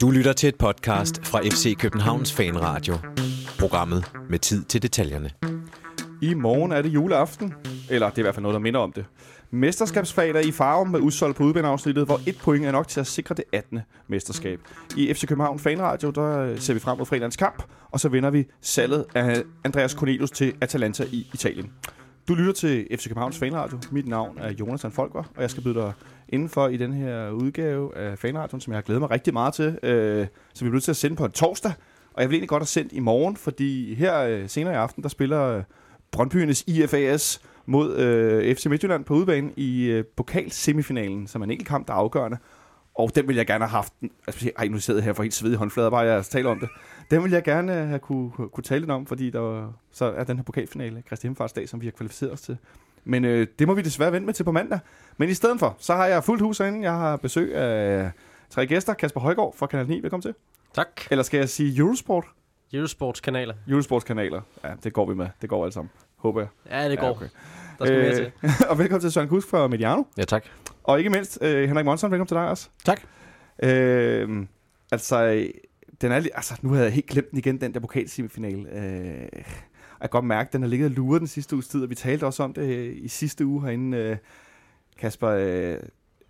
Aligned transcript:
Du 0.00 0.10
lytter 0.10 0.32
til 0.32 0.48
et 0.48 0.56
podcast 0.56 1.26
fra 1.26 1.40
FC 1.40 1.76
Københavns 1.78 2.32
Fanradio. 2.32 2.94
Programmet 3.58 4.12
med 4.30 4.38
tid 4.38 4.64
til 4.64 4.82
detaljerne. 4.82 5.30
I 6.22 6.34
morgen 6.34 6.72
er 6.72 6.82
det 6.82 6.88
juleaften, 6.88 7.54
eller 7.90 8.08
det 8.08 8.14
er 8.14 8.18
i 8.18 8.22
hvert 8.22 8.34
fald 8.34 8.42
noget, 8.42 8.54
der 8.54 8.60
minder 8.60 8.80
om 8.80 8.92
det. 8.92 9.04
Mesterskabsfag 9.50 10.46
i 10.46 10.52
farven 10.52 10.92
med 10.92 11.00
udsolgt 11.00 11.36
på 11.36 11.44
udbaneafsnittet, 11.44 12.04
hvor 12.04 12.20
et 12.26 12.38
point 12.42 12.66
er 12.66 12.72
nok 12.72 12.88
til 12.88 13.00
at 13.00 13.06
sikre 13.06 13.34
det 13.34 13.44
18. 13.52 13.80
mesterskab. 14.08 14.60
I 14.96 15.14
FC 15.14 15.26
København 15.26 15.58
Fanradio, 15.58 16.10
der 16.10 16.38
øh, 16.38 16.58
ser 16.58 16.74
vi 16.74 16.80
frem 16.80 16.98
mod 16.98 17.06
fredagens 17.06 17.36
kamp, 17.36 17.62
og 17.90 18.00
så 18.00 18.08
vinder 18.08 18.30
vi 18.30 18.46
salget 18.60 19.04
af 19.14 19.42
Andreas 19.64 19.92
Cornelius 19.92 20.30
til 20.30 20.54
Atalanta 20.60 21.04
i 21.12 21.30
Italien. 21.34 21.72
Du 22.30 22.34
lytter 22.34 22.52
til 22.52 22.86
FC 22.96 23.06
Københavns 23.08 23.38
Fanradio. 23.38 23.78
Mit 23.90 24.08
navn 24.08 24.38
er 24.38 24.52
Jonathan 24.52 24.92
Folker, 24.92 25.18
og 25.36 25.42
jeg 25.42 25.50
skal 25.50 25.62
byde 25.62 25.74
dig 25.74 25.92
indenfor 26.28 26.68
i 26.68 26.76
den 26.76 26.92
her 26.92 27.30
udgave 27.30 27.96
af 27.96 28.18
Fanradion, 28.18 28.60
som 28.60 28.72
jeg 28.72 28.76
har 28.76 28.82
glædet 28.82 29.00
mig 29.00 29.10
rigtig 29.10 29.32
meget 29.32 29.54
til, 29.54 29.78
øh, 29.82 30.26
som 30.54 30.64
vi 30.64 30.70
bliver 30.70 30.80
til 30.80 30.90
at 30.90 30.96
sende 30.96 31.16
på 31.16 31.24
en 31.24 31.30
torsdag. 31.30 31.72
Og 32.12 32.22
jeg 32.22 32.28
vil 32.28 32.34
egentlig 32.34 32.48
godt 32.48 32.60
have 32.60 32.66
sendt 32.66 32.92
i 32.92 33.00
morgen, 33.00 33.36
fordi 33.36 33.94
her 33.94 34.20
øh, 34.20 34.48
senere 34.48 34.72
i 34.72 34.76
aften, 34.76 35.02
der 35.02 35.08
spiller 35.08 35.42
øh, 35.42 35.62
Brøndbyernes 36.12 36.64
IFAS 36.66 37.40
mod 37.66 37.96
øh, 37.96 38.54
FC 38.54 38.66
Midtjylland 38.66 39.04
på 39.04 39.14
udebane 39.14 39.52
i 39.56 39.84
øh, 39.84 40.04
pokalsemifinalen, 40.16 41.26
som 41.26 41.42
er 41.42 41.44
en 41.44 41.50
enkelt 41.50 41.68
kamp, 41.68 41.88
der 41.88 41.94
er 41.94 41.98
afgørende. 41.98 42.38
Og 42.94 43.10
den 43.14 43.28
vil 43.28 43.36
jeg 43.36 43.46
gerne 43.46 43.64
have 43.64 43.70
haft. 43.70 43.92
Altså, 44.26 44.50
ej, 44.58 44.68
nu 44.68 44.78
sidder 44.78 45.00
jeg 45.00 45.04
her 45.04 45.12
for 45.12 45.22
helt 45.22 45.34
svedige 45.34 45.58
håndflader, 45.58 45.90
bare 45.90 46.00
jeg 46.00 46.24
taler 46.24 46.50
om 46.50 46.60
det. 46.60 46.68
Den 47.10 47.24
vil 47.24 47.32
jeg 47.32 47.44
gerne 47.44 47.72
have 47.72 47.98
kunne, 47.98 48.30
kunne 48.30 48.64
tale 48.64 48.80
lidt 48.80 48.90
om, 48.90 49.06
fordi 49.06 49.30
der 49.30 49.72
så 49.92 50.04
er 50.04 50.24
den 50.24 50.36
her 50.36 50.44
pokalfinale, 50.44 51.02
Christi 51.06 51.24
Himmelfartsdag, 51.24 51.68
som 51.68 51.80
vi 51.80 51.86
har 51.86 51.90
kvalificeret 51.90 52.32
os 52.32 52.40
til. 52.40 52.58
Men 53.04 53.24
øh, 53.24 53.46
det 53.58 53.66
må 53.66 53.74
vi 53.74 53.82
desværre 53.82 54.12
vente 54.12 54.26
med 54.26 54.34
til 54.34 54.44
på 54.44 54.52
mandag. 54.52 54.78
Men 55.16 55.28
i 55.28 55.34
stedet 55.34 55.60
for, 55.60 55.76
så 55.78 55.94
har 55.94 56.06
jeg 56.06 56.24
fuldt 56.24 56.42
hus 56.42 56.58
herinde. 56.58 56.82
Jeg 56.82 56.92
har 56.92 57.16
besøg 57.16 57.54
af 57.54 58.10
tre 58.50 58.66
gæster. 58.66 58.94
Kasper 58.94 59.20
Højgaard 59.20 59.56
fra 59.56 59.66
Kanal 59.66 59.86
9, 59.86 60.00
velkommen 60.02 60.22
til. 60.22 60.34
Tak. 60.74 60.88
Eller 61.10 61.22
skal 61.22 61.38
jeg 61.38 61.48
sige 61.48 61.78
Eurosport? 61.78 62.24
Eurosports 62.72 63.20
kanaler. 63.20 63.54
Eurosports 63.68 64.04
kanaler. 64.04 64.40
Ja, 64.64 64.72
det 64.84 64.92
går 64.92 65.08
vi 65.08 65.14
med. 65.14 65.26
Det 65.42 65.48
går 65.48 65.64
alle 65.64 65.72
sammen. 65.72 65.90
Håber 66.16 66.40
jeg. 66.40 66.48
Ja, 66.70 66.88
det 66.88 66.98
går. 66.98 67.06
Ja, 67.06 67.12
okay. 67.12 67.28
Der 67.78 67.84
skal 67.84 67.98
øh, 67.98 68.04
mere 68.04 68.14
til. 68.14 68.32
og 68.70 68.78
velkommen 68.78 69.00
til 69.00 69.12
Søren 69.12 69.28
Kusk 69.28 69.48
fra 69.48 69.66
Mediano. 69.66 70.02
Ja, 70.18 70.24
tak. 70.24 70.44
Og 70.84 70.98
ikke 70.98 71.10
mindst 71.10 71.38
øh, 71.42 71.68
Henrik 71.68 71.84
Monson, 71.84 72.10
velkommen 72.10 72.28
til 72.28 72.34
dig 72.34 72.48
også. 72.48 72.68
Tak. 72.84 73.00
Øh, 73.62 74.46
altså, 74.92 75.46
den 76.00 76.12
er, 76.12 76.16
altså, 76.34 76.54
nu 76.62 76.68
havde 76.70 76.84
jeg 76.84 76.92
helt 76.92 77.06
glemt 77.06 77.30
den 77.30 77.38
igen, 77.38 77.60
den 77.60 77.74
der 77.74 77.80
pokalsemifinale. 77.80 78.68
Øh, 78.72 79.28
jeg 80.00 80.10
kan 80.10 80.10
godt 80.10 80.24
mærke, 80.24 80.48
at 80.48 80.52
den 80.52 80.62
har 80.62 80.68
ligget 80.68 80.86
og 80.86 80.90
luret 80.92 81.20
den 81.20 81.28
sidste 81.28 81.56
uges 81.56 81.68
tid, 81.68 81.82
og 81.82 81.90
vi 81.90 81.94
talte 81.94 82.26
også 82.26 82.42
om 82.42 82.52
det 82.52 82.62
øh, 82.62 82.96
i 82.96 83.08
sidste 83.08 83.46
uge 83.46 83.62
herinde, 83.62 83.98
øh, 83.98 84.16
Kasper. 84.98 85.28
Øh, 85.28 85.78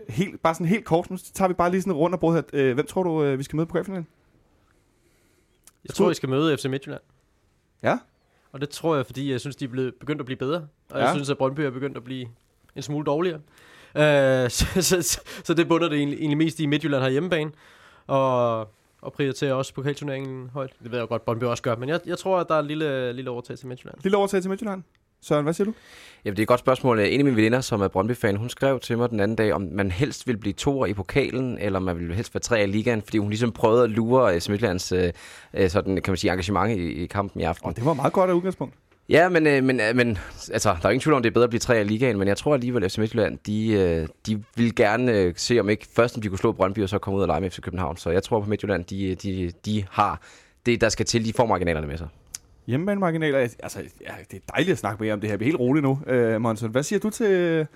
helt, 0.09 0.43
bare 0.43 0.55
sådan 0.55 0.67
helt 0.67 0.85
kort, 0.85 1.11
nu 1.11 1.17
tager 1.35 1.49
vi 1.49 1.55
bare 1.55 1.71
lige 1.71 1.83
sådan 1.83 1.93
rundt 1.93 2.15
og 2.15 2.21
bruger 2.21 2.35
her. 2.35 2.43
Øh, 2.53 2.75
hvem 2.75 2.87
tror 2.87 3.03
du, 3.03 3.25
øh, 3.25 3.39
vi 3.39 3.43
skal 3.43 3.57
møde 3.57 3.67
på 3.67 3.71
pokalfinalen? 3.71 4.07
Jeg 5.89 5.95
tror, 5.95 6.11
I 6.11 6.15
skal 6.15 6.29
møde 6.29 6.57
FC 6.59 6.65
Midtjylland. 6.65 7.01
Ja? 7.83 7.99
Og 8.53 8.61
det 8.61 8.69
tror 8.69 8.97
jeg, 8.97 9.07
fordi 9.07 9.33
jeg 9.33 9.41
synes, 9.41 9.57
de 9.57 9.65
er 9.65 9.69
blevet, 9.69 9.95
begyndt 10.01 10.21
at 10.21 10.27
blive 10.27 10.37
bedre. 10.39 10.67
Og 10.91 10.99
Ja. 10.99 11.05
jeg 11.05 11.15
synes, 11.15 11.31
at 11.31 11.39
Brøndby 11.39 11.61
er 11.61 11.71
begyndt 11.71 11.97
at 11.97 12.05
blive 12.05 12.29
en 12.77 12.83
smule 12.83 13.05
dårligere. 13.05 13.41
Øh, 13.97 14.51
så, 14.57 14.67
så, 14.83 15.03
så, 15.03 15.21
så 15.45 15.55
det 15.55 15.69
bunder 15.69 15.89
det 15.89 15.99
egentlig, 15.99 16.19
egentlig 16.19 16.39
mest 16.39 16.61
i 16.61 16.67
Midtjylland 16.67 17.03
har 17.03 17.11
hjemmebane. 17.11 17.51
Og, 18.07 18.69
og 19.03 19.13
prioriterer 19.13 19.53
også 19.53 19.75
pokalturneringen 19.75 20.51
højt. 20.53 20.73
Det 20.83 20.91
ved 20.91 20.99
jeg 20.99 21.09
godt, 21.09 21.25
Brøndby 21.25 21.45
også 21.45 21.63
gør. 21.63 21.77
Men 21.77 21.89
jeg, 21.89 22.01
jeg 22.07 22.19
tror, 22.19 22.39
at 22.39 22.49
der 22.49 22.55
er 22.55 22.61
en 22.61 22.67
lille, 22.67 23.13
lille 23.13 23.31
overtag 23.31 23.59
til 23.59 23.67
Midtjylland. 23.69 23.97
Lille 24.03 24.17
overtag 24.17 24.43
til 24.43 24.51
Midtjylland. 24.51 24.83
Søren, 25.23 25.45
hvad 25.45 25.55
siger 25.55 25.65
du? 25.65 25.75
Jamen, 26.25 26.37
det 26.37 26.41
er 26.41 26.45
et 26.45 26.49
godt 26.49 26.61
spørgsmål. 26.61 26.99
En 27.01 27.21
af 27.21 27.25
mine 27.25 27.37
veninder, 27.37 27.61
som 27.61 27.81
er 27.81 27.89
Brøndby-fan, 27.89 28.37
hun 28.37 28.49
skrev 28.49 28.81
til 28.81 28.99
mig 28.99 29.11
den 29.11 29.21
anden 29.21 29.37
dag, 29.37 29.53
om 29.53 29.69
man 29.73 29.91
helst 29.91 30.27
vil 30.27 30.37
blive 30.37 30.53
toer 30.53 30.87
i 30.87 30.95
pokalen, 30.95 31.59
eller 31.59 31.79
man 31.79 31.99
vil 31.99 32.15
helst 32.15 32.35
være 32.35 32.41
tre 32.41 32.63
i 32.63 32.67
ligaen, 32.67 33.03
fordi 33.03 33.19
hun 33.19 33.29
ligesom 33.29 33.53
prøvede 33.53 33.85
at 33.85 33.91
lure 33.91 34.25
uh, 34.25 34.33
Midtjyllands 34.33 34.93
uh, 34.93 34.99
sådan, 35.69 35.97
kan 35.97 36.13
man 36.13 36.17
sige, 36.17 36.31
engagement 36.31 36.79
i, 36.79 37.03
i 37.03 37.07
kampen 37.07 37.41
i 37.41 37.45
aften. 37.45 37.69
Oh, 37.69 37.75
det 37.75 37.85
var 37.85 37.95
meget 37.95 38.13
godt 38.13 38.31
af 38.31 38.35
udgangspunkt. 38.35 38.75
Ja, 39.11 39.29
men, 39.29 39.47
øh, 39.47 39.65
men, 39.65 39.81
øh, 39.81 39.97
men 39.97 40.19
altså, 40.53 40.69
der 40.69 40.75
er 40.75 40.81
jo 40.85 40.89
ingen 40.89 41.01
tvivl 41.01 41.15
om, 41.15 41.23
det 41.23 41.31
er 41.31 41.35
bedre 41.35 41.45
at 41.45 41.51
blive 41.51 41.61
tre 41.61 41.81
i 41.81 41.85
ligaen, 41.85 42.19
men 42.19 42.29
jeg 42.29 42.37
tror 42.37 42.55
alligevel, 42.55 42.85
at 42.85 42.93
FC 42.93 42.99
Midtjylland, 42.99 43.39
de, 43.47 43.73
øh, 43.73 44.09
de 44.27 44.43
vil 44.57 44.75
gerne 44.75 45.13
øh, 45.13 45.35
se, 45.37 45.61
om 45.61 45.69
ikke 45.69 45.87
først, 45.97 46.17
om 46.17 46.23
de 46.23 46.29
kunne 46.29 46.39
slå 46.39 46.53
Brøndby, 46.53 46.79
og 46.79 46.89
så 46.89 46.99
komme 46.99 47.17
ud 47.17 47.23
og 47.23 47.29
lege 47.29 47.41
med 47.41 47.51
FC 47.51 47.61
København. 47.61 47.97
Så 47.97 48.11
jeg 48.11 48.23
tror 48.23 48.41
på 48.41 48.49
Midtjylland, 48.49 48.85
de, 48.85 49.15
de, 49.15 49.53
de 49.65 49.85
har 49.91 50.21
det, 50.67 50.81
der 50.81 50.89
skal 50.89 51.07
til, 51.07 51.25
de 51.25 51.33
får 51.33 51.47
marginalerne 51.47 51.87
med 51.87 51.99
sig. 51.99 52.09
Hjemmebanemarginaler, 52.67 53.39
altså, 53.39 53.79
ja, 53.79 54.13
det 54.31 54.37
er 54.37 54.53
dejligt 54.53 54.73
at 54.73 54.79
snakke 54.79 55.03
mere 55.03 55.13
om 55.13 55.21
det 55.21 55.31
her. 55.31 55.37
Vi 55.37 55.45
er 55.45 55.47
helt 55.47 55.61
roligt 55.61 55.83
nu. 55.83 56.01
Øh, 56.07 56.41
Monson, 56.41 56.71
hvad 56.71 56.83
siger 56.83 57.01
du 57.01 57.11
til, 57.11 57.67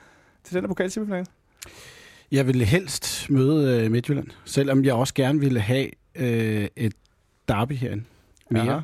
til 0.45 0.55
den 0.55 0.61
her 0.63 0.69
pokalsemifinale? 0.69 1.27
Jeg 2.33 2.47
ville 2.47 2.65
helst 2.65 3.31
møde 3.31 3.85
øh, 3.85 3.91
Midtjylland, 3.91 4.27
selvom 4.45 4.85
jeg 4.85 4.95
også 4.95 5.15
gerne 5.15 5.41
ville 5.41 5.61
have 5.61 5.91
øh, 6.15 6.69
et 6.77 6.95
derby 7.49 7.73
herinde. 7.73 8.05
Mere. 8.51 8.63
Aha. 8.63 8.81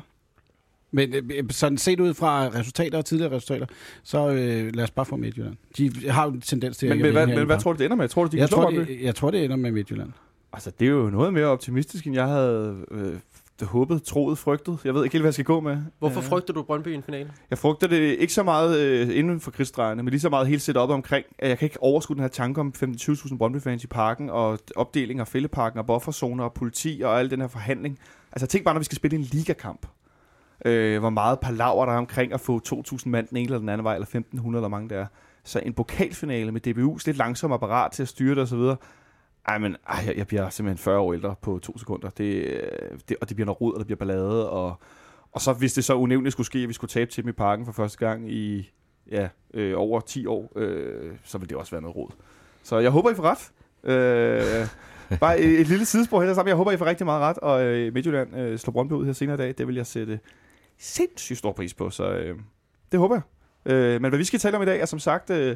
Men 0.91 1.13
øh, 1.13 1.43
sådan 1.49 1.77
set 1.77 1.99
ud 1.99 2.13
fra 2.13 2.47
resultater 2.47 2.97
og 2.97 3.05
tidligere 3.05 3.35
resultater, 3.35 3.65
så 4.03 4.29
øh, 4.29 4.75
lad 4.75 4.83
os 4.83 4.91
bare 4.91 5.05
få 5.05 5.15
Midtjylland. 5.15 5.55
De 5.77 6.09
har 6.09 6.25
jo 6.25 6.31
en 6.31 6.41
tendens 6.41 6.77
til 6.77 6.85
at 6.85 6.89
Men, 6.89 6.97
ikke 6.97 7.13
men, 7.13 7.17
at 7.17 7.27
hvad, 7.27 7.37
men 7.37 7.45
hvad 7.45 7.59
tror 7.59 7.73
du, 7.73 7.77
det 7.77 7.85
ender 7.85 7.97
med? 7.97 8.07
Tror 8.07 8.23
du, 8.23 8.27
de 8.27 8.31
kan 8.31 8.39
jeg 8.39 8.47
slå 8.47 8.55
tror, 8.55 8.63
Brøndby? 8.63 8.91
det, 8.91 9.01
jeg 9.01 9.15
tror, 9.15 9.31
det 9.31 9.43
ender 9.43 9.55
med 9.55 9.71
Midtjylland. 9.71 10.11
Altså, 10.53 10.71
det 10.79 10.85
er 10.85 10.91
jo 10.91 11.09
noget 11.09 11.33
mere 11.33 11.45
optimistisk, 11.45 12.07
end 12.07 12.15
jeg 12.15 12.27
havde 12.27 12.75
øh, 12.91 13.13
håbet, 13.61 14.03
troet, 14.03 14.37
frygtet. 14.37 14.77
Jeg 14.85 14.93
ved 14.93 15.03
ikke 15.03 15.13
helt, 15.13 15.21
hvad 15.21 15.27
jeg 15.27 15.33
skal 15.33 15.45
gå 15.45 15.59
med. 15.59 15.77
Hvorfor 15.99 16.19
Øh, 16.19 16.25
frygter 16.25 16.53
du 16.53 16.63
Brøndby 16.63 16.87
i 16.87 16.93
en 16.93 17.03
finale? 17.03 17.31
Jeg 17.49 17.57
frygter 17.57 17.87
det 17.87 17.97
ikke 18.19 18.33
så 18.33 18.43
meget 18.43 18.79
øh, 18.79 19.17
inden 19.17 19.39
for 19.39 19.51
krigsdrejerne, 19.51 20.03
men 20.03 20.09
lige 20.11 20.21
så 20.21 20.29
meget 20.29 20.47
helt 20.47 20.61
set 20.61 20.77
op 20.77 20.89
omkring, 20.89 21.25
at 21.39 21.49
jeg 21.49 21.57
kan 21.57 21.65
ikke 21.65 21.83
overskue 21.83 22.15
den 22.15 22.21
her 22.21 22.29
tanke 22.29 22.59
om 22.61 22.73
25.000 22.83 23.37
Brøndby-fans 23.37 23.83
i 23.83 23.87
parken, 23.87 24.29
og 24.29 24.59
opdeling 24.75 25.19
af 25.19 25.27
fældeparken, 25.27 25.79
og 25.79 25.85
bufferzoner, 25.85 26.43
og 26.43 26.53
politi, 26.53 27.01
og 27.03 27.19
al 27.19 27.29
den 27.29 27.41
her 27.41 27.47
forhandling. 27.47 27.99
Altså 28.31 28.47
tænk 28.47 28.65
bare, 28.65 28.73
når 28.73 28.79
vi 28.79 28.85
skal 28.85 28.95
spille 28.95 29.17
en 29.17 29.23
ligakamp. 29.23 29.85
Øh, 30.65 30.99
hvor 30.99 31.09
meget 31.09 31.39
palaver 31.39 31.85
der 31.85 31.93
er 31.93 31.97
omkring 31.97 32.33
at 32.33 32.39
få 32.39 32.61
2.000 32.67 33.09
mand 33.09 33.27
den 33.27 33.37
ene 33.37 33.45
eller 33.45 33.59
den 33.59 33.69
anden 33.69 33.83
vej, 33.83 33.93
eller 33.93 34.07
1.500 34.07 34.55
eller 34.55 34.67
mange 34.67 34.89
der 34.89 34.99
er. 34.99 35.05
Så 35.43 35.59
en 35.59 35.73
pokalfinale 35.73 36.51
med 36.51 36.67
DBU's 36.67 37.03
lidt 37.05 37.17
langsomme 37.17 37.53
apparat 37.53 37.91
til 37.91 38.03
at 38.03 38.07
styre 38.07 38.35
det 38.35 38.43
osv., 38.43 38.75
ej, 39.47 39.57
men 39.57 39.75
ej, 39.87 40.03
jeg, 40.07 40.17
jeg 40.17 40.27
bliver 40.27 40.49
simpelthen 40.49 40.77
40 40.77 40.99
år 40.99 41.13
ældre 41.13 41.35
på 41.41 41.59
to 41.59 41.77
sekunder. 41.77 42.09
Det, 42.09 42.33
øh, 42.45 42.99
det, 43.09 43.17
og 43.21 43.29
det 43.29 43.35
bliver 43.35 43.45
noget 43.45 43.61
rod, 43.61 43.73
og 43.73 43.79
det 43.79 43.87
bliver 43.87 43.97
ballade. 43.97 44.49
Og, 44.49 44.75
og 45.31 45.41
så 45.41 45.53
hvis 45.53 45.73
det 45.73 45.85
så 45.85 45.95
unævnligt 45.95 46.33
skulle 46.33 46.47
ske, 46.47 46.59
at 46.59 46.69
vi 46.69 46.73
skulle 46.73 46.89
tabe 46.89 47.11
til 47.11 47.23
dem 47.23 47.29
i 47.29 47.31
parken 47.31 47.65
for 47.65 47.71
første 47.71 47.97
gang 47.97 48.31
i 48.31 48.71
ja, 49.11 49.29
øh, 49.53 49.73
over 49.77 49.99
10 49.99 50.25
år, 50.25 50.51
øh, 50.55 51.11
så 51.23 51.37
vil 51.37 51.49
det 51.49 51.57
også 51.57 51.71
være 51.71 51.81
noget 51.81 51.95
rod. 51.95 52.09
Så 52.63 52.79
jeg 52.79 52.91
håber, 52.91 53.11
I 53.11 53.15
får 53.15 53.23
ret. 53.23 53.51
Øh, 53.83 54.67
bare 55.19 55.39
et, 55.39 55.59
et 55.59 55.67
lille 55.67 55.85
sidespor 55.85 56.23
her 56.23 56.33
sammen. 56.33 56.47
Jeg 56.47 56.55
håber, 56.55 56.71
I 56.71 56.77
får 56.77 56.85
rigtig 56.85 57.05
meget 57.05 57.21
ret, 57.21 57.37
og 57.37 57.63
øh, 57.63 57.93
Midtjylland 57.93 58.35
øh, 58.35 58.59
slår 58.59 58.71
Brøndby 58.71 58.93
ud 58.93 59.05
her 59.05 59.13
senere 59.13 59.33
i 59.33 59.37
dag. 59.37 59.53
Det 59.57 59.67
vil 59.67 59.75
jeg 59.75 59.85
sætte 59.85 60.19
sindssygt 60.81 61.39
stor 61.39 61.51
pris 61.51 61.73
på, 61.73 61.89
så 61.89 62.11
øh, 62.11 62.39
det 62.91 62.99
håber 62.99 63.15
jeg. 63.15 63.23
Øh, 63.73 64.01
men 64.01 64.09
hvad 64.09 64.17
vi 64.17 64.23
skal 64.23 64.39
tale 64.39 64.57
om 64.57 64.63
i 64.63 64.65
dag 64.65 64.81
er 64.81 64.85
som 64.85 64.99
sagt 64.99 65.29
øh, 65.29 65.55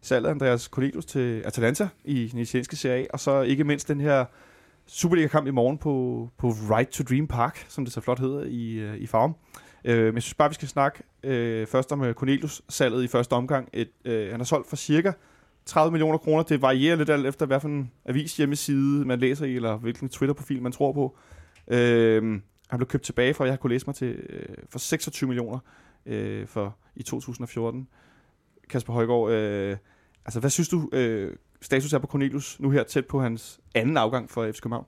salget 0.00 0.28
af 0.28 0.30
Andreas 0.30 0.62
Cornelius 0.62 1.04
til 1.04 1.42
Atalanta 1.44 1.88
i 2.04 2.28
den 2.28 2.38
italienske 2.38 2.76
Serie 2.76 3.02
A, 3.02 3.06
og 3.12 3.20
så 3.20 3.42
ikke 3.42 3.64
mindst 3.64 3.88
den 3.88 4.00
her 4.00 4.24
Superliga-kamp 4.86 5.46
i 5.46 5.50
morgen 5.50 5.78
på, 5.78 6.28
på 6.38 6.48
Right 6.48 6.90
to 6.90 7.04
Dream 7.04 7.26
Park, 7.26 7.66
som 7.68 7.84
det 7.84 7.94
så 7.94 8.00
flot 8.00 8.18
hedder 8.18 8.44
i, 8.44 8.72
øh, 8.72 8.96
i 8.96 9.06
farm. 9.06 9.34
Øh, 9.84 10.04
men 10.04 10.14
jeg 10.14 10.22
synes 10.22 10.34
bare, 10.34 10.50
vi 10.50 10.54
skal 10.54 10.68
snakke 10.68 11.02
øh, 11.22 11.66
først 11.66 11.92
om 11.92 12.02
øh, 12.04 12.14
Cornelius-salget 12.14 13.04
i 13.04 13.08
første 13.08 13.32
omgang. 13.32 13.68
Et, 13.72 13.90
øh, 14.04 14.30
han 14.30 14.40
har 14.40 14.44
solgt 14.44 14.68
for 14.68 14.76
cirka 14.76 15.12
30 15.66 15.92
millioner 15.92 16.18
kroner. 16.18 16.42
Det 16.42 16.62
varierer 16.62 16.96
lidt 16.96 17.10
alt 17.10 17.26
efter, 17.26 17.46
hvad 17.46 17.60
for 17.60 17.68
en 17.68 17.90
avis 18.06 18.36
hjemmeside 18.36 19.04
man 19.04 19.18
læser 19.18 19.46
i, 19.46 19.56
eller 19.56 19.76
hvilken 19.76 20.08
Twitter-profil 20.08 20.62
man 20.62 20.72
tror 20.72 20.92
på. 20.92 21.16
Øh, 21.68 22.40
han 22.70 22.78
blev 22.78 22.88
købt 22.88 23.04
tilbage 23.04 23.34
fra, 23.34 23.44
jeg 23.44 23.52
har 23.52 23.56
kunnet 23.56 23.74
læse 23.74 23.86
mig 23.86 23.94
til, 23.94 24.08
øh, 24.08 24.56
for 24.70 24.78
26 24.78 25.28
millioner 25.28 25.58
øh, 26.06 26.46
for, 26.46 26.76
i 26.96 27.02
2014. 27.02 27.88
Kasper 28.68 28.92
Højgaard, 28.92 29.30
øh, 29.30 29.76
altså 30.24 30.40
hvad 30.40 30.50
synes 30.50 30.68
du, 30.68 30.88
øh, 30.92 31.36
status 31.62 31.92
er 31.92 31.98
på 31.98 32.06
Cornelius 32.06 32.60
nu 32.60 32.70
her 32.70 32.82
tæt 32.82 33.06
på 33.06 33.20
hans 33.20 33.60
anden 33.74 33.96
afgang 33.96 34.30
for 34.30 34.52
FC 34.52 34.60
København? 34.60 34.86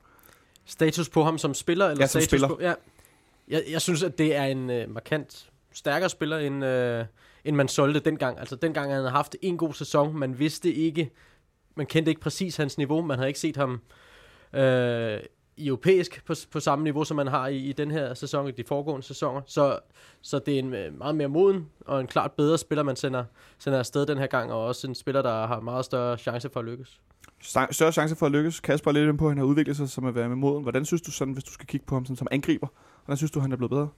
Status 0.65 1.09
på 1.09 1.23
ham 1.23 1.39
som 1.39 1.55
spiller? 1.55 1.87
Eller 1.87 2.03
Ja, 2.03 2.07
som 2.07 2.21
status 2.21 2.29
spiller. 2.29 2.49
På, 2.49 2.59
ja. 2.61 2.75
Jeg, 3.49 3.65
jeg 3.71 3.83
synes, 3.83 4.03
at 4.03 4.19
det 4.19 4.37
er 4.37 4.45
en 4.45 4.71
øh, 4.71 4.91
markant 4.91 5.51
stærkere 5.73 6.11
spiller, 6.11 6.39
end, 6.39 6.65
øh, 6.65 7.05
end 7.45 7.57
man 7.57 7.69
solgte 7.69 8.01
dengang. 8.01 8.39
Altså 8.39 8.57
dengang 8.57 8.91
havde 8.91 9.05
han 9.05 9.13
haft 9.13 9.37
en 9.43 9.57
god 9.57 9.75
sæson. 9.75 10.19
Man 10.19 10.39
vidste 10.39 10.73
ikke, 10.73 11.11
man 11.75 11.87
kendte 11.87 12.11
ikke 12.11 12.21
præcis 12.21 12.57
hans 12.57 12.79
niveau. 12.79 13.03
Man 13.03 13.19
havde 13.19 13.29
ikke 13.29 13.41
set 13.41 13.57
ham 13.57 13.81
øh, 14.53 15.21
europæisk 15.59 16.25
på, 16.25 16.35
på 16.51 16.61
samme 16.61 16.85
niveau, 16.85 17.05
som 17.05 17.17
man 17.17 17.27
har 17.27 17.47
i, 17.47 17.57
i 17.57 17.73
den 17.73 17.91
her 17.91 18.15
sæson, 18.15 18.49
i 18.49 18.51
de 18.51 18.65
foregående 18.69 19.07
sæsoner. 19.07 19.41
Så, 19.47 19.79
så 20.23 20.39
det 20.39 20.55
er 20.55 20.59
en 20.59 20.75
øh, 20.75 20.99
meget 20.99 21.15
mere 21.15 21.29
moden 21.29 21.67
og 21.81 22.01
en 22.01 22.07
klart 22.07 22.33
bedre 22.33 22.59
spiller, 22.59 22.83
man 22.83 22.97
sender, 22.97 23.25
sender 23.59 23.79
afsted 23.79 24.07
den 24.07 24.19
her 24.19 24.27
gang, 24.27 24.53
og 24.53 24.65
også 24.65 24.87
en 24.87 24.95
spiller, 24.95 25.23
der 25.23 25.47
har 25.47 25.61
meget 25.61 25.85
større 25.85 26.19
chance 26.19 26.51
for 26.53 26.61
at 26.61 26.67
lykkes. 26.67 27.01
Større 27.71 27.93
chance 27.93 28.17
for 28.17 28.27
at 28.27 28.33
lykkes. 28.33 28.61
Kasper 28.61 28.91
er 28.91 28.93
lidt 28.93 29.03
inde 29.03 29.19
på, 29.19 29.25
at 29.27 29.31
han 29.31 29.39
har 29.39 29.45
udviklet 29.45 29.77
sig 29.77 29.91
som 29.91 30.07
at 30.07 30.15
være 30.15 30.29
med 30.29 30.37
moden. 30.37 30.63
Hvordan 30.63 30.85
synes 30.85 31.03
du 31.03 31.11
sådan, 31.11 31.35
hvis 31.35 31.45
du 31.45 31.53
skal 31.53 31.67
kigge 31.67 31.87
på 31.87 31.95
ham 31.95 32.05
sådan, 32.05 32.17
som 32.17 32.27
angriber? 32.31 32.67
Hvordan 33.05 33.17
synes 33.17 33.31
du, 33.31 33.41
han 33.41 33.53
er 33.53 33.57
blevet 33.57 33.71
bedre? 33.71 33.89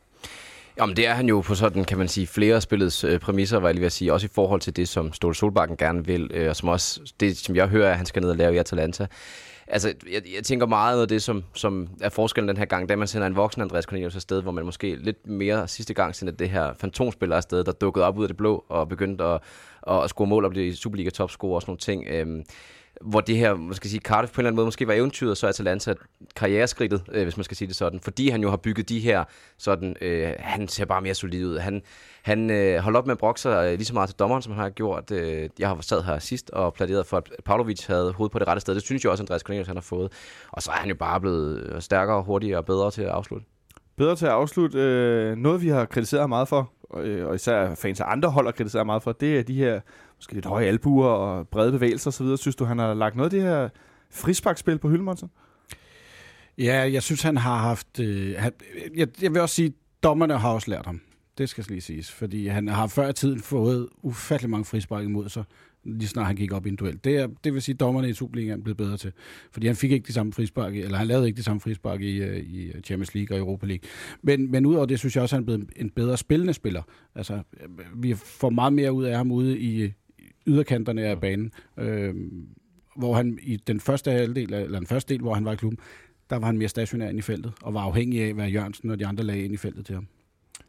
Jamen, 0.78 0.96
det 0.96 1.06
er 1.06 1.14
han 1.14 1.28
jo 1.28 1.40
på 1.40 1.54
sådan, 1.54 1.84
kan 1.84 1.98
man 1.98 2.08
sige, 2.08 2.26
flere 2.26 2.60
spillets 2.60 3.04
øh, 3.04 3.20
præmisser, 3.20 3.58
var 3.58 3.68
jeg 3.68 3.74
lige 3.74 3.80
ved 3.80 3.86
at 3.86 3.92
sige. 3.92 4.12
Også 4.12 4.26
i 4.26 4.30
forhold 4.34 4.60
til 4.60 4.76
det, 4.76 4.88
som 4.88 5.12
Ståle 5.12 5.34
Solbakken 5.34 5.76
gerne 5.76 6.06
vil, 6.06 6.30
øh, 6.34 6.48
og 6.48 6.56
som 6.56 6.68
også, 6.68 7.12
det 7.20 7.36
som 7.36 7.56
jeg 7.56 7.68
hører, 7.68 7.90
at 7.90 7.96
han 7.96 8.06
skal 8.06 8.22
ned 8.22 8.30
og 8.30 8.36
lave 8.36 8.54
i 8.54 8.58
Atalanta. 8.58 9.06
Altså, 9.70 9.94
jeg, 10.12 10.22
jeg 10.34 10.44
tænker 10.44 10.66
meget 10.66 11.02
af 11.02 11.08
det, 11.08 11.22
som, 11.22 11.44
som 11.54 11.88
er 12.00 12.08
forskellen 12.08 12.48
den 12.48 12.56
her 12.56 12.64
gang, 12.64 12.88
da 12.88 12.96
man 12.96 13.08
sender 13.08 13.26
en 13.26 13.36
voksen 13.36 13.62
Andreas 13.62 13.84
Cornelius 13.84 14.14
afsted, 14.14 14.42
hvor 14.42 14.52
man 14.52 14.64
måske 14.64 14.96
lidt 14.96 15.26
mere 15.26 15.68
sidste 15.68 15.94
gang 15.94 16.14
sendte 16.14 16.36
det 16.36 16.50
her 16.50 16.72
fantomspiller 16.80 17.36
afsted, 17.36 17.64
der 17.64 17.72
dukkede 17.72 18.04
op 18.04 18.18
ud 18.18 18.24
af 18.24 18.28
det 18.28 18.36
blå 18.36 18.64
og 18.68 18.88
begyndte 18.88 19.24
at, 19.24 19.40
at 19.88 20.08
score 20.10 20.26
mål 20.26 20.44
og 20.44 20.50
blive 20.50 20.76
Superliga 20.76 21.10
topscorer 21.10 21.54
og 21.54 21.62
sådan 21.62 21.70
nogle 21.70 21.78
ting. 21.78 22.06
Øhm, 22.08 22.44
hvor 23.00 23.20
det 23.20 23.36
her, 23.36 23.54
man 23.54 23.74
skal 23.74 23.90
sige, 23.90 24.00
Cardiff 24.00 24.32
på 24.32 24.40
en 24.40 24.42
eller 24.42 24.48
anden 24.48 24.56
måde 24.56 24.66
måske 24.66 24.86
var 24.86 24.94
eventyret, 24.94 25.36
så 25.36 25.46
er 25.46 25.48
Atalanta 25.48 25.94
karriereskridtet, 26.36 27.02
øh, 27.12 27.22
hvis 27.22 27.36
man 27.36 27.44
skal 27.44 27.56
sige 27.56 27.68
det 27.68 27.76
sådan. 27.76 28.00
Fordi 28.00 28.28
han 28.28 28.42
jo 28.42 28.50
har 28.50 28.56
bygget 28.56 28.88
de 28.88 29.00
her, 29.00 29.24
sådan, 29.58 29.96
øh, 30.00 30.32
han 30.38 30.68
ser 30.68 30.84
bare 30.84 31.00
mere 31.00 31.14
solid 31.14 31.46
ud. 31.46 31.58
Han, 31.58 31.82
han 32.22 32.50
øh, 32.50 32.78
holdt 32.78 32.96
op 32.96 33.06
med 33.06 33.12
at 33.12 33.18
brokke 33.18 33.40
sig 33.40 33.66
øh, 33.66 33.72
lige 33.72 33.84
så 33.84 33.94
meget 33.94 34.08
til 34.08 34.18
dommeren, 34.18 34.42
som 34.42 34.52
han 34.52 34.62
har 34.62 34.70
gjort. 34.70 35.10
Øh, 35.10 35.48
jeg 35.58 35.68
har 35.68 35.80
sad 35.80 36.02
her 36.02 36.18
sidst 36.18 36.50
og 36.50 36.74
pladeret 36.74 37.06
for, 37.06 37.16
at 37.16 37.30
Pavlovic 37.44 37.86
havde 37.86 38.12
hovedet 38.12 38.32
på 38.32 38.38
det 38.38 38.48
rette 38.48 38.60
sted. 38.60 38.74
Det 38.74 38.82
synes 38.82 39.04
jeg 39.04 39.10
også, 39.10 39.22
Andreas 39.22 39.42
Cornelius 39.42 39.66
han 39.66 39.76
har 39.76 39.82
fået. 39.82 40.12
Og 40.52 40.62
så 40.62 40.70
er 40.70 40.76
han 40.76 40.88
jo 40.88 40.94
bare 40.94 41.20
blevet 41.20 41.60
øh, 41.60 41.82
stærkere, 41.82 42.22
hurtigere 42.22 42.58
og 42.58 42.64
bedre 42.64 42.90
til 42.90 43.02
at 43.02 43.08
afslutte. 43.08 43.46
Bedre 43.96 44.16
til 44.16 44.26
at 44.26 44.32
afslutte. 44.32 44.78
Øh, 44.78 45.36
noget, 45.36 45.62
vi 45.62 45.68
har 45.68 45.84
kritiseret 45.84 46.28
meget 46.28 46.48
for, 46.48 46.72
øh, 46.96 47.26
og 47.26 47.34
især 47.34 47.74
fans 47.74 48.00
af 48.00 48.04
andre 48.08 48.30
hold 48.30 48.46
har 48.46 48.52
kritiseret 48.52 48.86
meget 48.86 49.02
for, 49.02 49.12
det 49.12 49.38
er 49.38 49.42
de 49.42 49.54
her 49.54 49.80
måske 50.18 50.34
lidt 50.34 50.46
høje 50.46 50.66
albuer 50.66 51.08
og 51.08 51.48
brede 51.48 51.72
bevægelser 51.72 52.10
osv. 52.10 52.36
Synes 52.36 52.56
du, 52.56 52.64
han 52.64 52.78
har 52.78 52.94
lagt 52.94 53.16
noget 53.16 53.26
af 53.26 53.30
det 53.30 53.42
her 53.42 53.68
frisparkspil 54.10 54.78
på 54.78 54.88
hylden, 54.88 55.08
Ja, 56.58 56.92
jeg 56.92 57.02
synes, 57.02 57.22
han 57.22 57.36
har 57.36 57.56
haft... 57.56 58.00
Øh, 58.00 58.34
han, 58.38 58.52
jeg, 58.96 59.08
jeg 59.22 59.34
vil 59.34 59.40
også 59.40 59.54
sige, 59.54 59.72
dommerne 60.02 60.38
har 60.38 60.50
også 60.50 60.70
lært 60.70 60.86
ham. 60.86 61.00
Det 61.38 61.48
skal 61.48 61.64
lige 61.68 61.80
siges. 61.80 62.12
Fordi 62.12 62.46
han 62.46 62.68
har 62.68 62.86
før 62.86 63.08
i 63.08 63.12
tiden 63.12 63.40
fået 63.40 63.88
ufattelig 64.02 64.50
mange 64.50 64.64
frispark 64.64 65.04
imod 65.04 65.28
sig, 65.28 65.44
lige 65.84 66.08
snart 66.08 66.26
han 66.26 66.36
gik 66.36 66.52
op 66.52 66.66
i 66.66 66.68
en 66.68 66.76
duel. 66.76 66.98
Det, 67.04 67.16
er, 67.16 67.28
det 67.44 67.54
vil 67.54 67.62
sige, 67.62 67.72
at 67.72 67.80
dommerne 67.80 68.08
i 68.08 68.12
Superligaen 68.12 68.62
blev 68.62 68.74
bedre 68.74 68.96
til. 68.96 69.12
Fordi 69.52 69.66
han 69.66 69.76
fik 69.76 69.92
ikke 69.92 70.06
de 70.06 70.12
samme 70.12 70.32
frispark, 70.32 70.74
eller 70.76 70.98
han 70.98 71.06
lavede 71.06 71.26
ikke 71.26 71.36
de 71.36 71.42
samme 71.42 71.60
frispark 71.60 72.00
i, 72.00 72.16
øh, 72.16 72.38
i 72.38 72.72
Champions 72.84 73.14
League 73.14 73.36
og 73.36 73.40
Europa 73.40 73.66
League. 73.66 73.88
Men, 74.22 74.50
men 74.50 74.66
udover 74.66 74.86
det, 74.86 74.98
synes 74.98 75.16
jeg 75.16 75.22
også, 75.22 75.36
at 75.36 75.38
han 75.38 75.42
er 75.42 75.44
blevet 75.44 75.70
en 75.76 75.90
bedre 75.90 76.16
spillende 76.16 76.54
spiller. 76.54 76.82
Altså, 77.14 77.34
øh, 77.34 78.02
vi 78.02 78.14
får 78.14 78.50
meget 78.50 78.72
mere 78.72 78.92
ud 78.92 79.04
af 79.04 79.16
ham 79.16 79.32
ude 79.32 79.58
i 79.58 79.92
yderkanterne 80.48 81.02
af 81.02 81.20
banen. 81.20 81.52
Øh, 81.76 82.14
hvor 82.96 83.14
han 83.14 83.38
i 83.42 83.56
den 83.56 83.80
første 83.80 84.10
halvdel, 84.10 84.54
eller 84.54 84.78
den 84.78 84.86
første 84.86 85.14
del, 85.14 85.22
hvor 85.22 85.34
han 85.34 85.44
var 85.44 85.52
i 85.52 85.56
klubben, 85.56 85.78
der 86.30 86.38
var 86.38 86.46
han 86.46 86.58
mere 86.58 86.68
stationær 86.68 87.08
ind 87.08 87.18
i 87.18 87.22
feltet, 87.22 87.52
og 87.62 87.74
var 87.74 87.80
afhængig 87.80 88.22
af, 88.22 88.34
hvad 88.34 88.48
Jørgensen 88.48 88.90
og 88.90 88.98
de 88.98 89.06
andre 89.06 89.24
lagde 89.24 89.44
ind 89.44 89.54
i 89.54 89.56
feltet 89.56 89.86
til 89.86 89.94
ham. 89.94 90.06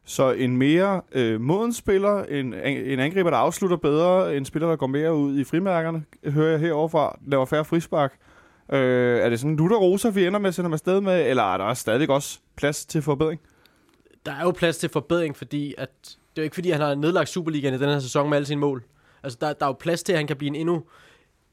Så 0.06 0.31
en 0.31 0.58
mere 0.58 1.02
øh, 1.12 1.42
moden 1.42 1.74
spiller, 1.74 2.24
en, 2.24 2.54
en 2.66 3.00
angriber, 3.00 3.30
der 3.30 3.38
afslutter 3.38 3.78
bedre, 3.78 4.38
en 4.38 4.46
spiller, 4.46 4.70
der 4.70 4.76
går 4.76 4.88
mere 4.88 5.16
ud 5.16 5.40
i 5.40 5.44
frimærkerne, 5.44 6.04
hører 6.26 6.52
jeg 6.52 6.60
heroverfra, 6.60 7.20
laver 7.28 7.46
færre 7.46 7.66
frispark. 7.66 8.14
Øh, 8.72 9.20
er 9.20 9.30
det 9.30 9.40
sådan 9.40 9.56
Luther 9.56 9.78
Rosa, 9.78 10.10
vi 10.10 10.26
ender 10.26 10.40
med 10.40 10.48
at 10.48 10.56
sende 10.56 10.72
afsted 10.72 11.02
med, 11.02 11.30
eller 11.30 11.54
er 11.54 11.58
der 11.58 11.74
stadig 11.74 12.10
også 12.10 12.40
plads 12.56 12.86
til 12.86 13.02
forbedring? 13.02 13.42
Der 14.26 14.31
er 14.31 14.44
jo 14.44 14.52
plads 14.52 14.78
til 14.78 14.90
forbedring, 14.90 15.38
fordi 15.38 15.76
at, 15.78 15.90
det 16.04 16.18
er 16.38 16.42
jo 16.42 16.44
ikke 16.44 16.56
fordi, 16.56 16.70
han 16.70 16.81
har 16.81 16.96
nedlagt 16.96 17.30
Superligaen 17.30 17.74
i 17.74 17.78
den 17.78 17.90
her 17.90 18.00
sæson 18.00 18.30
med 18.30 18.38
alle 18.38 18.46
sine 18.46 18.60
mål. 18.60 18.84
Altså, 19.24 19.38
der, 19.42 19.54
der 19.54 19.66
er 19.66 19.69
jo 19.69 19.74
plads 19.80 20.04
til, 20.04 20.13
at 20.13 20.19
han 20.19 20.27
kan 20.27 20.38
blive 20.38 20.48
en 20.48 20.56
endnu, 20.56 20.83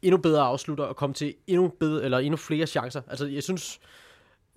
endnu 0.02 0.18
bedre 0.18 0.42
afslutter 0.42 0.84
og 0.84 0.96
komme 0.96 1.14
til 1.14 1.34
endnu, 1.46 1.68
bedre, 1.80 2.04
eller 2.04 2.18
endnu 2.18 2.36
flere 2.36 2.66
chancer. 2.66 3.02
Altså, 3.08 3.26
jeg 3.26 3.42
synes, 3.42 3.80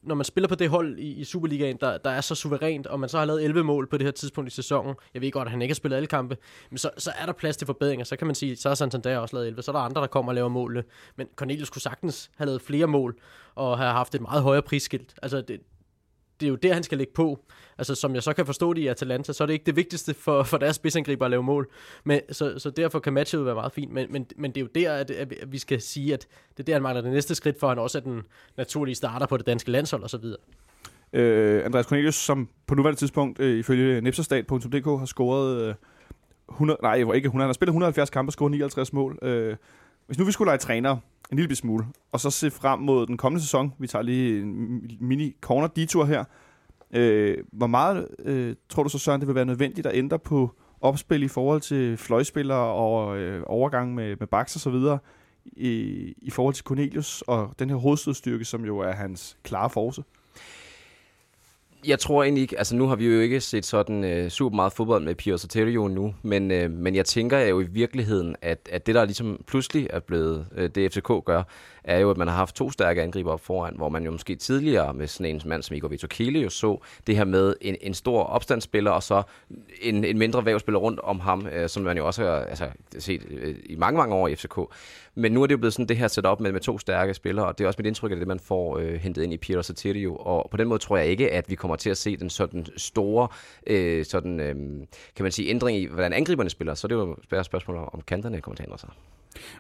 når 0.03 0.15
man 0.15 0.25
spiller 0.25 0.47
på 0.47 0.56
det 0.56 0.69
hold 0.69 0.97
i, 0.97 1.13
i 1.13 1.23
Superligaen, 1.23 1.77
der, 1.81 1.97
der 1.97 2.09
er 2.09 2.21
så 2.21 2.35
suverænt, 2.35 2.88
og 2.88 3.00
man 3.00 3.09
så 3.09 3.17
har 3.17 3.25
lavet 3.25 3.44
11 3.44 3.63
mål 3.63 3.88
på 3.88 3.97
det 3.97 4.07
her 4.07 4.11
tidspunkt 4.11 4.51
i 4.51 4.56
sæsonen, 4.56 4.95
jeg 5.13 5.21
ved 5.21 5.31
godt, 5.31 5.47
at 5.47 5.51
han 5.51 5.61
ikke 5.61 5.71
har 5.71 5.75
spillet 5.75 5.97
alle 5.97 6.07
kampe, 6.07 6.38
men 6.69 6.77
så, 6.77 6.89
så 6.97 7.11
er 7.17 7.25
der 7.25 7.33
plads 7.33 7.57
til 7.57 7.65
forbedringer. 7.65 8.06
Så 8.06 8.15
kan 8.15 8.27
man 8.27 8.35
sige, 8.35 8.56
så 8.56 8.69
har 8.69 8.75
Santander 8.75 9.17
også 9.17 9.35
lavet 9.35 9.47
11, 9.47 9.61
så 9.61 9.71
er 9.71 9.75
der 9.75 9.79
andre, 9.79 10.01
der 10.01 10.07
kommer 10.07 10.31
og 10.31 10.35
laver 10.35 10.50
mål. 10.50 10.83
Men 11.15 11.27
Cornelius 11.35 11.69
kunne 11.69 11.81
sagtens 11.81 12.31
have 12.35 12.45
lavet 12.45 12.61
flere 12.61 12.88
mål, 12.88 13.19
og 13.56 13.77
have 13.77 13.91
haft 13.91 14.15
et 14.15 14.21
meget 14.21 14.44
højere 14.44 14.61
prisskilt. 14.61 15.13
Altså, 15.21 15.41
det, 15.41 15.59
det 16.39 16.45
er 16.45 16.50
jo 16.50 16.56
der, 16.56 16.74
han 16.74 16.83
skal 16.83 16.97
lægge 16.97 17.13
på. 17.13 17.39
Altså, 17.77 17.95
som 17.95 18.15
jeg 18.15 18.24
så 18.24 18.33
kan 18.33 18.45
forstå 18.45 18.74
det 18.74 18.81
i 18.81 18.88
Atalanta, 18.88 19.33
så 19.33 19.44
er 19.44 19.45
det 19.45 19.53
ikke 19.53 19.65
det 19.65 19.75
vigtigste 19.75 20.13
for, 20.13 20.44
for 20.44 20.57
deres 20.57 20.75
spidsangriber 20.75 21.25
at 21.25 21.31
lave 21.31 21.44
mål. 21.44 21.69
Men, 22.03 22.21
så, 22.31 22.59
så 22.59 22.69
derfor 22.69 23.00
kan 23.00 23.13
matchet 23.13 23.45
være 23.45 23.56
meget 23.56 23.71
fint. 23.71 23.91
Men, 23.91 24.12
men, 24.12 24.25
men 24.38 24.51
det 24.51 24.57
er 24.57 24.62
jo 24.62 24.69
der, 24.75 24.94
at, 24.94 25.12
at 25.12 25.33
vi 25.47 25.57
skal 25.57 25.81
sige, 25.81 26.13
at 26.13 26.27
det 26.51 26.59
er 26.59 26.65
der, 26.65 26.74
han 26.74 26.81
mangler 26.81 27.01
det 27.01 27.12
næste 27.12 27.36
skridt, 27.36 27.59
for 27.59 27.69
han 27.69 27.80
også 27.80 27.97
er 27.97 28.01
den 28.01 28.21
naturlige 28.57 28.95
starter 28.95 29.25
på 29.25 29.38
det 29.38 29.45
danske 29.45 29.71
landshold 29.71 30.03
osv. 30.03 30.25
Øh, 31.13 31.65
Andreas 31.65 31.86
Cornelius, 31.86 32.15
som 32.15 32.50
på 32.68 32.75
nuværende 32.75 33.00
tidspunkt, 33.00 33.39
øh, 33.39 33.59
ifølge 33.59 34.01
nipserstat.dk, 34.01 34.85
har 34.85 35.06
scoret 35.06 35.62
øh, 35.62 35.75
100, 36.50 36.80
nej, 36.83 36.95
ikke 36.95 37.07
100, 37.07 37.31
han 37.31 37.50
har 37.50 37.53
spillet 37.53 37.71
170 37.71 38.09
kampe 38.09 38.30
og 38.30 38.33
scoret 38.33 38.51
59 38.51 38.94
mål. 38.94 39.19
Øh, 39.21 39.56
hvis 40.07 40.18
nu 40.18 40.25
vi 40.25 40.31
skulle 40.31 40.47
lege 40.47 40.57
træner 40.57 40.97
en 41.31 41.37
lille 41.37 41.55
smule, 41.55 41.85
og 42.11 42.19
så 42.19 42.29
se 42.29 42.51
frem 42.51 42.79
mod 42.79 43.07
den 43.07 43.17
kommende 43.17 43.43
sæson, 43.43 43.73
vi 43.79 43.87
tager 43.87 44.03
lige 44.03 44.41
en 44.41 44.81
mini 44.99 45.35
corner 45.41 45.67
detour 45.67 46.05
her, 46.05 46.23
øh, 46.91 47.37
hvor 47.51 47.67
meget 47.67 48.07
øh, 48.19 48.55
tror 48.69 48.83
du 48.83 48.89
så, 48.89 48.99
Søren, 48.99 49.21
det 49.21 49.27
vil 49.27 49.35
være 49.35 49.45
nødvendigt 49.45 49.87
at 49.87 49.95
ændre 49.95 50.19
på 50.19 50.55
opspil 50.81 51.23
i 51.23 51.27
forhold 51.27 51.61
til 51.61 51.97
fløjspillere 51.97 52.73
og 52.73 53.17
øh, 53.17 53.43
overgang 53.45 53.95
med, 53.95 54.15
med 54.19 54.27
baks 54.27 54.55
og 54.55 54.61
så 54.61 54.69
videre, 54.69 54.99
i, 55.45 56.13
i 56.17 56.29
forhold 56.29 56.53
til 56.53 56.65
Cornelius 56.65 57.21
og 57.21 57.53
den 57.59 57.69
her 57.69 57.77
hovedstødstyrke, 57.77 58.45
som 58.45 58.65
jo 58.65 58.79
er 58.79 58.91
hans 58.91 59.37
klare 59.43 59.69
force? 59.69 60.03
Jeg 61.87 61.99
tror 61.99 62.23
egentlig 62.23 62.41
ikke, 62.41 62.57
altså 62.57 62.75
nu 62.75 62.87
har 62.87 62.95
vi 62.95 63.07
jo 63.07 63.19
ikke 63.19 63.41
set 63.41 63.65
sådan 63.65 64.03
øh, 64.03 64.29
super 64.29 64.55
meget 64.55 64.73
fodbold 64.73 65.03
med 65.03 65.15
Pio 65.15 65.37
Soterio 65.37 65.87
nu, 65.87 66.15
men, 66.21 66.51
øh, 66.51 66.71
men 66.71 66.95
jeg 66.95 67.05
tænker 67.05 67.39
jo 67.39 67.61
i 67.61 67.63
virkeligheden, 67.63 68.35
at, 68.41 68.69
at 68.71 68.85
det 68.87 68.95
der 68.95 69.05
ligesom 69.05 69.43
pludselig 69.47 69.87
er 69.89 69.99
blevet, 69.99 70.47
øh, 70.55 70.69
det 70.75 70.93
FCK 70.93 71.11
gør, 71.25 71.43
er 71.89 72.00
jo, 72.00 72.09
at 72.12 72.18
man 72.18 72.27
har 72.27 72.36
haft 72.36 72.56
to 72.56 72.71
stærke 72.71 73.01
angriber 73.01 73.31
op 73.31 73.39
foran, 73.39 73.75
hvor 73.75 73.89
man 73.89 74.06
jo 74.06 74.12
måske 74.12 74.36
tidligere 74.36 74.94
med 74.94 75.07
sådan 75.07 75.36
en 75.36 75.41
mand 75.45 75.63
som 75.63 75.75
Igor 75.75 75.88
Vitokele 75.88 76.39
jo 76.39 76.50
så 76.50 76.81
det 77.07 77.15
her 77.15 77.25
med 77.25 77.53
en, 77.62 77.75
en 77.81 77.94
stor 77.94 78.24
opstandsspiller, 78.24 78.91
og 78.91 79.03
så 79.03 79.24
en, 79.81 80.03
en 80.03 80.18
mindre 80.18 80.45
vævspiller 80.45 80.80
rundt 80.80 81.00
om 81.00 81.19
ham, 81.19 81.47
øh, 81.47 81.69
som 81.69 81.83
man 81.83 81.97
jo 81.97 82.07
også 82.07 82.24
har 82.24 82.31
altså, 82.31 82.68
set 83.00 83.21
øh, 83.30 83.56
i 83.65 83.75
mange, 83.75 83.97
mange 83.97 84.15
år 84.15 84.27
i 84.27 84.36
FCK. 84.36 84.59
Men 85.15 85.31
nu 85.31 85.44
er 85.44 85.47
det 85.47 85.51
jo 85.51 85.57
blevet 85.57 85.74
sådan 85.74 85.86
det 85.86 85.97
her 85.97 86.07
setup 86.07 86.39
med, 86.39 86.51
med 86.51 86.62
to 86.62 86.80
stærke 86.80 87.13
spillere, 87.13 87.45
og 87.45 87.57
det 87.57 87.63
er 87.63 87.68
også 87.68 87.77
mit 87.80 87.88
indtryk 87.88 88.12
af 88.12 88.18
det, 88.18 88.27
man 88.27 88.39
får 88.39 88.77
øh, 88.77 88.94
hentet 88.94 89.24
ind 89.24 89.33
i 89.33 89.38
Piero 89.38 89.62
Satirio, 89.62 90.15
og 90.15 90.50
på 90.51 90.57
den 90.57 90.68
måde 90.68 90.80
tror 90.80 90.97
jeg 90.97 91.07
ikke, 91.07 91.31
at 91.31 91.50
vi 91.50 91.56
kommer 91.56 91.75
til 91.75 91.89
at 91.89 91.97
se 91.97 92.18
den 92.18 92.30
sådan 92.30 92.65
store 92.77 93.27
øh, 93.68 94.06
sådan, 94.06 94.39
øh, 94.39 94.56
kan 95.15 95.24
man 95.24 95.31
sige, 95.31 95.50
ændring 95.50 95.77
i, 95.77 95.85
hvordan 95.85 96.13
angriberne 96.13 96.50
spiller, 96.50 96.74
så 96.74 96.88
det 96.88 96.95
er 96.95 97.00
jo 97.00 97.39
et 97.39 97.45
spørgsmål 97.45 97.77
om 97.94 98.01
kanterne 98.07 98.42
kommer 98.42 98.56
til 98.56 98.63
at 98.63 98.68
ændre 98.68 98.77
sig. 98.77 98.89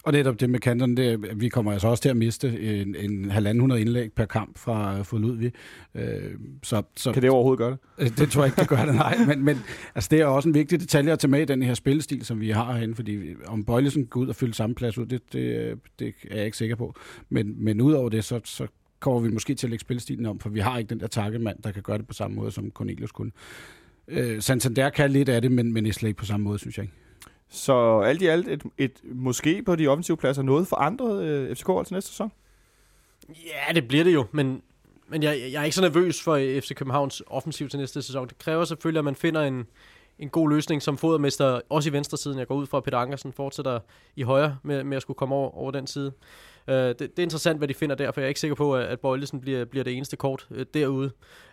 Og 0.03 0.11
netop 0.11 0.39
det 0.39 0.49
med 0.49 0.59
kanterne, 0.59 0.95
det, 0.95 1.39
vi 1.41 1.49
kommer 1.49 1.71
altså 1.71 1.87
også 1.87 2.01
til 2.01 2.09
at 2.09 2.17
miste 2.17 2.59
en, 2.81 2.95
en 2.95 3.31
halvanden 3.31 3.61
hundrede 3.61 3.81
indlæg 3.81 4.13
per 4.13 4.25
kamp 4.25 4.57
fra, 4.57 5.01
fra 5.01 5.17
Ludvig. 5.17 5.51
Øh, 5.95 6.33
så, 6.63 6.83
så, 6.95 7.11
kan 7.11 7.21
det 7.21 7.29
overhovedet 7.29 7.57
gøre 7.57 7.71
det? 7.71 7.79
Øh, 7.99 8.17
det 8.17 8.31
tror 8.31 8.41
jeg 8.41 8.47
ikke, 8.47 8.61
det 8.61 8.69
gør 8.69 8.85
det, 8.85 8.95
nej. 8.95 9.17
Men, 9.27 9.45
men 9.45 9.57
altså, 9.95 10.07
det 10.11 10.21
er 10.21 10.25
også 10.25 10.49
en 10.49 10.55
vigtig 10.55 10.79
detalje 10.79 11.11
at 11.11 11.19
tage 11.19 11.31
med 11.31 11.41
i 11.41 11.45
den 11.45 11.63
her 11.63 11.73
spillestil, 11.73 12.25
som 12.25 12.41
vi 12.41 12.49
har 12.49 12.73
herinde, 12.73 12.95
fordi 12.95 13.35
om 13.47 13.65
Bøjlesen 13.65 14.05
går 14.05 14.21
ud 14.21 14.27
og 14.27 14.35
fylder 14.35 14.53
samme 14.53 14.75
plads 14.75 14.97
ud, 14.97 15.05
det, 15.05 15.33
det, 15.33 15.79
det 15.99 16.13
er 16.29 16.35
jeg 16.35 16.45
ikke 16.45 16.57
sikker 16.57 16.75
på. 16.75 16.95
Men, 17.29 17.63
men 17.63 17.81
udover 17.81 18.09
det, 18.09 18.23
så, 18.23 18.39
så 18.43 18.67
kommer 18.99 19.19
vi 19.19 19.29
måske 19.29 19.55
til 19.55 19.67
at 19.67 19.69
lægge 19.69 19.81
spillestilen 19.81 20.25
om, 20.25 20.39
for 20.39 20.49
vi 20.49 20.59
har 20.59 20.77
ikke 20.77 20.89
den 20.89 20.99
der 20.99 21.07
takkemand, 21.07 21.57
der 21.63 21.71
kan 21.71 21.83
gøre 21.83 21.97
det 21.97 22.07
på 22.07 22.13
samme 22.13 22.35
måde, 22.35 22.51
som 22.51 22.71
Cornelius 22.71 23.11
kunne. 23.11 23.31
Øh, 24.07 24.41
Santander 24.41 24.89
kan 24.89 25.11
lidt 25.11 25.29
af 25.29 25.41
det, 25.41 25.51
men, 25.51 25.73
men 25.73 25.85
ikke 25.85 26.13
på 26.13 26.25
samme 26.25 26.43
måde, 26.43 26.59
synes 26.59 26.77
jeg 26.77 26.83
ikke. 26.83 26.95
Så 27.49 27.99
alt 27.99 28.21
i 28.21 28.25
alt 28.25 28.47
et, 28.47 28.63
et 28.77 29.01
måske 29.03 29.63
på 29.63 29.75
de 29.75 29.87
offensive 29.87 30.17
pladser 30.17 30.41
noget 30.41 30.67
forandret 30.67 31.23
øh, 31.23 31.55
FCK 31.55 31.67
til 31.85 31.93
næste 31.93 32.09
sæson? 32.09 32.31
Ja, 33.29 33.73
det 33.73 33.87
bliver 33.87 34.03
det 34.03 34.13
jo, 34.13 34.25
men, 34.31 34.61
men 35.07 35.23
jeg, 35.23 35.39
jeg 35.51 35.59
er 35.59 35.63
ikke 35.63 35.75
så 35.75 35.81
nervøs 35.81 36.23
for 36.23 36.33
øh, 36.33 36.61
FC 36.61 36.75
Københavns 36.75 37.23
offensiv 37.27 37.69
til 37.69 37.79
næste 37.79 38.01
sæson. 38.01 38.27
Det 38.27 38.37
kræver 38.37 38.65
selvfølgelig, 38.65 38.99
at 38.99 39.05
man 39.05 39.15
finder 39.15 39.41
en, 39.41 39.67
en 40.19 40.29
god 40.29 40.49
løsning 40.49 40.81
som 40.81 40.97
fodermester, 40.97 41.61
også 41.69 41.89
i 41.89 41.93
venstre 41.93 42.17
siden. 42.17 42.39
Jeg 42.39 42.47
går 42.47 42.55
ud 42.55 42.65
fra, 42.65 42.77
at 42.77 42.83
Peter 42.83 42.97
Ankersen 42.97 43.33
fortsætter 43.33 43.79
i 44.15 44.21
højre 44.21 44.57
med, 44.63 44.83
med 44.83 44.97
at 44.97 45.01
skulle 45.01 45.17
komme 45.17 45.35
over, 45.35 45.57
over 45.57 45.71
den 45.71 45.87
side. 45.87 46.11
Uh, 46.67 46.73
det, 46.73 46.99
det 46.99 47.19
er 47.19 47.23
interessant, 47.23 47.57
hvad 47.57 47.67
de 47.67 47.73
finder 47.73 47.95
der, 47.95 48.11
for 48.11 48.21
jeg 48.21 48.25
er 48.25 48.29
ikke 48.29 48.39
sikker 48.39 48.55
på, 48.55 48.75
at, 48.75 48.85
at 48.85 48.99
Bøjlesen 48.99 49.41
bliver, 49.41 49.65
bliver 49.65 49.83
det 49.83 49.93
eneste 49.97 50.17
kort 50.17 50.47
uh, 50.49 50.61
derude. 50.73 51.11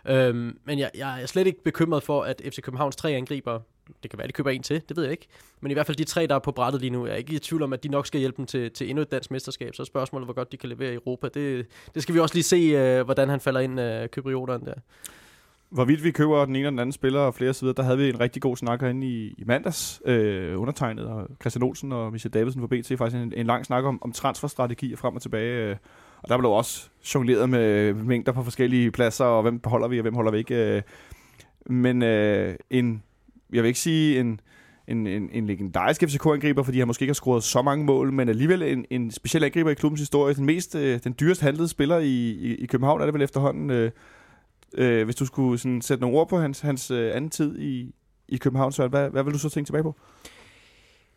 Uh, 0.09 0.15
men 0.15 0.79
jeg, 0.79 0.91
jeg 0.95 1.21
er 1.21 1.25
slet 1.25 1.47
ikke 1.47 1.63
bekymret 1.63 2.03
for, 2.03 2.21
at 2.21 2.41
FC 2.45 2.61
Københavns 2.61 2.95
tre 2.95 3.11
angriber 3.11 3.59
det 4.03 4.11
kan 4.11 4.19
være, 4.19 4.27
de 4.27 4.33
køber 4.33 4.49
en 4.49 4.63
til, 4.63 4.81
det 4.89 4.97
ved 4.97 5.03
jeg 5.03 5.11
ikke. 5.11 5.27
Men 5.61 5.71
i 5.71 5.73
hvert 5.73 5.85
fald 5.85 5.97
de 5.97 6.03
tre, 6.03 6.27
der 6.27 6.35
er 6.35 6.39
på 6.39 6.51
brættet 6.51 6.81
lige 6.81 6.91
nu, 6.91 7.05
jeg 7.05 7.13
er 7.13 7.17
ikke 7.17 7.33
i 7.33 7.39
tvivl 7.39 7.63
om, 7.63 7.73
at 7.73 7.83
de 7.83 7.87
nok 7.87 8.07
skal 8.07 8.19
hjælpe 8.19 8.37
dem 8.37 8.45
til, 8.45 8.71
til 8.71 8.89
endnu 8.89 9.01
et 9.01 9.11
dansk 9.11 9.31
mesterskab. 9.31 9.75
Så 9.75 9.83
er 9.83 9.85
spørgsmålet, 9.85 10.27
hvor 10.27 10.33
godt 10.33 10.51
de 10.51 10.57
kan 10.57 10.69
levere 10.69 10.91
i 10.91 10.95
Europa. 10.95 11.27
Det, 11.33 11.65
det 11.95 12.03
skal 12.03 12.15
vi 12.15 12.19
også 12.19 12.35
lige 12.35 12.43
se, 12.43 12.55
øh, 12.55 13.05
hvordan 13.05 13.29
han 13.29 13.39
falder 13.39 13.59
ind, 13.59 13.79
øh, 13.79 14.07
kyprioteren 14.07 14.65
der. 14.65 14.73
Hvorvidt 15.69 16.03
vi 16.03 16.11
køber 16.11 16.45
den 16.45 16.55
ene 16.55 16.59
eller 16.59 16.69
den 16.69 16.79
anden 16.79 16.93
spiller 16.93 17.19
og 17.19 17.35
flere 17.35 17.53
sider, 17.53 17.73
der 17.73 17.83
havde 17.83 17.97
vi 17.97 18.09
en 18.09 18.19
rigtig 18.19 18.41
god 18.41 18.57
snak 18.57 18.81
herinde 18.81 19.07
i, 19.07 19.35
i 19.37 19.43
mandags, 19.45 20.01
øh, 20.05 20.61
undertegnet, 20.61 21.05
og 21.05 21.27
Christian 21.41 21.63
Olsen 21.63 21.91
og 21.91 22.11
Michel 22.11 22.33
Davidsen 22.33 22.61
fra 22.61 22.67
BT, 22.67 22.97
faktisk 22.97 23.15
en, 23.21 23.33
en 23.35 23.45
lang 23.45 23.65
snak 23.65 23.83
om, 23.83 24.03
om 24.03 24.11
transferstrategier 24.11 24.97
frem 24.97 25.15
og 25.15 25.21
tilbage. 25.21 25.69
Øh, 25.69 25.75
og 26.23 26.29
der 26.29 26.37
blev 26.37 26.51
også 26.51 26.89
jongleret 27.15 27.49
med 27.49 27.93
mængder 27.93 28.31
på 28.31 28.43
forskellige 28.43 28.91
pladser, 28.91 29.25
og 29.25 29.41
hvem 29.41 29.61
holder 29.65 29.87
vi, 29.87 29.99
og 29.99 30.01
hvem 30.01 30.15
holder 30.15 30.31
vi 30.31 30.37
ikke. 30.37 30.55
Øh, 30.55 30.81
Men 31.65 32.03
øh, 32.03 32.55
en, 32.69 33.03
jeg 33.53 33.63
vil 33.63 33.67
ikke 33.67 33.79
sige 33.79 34.19
en, 34.19 34.39
en, 34.87 35.07
en, 35.07 35.29
en 35.31 35.47
legendarisk 35.47 36.03
FCK-angriber, 36.03 36.63
fordi 36.63 36.77
han 36.77 36.87
måske 36.87 37.03
ikke 37.03 37.09
har 37.09 37.13
scoret 37.13 37.43
så 37.43 37.61
mange 37.61 37.85
mål, 37.85 38.13
men 38.13 38.29
alligevel 38.29 38.61
en, 38.61 38.85
en 38.89 39.11
speciel 39.11 39.43
angriber 39.43 39.71
i 39.71 39.73
klubbens 39.73 40.01
historie. 40.01 40.35
Den 40.35 40.45
mest, 40.45 40.75
øh, 40.75 40.99
den 41.03 41.15
dyrest 41.19 41.41
handlede 41.41 41.67
spiller 41.67 41.97
i, 41.97 42.29
i, 42.29 42.55
i 42.55 42.65
København 42.65 43.01
er 43.01 43.05
det 43.05 43.13
vel 43.13 43.21
efterhånden. 43.21 43.69
Øh, 43.69 43.91
øh, 44.73 45.05
hvis 45.05 45.15
du 45.15 45.25
skulle 45.25 45.59
sådan, 45.59 45.81
sætte 45.81 46.01
nogle 46.01 46.17
ord 46.17 46.29
på 46.29 46.37
hans, 46.37 46.59
hans 46.59 46.91
øh, 46.91 47.15
anden 47.15 47.29
tid 47.29 47.59
i, 47.59 47.93
i 48.27 48.37
København, 48.37 48.71
så 48.71 48.87
hvad, 48.87 49.09
hvad 49.09 49.23
vil 49.23 49.33
du 49.33 49.39
så 49.39 49.49
tænke 49.49 49.67
tilbage 49.67 49.83
på? 49.83 49.95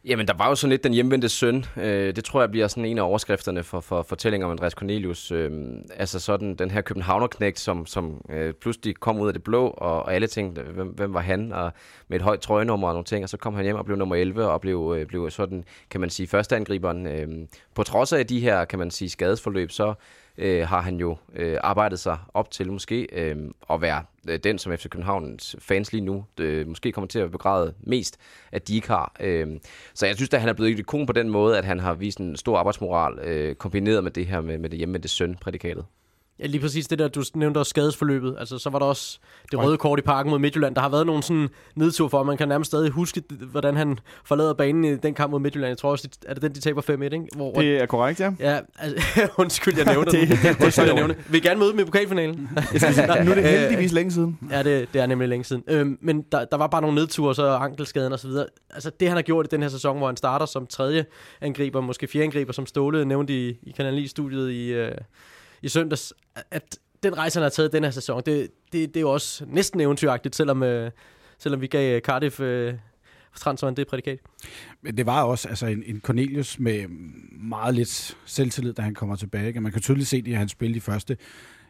Jamen, 0.04 0.26
der 0.26 0.34
var 0.34 0.48
jo 0.48 0.54
sådan 0.54 0.70
lidt 0.70 0.84
den 0.84 0.92
hjemvendte 0.92 1.28
søn. 1.28 1.64
Øh, 1.76 2.16
det 2.16 2.24
tror 2.24 2.40
jeg 2.40 2.50
bliver 2.50 2.68
sådan 2.68 2.84
en 2.84 2.98
af 2.98 3.02
overskrifterne 3.02 3.62
for, 3.62 3.80
for 3.80 4.02
fortællinger 4.02 4.46
om 4.46 4.50
Andreas 4.50 4.72
Cornelius. 4.72 5.30
Øh, 5.30 5.50
altså 5.96 6.20
sådan 6.20 6.54
den 6.54 6.70
her 6.70 6.80
københavnerknægt, 6.80 7.58
som, 7.58 7.86
som 7.86 8.20
øh, 8.30 8.54
pludselig 8.54 8.96
kom 8.96 9.18
ud 9.18 9.26
af 9.26 9.32
det 9.32 9.42
blå, 9.42 9.66
og, 9.66 10.02
og 10.02 10.14
alle 10.14 10.26
tænkte, 10.26 10.62
hvem, 10.62 10.88
hvem 10.88 11.14
var 11.14 11.20
han? 11.20 11.52
Og 11.52 11.72
med 12.08 12.16
et 12.16 12.22
højt 12.22 12.40
trøjenummer 12.40 12.88
og 12.88 12.94
nogle 12.94 13.04
ting, 13.04 13.24
og 13.24 13.28
så 13.28 13.36
kom 13.36 13.54
han 13.54 13.64
hjem 13.64 13.76
og 13.76 13.84
blev 13.84 13.96
nummer 13.96 14.16
11, 14.16 14.48
og 14.48 14.60
blev, 14.60 14.94
øh, 14.98 15.06
blev 15.06 15.30
sådan, 15.30 15.64
kan 15.90 16.00
man 16.00 16.10
sige, 16.10 16.26
førsteangriberen. 16.26 17.06
Øh, 17.06 17.28
på 17.74 17.82
trods 17.82 18.12
af 18.12 18.26
de 18.26 18.40
her, 18.40 18.64
kan 18.64 18.78
man 18.78 18.90
sige, 18.90 19.08
skadesforløb, 19.08 19.70
så 19.70 19.94
øh, 20.38 20.68
har 20.68 20.80
han 20.80 20.96
jo 20.96 21.16
øh, 21.36 21.58
arbejdet 21.60 22.00
sig 22.00 22.18
op 22.34 22.50
til 22.50 22.72
måske 22.72 23.08
øh, 23.12 23.36
at 23.70 23.80
være 23.80 24.02
Øh, 24.28 24.38
den, 24.44 24.58
som 24.58 24.76
FC 24.76 24.88
Københavns 24.88 25.56
fans 25.58 25.92
lige 25.92 26.04
nu 26.04 26.24
øh, 26.40 26.68
måske 26.68 26.92
kommer 26.92 27.08
til 27.08 27.18
at 27.18 27.30
begræde 27.30 27.74
mest, 27.80 28.16
at 28.52 28.68
de 28.68 28.74
ikke 28.74 28.88
har. 28.88 29.16
Øh, 29.20 29.46
så 29.94 30.06
jeg 30.06 30.16
synes, 30.16 30.34
at 30.34 30.40
han 30.40 30.48
er 30.48 30.52
blevet 30.52 30.78
ikon 30.78 31.06
på 31.06 31.12
den 31.12 31.28
måde, 31.28 31.58
at 31.58 31.64
han 31.64 31.80
har 31.80 31.94
vist 31.94 32.18
en 32.18 32.36
stor 32.36 32.58
arbejdsmoral, 32.58 33.18
øh, 33.18 33.54
kombineret 33.54 34.04
med 34.04 34.10
det 34.10 34.26
her 34.26 34.40
med, 34.40 34.58
med 34.58 34.70
det 34.70 34.78
hjemme 34.78 34.92
med 34.92 35.00
det 35.00 35.10
søn-prædikatet. 35.10 35.84
Ja, 36.40 36.46
lige 36.46 36.60
præcis 36.60 36.86
det 36.88 36.98
der, 36.98 37.08
du 37.08 37.22
nævnte 37.34 37.58
også 37.58 37.70
skadesforløbet. 37.70 38.36
Altså, 38.38 38.58
så 38.58 38.70
var 38.70 38.78
der 38.78 38.86
også 38.86 39.18
det 39.50 39.58
røde 39.58 39.76
kort 39.76 39.98
i 39.98 40.02
parken 40.02 40.30
mod 40.30 40.38
Midtjylland. 40.38 40.74
Der 40.74 40.80
har 40.80 40.88
været 40.88 41.06
nogle 41.06 41.22
sådan 41.22 41.48
nedtur 41.74 42.08
for, 42.08 42.22
man 42.22 42.36
kan 42.36 42.48
nærmest 42.48 42.70
stadig 42.70 42.90
huske, 42.90 43.22
hvordan 43.50 43.76
han 43.76 43.98
forlader 44.24 44.54
banen 44.54 44.84
i 44.84 44.96
den 44.96 45.14
kamp 45.14 45.30
mod 45.30 45.40
Midtjylland. 45.40 45.68
Jeg 45.68 45.78
tror 45.78 45.90
også, 45.90 46.08
er 46.26 46.34
det 46.34 46.42
den, 46.42 46.52
de 46.54 46.60
taber 46.60 46.82
5-1, 46.82 47.02
ikke? 47.02 47.26
Hvor, 47.36 47.52
det 47.52 47.82
er 47.82 47.86
korrekt, 47.86 48.20
ja. 48.20 48.32
Ja, 48.40 48.58
altså, 48.78 49.28
undskyld, 49.42 49.76
jeg 49.76 49.86
nævner 49.86 50.10
det. 50.20 50.28
det, 50.28 50.64
undskyld, 50.64 50.84
jeg 50.84 50.94
nævner 50.94 51.14
Vil 51.28 51.44
I 51.44 51.48
gerne 51.48 51.60
møde 51.60 51.72
dem 51.72 51.78
i 51.78 51.84
pokalfinalen? 51.84 52.36
nu 53.24 53.30
er 53.30 53.34
det 53.34 53.44
heldigvis 53.44 53.92
længe 53.92 54.12
siden. 54.12 54.38
Ja, 54.50 54.62
det, 54.62 54.88
det 54.92 55.00
er 55.00 55.06
nemlig 55.06 55.28
længe 55.28 55.44
siden. 55.44 55.62
Øhm, 55.68 55.98
men 56.00 56.24
der, 56.32 56.44
der 56.44 56.56
var 56.56 56.66
bare 56.66 56.80
nogle 56.80 56.94
nedture, 56.94 57.34
så 57.34 57.48
ankelskaden 57.48 58.12
og 58.12 58.18
så 58.18 58.28
videre. 58.28 58.46
Altså, 58.70 58.90
det 59.00 59.08
han 59.08 59.16
har 59.16 59.22
gjort 59.22 59.46
i 59.46 59.48
den 59.50 59.62
her 59.62 59.68
sæson, 59.68 59.98
hvor 59.98 60.06
han 60.06 60.16
starter 60.16 60.46
som 60.46 60.66
tredje 60.66 61.04
angriber, 61.40 61.80
måske 61.80 62.06
fjerde 62.06 62.24
angriber, 62.24 62.52
som 62.52 62.66
Ståle 62.66 63.04
nævnte 63.04 63.32
i, 63.32 63.58
i 63.62 63.70
Kanal 63.70 63.98
i, 63.98 64.72
øh, 64.72 64.92
i 65.62 65.68
søndags, 65.68 66.12
at 66.50 66.78
den 67.02 67.18
rejse, 67.18 67.36
han 67.36 67.42
har 67.42 67.50
taget 67.50 67.72
den 67.72 67.84
her 67.84 67.90
sæson, 67.90 68.22
det, 68.26 68.48
det, 68.72 68.88
det 68.88 68.96
er 68.96 69.00
jo 69.00 69.10
også 69.10 69.44
næsten 69.48 69.80
eventyragtigt, 69.80 70.36
selvom, 70.36 70.62
øh, 70.62 70.90
selvom 71.38 71.60
vi 71.60 71.66
gav 71.66 71.96
øh, 71.96 72.00
Cardiff 72.00 72.40
øh, 72.40 72.74
transferen 73.36 73.76
det 73.76 73.86
prædikat. 73.86 74.18
Men 74.82 74.96
det 74.96 75.06
var 75.06 75.22
også 75.22 75.48
altså, 75.48 75.66
en, 75.66 75.82
en 75.86 76.00
Cornelius 76.00 76.58
med 76.58 76.88
meget 77.42 77.74
lidt 77.74 78.16
selvtillid, 78.24 78.72
da 78.72 78.82
han 78.82 78.94
kommer 78.94 79.16
tilbage. 79.16 79.46
Ikke? 79.46 79.60
Man 79.60 79.72
kan 79.72 79.82
tydeligt 79.82 80.08
se 80.08 80.22
det, 80.22 80.30
i 80.30 80.34
hans 80.34 80.52
spil 80.52 80.74
de 80.74 80.80
første 80.80 81.16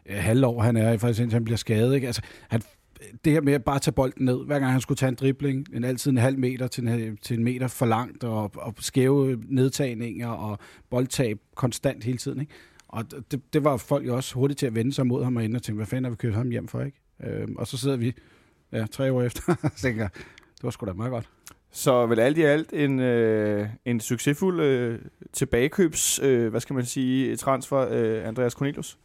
øh, 0.05 0.17
halvår, 0.17 0.61
han 0.61 0.77
er 0.77 0.91
i 0.91 0.97
faktisk 0.97 1.21
indtil 1.21 1.35
han 1.35 1.43
bliver 1.43 1.57
skadet. 1.57 1.95
Ikke? 1.95 2.07
Altså, 2.07 2.21
han, 2.49 2.61
det 3.25 3.33
her 3.33 3.41
med 3.41 3.53
at 3.53 3.63
bare 3.63 3.79
tage 3.79 3.93
bolden 3.93 4.25
ned, 4.25 4.45
hver 4.45 4.59
gang 4.59 4.71
han 4.71 4.81
skulle 4.81 4.95
tage 4.95 5.07
en 5.09 5.15
dribling, 5.15 5.67
en 5.73 5.83
altid 5.83 6.11
en 6.11 6.17
halv 6.17 6.39
meter 6.39 6.67
til 6.67 6.87
en, 6.87 7.17
til 7.17 7.37
en 7.37 7.43
meter 7.43 7.67
for 7.67 7.85
langt, 7.85 8.23
og, 8.23 8.51
og 8.55 8.73
skæve 8.79 9.43
nedtagninger 9.47 10.29
og 10.29 10.59
boldtab 10.89 11.39
konstant 11.55 12.03
hele 12.03 12.17
tiden. 12.17 12.41
Ikke? 12.41 12.53
Og 12.91 13.05
det, 13.31 13.53
det 13.53 13.63
var 13.63 13.77
folk 13.77 14.07
jo 14.07 14.15
også 14.15 14.35
hurtigt 14.35 14.59
til 14.59 14.65
at 14.65 14.75
vende 14.75 14.93
sig 14.93 15.07
mod 15.07 15.23
ham 15.23 15.35
og 15.35 15.43
ind 15.43 15.55
og 15.55 15.63
tænke, 15.63 15.77
hvad 15.77 15.85
fanden 15.85 16.03
har 16.03 16.09
vi 16.09 16.15
kørt 16.15 16.33
ham 16.33 16.49
hjem 16.49 16.67
for, 16.67 16.81
ikke? 16.81 16.97
Øhm, 17.23 17.55
og 17.55 17.67
så 17.67 17.77
sidder 17.77 17.97
vi 17.97 18.13
ja, 18.71 18.85
tre 18.91 19.11
år 19.11 19.21
efter 19.21 19.55
og 19.63 19.71
tænker, 19.71 20.07
det 20.55 20.63
var 20.63 20.69
sgu 20.69 20.85
da 20.85 20.93
meget 20.93 21.11
godt. 21.11 21.29
Så 21.71 22.05
vel 22.05 22.19
alt 22.19 22.37
i 22.37 22.41
alt 22.41 22.73
en, 22.73 22.99
øh, 22.99 23.67
en 23.85 23.99
succesfuld 23.99 24.61
øh, 24.61 24.99
tilbagekøbs, 25.33 26.19
øh, 26.19 26.49
hvad 26.49 26.61
skal 26.61 26.73
man 26.73 26.85
sige, 26.85 27.35
transfer, 27.35 27.87
øh, 27.91 28.27
Andreas 28.27 28.53
Cornelius? 28.53 28.97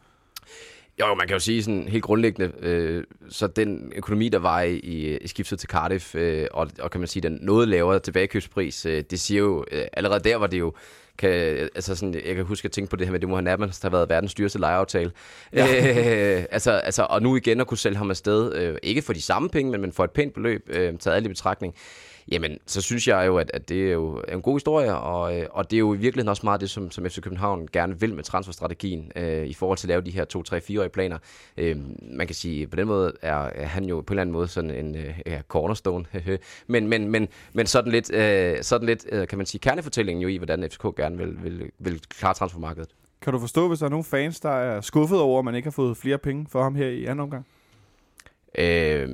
Jo, 1.00 1.14
man 1.14 1.26
kan 1.26 1.34
jo 1.34 1.40
sige 1.40 1.62
sådan 1.62 1.88
helt 1.88 2.04
grundlæggende, 2.04 2.52
øh, 2.60 3.04
så 3.28 3.46
den 3.46 3.92
økonomi, 3.96 4.28
der 4.28 4.38
var 4.38 4.62
i, 4.62 5.16
i 5.16 5.28
skiftet 5.28 5.58
til 5.58 5.68
Cardiff, 5.68 6.14
øh, 6.14 6.46
og, 6.50 6.70
og 6.80 6.90
kan 6.90 7.00
man 7.00 7.08
sige, 7.08 7.22
den 7.22 7.38
noget 7.42 7.68
lavere 7.68 7.98
tilbagekøbspris, 7.98 8.86
øh, 8.86 9.04
det 9.10 9.20
siger 9.20 9.40
jo, 9.40 9.64
øh, 9.72 9.84
allerede 9.92 10.24
der 10.24 10.36
var 10.36 10.46
det 10.46 10.58
jo 10.58 10.72
kan, 11.18 11.30
altså 11.75 11.96
sådan, 11.96 12.14
jeg 12.26 12.35
kan 12.35 12.44
huske 12.44 12.66
at 12.66 12.73
tænke 12.73 12.90
på 12.90 12.96
det 12.96 13.06
her 13.06 13.12
med, 13.12 13.20
det 13.20 13.28
må 13.28 13.35
have 13.35 13.42
nærmest 13.42 13.82
have 13.82 13.92
været 13.92 14.08
verdens 14.08 14.35
dyreste 14.35 14.58
lejeaftale. 14.58 15.12
Ja. 15.52 15.66
Øh, 16.37 16.44
altså, 16.50 16.70
altså, 16.70 17.06
og 17.11 17.23
nu 17.23 17.37
igen 17.37 17.61
at 17.61 17.66
kunne 17.66 17.78
sælge 17.78 17.96
ham 17.96 18.11
afsted, 18.11 18.54
øh, 18.54 18.78
ikke 18.82 19.02
for 19.02 19.12
de 19.12 19.23
samme 19.23 19.49
penge, 19.49 19.70
men, 19.70 19.80
men 19.80 19.92
for 19.92 20.04
et 20.04 20.11
pænt 20.11 20.35
beløb, 20.35 20.68
øh, 20.68 20.99
taget 20.99 21.16
alle 21.16 21.26
i 21.26 21.28
betragtning 21.28 21.75
jamen 22.33 22.59
så 22.66 22.80
synes 22.80 23.09
jeg 23.09 23.26
jo, 23.26 23.38
at, 23.38 23.50
at 23.54 23.68
det 23.68 23.88
er 23.88 23.92
jo 23.92 24.23
en 24.28 24.42
god 24.42 24.54
historie, 24.56 24.97
og, 24.97 25.38
øh, 25.38 25.47
og 25.50 25.71
det 25.71 25.76
er 25.76 25.80
jo 25.80 25.95
i 25.95 25.97
virkeligheden 25.97 26.28
også 26.28 26.47
meget 26.47 26.61
det, 26.61 26.71
som, 26.71 26.90
som 26.90 27.04
FC 27.04 27.21
København 27.21 27.68
gerne 27.73 28.00
vil 28.00 28.14
med 28.14 28.25
transferstrategien 28.25 29.12
øh, 29.16 29.47
i 29.47 29.54
forhold 29.54 29.78
til 29.78 29.87
at 29.87 29.88
lave 29.88 30.00
de 30.02 30.11
her 30.11 30.25
2-3-4-årige 30.37 30.88
planer. 30.88 31.18
Øh, 31.56 31.76
man 32.02 32.26
kan 32.26 32.35
sige, 32.35 32.66
på 32.66 32.76
den 32.76 32.87
måde 32.87 33.12
er, 33.23 33.37
er 33.37 33.66
han 33.66 33.85
jo 33.85 34.00
på 34.00 34.12
en 34.12 34.14
eller 34.14 34.21
anden 34.21 34.33
måde 34.33 34.49
sådan 34.49 34.71
en 34.71 34.97
øh, 34.97 35.14
ja, 35.26 35.40
cornerstone, 35.49 36.04
men, 36.66 36.88
men, 36.88 37.09
men, 37.09 37.28
men 37.52 37.66
sådan 37.66 37.92
lidt, 37.92 38.14
øh, 38.14 38.62
sådan 38.62 38.87
lidt 38.87 39.06
øh, 39.12 39.28
kan 39.28 39.38
man 39.38 39.47
sige, 39.47 39.61
kernefortællingen 39.61 40.23
jo 40.23 40.28
i, 40.28 40.37
hvordan 40.37 40.71
FCK 40.71 40.83
gerne 40.97 41.18
vil, 41.18 41.42
vil, 41.42 41.71
vil 41.78 42.00
klare 42.09 42.35
transfermarkedet. 42.35 42.88
Kan 43.23 43.33
du 43.33 43.38
forstå, 43.38 43.68
hvis 43.68 43.78
der 43.78 43.87
er 43.87 43.90
nogle 43.90 44.04
fans, 44.04 44.40
der 44.40 44.50
er 44.50 44.80
skuffet 44.80 45.21
over, 45.21 45.38
at 45.38 45.45
man 45.45 45.54
ikke 45.54 45.66
har 45.66 45.73
fået 45.73 45.97
flere 45.97 46.18
penge 46.18 46.47
for 46.50 46.62
ham 46.62 46.75
her 46.75 46.87
i 46.87 47.04
anden 47.04 47.21
omgang? 47.21 47.47
Øh, 48.58 49.08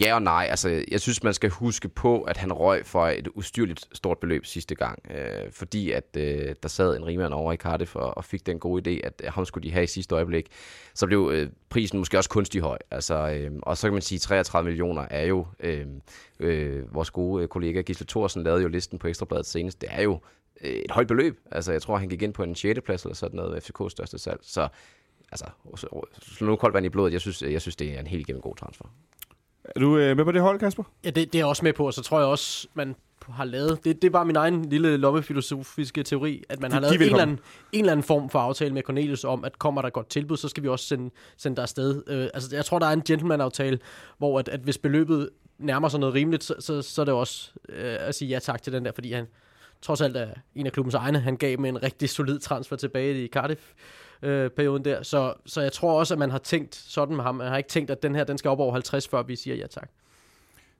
ja 0.00 0.14
og 0.14 0.22
nej. 0.22 0.46
Altså, 0.50 0.84
jeg 0.90 1.00
synes, 1.00 1.22
man 1.22 1.34
skal 1.34 1.50
huske 1.50 1.88
på, 1.88 2.22
at 2.22 2.36
han 2.36 2.52
røg 2.52 2.86
for 2.86 3.06
et 3.06 3.28
ustyrligt 3.34 3.88
stort 3.92 4.18
beløb 4.18 4.46
sidste 4.46 4.74
gang. 4.74 5.02
Øh, 5.10 5.52
fordi 5.52 5.90
at 5.90 6.04
øh, 6.16 6.54
der 6.62 6.68
sad 6.68 6.96
en 6.96 7.06
rigmand 7.06 7.32
over 7.32 7.52
i 7.52 7.56
Cardiff 7.56 7.96
og, 7.96 8.16
og 8.16 8.24
fik 8.24 8.46
den 8.46 8.58
gode 8.58 8.90
idé, 8.90 9.06
at 9.06 9.22
øh, 9.24 9.32
ham 9.32 9.44
skulle 9.44 9.64
de 9.68 9.72
have 9.72 9.84
i 9.84 9.86
sidste 9.86 10.14
øjeblik. 10.14 10.46
Så 10.94 11.06
blev 11.06 11.30
øh, 11.32 11.48
prisen 11.68 11.98
måske 11.98 12.18
også 12.18 12.30
kunstig 12.30 12.60
høj. 12.60 12.78
Altså, 12.90 13.14
øh, 13.14 13.50
og 13.62 13.76
så 13.76 13.86
kan 13.86 13.92
man 13.92 14.02
sige, 14.02 14.16
at 14.16 14.22
33 14.22 14.70
millioner 14.70 15.06
er 15.10 15.24
jo... 15.24 15.46
Øh, 15.60 15.86
øh, 16.40 16.94
vores 16.94 17.10
gode 17.10 17.42
øh, 17.42 17.48
kollega 17.48 17.80
Gisle 17.80 18.06
Thorsen 18.06 18.42
lavede 18.42 18.62
jo 18.62 18.68
listen 18.68 18.98
på 18.98 19.08
Ekstrabladet 19.08 19.46
senest. 19.46 19.80
Det 19.80 19.88
er 19.92 20.02
jo 20.02 20.20
øh, 20.60 20.70
et 20.70 20.90
højt 20.90 21.06
beløb. 21.06 21.38
Altså, 21.50 21.72
jeg 21.72 21.82
tror, 21.82 21.96
han 21.96 22.08
gik 22.08 22.22
ind 22.22 22.34
på 22.34 22.42
en 22.42 22.54
6. 22.54 22.80
plads 22.84 23.02
eller 23.02 23.14
sådan 23.14 23.36
noget 23.36 23.70
FCK's 23.70 23.88
største 23.88 24.18
salg. 24.18 24.38
Så 24.42 24.68
altså, 25.32 25.46
slå 26.22 26.46
nu 26.46 26.56
koldt 26.56 26.74
vand 26.74 26.86
i 26.86 26.88
blodet. 26.88 27.12
Jeg 27.12 27.20
synes, 27.20 27.42
jeg 27.42 27.60
synes, 27.60 27.76
det 27.76 27.96
er 27.96 28.00
en 28.00 28.06
helt 28.06 28.20
igennem 28.20 28.42
god 28.42 28.56
transfer. 28.56 28.84
Er 29.64 29.80
du 29.80 29.98
øh, 29.98 30.16
med 30.16 30.24
på 30.24 30.32
det 30.32 30.42
hold, 30.42 30.58
Kasper? 30.58 30.82
Ja, 31.04 31.10
det, 31.10 31.32
det 31.32 31.34
er 31.34 31.38
jeg 31.38 31.46
også 31.46 31.64
med 31.64 31.72
på, 31.72 31.86
og 31.86 31.94
så 31.94 32.02
tror 32.02 32.18
jeg 32.18 32.28
også, 32.28 32.68
man 32.74 32.96
har 33.28 33.44
lavet, 33.44 33.84
det, 33.84 34.02
det 34.02 34.08
er 34.08 34.12
bare 34.12 34.24
min 34.24 34.36
egen 34.36 34.64
lille 34.64 34.96
lommefilosofiske 34.96 36.02
teori, 36.02 36.42
at 36.48 36.60
man 36.60 36.70
de, 36.70 36.74
har 36.74 36.80
lavet 36.80 36.94
en 36.94 37.02
eller, 37.02 37.18
anden, 37.18 37.38
en 37.72 37.80
eller 37.80 37.92
anden 37.92 38.04
form 38.04 38.30
for 38.30 38.38
aftale 38.38 38.74
med 38.74 38.82
Cornelius 38.82 39.24
om, 39.24 39.44
at 39.44 39.58
kommer 39.58 39.82
der 39.82 39.90
godt 39.90 40.08
tilbud, 40.08 40.36
så 40.36 40.48
skal 40.48 40.62
vi 40.62 40.68
også 40.68 40.84
sende, 40.84 41.10
sende 41.36 41.56
der 41.56 41.62
afsted. 41.62 42.02
Øh, 42.06 42.28
altså, 42.34 42.56
jeg 42.56 42.64
tror, 42.64 42.78
der 42.78 42.86
er 42.86 42.92
en 42.92 43.02
gentleman-aftale, 43.02 43.78
hvor 44.18 44.38
at, 44.38 44.48
at 44.48 44.60
hvis 44.60 44.78
beløbet 44.78 45.30
nærmer 45.58 45.88
sig 45.88 46.00
noget 46.00 46.14
rimeligt, 46.14 46.44
så, 46.44 46.54
så, 46.60 46.82
så 46.82 47.00
er 47.00 47.04
det 47.04 47.14
også 47.14 47.50
øh, 47.68 47.96
at 48.00 48.14
sige 48.14 48.28
ja 48.28 48.38
tak 48.38 48.62
til 48.62 48.72
den 48.72 48.84
der, 48.84 48.92
fordi 48.92 49.12
han 49.12 49.26
trods 49.82 50.00
alt 50.00 50.16
er 50.16 50.30
en 50.54 50.66
af 50.66 50.72
klubbens 50.72 50.94
egne. 50.94 51.20
Han 51.20 51.36
gav 51.36 51.60
med 51.60 51.70
en 51.70 51.82
rigtig 51.82 52.10
solid 52.10 52.38
transfer 52.38 52.76
tilbage 52.76 53.24
i 53.24 53.28
Cardiff 53.28 53.62
øh, 54.22 54.50
perioden 54.50 54.84
der. 54.84 55.02
Så, 55.02 55.34
så 55.46 55.60
jeg 55.60 55.72
tror 55.72 55.98
også, 55.98 56.14
at 56.14 56.18
man 56.18 56.30
har 56.30 56.38
tænkt 56.38 56.74
sådan 56.74 57.16
med 57.16 57.24
ham. 57.24 57.34
Man 57.34 57.48
har 57.48 57.56
ikke 57.56 57.68
tænkt, 57.68 57.90
at 57.90 58.02
den 58.02 58.14
her 58.14 58.24
den 58.24 58.38
skal 58.38 58.48
op 58.48 58.60
over 58.60 58.72
50, 58.72 59.08
før 59.08 59.22
vi 59.22 59.36
siger 59.36 59.56
ja 59.56 59.66
tak. 59.66 59.90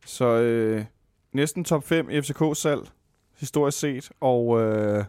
Så 0.07 0.25
øh, 0.25 0.85
næsten 1.33 1.65
top 1.65 1.85
5 1.85 2.09
FCK-salg, 2.23 2.81
historisk 3.39 3.79
set, 3.79 4.11
og 4.21 4.61
øh, 4.61 5.05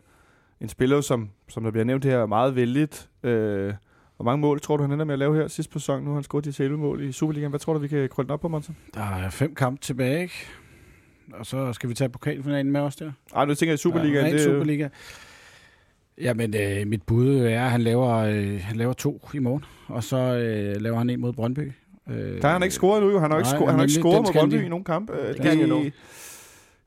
en 0.62 0.70
spiller, 0.70 1.02
som, 1.02 1.30
som 1.50 1.64
der 1.64 1.72
bliver 1.72 1.86
nævnt 1.86 2.06
her, 2.06 2.18
er 2.18 2.26
meget 2.26 2.56
vældigt. 2.56 3.10
Øh, 3.24 3.74
hvor 4.16 4.24
mange 4.24 4.42
mål 4.42 4.62
tror 4.62 4.78
du, 4.78 4.84
han 4.84 4.92
ender 4.92 5.06
med 5.06 5.14
at 5.14 5.20
lave 5.20 5.36
her 5.36 5.48
sidste 5.48 5.74
sæson? 5.74 6.04
Nu 6.04 6.10
har 6.10 6.14
han 6.14 6.24
scoret 6.24 6.46
de 6.46 6.64
11 6.64 6.78
mål 6.78 7.02
i 7.04 7.12
Superligaen. 7.12 7.50
Hvad 7.50 7.60
tror 7.60 7.74
du, 7.74 7.80
vi 7.80 7.88
kan 7.88 8.10
krølle 8.10 8.34
op 8.34 8.40
på, 8.40 8.48
Monsen? 8.48 8.78
Der 8.94 9.02
er 9.02 9.30
fem 9.30 9.56
kampe 9.56 9.82
tilbage, 9.82 10.22
ikke? 10.22 10.34
Og 11.34 11.46
så 11.46 11.74
skal 11.74 11.90
vi 11.90 11.94
tage 11.94 12.10
pokalfinalen 12.10 12.72
med 12.72 12.82
os 12.82 12.96
der. 12.96 13.12
Ej, 13.36 13.46
du 13.46 13.56
tænker 13.56 13.74
i 13.74 13.78
Superligaen? 13.78 14.26
Ja, 14.26 14.34
det, 14.34 14.42
Superliga. 14.42 14.90
Jamen, 16.22 16.56
øh, 16.56 16.88
mit 16.88 17.04
bud 17.04 17.38
er, 17.38 17.66
at 17.66 17.72
han 17.72 17.82
laver, 17.82 18.16
øh, 18.16 18.62
han 18.62 18.76
laver 18.76 18.94
to 18.94 19.30
i 19.34 19.40
morgen, 19.40 19.64
og 19.88 20.04
så 20.04 20.18
øh, 20.18 20.82
laver 20.82 20.98
han 20.98 21.10
en 21.10 21.22
mod 21.22 21.34
Brøndby. 21.34 21.72
Øh, 22.10 22.42
der 22.42 22.48
har 22.48 22.54
han 22.54 22.64
ikke 22.64 22.76
scoret 22.76 23.04
nu, 23.04 23.10
jo. 23.10 23.20
Han 23.20 23.32
har 23.32 23.38
ikke, 23.38 23.50
scoret, 23.50 23.70
han 23.70 23.76
har 23.76 23.84
ikke 23.84 23.94
scoret 23.94 24.22
mod 24.22 24.34
Brøndby 24.34 24.58
de... 24.58 24.66
i 24.66 24.70
nogen 24.70 24.84
kamp. 24.84 25.10
Øh, 25.10 25.28
det 25.28 25.42
kan 25.42 25.58
han 25.58 25.68
jo 25.68 25.92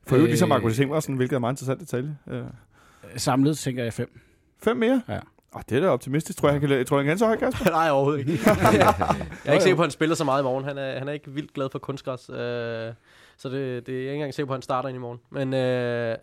For 0.07 0.15
øvrigt 0.15 0.29
ligesom 0.31 0.49
Markus 0.49 0.79
Ingvarsen, 0.79 1.15
hvilket 1.15 1.35
er 1.35 1.39
meget 1.39 1.53
interessant 1.53 1.79
detalje. 1.79 2.17
Øh. 2.31 2.43
Samlet 3.15 3.57
tænker 3.57 3.83
jeg 3.83 3.93
fem. 3.93 4.19
Fem 4.63 4.77
mere? 4.77 5.01
Ja. 5.09 5.19
Oh, 5.51 5.61
det 5.69 5.77
er 5.77 5.81
da 5.81 5.87
optimistisk. 5.87 6.39
Tror 6.39 6.49
jeg, 6.49 6.59
han 6.59 6.69
kan, 6.69 6.85
tror 6.85 6.97
jeg, 6.97 7.03
han 7.03 7.11
kan 7.11 7.17
så 7.17 7.25
højt, 7.25 7.39
Kasper? 7.39 7.69
Nej, 7.79 7.89
overhovedet 7.89 8.19
ikke. 8.19 8.31
jeg 8.45 8.95
er 9.45 9.51
ikke 9.51 9.63
sikker 9.63 9.75
på, 9.75 9.81
at 9.81 9.85
han 9.85 9.91
spiller 9.91 10.15
så 10.15 10.23
meget 10.23 10.41
i 10.41 10.43
morgen. 10.43 10.65
Han 10.65 10.77
er, 10.77 10.99
han 10.99 11.07
er 11.07 11.11
ikke 11.11 11.31
vildt 11.31 11.53
glad 11.53 11.69
for 11.71 11.79
kunstgræs. 11.79 12.29
Øh, 12.29 12.35
så 13.37 13.49
det, 13.49 13.87
det 13.87 13.89
er 13.89 13.97
jeg 13.97 14.01
ikke 14.01 14.13
engang 14.13 14.33
sikker 14.33 14.47
på, 14.47 14.53
at 14.53 14.57
han 14.57 14.61
starter 14.61 14.89
ind 14.89 14.95
i 14.95 14.99
morgen. 14.99 15.19
Men 15.29 15.53
øh, 15.53 16.15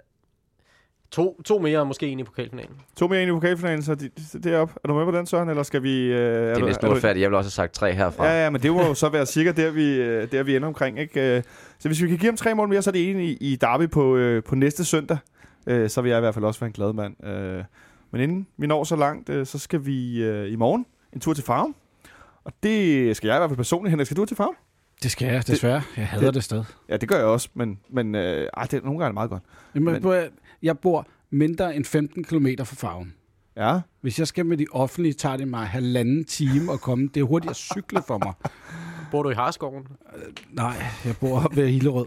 To, 1.10 1.42
to 1.42 1.58
mere, 1.58 1.78
og 1.80 1.86
måske 1.86 2.06
en 2.08 2.20
i 2.20 2.24
pokalfinalen. 2.24 2.76
To 2.96 3.08
mere 3.08 3.22
ind 3.22 3.28
i 3.30 3.32
pokalfinalen, 3.34 3.82
så 3.82 3.94
det, 3.94 4.12
det 4.44 4.46
er 4.46 4.58
op. 4.58 4.70
Er 4.84 4.88
du 4.88 4.94
med 4.94 5.04
på 5.04 5.10
den, 5.18 5.26
Søren, 5.26 5.48
eller 5.48 5.62
skal 5.62 5.82
vi... 5.82 6.02
Øh, 6.06 6.18
Det 6.18 6.22
er 6.22 6.48
næsten 6.66 6.84
er 6.84 6.88
du- 6.88 6.92
uretfærdigt. 6.92 7.22
Jeg 7.22 7.30
vil 7.30 7.36
også 7.36 7.46
have 7.46 7.50
sagt 7.50 7.72
tre 7.74 7.92
herfra. 7.94 8.26
Ja, 8.26 8.44
ja, 8.44 8.50
men 8.50 8.62
det 8.62 8.72
må 8.72 8.82
jo 8.86 8.94
så 8.94 9.08
være 9.08 9.26
sikkert 9.26 9.56
der, 9.56 9.70
vi, 9.70 9.94
øh, 9.94 10.32
der, 10.32 10.42
vi 10.42 10.56
ender 10.56 10.68
omkring. 10.68 10.98
Ikke? 10.98 11.36
Øh, 11.36 11.42
Så 11.78 11.88
hvis 11.88 12.02
vi 12.02 12.08
kan 12.08 12.18
give 12.18 12.30
ham 12.30 12.36
tre 12.36 12.54
mål 12.54 12.68
mere, 12.68 12.82
så 12.82 12.90
er 12.90 12.92
det 12.92 13.10
en 13.10 13.20
i, 13.20 13.32
i 13.32 13.56
Derby 13.56 13.90
på, 13.90 14.16
øh, 14.16 14.42
på 14.42 14.54
næste 14.54 14.84
søndag. 14.84 15.18
Øh, 15.66 15.90
Så 15.90 16.02
vil 16.02 16.08
jeg 16.08 16.18
i 16.18 16.20
hvert 16.20 16.34
fald 16.34 16.44
også 16.44 16.60
være 16.60 16.66
en 16.66 16.72
glad 16.72 16.92
mand. 16.92 17.24
Øh, 17.26 17.64
Men 18.10 18.20
inden 18.20 18.46
vi 18.56 18.66
når 18.66 18.84
så 18.84 18.96
langt, 18.96 19.28
øh, 19.28 19.46
så 19.46 19.58
skal 19.58 19.86
vi 19.86 20.22
øh, 20.24 20.52
i 20.52 20.56
morgen 20.56 20.86
en 21.12 21.20
tur 21.20 21.34
til 21.34 21.44
Farum. 21.44 21.74
Og 22.44 22.52
det 22.62 23.16
skal 23.16 23.28
jeg 23.28 23.36
i 23.36 23.38
hvert 23.38 23.50
fald 23.50 23.56
personligt. 23.56 23.90
Henrik, 23.90 24.06
skal 24.06 24.16
du 24.16 24.24
til 24.24 24.36
Farum? 24.36 24.54
Det 25.02 25.10
skal 25.10 25.28
jeg, 25.32 25.46
desværre. 25.46 25.82
Jeg 25.96 26.06
hader 26.06 26.24
det, 26.26 26.34
det 26.34 26.44
sted. 26.44 26.64
Ja, 26.88 26.96
det 26.96 27.08
gør 27.08 27.16
jeg 27.16 27.24
også, 27.26 27.48
men, 27.54 27.78
men 27.90 28.14
øh, 28.14 28.48
ej, 28.56 28.64
det, 28.70 28.84
nogle 28.84 28.98
gange 28.98 29.04
er 29.04 29.08
det 29.08 29.14
meget 29.14 29.30
godt. 29.30 29.42
Jamen, 29.74 29.92
Men- 29.94 30.02
men... 30.02 30.22
Jeg 30.62 30.78
bor 30.78 31.06
mindre 31.30 31.76
end 31.76 31.84
15 31.84 32.24
km 32.24 32.46
fra 32.58 32.64
farven. 32.64 33.14
Ja, 33.56 33.80
Hvis 34.00 34.18
jeg 34.18 34.26
skal 34.26 34.46
med 34.46 34.56
de 34.56 34.66
offentlige, 34.72 35.12
tager 35.12 35.36
det 35.36 35.48
mig 35.48 35.66
halvanden 35.66 36.24
time 36.24 36.72
at 36.72 36.80
komme. 36.80 37.08
Det 37.14 37.20
er 37.20 37.24
hurtigt 37.24 37.50
at 37.50 37.56
cykle 37.56 38.02
for 38.06 38.18
mig. 38.18 38.32
Bor 39.10 39.22
du 39.22 39.30
i 39.30 39.34
Harskoven? 39.34 39.86
Nej, 40.50 40.76
jeg 41.04 41.16
bor 41.16 41.52
ved 41.54 41.68
Hillerød, 41.68 42.06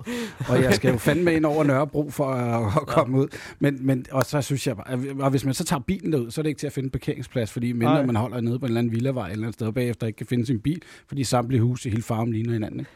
og 0.49 0.61
jeg 0.61 0.73
skal 0.73 0.91
jo 0.91 0.97
fandme 0.97 1.33
ind 1.33 1.45
over 1.45 1.63
Nørrebro 1.63 2.09
for 2.09 2.25
at, 2.25 2.73
at 2.81 2.87
komme 2.87 3.19
ud. 3.19 3.27
Men, 3.59 3.77
men, 3.85 4.05
og 4.11 4.25
så 4.25 4.41
synes 4.41 4.67
jeg 4.67 4.77
bare, 4.77 4.99
og 5.19 5.29
hvis 5.29 5.45
man 5.45 5.53
så 5.53 5.63
tager 5.63 5.79
bilen 5.79 6.13
derud, 6.13 6.31
så 6.31 6.41
er 6.41 6.43
det 6.43 6.49
ikke 6.49 6.59
til 6.59 6.67
at 6.67 6.73
finde 6.73 6.89
parkeringsplads, 6.89 7.51
fordi 7.51 7.71
mindre 7.71 7.93
Nej. 7.93 8.05
man 8.05 8.15
holder 8.15 8.41
nede 8.41 8.59
på 8.59 8.65
en 8.65 8.69
eller 8.69 8.79
anden 8.79 8.93
villavej 8.93 9.27
et 9.27 9.31
eller 9.31 9.43
andet 9.43 9.53
sted, 9.53 9.67
og 9.67 9.73
bagefter 9.73 10.07
ikke 10.07 10.17
kan 10.17 10.25
finde 10.27 10.45
sin 10.45 10.59
bil, 10.59 10.81
fordi 11.07 11.23
samtlige 11.23 11.61
huse 11.61 11.89
i 11.89 11.91
hele 11.91 12.03
farven 12.03 12.31
ligner 12.31 12.53
hinanden. 12.53 12.79
Ikke? 12.79 12.91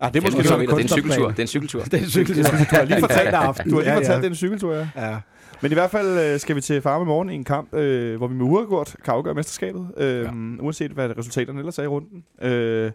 Ah, 0.00 0.12
det 0.12 0.18
er 0.18 0.22
måske 0.22 0.38
det, 0.38 0.46
så 0.46 0.54
er 0.54 0.58
er 0.58 0.66
det 0.66 0.72
er 0.72 0.78
en 0.78 0.88
cykeltur. 0.88 1.28
Det 1.34 1.38
er 1.38 1.42
en 1.42 1.48
cykeltur. 1.48 1.80
Det 1.82 1.94
er 1.94 1.98
en 1.98 2.08
cykeltur. 2.10 2.42
Du 2.42 2.56
har 2.70 2.84
lige 2.84 3.00
fortalt, 3.06 3.28
Ja, 3.28 3.42
aften. 3.48 3.70
du 3.70 3.76
har 3.76 3.82
lige 3.82 3.92
Ja, 3.92 3.96
fortalt 3.98 4.10
ja. 4.12 4.16
det 4.16 4.24
er 4.24 4.28
en 4.28 4.34
cykeltur, 4.34 4.74
ja. 4.74 4.88
Ja. 4.96 5.16
Men 5.62 5.70
i 5.70 5.74
hvert 5.74 5.90
fald 5.90 6.18
øh, 6.18 6.40
skal 6.40 6.56
vi 6.56 6.60
til 6.60 6.82
Farum 6.82 7.02
i 7.02 7.06
morgen 7.06 7.30
i 7.30 7.34
en 7.34 7.44
kamp, 7.44 7.74
øh, 7.74 8.16
hvor 8.16 8.26
vi 8.26 8.34
med 8.34 8.44
uafgjort 8.44 8.96
kan 9.04 9.14
afgøre 9.14 9.34
mesterskabet, 9.34 9.86
øh, 9.96 10.22
ja. 10.24 10.30
uanset 10.60 10.90
hvad 10.90 11.18
resultaterne 11.18 11.58
ellers 11.58 11.78
er 11.78 11.82
i 11.82 11.86
runden. 11.86 12.24
Øh, 12.42 12.90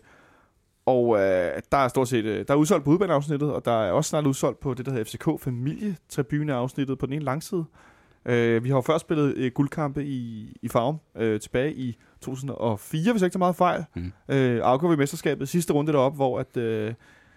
og 0.86 1.16
øh, 1.18 1.50
der 1.72 1.78
er 1.78 1.88
stort 1.88 2.08
set 2.08 2.26
øh, 2.26 2.46
der 2.48 2.54
er 2.54 2.58
udsolgt 2.58 2.86
på 2.86 2.92
udbaneafsnittet, 2.92 3.52
og 3.54 3.66
der 3.66 3.84
er 3.84 3.92
også 3.92 4.10
snart 4.10 4.26
udsolgt 4.26 4.60
på 4.60 4.74
det, 4.74 4.86
der 4.86 4.92
hedder 4.92 5.06
FCK 5.06 5.44
Familietribune-afsnittet 5.44 6.98
på 6.98 7.06
den 7.06 7.14
ene 7.14 7.26
langside. 7.26 7.66
Øh, 8.26 8.64
vi 8.64 8.70
har 8.70 8.76
jo 8.76 8.82
først 8.82 9.02
spillet 9.02 9.34
øh, 9.38 9.52
guldkampe 9.52 10.06
i, 10.06 10.54
i 10.62 10.68
Farum 10.68 10.98
øh, 11.18 11.40
tilbage 11.40 11.74
i 11.74 11.98
2004, 12.22 13.12
hvis 13.12 13.22
jeg 13.22 13.28
ikke 13.28 13.34
tager 13.34 13.40
meget 13.40 13.56
fejl. 13.56 13.86
Mm. 13.96 14.12
Øh, 14.30 14.62
afgjorde 14.64 14.98
vi 14.98 15.02
mesterskabet 15.02 15.50
sidste 15.50 15.74
runde 15.74 15.92
deroppe, 15.92 16.16
hvor 16.16 16.40
at, 16.40 16.58
øh, 16.58 16.94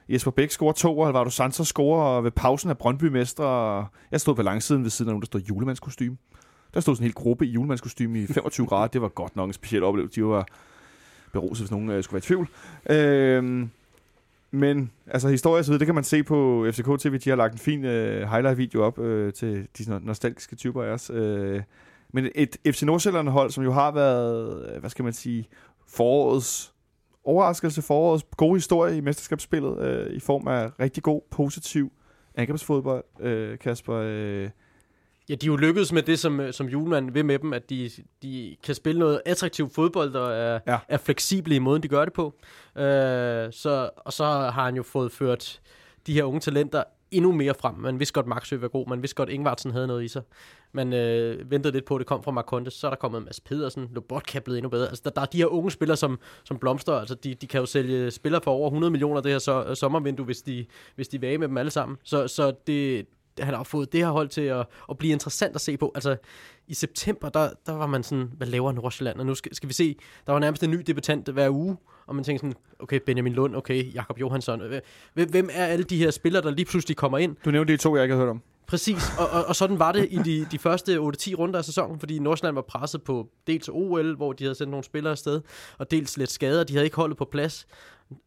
Jesper 0.08 0.30
Bæk 0.30 0.50
scorer 0.50 0.72
to, 0.72 0.98
og 0.98 1.06
Alvaro 1.06 1.30
Santos 1.30 1.66
scorer, 1.66 2.02
og 2.02 2.24
ved 2.24 2.30
pausen 2.30 2.70
er 2.70 2.74
Brøndby 2.74 3.04
mestre. 3.04 3.44
Og 3.44 3.86
jeg 4.10 4.20
stod 4.20 4.34
på 4.34 4.42
langsiden 4.42 4.82
ved 4.82 4.90
siden 4.90 5.08
af 5.08 5.12
nogen, 5.12 5.22
der 5.22 5.26
stod 5.26 5.40
julemandskostyme. 5.40 6.16
Der 6.74 6.80
stod 6.80 6.94
sådan 6.94 7.04
en 7.04 7.06
hel 7.06 7.14
gruppe 7.14 7.46
i 7.46 7.50
julemandskostyme 7.50 8.22
i 8.22 8.26
25 8.26 8.66
grader. 8.70 8.86
Det 8.86 9.02
var 9.02 9.08
godt 9.08 9.36
nok 9.36 9.48
en 9.48 9.52
speciel 9.52 9.82
oplevelse. 9.82 10.20
De 10.20 10.26
var 10.26 10.46
beruset, 11.32 11.64
hvis 11.64 11.70
nogen 11.70 11.90
øh, 11.90 12.02
skulle 12.04 12.14
være 12.14 12.18
i 12.18 12.22
tvivl. 12.22 12.48
Øhm, 12.90 13.70
men 14.50 14.90
altså 15.06 15.28
historie 15.28 15.62
så 15.62 15.70
videre, 15.70 15.78
det 15.78 15.86
kan 15.86 15.94
man 15.94 16.04
se 16.04 16.22
på 16.22 16.66
FCK 16.72 16.86
TV. 16.98 17.18
De 17.18 17.30
har 17.30 17.36
lagt 17.36 17.52
en 17.52 17.58
fin 17.58 17.84
øh, 17.84 18.28
highlight-video 18.28 18.82
op 18.82 18.98
øh, 18.98 19.32
til 19.32 19.66
de 19.78 19.82
no- 19.82 20.06
nostalgiske 20.06 20.56
typer 20.56 20.82
af 20.82 20.88
os. 20.88 21.10
Øh, 21.14 21.62
men 22.12 22.28
et 22.34 22.56
FC 22.66 22.82
Nordsjælland 22.82 23.28
hold, 23.28 23.50
som 23.50 23.64
jo 23.64 23.72
har 23.72 23.90
været, 23.90 24.70
øh, 24.74 24.80
hvad 24.80 24.90
skal 24.90 25.02
man 25.02 25.12
sige, 25.12 25.48
forårets 25.88 26.74
overraskelse, 27.24 27.82
forårets 27.82 28.24
gode 28.36 28.56
historie 28.56 28.96
i 28.96 29.00
mesterskabsspillet, 29.00 29.78
øh, 29.78 30.12
i 30.12 30.20
form 30.20 30.48
af 30.48 30.70
rigtig 30.80 31.02
god, 31.02 31.20
positiv 31.30 31.92
angrebsfodbold, 32.34 33.04
øh, 33.20 33.58
Kasper. 33.58 33.94
Øh, 33.94 34.50
Ja, 35.30 35.34
de 35.34 35.46
er 35.46 35.50
jo 35.50 35.56
lykkedes 35.56 35.92
med 35.92 36.02
det, 36.02 36.18
som, 36.18 36.40
øh, 36.40 36.52
som 36.52 36.68
Julemand 36.68 37.10
vil 37.10 37.24
med 37.24 37.38
dem, 37.38 37.52
at 37.52 37.70
de, 37.70 37.90
de 38.22 38.56
kan 38.64 38.74
spille 38.74 38.98
noget 38.98 39.22
attraktiv 39.26 39.70
fodbold, 39.70 40.14
og 40.14 40.32
er, 40.32 40.58
ja. 40.66 40.78
er 40.88 40.96
fleksible 40.96 41.54
i 41.54 41.58
måden, 41.58 41.82
de 41.82 41.88
gør 41.88 42.04
det 42.04 42.14
på. 42.14 42.34
Øh, 42.76 43.52
så, 43.52 43.90
og 43.96 44.12
så 44.12 44.24
har 44.24 44.64
han 44.64 44.76
jo 44.76 44.82
fået 44.82 45.12
ført 45.12 45.60
de 46.06 46.14
her 46.14 46.24
unge 46.24 46.40
talenter 46.40 46.82
endnu 47.10 47.32
mere 47.32 47.54
frem. 47.60 47.74
Man 47.74 47.98
vidste 47.98 48.12
godt, 48.12 48.26
Maxø 48.26 48.56
var 48.56 48.68
god. 48.68 48.88
Man 48.88 49.02
vidste 49.02 49.14
godt, 49.14 49.28
Ingvartsen 49.28 49.70
havde 49.70 49.86
noget 49.86 50.04
i 50.04 50.08
sig. 50.08 50.22
Man 50.72 50.92
øh, 50.92 51.50
ventede 51.50 51.72
lidt 51.72 51.84
på, 51.84 51.94
at 51.94 51.98
det 51.98 52.06
kom 52.06 52.22
fra 52.22 52.30
Marcondes. 52.30 52.74
Så 52.74 52.86
er 52.86 52.90
der 52.90 52.96
kommet 52.96 53.22
Mads 53.22 53.40
Pedersen. 53.40 53.88
Lobotka 53.92 54.38
er 54.38 54.42
blevet 54.42 54.58
endnu 54.58 54.68
bedre. 54.68 54.88
Altså, 54.88 55.02
der, 55.04 55.10
der 55.10 55.20
er 55.20 55.26
de 55.26 55.38
her 55.38 55.46
unge 55.46 55.70
spillere, 55.70 55.96
som, 55.96 56.18
som 56.44 56.58
blomster. 56.58 56.92
Altså, 56.92 57.14
de, 57.14 57.34
de 57.34 57.46
kan 57.46 57.60
jo 57.60 57.66
sælge 57.66 58.10
spillere 58.10 58.42
for 58.44 58.50
over 58.50 58.68
100 58.68 58.90
millioner 58.90 59.20
det 59.20 59.32
her 59.32 59.38
så, 59.38 59.64
øh, 59.64 59.76
sommervindue, 59.76 60.26
hvis 60.26 60.42
de, 60.42 60.66
hvis 60.94 61.08
de 61.08 61.20
vil 61.20 61.40
med 61.40 61.48
dem 61.48 61.56
alle 61.56 61.70
sammen. 61.70 61.98
Så, 62.04 62.28
så 62.28 62.52
det, 62.66 63.06
han 63.38 63.54
har 63.54 63.62
fået 63.62 63.92
det 63.92 64.00
her 64.00 64.10
hold 64.10 64.28
til 64.28 64.40
at, 64.40 64.66
at 64.90 64.98
blive 64.98 65.12
interessant 65.12 65.54
at 65.54 65.60
se 65.60 65.76
på. 65.76 65.92
Altså, 65.94 66.16
i 66.68 66.74
september, 66.74 67.28
der, 67.28 67.50
der 67.66 67.72
var 67.72 67.86
man 67.86 68.02
sådan, 68.02 68.30
hvad 68.36 68.46
laver 68.46 68.72
Nordsjælland? 68.72 69.18
Og 69.18 69.26
nu 69.26 69.34
skal, 69.34 69.54
skal 69.54 69.68
vi 69.68 69.74
se, 69.74 69.96
der 70.26 70.32
var 70.32 70.40
nærmest 70.40 70.62
en 70.62 70.70
ny 70.70 70.82
debutant 70.86 71.28
hver 71.28 71.50
uge, 71.50 71.76
og 72.06 72.14
man 72.14 72.24
tænkte 72.24 72.40
sådan, 72.40 72.56
okay, 72.78 73.00
Benjamin 73.06 73.32
Lund, 73.32 73.56
okay, 73.56 73.94
Jakob 73.94 74.20
Johansson. 74.20 74.62
Hvem, 75.14 75.30
hvem 75.30 75.48
er 75.52 75.66
alle 75.66 75.84
de 75.84 75.96
her 75.96 76.10
spillere, 76.10 76.42
der 76.42 76.50
lige 76.50 76.66
pludselig 76.66 76.96
kommer 76.96 77.18
ind? 77.18 77.36
du 77.44 77.50
nævnte 77.50 77.72
de 77.72 77.78
to, 77.78 77.96
jeg 77.96 78.04
ikke 78.04 78.14
havde 78.14 78.24
hørt 78.24 78.30
om. 78.30 78.42
Præcis, 78.70 79.02
og, 79.18 79.30
og, 79.30 79.44
og 79.44 79.56
sådan 79.56 79.78
var 79.78 79.92
det 79.92 80.08
i 80.10 80.16
de, 80.16 80.46
de 80.52 80.58
første 80.58 80.92
8-10 80.98 81.00
runder 81.34 81.58
af 81.58 81.64
sæsonen, 81.64 82.00
fordi 82.00 82.18
Nordsjælland 82.18 82.54
var 82.54 82.62
presset 82.62 83.02
på 83.02 83.28
dels 83.46 83.68
OL, 83.68 84.16
hvor 84.16 84.32
de 84.32 84.44
havde 84.44 84.54
sendt 84.54 84.70
nogle 84.70 84.84
spillere 84.84 85.10
afsted, 85.10 85.40
og 85.78 85.90
dels 85.90 86.16
lidt 86.16 86.30
skader, 86.30 86.64
de 86.64 86.72
havde 86.72 86.84
ikke 86.84 86.96
holdet 86.96 87.16
på 87.16 87.24
plads. 87.24 87.66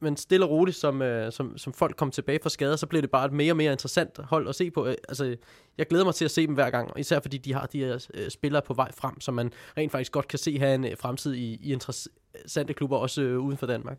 Men 0.01 0.17
stille 0.17 0.45
og 0.45 0.51
roligt, 0.51 0.77
som, 0.77 1.01
øh, 1.01 1.32
som, 1.32 1.58
som 1.58 1.73
folk 1.73 1.95
kom 1.95 2.12
tilbage 2.12 2.39
fra 2.43 2.49
skader, 2.49 2.75
så 2.75 2.88
blev 2.88 3.01
det 3.01 3.12
bare 3.12 3.25
et 3.25 3.34
mere 3.34 3.51
og 3.51 3.58
mere 3.58 3.71
interessant 3.71 4.19
hold 4.23 4.49
at 4.49 4.56
se 4.56 4.71
på. 4.71 4.86
Øh, 4.86 4.95
Altså, 5.10 5.36
jeg 5.77 5.88
glæder 5.88 6.06
mig 6.06 6.15
til 6.15 6.25
at 6.25 6.32
se 6.32 6.47
dem 6.47 6.53
hver 6.53 6.69
gang, 6.69 6.91
og 6.91 6.99
især 6.99 7.19
fordi 7.19 7.38
de 7.38 7.53
har 7.53 7.65
de 7.65 7.79
her 7.79 8.08
øh, 8.13 8.29
spillere 8.29 8.62
på 8.62 8.73
vej 8.73 8.91
frem, 8.91 9.21
som 9.21 9.34
man 9.34 9.51
rent 9.77 9.91
faktisk 9.91 10.12
godt 10.12 10.27
kan 10.27 10.39
se 10.39 10.60
have 10.60 10.75
en 10.75 10.86
øh, 10.86 10.97
fremtid 10.97 11.34
i, 11.34 11.60
i 11.62 11.73
interessante 11.73 12.73
klubber, 12.73 12.97
også 12.97 13.21
øh, 13.21 13.39
uden 13.39 13.58
for 13.58 13.65
Danmark. 13.65 13.97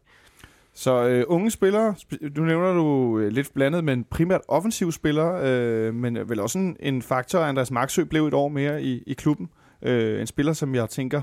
Så 0.74 1.08
øh, 1.08 1.24
unge 1.28 1.50
spillere, 1.50 1.94
sp- 1.98 2.34
du 2.36 2.42
nævner 2.42 2.72
du 2.72 3.18
øh, 3.18 3.32
lidt 3.32 3.54
blandet, 3.54 3.84
men 3.84 4.04
primært 4.04 4.40
offensiv 4.48 4.92
spillere, 4.92 5.48
øh, 5.48 5.94
men 5.94 6.28
vel 6.28 6.40
også 6.40 6.58
en, 6.58 6.76
en 6.80 7.02
faktor, 7.02 7.38
at 7.38 7.48
Andreas 7.48 7.70
Marksø 7.70 8.04
blev 8.04 8.26
et 8.26 8.34
år 8.34 8.48
mere 8.48 8.82
i, 8.82 9.02
i 9.06 9.12
klubben. 9.12 9.48
Øh, 9.82 10.20
en 10.20 10.26
spiller, 10.26 10.52
som 10.52 10.74
jeg 10.74 10.90
tænker, 10.90 11.22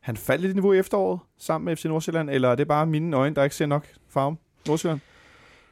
han 0.00 0.16
faldt 0.16 0.42
lidt 0.42 0.50
i 0.50 0.54
niveau 0.54 0.72
i 0.72 0.78
efteråret 0.78 1.20
sammen 1.38 1.64
med 1.64 1.76
FC 1.76 1.84
Nordsjælland, 1.84 2.30
eller 2.30 2.48
er 2.48 2.54
det 2.54 2.68
bare 2.68 2.86
mine 2.86 3.16
øjne, 3.16 3.34
der 3.34 3.44
ikke 3.44 3.56
ser 3.56 3.66
nok 3.66 3.86
farve? 4.08 4.36
Nordsjælland? 4.66 5.00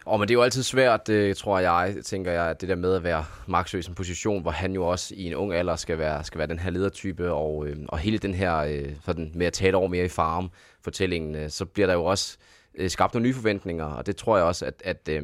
Og 0.05 0.19
men 0.19 0.29
det 0.29 0.35
er 0.35 0.39
jo 0.39 0.43
altid 0.43 0.63
svært, 0.63 1.07
det 1.07 1.37
tror 1.37 1.59
jeg, 1.59 1.97
tænker 2.05 2.33
jeg, 2.33 2.47
at 2.47 2.61
det 2.61 2.69
der 2.69 2.75
med 2.75 2.95
at 2.95 3.05
være 3.05 3.25
Maxø 3.47 3.79
i 3.79 3.83
sin 3.83 3.95
position, 3.95 4.43
hvor 4.43 4.51
han 4.51 4.73
jo 4.73 4.87
også 4.87 5.15
i 5.17 5.27
en 5.27 5.35
ung 5.35 5.55
alder 5.55 5.77
skal 5.77 5.99
være, 5.99 6.25
skal 6.25 6.39
være 6.39 6.49
den 6.49 6.59
her 6.59 6.71
ledertype, 6.71 7.33
og, 7.33 7.67
øh, 7.67 7.77
og 7.89 7.99
hele 7.99 8.19
den 8.19 8.35
her, 8.35 8.57
øh, 8.57 8.89
sådan 9.05 9.33
med 9.35 9.47
at 9.47 9.53
tale 9.53 9.77
over 9.77 9.89
mere 9.89 10.05
i 10.05 10.09
farm 10.09 10.51
fortællingen, 10.83 11.35
øh, 11.35 11.51
så 11.51 11.65
bliver 11.65 11.87
der 11.87 11.95
jo 11.95 12.05
også 12.05 12.37
øh, 12.41 12.56
Øh, 12.77 12.91
skabt 12.91 13.15
nogle 13.15 13.29
nye 13.29 13.35
forventninger, 13.35 13.85
og 13.85 14.07
det 14.07 14.17
tror 14.17 14.37
jeg 14.37 14.47
også, 14.47 14.65
at, 14.65 14.83
at 14.85 15.09
øh, 15.11 15.23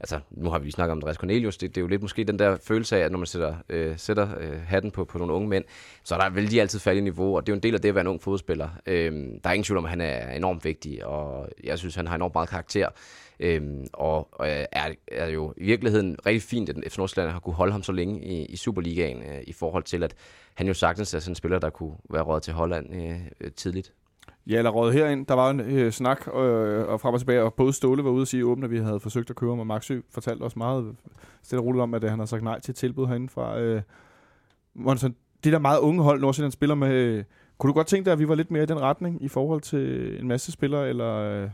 altså, 0.00 0.20
nu 0.30 0.50
har 0.50 0.58
vi 0.58 0.70
snakket 0.70 0.92
om 0.92 0.98
Andreas 0.98 1.16
Cornelius, 1.16 1.56
det, 1.56 1.74
det 1.74 1.80
er 1.80 1.82
jo 1.82 1.88
lidt 1.88 2.02
måske 2.02 2.24
den 2.24 2.38
der 2.38 2.56
følelse 2.62 2.96
af, 2.96 3.00
at 3.00 3.10
når 3.10 3.18
man 3.18 3.26
sætter, 3.26 3.54
øh, 3.68 3.98
sætter 3.98 4.28
øh, 4.40 4.60
hatten 4.66 4.90
på, 4.90 5.04
på 5.04 5.18
nogle 5.18 5.32
unge 5.32 5.48
mænd, 5.48 5.64
så 6.04 6.14
er 6.14 6.18
der 6.18 6.30
vel 6.30 6.50
de 6.50 6.60
altid 6.60 6.78
falde 6.78 6.98
i 6.98 7.02
niveau, 7.02 7.36
og 7.36 7.46
det 7.46 7.52
er 7.52 7.54
jo 7.54 7.56
en 7.56 7.62
del 7.62 7.74
af 7.74 7.80
det 7.80 7.88
at 7.88 7.94
være 7.94 8.02
en 8.02 8.06
ung 8.06 8.22
fodspiller. 8.22 8.68
Øh, 8.86 9.12
der 9.44 9.50
er 9.50 9.52
ingen 9.52 9.64
tvivl 9.64 9.78
om, 9.78 9.84
at 9.84 9.90
han 9.90 10.00
er 10.00 10.30
enormt 10.30 10.64
vigtig, 10.64 11.06
og 11.06 11.48
jeg 11.64 11.78
synes, 11.78 11.94
han 11.94 12.06
har 12.06 12.14
enormt 12.14 12.34
meget 12.34 12.48
karakter, 12.48 12.88
øh, 13.40 13.62
og 13.92 14.28
og 14.32 14.48
er, 14.48 14.92
er 15.08 15.28
jo 15.28 15.54
i 15.56 15.64
virkeligheden 15.64 16.16
rigtig 16.26 16.42
fint, 16.42 16.68
at 16.68 16.92
FC 16.92 16.98
Nordsjælland 16.98 17.32
har 17.32 17.40
kunne 17.40 17.54
holde 17.54 17.72
ham 17.72 17.82
så 17.82 17.92
længe 17.92 18.24
i, 18.24 18.44
i 18.44 18.56
Superligaen, 18.56 19.22
øh, 19.22 19.42
i 19.46 19.52
forhold 19.52 19.82
til, 19.82 20.02
at 20.02 20.14
han 20.54 20.66
jo 20.66 20.74
sagtens 20.74 21.14
er 21.14 21.18
sådan 21.18 21.30
en 21.30 21.34
spiller, 21.34 21.58
der 21.58 21.70
kunne 21.70 21.94
være 22.10 22.22
råd 22.22 22.40
til 22.40 22.52
Holland 22.52 22.94
øh, 23.40 23.50
tidligt. 23.52 23.92
Ja, 24.46 24.58
eller 24.58 24.70
råd 24.70 24.92
herind. 24.92 25.26
Der 25.26 25.34
var 25.34 25.50
en 25.50 25.60
øh, 25.60 25.92
snak 25.92 26.26
øh, 26.26 26.88
og 26.88 27.00
frem 27.00 27.14
og 27.14 27.20
tilbage, 27.20 27.42
og 27.42 27.54
både 27.54 27.72
Ståle 27.72 28.04
var 28.04 28.10
ude 28.10 28.22
og 28.22 28.26
sige 28.26 28.46
åbent, 28.46 28.64
at 28.64 28.70
vi 28.70 28.78
havde 28.78 29.00
forsøgt 29.00 29.30
at 29.30 29.36
købe 29.36 29.56
med 29.56 29.64
Maxø 29.64 30.00
fortalte 30.10 30.42
os 30.42 30.56
meget 30.56 30.96
stille 31.42 31.60
og 31.60 31.66
roligt 31.66 31.82
om, 31.82 31.94
at 31.94 32.04
øh, 32.04 32.10
han 32.10 32.18
har 32.18 32.26
sagt 32.26 32.42
nej 32.42 32.60
til 32.60 32.72
et 32.72 32.76
tilbud 32.76 33.06
herinde 33.06 33.28
fra. 33.28 33.60
Øh, 33.60 33.82
Monson, 34.74 35.14
det 35.44 35.52
der 35.52 35.58
meget 35.58 35.80
unge 35.80 36.02
hold, 36.02 36.20
Nordsjælland 36.20 36.52
spiller 36.52 36.74
med, 36.74 36.92
øh, 36.92 37.24
kunne 37.58 37.68
du 37.68 37.74
godt 37.74 37.86
tænke 37.86 38.04
dig, 38.04 38.12
at 38.12 38.18
vi 38.18 38.28
var 38.28 38.34
lidt 38.34 38.50
mere 38.50 38.62
i 38.62 38.66
den 38.66 38.80
retning 38.80 39.22
i 39.22 39.28
forhold 39.28 39.60
til 39.60 40.16
en 40.20 40.28
masse 40.28 40.52
spillere, 40.52 40.88
eller, 40.88 41.14
øh, 41.14 41.50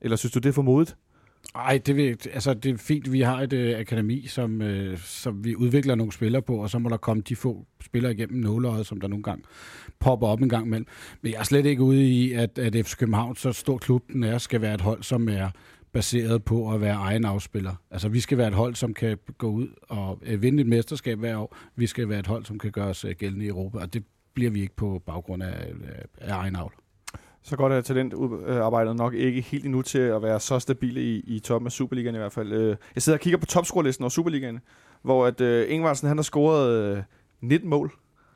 eller 0.00 0.16
synes 0.16 0.32
du, 0.32 0.38
det 0.38 0.48
er 0.48 0.52
for 0.52 0.62
modigt? 0.62 0.96
Ej, 1.54 1.78
det, 1.86 1.96
vil, 1.96 2.18
altså, 2.32 2.54
det 2.54 2.72
er 2.72 2.76
fint, 2.76 3.12
vi 3.12 3.20
har 3.20 3.40
et 3.40 3.52
øh, 3.52 3.78
akademi, 3.78 4.26
som, 4.26 4.62
øh, 4.62 4.98
som 4.98 5.44
vi 5.44 5.56
udvikler 5.56 5.94
nogle 5.94 6.12
spillere 6.12 6.42
på, 6.42 6.56
og 6.56 6.70
så 6.70 6.78
må 6.78 6.88
der 6.88 6.96
komme 6.96 7.22
de 7.28 7.36
få 7.36 7.66
spillere 7.84 8.12
igennem 8.12 8.40
nåløjet, 8.40 8.86
som 8.86 9.00
der 9.00 9.08
nogle 9.08 9.22
gange 9.22 9.44
popper 10.00 10.26
op 10.26 10.40
en 10.40 10.48
gang 10.48 10.66
imellem. 10.66 10.86
Men 11.22 11.32
jeg 11.32 11.38
er 11.38 11.44
slet 11.44 11.66
ikke 11.66 11.82
ude 11.82 12.04
i, 12.04 12.32
at, 12.32 12.58
at 12.58 12.86
FC 12.86 12.96
København, 12.96 13.36
så 13.36 13.52
stor 13.52 13.78
klub 13.78 14.12
den 14.12 14.24
er, 14.24 14.38
skal 14.38 14.60
være 14.60 14.74
et 14.74 14.80
hold, 14.80 15.02
som 15.02 15.28
er 15.28 15.50
baseret 15.92 16.44
på 16.44 16.72
at 16.72 16.80
være 16.80 16.94
egen 16.94 17.24
afspiller. 17.24 17.74
Altså, 17.90 18.08
vi 18.08 18.20
skal 18.20 18.38
være 18.38 18.48
et 18.48 18.54
hold, 18.54 18.74
som 18.74 18.94
kan 18.94 19.18
gå 19.38 19.50
ud 19.50 19.68
og 19.82 20.18
øh, 20.22 20.42
vinde 20.42 20.60
et 20.60 20.66
mesterskab 20.66 21.18
hver 21.18 21.36
år. 21.36 21.56
Vi 21.76 21.86
skal 21.86 22.08
være 22.08 22.18
et 22.18 22.26
hold, 22.26 22.44
som 22.44 22.58
kan 22.58 22.70
gøre 22.70 22.88
os 22.88 23.04
øh, 23.04 23.14
gældende 23.18 23.44
i 23.44 23.48
Europa, 23.48 23.78
og 23.78 23.94
det 23.94 24.04
bliver 24.34 24.50
vi 24.50 24.60
ikke 24.60 24.76
på 24.76 25.02
baggrund 25.06 25.42
af, 25.42 25.72
af, 25.84 26.04
af 26.20 26.36
egen 26.36 26.56
avl. 26.56 26.83
Så 27.44 27.56
godt 27.56 27.72
er 27.72 27.80
talentarbejdet 27.80 28.96
nok 28.96 29.14
ikke 29.14 29.40
helt 29.40 29.64
endnu 29.64 29.82
til 29.82 29.98
at 29.98 30.22
være 30.22 30.40
så 30.40 30.58
stabile 30.58 31.02
i, 31.02 31.20
i 31.26 31.38
toppen 31.38 31.66
af 31.66 31.72
Superligaen 31.72 32.14
i 32.14 32.18
hvert 32.18 32.32
fald. 32.32 32.52
Øh, 32.52 32.76
Jeg 32.94 33.02
sidder 33.02 33.16
og 33.16 33.20
kigger 33.20 33.38
på 33.38 33.46
topscorelisten 33.46 34.02
over 34.02 34.10
Superligaen, 34.10 34.60
hvor 35.02 35.26
at 35.26 35.40
øh, 35.40 35.66
Ingvartsen 35.72 36.08
han 36.08 36.18
har 36.18 36.22
scoret 36.22 36.96
øh, 36.96 37.02
19 37.40 37.70
mål, 37.70 37.92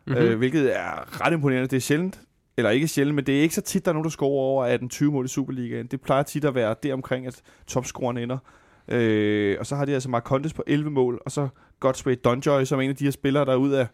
mm-hmm. 0.07 0.23
øh, 0.23 0.39
hvilket 0.39 0.77
er 0.77 1.25
ret 1.27 1.33
imponerende. 1.33 1.69
Det 1.69 1.77
er 1.77 1.81
sjældent, 1.81 2.21
eller 2.57 2.71
ikke 2.71 2.89
sjældent, 2.89 3.15
men 3.15 3.27
det 3.27 3.39
er 3.39 3.43
ikke 3.43 3.55
så 3.55 3.61
tit, 3.61 3.85
der 3.85 3.91
er 3.91 3.93
nogen, 3.93 4.05
der 4.05 4.11
scorer 4.11 4.31
over 4.43 4.79
18-20 4.93 5.05
mål 5.05 5.25
i 5.25 5.29
Superligaen. 5.29 5.87
Det 5.87 6.01
plejer 6.01 6.23
tit 6.23 6.45
at 6.45 6.55
være 6.55 6.75
der 6.83 6.93
omkring, 6.95 7.27
at 7.27 7.43
topscoreren 7.67 8.19
ender. 8.19 8.39
Øh, 8.89 9.57
og 9.61 9.67
så 9.67 9.77
har 9.77 9.85
de 9.85 9.95
altså 9.95 10.09
Marcondes 10.11 10.53
på 10.55 10.63
11 10.67 10.91
mål, 10.91 11.21
og 11.25 11.33
så 11.33 11.49
Godspray 11.81 12.17
Donjoy, 12.25 12.65
som 12.65 12.79
er 12.79 12.83
en 12.83 12.91
af 12.91 12.97
de 12.97 13.05
her 13.05 13.11
spillere, 13.11 13.45
der 13.45 13.53
er 13.53 13.57
ud 13.57 13.71
af 13.71 13.87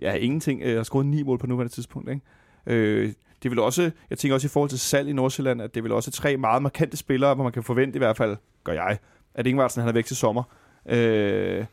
ja, 0.00 0.14
ingenting, 0.14 0.62
øh, 0.62 0.76
har 0.76 0.82
scoret 0.82 1.06
9 1.06 1.22
mål 1.22 1.38
på 1.38 1.46
nuværende 1.46 1.72
tidspunkt. 1.72 2.10
Ikke? 2.10 2.22
Øh, 2.66 3.12
det 3.44 3.50
vil 3.50 3.58
også, 3.58 3.90
jeg 4.10 4.18
tænker 4.18 4.34
også 4.34 4.46
i 4.46 4.48
forhold 4.48 4.70
til 4.70 4.78
salg 4.78 5.08
i 5.08 5.12
Nordsjælland, 5.12 5.62
at 5.62 5.74
det 5.74 5.84
vil 5.84 5.92
også 5.92 6.10
tre 6.10 6.36
meget 6.36 6.62
markante 6.62 6.96
spillere, 6.96 7.34
hvor 7.34 7.44
man 7.44 7.52
kan 7.52 7.62
forvente 7.62 7.96
i 7.96 7.98
hvert 7.98 8.16
fald, 8.16 8.36
gør 8.64 8.72
jeg, 8.72 8.98
at 9.34 9.46
Ingvartsen 9.46 9.80
han 9.80 9.88
er 9.88 9.92
væk 9.92 10.04
til 10.04 10.16
sommer. 10.16 10.42
Øh, 10.86 11.64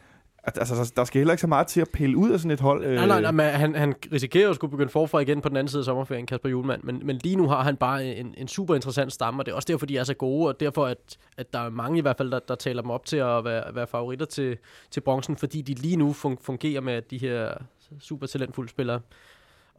altså, 0.45 0.93
der 0.95 1.03
skal 1.03 1.19
heller 1.19 1.33
ikke 1.33 1.41
så 1.41 1.47
meget 1.47 1.67
til 1.67 1.81
at 1.81 1.87
pille 1.93 2.17
ud 2.17 2.31
af 2.31 2.39
sådan 2.39 2.51
et 2.51 2.59
hold. 2.59 2.85
Øh. 2.85 2.95
Nej, 2.95 3.07
nej, 3.07 3.21
nej, 3.21 3.31
men 3.31 3.45
han, 3.45 3.75
han 3.75 3.95
risikerer 4.11 4.49
at 4.49 4.55
skulle 4.55 4.71
begynde 4.71 4.89
forfra 4.89 5.19
igen 5.19 5.41
på 5.41 5.49
den 5.49 5.57
anden 5.57 5.71
side 5.71 5.79
af 5.79 5.85
sommerferien, 5.85 6.25
Kasper 6.25 6.49
Julemand. 6.49 6.83
Men, 6.83 7.01
men 7.03 7.19
lige 7.23 7.35
nu 7.35 7.47
har 7.47 7.63
han 7.63 7.75
bare 7.75 8.05
en, 8.05 8.35
en 8.37 8.47
super 8.47 8.75
interessant 8.75 9.13
stamme, 9.13 9.41
og 9.41 9.45
det 9.45 9.51
er 9.51 9.55
også 9.55 9.67
derfor, 9.71 9.85
de 9.85 9.97
er 9.97 10.03
så 10.03 10.13
gode, 10.13 10.47
og 10.47 10.59
derfor, 10.59 10.85
at, 10.85 11.17
at 11.37 11.53
der 11.53 11.59
er 11.59 11.69
mange 11.69 11.97
i 11.97 12.01
hvert 12.01 12.17
fald, 12.17 12.31
der, 12.31 12.39
der 12.39 12.55
taler 12.55 12.81
dem 12.81 12.91
op 12.91 13.05
til 13.05 13.17
at 13.17 13.43
være, 13.43 13.75
være 13.75 13.87
favoritter 13.87 14.25
til, 14.25 14.57
til 14.91 15.01
bronzen, 15.01 15.37
fordi 15.37 15.61
de 15.61 15.73
lige 15.73 15.95
nu 15.95 16.13
fungerer 16.41 16.81
med 16.81 17.01
de 17.01 17.17
her 17.17 17.53
super 17.99 18.27
talentfulde 18.27 18.69
spillere. 18.69 18.99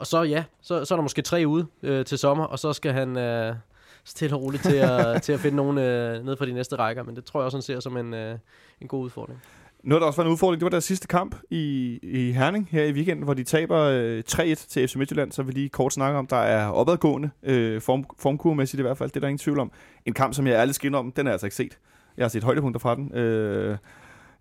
Og 0.03 0.07
så 0.07 0.23
ja, 0.23 0.43
så, 0.61 0.85
så 0.85 0.93
er 0.93 0.97
der 0.97 1.03
måske 1.03 1.21
tre 1.21 1.43
ude 1.47 1.67
øh, 1.83 2.05
til 2.05 2.17
sommer, 2.17 2.43
og 2.43 2.59
så 2.59 2.73
skal 2.73 2.93
han 2.93 3.17
øh, 3.17 3.55
stille 4.03 4.35
og 4.35 4.41
roligt 4.41 4.63
til 4.63 4.75
at, 4.75 5.21
til 5.23 5.33
at 5.33 5.39
finde 5.39 5.57
nogen 5.57 5.77
øh, 5.77 6.25
ned 6.25 6.37
for 6.37 6.45
de 6.45 6.53
næste 6.53 6.75
rækker, 6.75 7.03
men 7.03 7.15
det 7.15 7.25
tror 7.25 7.39
jeg 7.39 7.45
også, 7.45 7.57
han 7.57 7.61
ser 7.61 7.79
som 7.79 7.97
en, 7.97 8.13
øh, 8.13 8.37
en 8.81 8.87
god 8.87 9.03
udfordring. 9.03 9.41
Noget, 9.83 10.01
der 10.01 10.07
også 10.07 10.21
var 10.21 10.25
en 10.25 10.31
udfordring, 10.31 10.59
det 10.59 10.65
var 10.65 10.69
deres 10.69 10.83
sidste 10.83 11.07
kamp 11.07 11.35
i, 11.49 11.99
i 12.03 12.31
Herning 12.31 12.67
her 12.71 12.83
i 12.83 12.91
weekenden, 12.91 13.23
hvor 13.23 13.33
de 13.33 13.43
taber 13.43 13.79
øh, 13.79 14.23
3-1 14.31 14.41
til 14.67 14.87
FC 14.87 14.95
Midtjylland, 14.95 15.31
så 15.31 15.43
vi 15.43 15.51
lige 15.51 15.69
kort 15.69 15.93
snakke 15.93 16.19
om, 16.19 16.27
der 16.27 16.37
er 16.37 16.67
opadgående, 16.67 17.29
øh, 17.43 17.81
form, 17.81 18.05
formkurmæssigt 18.19 18.79
i 18.79 18.83
hvert 18.83 18.97
fald, 18.97 19.09
det 19.09 19.15
er 19.15 19.19
der 19.21 19.27
ingen 19.27 19.39
tvivl 19.39 19.59
om. 19.59 19.71
En 20.05 20.13
kamp, 20.13 20.33
som 20.33 20.47
jeg 20.47 20.55
ærligt 20.55 20.75
skinner 20.75 20.99
om, 20.99 21.11
den 21.11 21.27
er 21.27 21.31
altså 21.31 21.45
ikke 21.45 21.55
set. 21.55 21.77
Jeg 22.17 22.23
har 22.23 22.29
set 22.29 22.43
højdepunkter 22.43 22.79
fra 22.79 22.95
den. 22.95 23.13
Øh, 23.13 23.77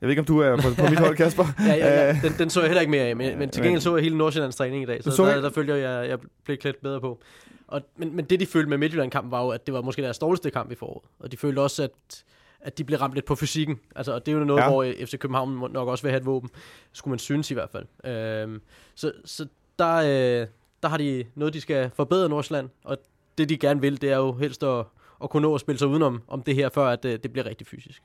jeg 0.03 0.09
ved 0.09 0.11
ikke, 0.11 0.21
om 0.21 0.27
du 0.27 0.39
er 0.39 0.57
på, 0.57 0.63
på 0.79 0.91
mit 0.91 0.99
hold, 0.99 1.17
Kasper. 1.17 1.45
ja, 1.67 1.75
ja, 1.75 2.07
ja. 2.07 2.19
Den, 2.23 2.33
den 2.39 2.51
så 2.51 2.61
jeg 2.61 2.69
heller 2.69 2.81
ikke 2.81 2.91
mere 2.91 3.03
af, 3.03 3.17
men, 3.17 3.39
men 3.39 3.51
til 3.51 3.63
gengæld 3.63 3.81
så 3.81 3.97
jeg 3.97 4.03
hele 4.03 4.19
Nordsjællands 4.19 4.57
træning 4.57 4.83
i 4.83 4.87
dag, 4.87 5.05
så, 5.05 5.11
så 5.11 5.27
der, 5.27 5.41
der 5.41 5.51
følger 5.51 5.77
jeg, 5.77 6.09
jeg 6.09 6.19
blev 6.45 6.57
klædt 6.57 6.83
bedre 6.83 7.01
på. 7.01 7.21
Og, 7.67 7.81
men, 7.97 8.17
men 8.17 8.25
det, 8.25 8.41
de 8.41 8.47
følte 8.47 8.69
med 8.69 8.79
Midtjylland-kampen, 8.79 9.31
var 9.31 9.43
jo, 9.43 9.49
at 9.49 9.67
det 9.67 9.75
var 9.75 9.81
måske 9.81 10.03
deres 10.03 10.19
dårligste 10.19 10.51
kamp 10.51 10.73
i 10.73 10.75
foråret. 10.75 11.03
Og 11.19 11.33
de 11.33 11.37
følte 11.37 11.61
også, 11.61 11.83
at 11.83 12.25
at 12.65 12.79
de 12.79 12.85
blev 12.85 12.99
ramt 12.99 13.15
lidt 13.15 13.25
på 13.25 13.35
fysikken. 13.35 13.81
Altså, 13.97 14.13
og 14.15 14.27
det 14.27 14.35
er 14.35 14.39
jo 14.39 14.45
noget, 14.45 14.61
ja. 14.61 14.69
hvor 14.69 15.07
FC 15.07 15.19
København 15.19 15.73
nok 15.73 15.89
også 15.89 16.03
vil 16.03 16.11
have 16.11 16.21
et 16.21 16.27
våben. 16.27 16.51
Skulle 16.93 17.13
man 17.13 17.19
synes 17.19 17.51
i 17.51 17.55
hvert 17.55 17.71
fald. 17.71 17.87
Øhm, 18.15 18.61
så, 18.95 19.13
så 19.25 19.47
der, 19.79 19.95
øh, 19.97 20.47
der 20.83 20.89
har 20.89 20.97
de 20.97 21.25
noget, 21.35 21.55
de 21.55 21.61
skal 21.61 21.91
forbedre 21.95 22.29
Nordsjælland. 22.29 22.69
Og 22.85 22.99
det, 23.39 23.49
de 23.49 23.57
gerne 23.57 23.81
vil, 23.81 24.01
det 24.01 24.11
er 24.11 24.17
jo 24.17 24.33
helst 24.33 24.63
at, 24.63 24.85
at 25.23 25.31
kunne 25.31 25.43
nå 25.43 25.55
at 25.55 25.61
spille 25.61 25.79
sig 25.79 25.89
udenom 25.89 26.23
om 26.29 26.43
det 26.43 26.55
her, 26.55 26.69
før 26.69 26.87
at, 26.87 27.05
øh, 27.05 27.19
det 27.23 27.33
bliver 27.33 27.47
rigtig 27.47 27.67
fysisk. 27.67 28.03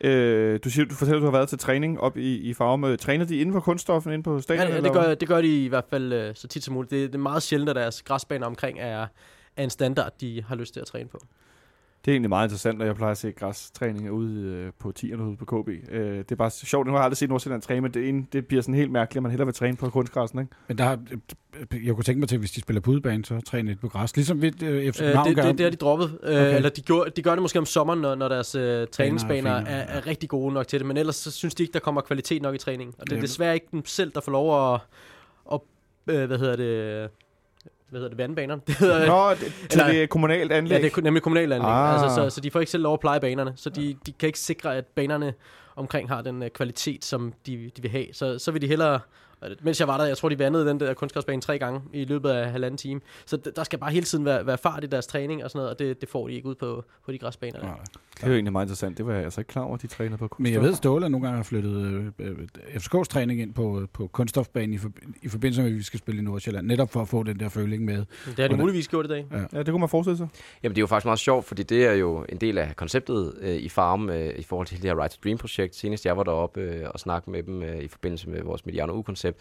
Øh, 0.00 0.60
du, 0.64 0.70
siger, 0.70 0.84
du 0.84 0.94
fortæller, 0.94 1.16
at 1.16 1.20
du 1.20 1.26
har 1.26 1.38
været 1.38 1.48
til 1.48 1.58
træning 1.58 2.00
op 2.00 2.16
i, 2.16 2.36
i 2.36 2.54
Farum. 2.54 2.96
Træner 2.96 3.24
de 3.24 3.36
inden 3.36 3.52
for 3.52 3.60
kunststoffen 3.60 4.12
inde 4.12 4.22
på 4.22 4.40
stadion? 4.40 4.68
Ja, 4.68 4.74
ja 4.74 4.80
det, 4.80 4.92
gør, 4.92 5.14
det 5.14 5.28
gør 5.28 5.40
de 5.40 5.64
i 5.64 5.68
hvert 5.68 5.84
fald 5.90 6.12
øh, 6.12 6.34
så 6.34 6.48
tit 6.48 6.64
som 6.64 6.74
muligt. 6.74 6.90
Det, 6.90 7.12
det 7.12 7.14
er 7.14 7.22
meget 7.22 7.42
sjældent, 7.42 7.70
at 7.70 7.76
deres 7.76 8.02
græsbaner 8.02 8.46
omkring 8.46 8.78
er, 8.80 9.06
er 9.56 9.64
en 9.64 9.70
standard, 9.70 10.12
de 10.20 10.44
har 10.48 10.56
lyst 10.56 10.72
til 10.72 10.80
at 10.80 10.86
træne 10.86 11.08
på. 11.08 11.18
Det 12.04 12.10
er 12.10 12.14
egentlig 12.14 12.28
meget 12.28 12.46
interessant, 12.46 12.78
når 12.78 12.84
jeg 12.84 12.96
plejer 12.96 13.12
at 13.12 13.18
se 13.18 13.32
græstræninger 13.32 14.10
ude 14.10 14.42
øh, 14.42 14.72
på 14.78 14.92
10'erne 14.98 15.22
ude 15.22 15.36
på 15.36 15.44
KB. 15.44 15.68
Øh, 15.68 16.18
det 16.18 16.32
er 16.32 16.36
bare 16.36 16.50
sjovt, 16.50 16.86
nu 16.86 16.92
har 16.92 16.98
jeg 16.98 17.04
aldrig 17.04 17.16
set 17.16 17.28
Nordsjælland 17.28 17.62
træne, 17.62 17.80
men 17.80 17.94
det, 17.94 18.08
ene, 18.08 18.26
det 18.32 18.46
bliver 18.46 18.62
sådan 18.62 18.74
helt 18.74 18.90
mærkeligt, 18.90 19.16
at 19.16 19.22
man 19.22 19.30
hellere 19.30 19.46
vil 19.46 19.54
træne 19.54 19.76
på 19.76 19.90
kunstgræsen, 19.90 20.38
ikke? 20.38 20.52
Men 20.68 20.78
der, 20.78 20.96
jeg 21.84 21.94
kunne 21.94 22.04
tænke 22.04 22.20
mig 22.20 22.28
til, 22.28 22.38
hvis 22.38 22.50
de 22.50 22.60
spiller 22.60 22.80
på 22.80 22.90
udebane, 22.90 23.24
så 23.24 23.40
træne 23.40 23.68
lidt 23.68 23.80
på 23.80 23.88
græs. 23.88 24.16
Ligesom 24.16 24.42
ved 24.42 24.62
øh, 24.62 24.92
FC 24.92 25.00
øh, 25.00 25.06
det, 25.06 25.36
det, 25.36 25.36
det, 25.36 25.60
har 25.60 25.70
de 25.70 25.76
droppet. 25.76 26.18
Øh, 26.22 26.30
okay. 26.30 26.56
eller 26.56 26.68
de, 26.68 26.80
gjorde, 26.80 27.10
de 27.10 27.22
gør 27.22 27.30
det 27.30 27.42
måske 27.42 27.58
om 27.58 27.66
sommeren, 27.66 28.00
når, 28.00 28.14
når 28.14 28.28
deres 28.28 28.54
øh, 28.54 28.86
træningsbaner 28.86 29.50
er, 29.50 29.64
er, 29.64 29.98
er, 29.98 30.06
rigtig 30.06 30.28
gode 30.28 30.54
nok 30.54 30.68
til 30.68 30.78
det, 30.78 30.86
men 30.86 30.96
ellers 30.96 31.16
så 31.16 31.30
synes 31.30 31.54
de 31.54 31.62
ikke, 31.62 31.72
der 31.72 31.80
kommer 31.80 32.00
kvalitet 32.00 32.42
nok 32.42 32.54
i 32.54 32.58
træningen. 32.58 32.94
Og 32.98 33.10
det 33.10 33.16
er 33.16 33.20
desværre 33.20 33.54
ikke 33.54 33.66
dem 33.72 33.84
selv, 33.84 34.12
der 34.14 34.20
får 34.20 34.32
lov 34.32 34.74
at, 34.74 34.80
at 35.52 35.60
øh, 36.06 36.26
hvad 36.26 36.38
hedder 36.38 36.56
det, 36.56 37.10
hvad 37.94 38.00
hedder 38.00 38.16
det, 38.16 38.18
vandbanerne. 38.18 38.62
Det 38.66 38.74
hedder, 38.74 39.06
Nå, 39.06 39.30
det, 39.30 39.38
til 39.38 39.52
eller, 39.80 39.86
det 39.86 40.02
er 40.02 40.06
kommunalt 40.06 40.52
anlæg? 40.52 40.76
Ja, 40.76 40.82
det 40.86 40.96
er 40.96 41.02
nemlig 41.02 41.22
kommunalt 41.22 41.52
anlæg. 41.52 41.70
Ah. 41.70 42.02
Altså, 42.02 42.14
så, 42.14 42.30
så 42.30 42.40
de 42.40 42.50
får 42.50 42.60
ikke 42.60 42.70
selv 42.70 42.82
lov 42.82 42.94
at 42.94 43.00
pleje 43.00 43.20
banerne, 43.20 43.52
så 43.56 43.70
de, 43.70 43.96
de 44.06 44.12
kan 44.12 44.26
ikke 44.26 44.38
sikre, 44.38 44.76
at 44.76 44.86
banerne 44.86 45.34
omkring 45.76 46.08
har 46.08 46.22
den 46.22 46.42
uh, 46.42 46.48
kvalitet, 46.48 47.04
som 47.04 47.32
de, 47.46 47.70
de 47.76 47.82
vil 47.82 47.90
have. 47.90 48.06
Så, 48.12 48.38
så 48.38 48.50
vil 48.50 48.62
de 48.62 48.66
hellere 48.66 49.00
mens 49.62 49.80
jeg 49.80 49.88
var 49.88 49.98
der, 49.98 50.04
jeg 50.04 50.16
tror, 50.16 50.28
de 50.28 50.38
vandede 50.38 50.66
den 50.66 50.80
der 50.80 50.94
kunstgræsbane 50.94 51.42
tre 51.42 51.58
gange 51.58 51.80
i 51.92 52.04
løbet 52.04 52.30
af 52.30 52.50
halvanden 52.50 52.78
time. 52.78 53.00
Så 53.26 53.36
der 53.36 53.64
skal 53.64 53.78
bare 53.78 53.90
hele 53.90 54.06
tiden 54.06 54.24
være, 54.24 54.46
være 54.46 54.58
fart 54.58 54.84
i 54.84 54.86
deres 54.86 55.06
træning 55.06 55.44
og 55.44 55.50
sådan 55.50 55.58
noget, 55.58 55.70
og 55.70 55.78
det, 55.78 56.00
det 56.00 56.08
får 56.08 56.28
de 56.28 56.34
ikke 56.34 56.48
ud 56.48 56.54
på, 56.54 56.84
på 57.04 57.12
de 57.12 57.18
græsbaner. 57.18 57.62
Nej, 57.62 57.76
det 58.14 58.22
er 58.22 58.26
jo 58.26 58.34
egentlig 58.34 58.52
meget 58.52 58.66
interessant. 58.66 58.98
Det 58.98 59.06
var 59.06 59.12
jeg 59.12 59.24
altså 59.24 59.40
ikke 59.40 59.48
klar 59.48 59.62
over, 59.62 59.74
at 59.74 59.82
de 59.82 59.86
træner 59.86 60.16
på 60.16 60.28
kunststof. 60.28 60.42
Men 60.42 60.52
jeg 60.52 60.62
ved, 60.62 60.74
Ståle 60.74 61.08
nogle 61.08 61.26
gange 61.26 61.36
har 61.36 61.44
flyttet 61.44 61.76
øh, 61.76 62.06
øh 62.18 62.36
FCK's 62.74 63.04
træning 63.04 63.40
ind 63.40 63.54
på, 63.54 63.86
på 63.92 64.06
kunststofbanen 64.06 64.74
i, 64.74 64.78
for, 64.78 64.90
i 65.22 65.28
forbindelse 65.28 65.62
med, 65.62 65.70
at 65.70 65.76
vi 65.76 65.82
skal 65.82 65.98
spille 65.98 66.20
i 66.20 66.24
Nordsjælland, 66.24 66.66
netop 66.66 66.90
for 66.92 67.02
at 67.02 67.08
få 67.08 67.22
den 67.22 67.40
der 67.40 67.48
føling 67.48 67.84
med. 67.84 68.04
Det 68.26 68.38
har 68.38 68.48
de 68.48 68.56
muligvis 68.56 68.88
gjort 68.88 69.04
i 69.04 69.08
dag. 69.08 69.26
Ja. 69.32 69.38
ja, 69.52 69.58
det 69.58 69.66
kunne 69.66 69.80
man 69.80 69.88
forestille 69.88 70.16
sig. 70.16 70.28
Jamen, 70.62 70.74
det 70.74 70.78
er 70.78 70.82
jo 70.82 70.86
faktisk 70.86 71.06
meget 71.06 71.18
sjovt, 71.18 71.44
fordi 71.44 71.62
det 71.62 71.86
er 71.86 71.92
jo 71.92 72.24
en 72.28 72.36
del 72.36 72.58
af 72.58 72.76
konceptet 72.76 73.34
øh, 73.40 73.56
i 73.56 73.68
Farm 73.68 74.10
øh, 74.10 74.38
i 74.38 74.42
forhold 74.42 74.66
til 74.66 74.82
det 74.82 74.90
her 74.90 75.02
Right 75.02 75.12
to 75.12 75.20
Dream-projekt. 75.24 75.76
Senest 75.76 76.06
jeg 76.06 76.16
var 76.16 76.22
deroppe 76.22 76.60
øh, 76.60 76.86
og 76.94 77.00
snakkede 77.00 77.30
med 77.30 77.42
dem 77.42 77.62
øh, 77.62 77.78
i 77.78 77.88
forbindelse 77.88 78.28
med 78.30 78.42
vores 78.42 78.66
Mediano 78.66 78.92
U-koncept. 78.92 79.33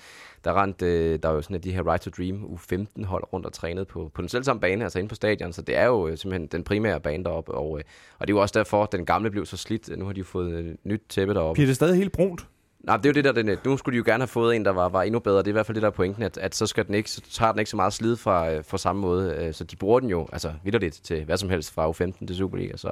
Der 0.44 0.62
rent, 0.62 0.82
øh, 0.82 1.20
der 1.24 1.30
er 1.30 1.34
jo 1.34 1.42
sådan, 1.42 1.62
de 1.62 1.74
her 1.74 1.92
Right 1.92 2.02
to 2.02 2.12
Dream 2.18 2.44
U15 2.44 3.06
hold 3.06 3.24
rundt 3.34 3.46
og 3.46 3.54
trænet 3.54 3.88
på, 3.88 4.12
på 4.14 4.22
den 4.22 4.30
selv 4.30 4.44
samme 4.44 4.60
bane, 4.60 4.84
altså 4.84 5.00
inde 5.00 5.10
på 5.10 5.16
stadion, 5.16 5.54
så 5.54 5.62
det 5.62 5.78
er 5.78 5.86
jo 5.86 6.08
øh, 6.08 6.18
simpelthen 6.18 6.48
den 6.48 6.64
primære 6.64 7.00
bane 7.00 7.24
deroppe, 7.24 7.52
og, 7.52 7.78
øh, 7.78 7.84
og 8.20 8.28
det 8.28 8.34
er 8.34 8.38
jo 8.38 8.42
også 8.42 8.60
derfor, 8.60 8.84
at 8.84 8.92
den 8.92 9.06
gamle 9.06 9.32
blev 9.32 9.46
så 9.46 9.58
slidt. 9.58 9.98
Nu 9.98 10.06
har 10.06 10.14
de 10.14 10.20
jo 10.20 10.26
fået 10.26 10.52
øh, 10.54 10.76
nyt 10.84 11.02
tæppe 11.10 11.34
deroppe. 11.34 11.58
Bliver 11.58 11.68
det 11.68 11.76
stadig 11.76 11.98
helt 11.98 12.12
brunt? 12.12 12.48
Nej, 12.84 12.98
det 12.98 13.06
er 13.06 13.10
jo 13.10 13.14
det 13.14 13.24
der, 13.24 13.32
den, 13.32 13.58
nu 13.66 13.78
skulle 13.78 13.94
de 13.94 13.98
jo 13.98 14.04
gerne 14.06 14.22
have 14.22 14.28
fået 14.28 14.56
en, 14.56 14.66
der 14.66 14.72
var, 14.72 14.90
var 14.90 15.04
endnu 15.04 15.20
bedre. 15.20 15.38
Det 15.38 15.48
er 15.48 15.52
i 15.52 15.52
hvert 15.52 15.66
fald 15.66 15.76
det, 15.76 15.82
der 15.82 15.88
er 15.88 15.92
pointen, 15.92 16.24
at, 16.24 16.38
at 16.38 16.56
så, 16.56 16.66
skal 16.66 16.88
den 16.88 16.94
ikke, 16.94 17.12
så 17.12 17.22
tager 17.22 17.52
den 17.52 17.60
ikke 17.60 17.72
så 17.72 17.76
meget 17.76 17.94
slid 17.94 18.16
fra, 18.16 18.52
øh, 18.52 18.64
fra 18.66 18.78
samme 18.78 19.02
måde. 19.02 19.36
Øh, 19.36 19.54
så 19.54 19.64
de 19.64 19.76
bruger 19.76 20.00
den 20.00 20.10
jo 20.10 20.28
altså 20.32 20.54
vidderligt 20.64 21.02
til 21.04 21.26
hvad 21.26 21.38
som 21.38 21.50
helst 21.50 21.74
fra 21.74 21.90
U15 21.90 22.26
til 22.26 22.36
Superliga. 22.36 22.78
Så, 22.78 22.92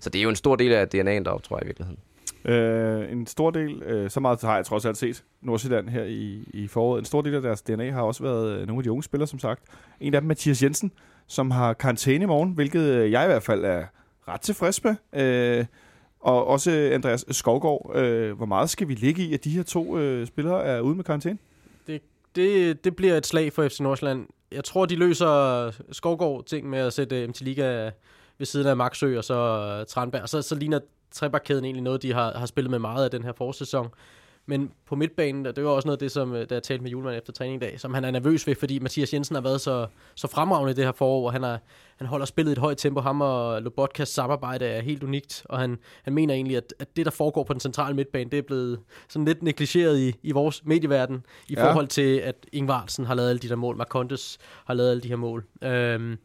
så 0.00 0.10
det 0.10 0.18
er 0.18 0.22
jo 0.22 0.28
en 0.28 0.36
stor 0.36 0.56
del 0.56 0.72
af 0.72 0.84
DNA'en 0.84 1.24
deroppe, 1.24 1.46
tror 1.46 1.56
jeg 1.56 1.64
i 1.64 1.66
virkeligheden. 1.66 1.98
Øh, 2.44 3.12
en 3.12 3.26
stor 3.26 3.50
del, 3.50 3.82
øh, 3.82 4.10
så 4.10 4.20
meget 4.20 4.42
har 4.42 4.56
jeg 4.56 4.64
trods 4.66 4.84
alt 4.84 4.96
set 4.96 5.24
Nordsjælland 5.42 5.88
her 5.88 6.04
i, 6.04 6.50
i 6.54 6.66
foråret. 6.66 6.98
En 6.98 7.04
stor 7.04 7.22
del 7.22 7.34
af 7.34 7.42
deres 7.42 7.62
DNA 7.62 7.90
har 7.90 8.02
også 8.02 8.22
været 8.22 8.60
øh, 8.60 8.66
nogle 8.66 8.80
af 8.80 8.82
de 8.82 8.90
unge 8.90 9.02
spillere, 9.02 9.26
som 9.26 9.38
sagt. 9.38 9.62
En 10.00 10.14
af 10.14 10.20
dem, 10.20 10.28
Mathias 10.28 10.62
Jensen, 10.62 10.92
som 11.26 11.50
har 11.50 11.72
karantæne 11.72 12.22
i 12.22 12.26
morgen, 12.26 12.52
hvilket 12.52 12.80
øh, 12.80 13.12
jeg 13.12 13.24
i 13.24 13.26
hvert 13.26 13.42
fald 13.42 13.64
er 13.64 13.84
ret 14.28 14.40
tilfreds 14.40 14.84
med. 14.84 14.94
Øh, 15.12 15.66
og 16.20 16.46
også 16.46 16.70
Andreas 16.92 17.24
Skovgaard. 17.30 17.92
Øh, 17.94 18.36
hvor 18.36 18.46
meget 18.46 18.70
skal 18.70 18.88
vi 18.88 18.94
ligge 18.94 19.22
i, 19.22 19.34
at 19.34 19.44
de 19.44 19.50
her 19.50 19.62
to 19.62 19.98
øh, 19.98 20.26
spillere 20.26 20.64
er 20.64 20.80
ude 20.80 20.94
med 20.94 21.04
karantæne? 21.04 21.38
Det, 21.86 22.02
det, 22.34 22.84
det 22.84 22.96
bliver 22.96 23.16
et 23.16 23.26
slag 23.26 23.52
for 23.52 23.68
FC 23.68 23.80
Nordsjælland. 23.80 24.26
Jeg 24.52 24.64
tror, 24.64 24.86
de 24.86 24.96
løser 24.96 25.72
Skovgaard 25.92 26.44
ting 26.44 26.70
med 26.70 26.78
at 26.78 26.92
sætte 26.92 27.22
øh, 27.22 27.28
MT 27.28 27.40
Liga 27.40 27.90
ved 28.38 28.46
siden 28.46 28.66
af 28.66 28.76
Maxø 28.76 29.18
og 29.18 29.24
så 29.24 29.34
øh, 29.80 29.86
Tranberg. 29.86 30.28
Så, 30.28 30.42
så 30.42 30.54
ligner 30.54 30.78
trebakkæden 31.10 31.64
egentlig 31.64 31.82
noget, 31.82 32.02
de 32.02 32.12
har, 32.12 32.38
har 32.38 32.46
spillet 32.46 32.70
med 32.70 32.78
meget 32.78 33.04
af 33.04 33.10
den 33.10 33.24
her 33.24 33.32
forsæson. 33.32 33.88
Men 34.50 34.70
på 34.86 34.96
midtbanen, 34.96 35.44
det 35.44 35.64
var 35.64 35.70
også 35.70 35.88
noget 35.88 35.96
af 35.96 35.98
det, 35.98 36.12
som, 36.12 36.34
øh, 36.34 36.46
da 36.50 36.54
jeg 36.54 36.62
talte 36.62 36.82
med 36.82 36.90
Julemand 36.90 37.16
efter 37.16 37.32
træning 37.32 37.56
i 37.56 37.66
dag, 37.66 37.80
som 37.80 37.94
han 37.94 38.04
er 38.04 38.10
nervøs 38.10 38.46
ved, 38.46 38.54
fordi 38.54 38.78
Mathias 38.78 39.14
Jensen 39.14 39.34
har 39.34 39.42
været 39.42 39.60
så, 39.60 39.86
så 40.14 40.28
fremragende 40.28 40.70
i 40.70 40.74
det 40.74 40.84
her 40.84 40.92
forår, 40.92 41.26
og 41.26 41.32
han, 41.32 41.44
er, 41.44 41.58
han 41.96 42.06
holder 42.06 42.26
spillet 42.26 42.50
i 42.50 42.52
et 42.52 42.58
højt 42.58 42.76
tempo. 42.76 43.00
Ham 43.00 43.20
og 43.20 43.62
Lobotkas 43.62 44.08
samarbejde 44.08 44.66
er 44.66 44.82
helt 44.82 45.02
unikt, 45.02 45.42
og 45.44 45.58
han, 45.58 45.78
han 46.02 46.14
mener 46.14 46.34
egentlig, 46.34 46.56
at, 46.56 46.74
at 46.78 46.96
det, 46.96 47.04
der 47.04 47.10
foregår 47.10 47.44
på 47.44 47.52
den 47.52 47.60
centrale 47.60 47.96
midtbane, 47.96 48.30
det 48.30 48.38
er 48.38 48.42
blevet 48.42 48.80
sådan 49.08 49.24
lidt 49.24 49.42
negligeret 49.42 49.98
i, 49.98 50.14
i 50.22 50.32
vores 50.32 50.64
medieverden, 50.64 51.26
i 51.48 51.54
ja. 51.54 51.68
forhold 51.68 51.86
til, 51.86 52.16
at 52.16 52.46
Ingvartsen 52.52 53.04
har 53.04 53.14
lavet 53.14 53.28
alle 53.28 53.40
de 53.40 53.48
der 53.48 53.56
mål, 53.56 53.76
Marcontes 53.76 54.38
har 54.66 54.74
lavet 54.74 54.90
alle 54.90 55.00
de 55.00 55.08
her 55.08 55.16
mål. 55.16 55.44
Øhm, 55.62 56.18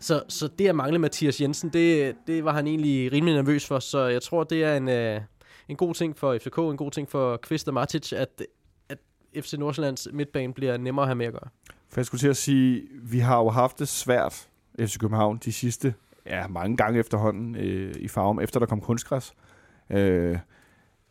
så, 0.00 0.22
så 0.28 0.48
det 0.58 0.68
at 0.68 0.74
mangle 0.74 0.98
Mathias 0.98 1.40
Jensen, 1.40 1.68
det, 1.68 2.14
det 2.26 2.44
var 2.44 2.52
han 2.52 2.66
egentlig 2.66 3.12
rimelig 3.12 3.34
nervøs 3.34 3.66
for, 3.66 3.78
så 3.78 4.06
jeg 4.06 4.22
tror, 4.22 4.44
det 4.44 4.64
er 4.64 4.76
en, 4.76 4.88
øh, 4.88 5.20
en 5.68 5.76
god 5.76 5.94
ting 5.94 6.16
for 6.16 6.38
FCK, 6.38 6.58
en 6.58 6.76
god 6.76 6.90
ting 6.90 7.10
for 7.10 7.36
Kvist 7.36 7.68
og 7.68 7.74
Matic, 7.74 8.12
at, 8.12 8.42
at 8.88 8.98
FC 9.40 9.52
Nordsjællands 9.52 10.08
midtbane 10.12 10.54
bliver 10.54 10.76
nemmere 10.76 11.02
at 11.02 11.08
have 11.08 11.16
med 11.16 11.26
at 11.26 11.32
gøre. 11.32 11.48
For 11.88 12.00
jeg 12.00 12.06
skulle 12.06 12.18
til 12.18 12.28
at 12.28 12.36
sige, 12.36 12.82
vi 13.02 13.18
har 13.18 13.38
jo 13.38 13.50
haft 13.50 13.78
det 13.78 13.88
svært, 13.88 14.48
FC 14.80 14.98
København, 14.98 15.38
de 15.44 15.52
sidste 15.52 15.94
ja, 16.26 16.46
mange 16.48 16.76
gange 16.76 17.00
efterhånden 17.00 17.56
øh, 17.56 17.94
i 17.98 18.08
farven, 18.08 18.40
efter 18.40 18.60
der 18.60 18.66
kom 18.66 18.80
kunstgræs. 18.80 19.32
Øh, 19.90 20.38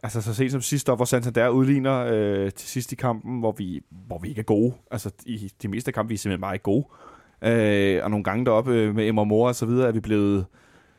altså 0.03 0.21
så 0.21 0.33
sent 0.33 0.51
som 0.51 0.61
sidste 0.61 0.91
år, 0.91 0.95
hvor 0.95 1.05
Santander 1.05 1.49
udligner 1.49 2.05
øh, 2.11 2.51
til 2.51 2.69
sidst 2.69 2.91
i 2.91 2.95
kampen, 2.95 3.39
hvor 3.39 3.51
vi, 3.51 3.81
hvor 3.89 4.19
vi 4.19 4.29
ikke 4.29 4.39
er 4.39 4.43
gode. 4.43 4.73
Altså 4.91 5.11
i 5.25 5.51
de 5.61 5.67
meste 5.67 5.91
kampe, 5.91 6.07
vi 6.07 6.13
er 6.13 6.17
simpelthen 6.17 6.39
meget 6.39 6.63
gode. 6.63 6.85
Øh, 6.89 7.12
Øh, 7.43 8.03
og 8.03 8.09
nogle 8.09 8.23
gange 8.23 8.45
deroppe 8.45 8.73
øh, 8.73 8.95
med 8.95 9.07
Emma 9.07 9.23
Mor 9.23 9.47
og 9.47 9.55
så 9.55 9.65
videre, 9.65 9.87
er 9.87 9.91
vi 9.91 9.99
blevet... 9.99 10.45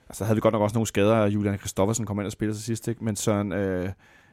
Altså 0.09 0.25
havde 0.25 0.37
vi 0.37 0.41
godt 0.41 0.53
nok 0.53 0.63
også 0.63 0.75
nogle 0.75 0.87
skader, 0.87 1.17
og 1.17 1.35
Julian 1.35 1.59
Kristoffersen 1.59 2.07
kom 2.07 2.19
ind 2.19 2.27
og 2.27 2.33
spillede 2.33 2.59
til 2.59 2.65
sidst, 2.65 2.89
ikke? 2.89 3.05
men 3.05 3.17
Søren, 3.17 3.53
øh, 3.53 3.89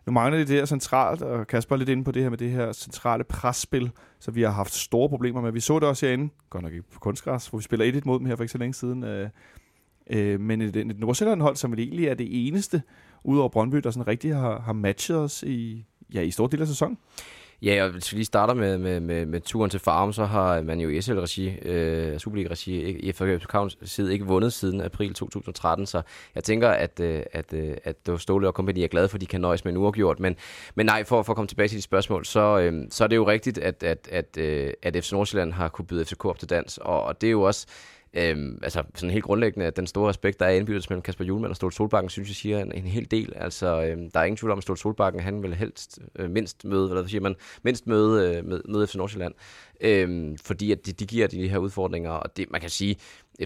nu 0.05 0.11
mangler 0.13 0.37
det 0.39 0.47
det 0.47 0.57
her 0.57 0.65
centralt, 0.65 1.21
og 1.21 1.47
Kasper 1.47 1.75
er 1.75 1.77
lidt 1.77 1.89
inde 1.89 2.03
på 2.03 2.11
det 2.11 2.21
her 2.21 2.29
med 2.29 2.37
det 2.37 2.51
her 2.51 2.71
centrale 2.71 3.23
presspil, 3.23 3.91
så 4.19 4.31
vi 4.31 4.41
har 4.41 4.51
haft 4.51 4.73
store 4.73 5.09
problemer 5.09 5.41
med. 5.41 5.51
Vi 5.51 5.59
så 5.59 5.79
det 5.79 5.87
også 5.87 6.05
herinde, 6.05 6.33
godt 6.49 6.63
nok 6.63 6.73
ikke 6.73 6.91
på 6.93 6.99
kunstgræs, 6.99 7.47
hvor 7.47 7.59
vi 7.59 7.63
spiller 7.63 7.91
1-1 7.91 8.01
mod 8.05 8.19
dem 8.19 8.25
her 8.25 8.35
for 8.35 8.43
ikke 8.43 8.51
så 8.51 8.57
længe 8.57 8.73
siden. 8.73 9.03
Øh, 9.03 9.29
øh, 10.09 10.39
men 10.39 10.61
et, 10.61 10.75
et 10.75 10.99
Nordsjælland-hold, 10.99 11.55
som 11.55 11.71
vel 11.71 11.79
egentlig 11.79 12.07
er 12.07 12.13
det 12.13 12.47
eneste, 12.47 12.81
udover 13.23 13.49
Brøndby, 13.49 13.77
der 13.77 13.91
sådan 13.91 14.07
rigtig 14.07 14.35
har, 14.35 14.59
har 14.59 14.73
matchet 14.73 15.17
os 15.17 15.43
i, 15.43 15.85
ja, 16.13 16.21
i 16.21 16.31
stor 16.31 16.47
del 16.47 16.61
af 16.61 16.67
sæsonen. 16.67 16.97
Ja, 17.63 17.83
og 17.83 17.89
hvis 17.89 18.11
vi 18.11 18.17
lige 18.17 18.25
starter 18.25 18.53
med, 18.53 18.77
med, 18.77 18.99
med, 18.99 19.25
med 19.25 19.41
turen 19.41 19.69
til 19.69 19.79
Farm, 19.79 20.13
så 20.13 20.25
har 20.25 20.61
man 20.61 20.79
jo 20.79 20.89
i 20.89 21.01
SL-regi, 21.01 21.49
øh, 21.49 22.19
Superliga-regi, 22.19 22.89
i 22.89 23.11
FA 23.11 23.25
Københavns 23.25 23.77
side 23.83 24.13
ikke 24.13 24.25
vundet 24.25 24.53
siden 24.53 24.81
april 24.81 25.13
2013, 25.13 25.85
så 25.85 26.01
jeg 26.35 26.43
tænker, 26.43 26.69
at, 26.69 26.99
øh, 26.99 27.23
at, 27.31 27.53
øh, 27.53 27.77
at 27.83 28.09
Ståle 28.17 28.47
og 28.47 28.53
kompagni 28.53 28.83
er 28.83 28.87
glade 28.87 29.09
for, 29.09 29.17
at 29.17 29.21
de 29.21 29.25
kan 29.25 29.41
nøjes 29.41 29.65
med 29.65 29.73
en 29.73 29.77
uafgjort. 29.77 30.19
Men, 30.19 30.35
men 30.75 30.85
nej, 30.85 31.03
for, 31.03 31.23
for 31.23 31.33
at 31.33 31.35
komme 31.35 31.47
tilbage 31.47 31.67
til 31.67 31.77
de 31.77 31.81
spørgsmål, 31.81 32.25
så, 32.25 32.59
øh, 32.59 32.87
så 32.89 33.03
er 33.03 33.07
det 33.07 33.15
jo 33.15 33.27
rigtigt, 33.27 33.57
at, 33.57 33.83
at, 33.83 34.07
at, 34.11 34.37
øh, 34.37 34.73
at 34.81 34.97
FC 35.03 35.11
Nordsjælland 35.11 35.53
har 35.53 35.69
kunne 35.69 35.85
byde 35.85 36.05
FCK 36.05 36.25
op 36.25 36.39
til 36.39 36.49
dans, 36.49 36.77
og, 36.77 37.03
og 37.03 37.21
det 37.21 37.27
er 37.27 37.31
jo 37.31 37.41
også 37.41 37.67
Øhm, 38.13 38.59
altså 38.63 38.83
sådan 38.95 39.09
helt 39.09 39.23
grundlæggende, 39.23 39.65
at 39.65 39.75
den 39.75 39.87
store 39.87 40.09
respekt, 40.09 40.39
der 40.39 40.45
er 40.45 40.49
indbyrdes 40.49 40.89
mellem 40.89 41.01
Kasper 41.01 41.25
Julemand 41.25 41.49
og 41.49 41.55
Stolt 41.55 41.75
Solbakken, 41.75 42.09
synes 42.09 42.29
jeg 42.29 42.35
siger 42.35 42.59
en, 42.59 42.71
en 42.71 42.83
hel 42.83 43.11
del. 43.11 43.33
Altså, 43.35 43.83
øhm, 43.83 44.11
der 44.11 44.19
er 44.19 44.23
ingen 44.23 44.37
tvivl 44.37 44.51
om, 44.51 44.57
at 44.57 44.63
Stolt 44.63 44.79
Solbakken, 44.79 45.21
han 45.21 45.43
vil 45.43 45.55
helst 45.55 45.99
øh, 46.15 46.29
mindst 46.29 46.65
møde, 46.65 46.83
eller 46.83 47.01
hvad 47.01 47.09
siger 47.09 47.21
man, 47.21 47.35
mindst 47.63 47.87
møde, 47.87 48.37
øh, 48.37 48.45
med, 48.45 48.61
møde 48.65 48.87
FC 48.87 48.95
Nordsjælland. 48.95 49.33
Øhm, 49.81 50.37
fordi 50.37 50.71
at 50.71 50.85
de, 50.85 50.91
de 50.91 51.05
giver 51.05 51.27
de 51.27 51.47
her 51.47 51.57
udfordringer, 51.57 52.11
og 52.11 52.37
det, 52.37 52.51
man 52.51 52.61
kan 52.61 52.69
sige, 52.69 52.95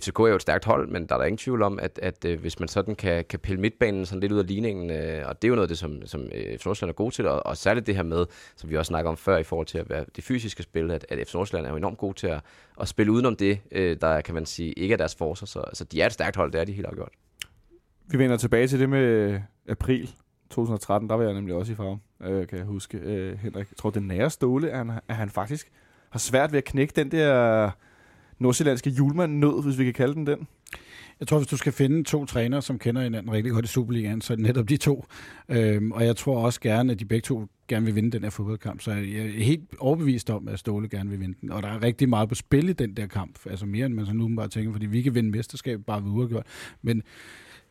FCK 0.01 0.19
er 0.19 0.27
jo 0.27 0.35
et 0.35 0.41
stærkt 0.41 0.65
hold, 0.65 0.87
men 0.87 1.07
der 1.07 1.15
er 1.15 1.19
der 1.19 1.25
ingen 1.25 1.37
tvivl 1.37 1.61
om, 1.61 1.79
at, 1.79 1.99
at 2.01 2.25
øh, 2.25 2.39
hvis 2.39 2.59
man 2.59 2.67
sådan 2.67 2.95
kan, 2.95 3.25
kan 3.29 3.39
pille 3.39 3.61
midtbanen 3.61 4.05
sådan 4.05 4.19
lidt 4.19 4.31
ud 4.31 4.39
af 4.39 4.47
ligningen, 4.47 4.89
øh, 4.91 5.27
og 5.27 5.41
det 5.41 5.47
er 5.47 5.49
jo 5.49 5.55
noget 5.55 5.67
af 5.67 5.67
det, 5.67 5.77
som, 5.77 6.05
som 6.05 6.21
øh, 6.21 6.57
FC 6.57 6.65
Nordsjælland 6.65 6.93
er 6.93 6.95
god 6.95 7.11
til, 7.11 7.27
og, 7.27 7.45
og 7.45 7.57
særligt 7.57 7.87
det 7.87 7.95
her 7.95 8.03
med, 8.03 8.25
som 8.55 8.69
vi 8.69 8.77
også 8.77 8.89
snakker 8.89 9.11
om 9.11 9.17
før 9.17 9.37
i 9.37 9.43
forhold 9.43 9.67
til 9.67 9.77
at 9.77 9.89
være 9.89 10.05
det 10.15 10.23
fysiske 10.23 10.63
spil, 10.63 10.91
at, 10.91 11.05
at 11.09 11.27
FC 11.27 11.33
Nordsjælland 11.33 11.65
er 11.65 11.69
jo 11.69 11.77
enormt 11.77 11.97
god 11.97 12.13
til 12.13 12.27
at, 12.27 12.41
at 12.81 12.87
spille 12.87 13.11
udenom 13.11 13.35
det, 13.35 13.59
øh, 13.71 13.97
der 14.01 14.21
kan 14.21 14.33
man 14.33 14.45
sige 14.45 14.73
ikke 14.73 14.93
er 14.93 14.97
deres 14.97 15.15
forser, 15.15 15.45
så 15.45 15.63
så 15.73 15.83
de 15.83 16.01
er 16.01 16.05
et 16.05 16.13
stærkt 16.13 16.35
hold, 16.35 16.51
det 16.51 16.61
er 16.61 16.65
de 16.65 16.71
helt 16.71 16.87
afgjort. 16.87 17.11
Vi 18.07 18.17
vender 18.17 18.37
tilbage 18.37 18.67
til 18.67 18.79
det 18.79 18.89
med 18.89 18.99
øh, 18.99 19.39
april 19.69 20.09
2013, 20.49 21.09
der 21.09 21.15
var 21.15 21.23
jeg 21.23 21.33
nemlig 21.33 21.55
også 21.55 21.71
i 21.71 21.75
farve, 21.75 21.99
øh, 22.21 22.47
kan 22.47 22.57
jeg 22.57 22.65
huske. 22.65 22.97
Øh, 22.97 23.37
Henrik, 23.37 23.71
jeg 23.71 23.77
tror, 23.77 23.89
det 23.89 24.03
nære 24.03 24.29
ståle 24.29 24.69
er, 24.69 24.77
han, 24.77 24.91
at 25.07 25.15
han 25.15 25.29
faktisk 25.29 25.71
har 26.09 26.19
svært 26.19 26.51
ved 26.51 26.57
at 26.57 26.63
knække 26.63 26.93
den 26.95 27.11
der 27.11 27.69
nordsjællandske 28.39 28.89
julemand-nød, 28.89 29.63
hvis 29.63 29.77
vi 29.77 29.83
kan 29.83 29.93
kalde 29.93 30.13
den 30.13 30.27
den. 30.27 30.47
Jeg 31.19 31.27
tror, 31.27 31.37
hvis 31.37 31.47
du 31.47 31.57
skal 31.57 31.73
finde 31.73 32.03
to 32.03 32.25
trænere, 32.25 32.61
som 32.61 32.79
kender 32.79 33.01
hinanden 33.01 33.31
rigtig 33.31 33.53
godt 33.53 33.65
i 33.65 33.67
Superligaen, 33.67 34.21
så 34.21 34.33
er 34.33 34.35
det 34.35 34.45
netop 34.45 34.69
de 34.69 34.77
to. 34.77 35.05
Øhm, 35.49 35.91
og 35.91 36.05
jeg 36.05 36.15
tror 36.15 36.37
også 36.37 36.61
gerne, 36.61 36.91
at 36.91 36.99
de 36.99 37.05
begge 37.05 37.21
to 37.21 37.47
gerne 37.67 37.85
vil 37.85 37.95
vinde 37.95 38.11
den 38.11 38.23
her 38.23 38.29
fodboldkamp. 38.29 38.81
Så 38.81 38.91
jeg 38.91 39.25
er 39.25 39.43
helt 39.43 39.63
overbevist 39.79 40.29
om, 40.29 40.47
at 40.47 40.59
Ståle 40.59 40.89
gerne 40.89 41.09
vil 41.09 41.19
vinde 41.19 41.35
den. 41.41 41.51
Og 41.51 41.63
der 41.63 41.69
er 41.69 41.83
rigtig 41.83 42.09
meget 42.09 42.29
på 42.29 42.35
spil 42.35 42.69
i 42.69 42.73
den 42.73 42.93
der 42.93 43.07
kamp. 43.07 43.39
Altså 43.49 43.65
mere, 43.65 43.85
end 43.85 43.93
man 43.93 44.05
så 44.05 44.13
nu 44.13 44.35
bare 44.35 44.47
tænker, 44.47 44.71
fordi 44.71 44.85
vi 44.85 45.01
kan 45.01 45.15
vinde 45.15 45.31
mesterskabet 45.31 45.85
bare 45.85 46.03
ved 46.03 46.11
uafgjort. 46.11 46.45
Men 46.81 47.03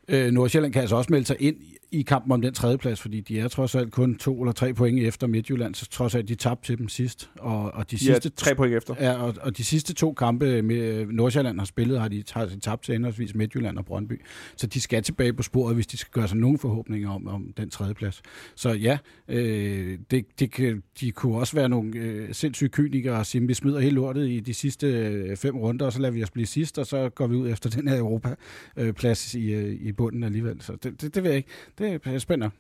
øh, 0.09 0.31
Nordsjælland 0.31 0.73
kan 0.73 0.81
altså 0.81 0.97
også 0.97 1.12
melde 1.12 1.27
sig 1.27 1.37
ind 1.40 1.57
i 1.95 2.03
kampen 2.03 2.33
om 2.33 2.43
den 2.43 2.55
tredje 2.55 2.79
plads, 2.79 3.01
fordi 3.01 3.21
de 3.21 3.41
er 3.41 3.49
trods 3.49 3.75
alt 3.75 3.93
kun 3.93 4.19
to 4.19 4.41
eller 4.41 4.53
tre 4.53 4.75
point 4.75 5.01
efter 5.01 5.27
Midtjylland, 5.27 5.75
så 5.75 5.87
trods 5.87 6.15
alt 6.15 6.29
de 6.29 6.35
tabte 6.35 6.67
til 6.67 6.79
dem 6.79 6.89
sidst. 6.89 7.31
Og, 7.39 7.75
og 7.75 7.91
de, 7.91 7.99
sidste 7.99 8.29
er 8.29 8.33
tre 8.37 8.55
point 8.55 8.75
efter. 8.75 8.95
Ja, 9.01 9.13
og, 9.13 9.35
og 9.41 9.57
de 9.57 9.65
sidste 9.65 9.95
to 9.95 10.13
kampe, 10.13 10.63
med 10.63 11.07
Nordsjælland 11.07 11.59
har 11.59 11.67
spillet, 11.67 12.01
har 12.01 12.09
de, 12.09 12.25
har 12.33 12.47
de 12.47 12.61
tabt 12.61 12.85
til 12.85 12.93
henholdsvis 12.93 13.35
Midtjylland 13.35 13.79
og 13.79 13.85
Brøndby. 13.85 14.23
Så 14.57 14.67
de 14.67 14.81
skal 14.81 15.03
tilbage 15.03 15.33
på 15.33 15.43
sporet, 15.43 15.75
hvis 15.75 15.87
de 15.87 15.97
skal 15.97 16.11
gøre 16.13 16.29
sig 16.29 16.37
nogle 16.37 16.59
forhåbninger 16.59 17.11
om, 17.11 17.29
om 17.29 17.53
den 17.57 17.71
tredje 17.71 17.95
plads. 17.95 18.23
Så 18.55 18.71
ja, 18.71 18.99
øh, 19.29 19.99
det, 20.11 20.25
det 20.41 20.83
de 21.01 21.11
kunne 21.11 21.37
også 21.39 21.57
være 21.57 21.69
nogle 21.69 21.99
øh, 21.99 22.35
sindssyge 22.35 22.69
kynikere 22.69 23.19
og 23.19 23.27
sige, 23.27 23.47
vi 23.47 23.55
smider 23.55 23.81
hele 23.81 23.95
lortet 23.95 24.29
i 24.29 24.41
de 24.41 24.55
sidste 24.55 24.87
øh, 24.87 25.37
fem 25.37 25.57
runder, 25.57 25.87
og 25.87 25.93
så 25.93 25.99
lader 25.99 26.13
vi 26.13 26.23
os 26.23 26.31
blive 26.31 26.47
sidst, 26.47 26.79
og 26.79 26.87
så 26.87 27.09
går 27.09 27.27
vi 27.27 27.37
ud 27.37 27.49
efter 27.49 27.71
den 27.71 27.89
her 27.89 27.99
Europa-plads 27.99 29.35
i, 29.35 29.53
øh, 29.53 29.73
i 29.81 29.93
bunden 29.93 30.25
alligevel. 30.25 30.61
Så 30.61 30.73
det, 30.83 31.01
det, 31.01 31.15
det 31.15 31.23
ved 31.23 31.31
jeg 31.31 31.37
ikke. 31.37 31.49
Det 31.79 31.84
er 31.85 32.18
spændende. 32.18 32.51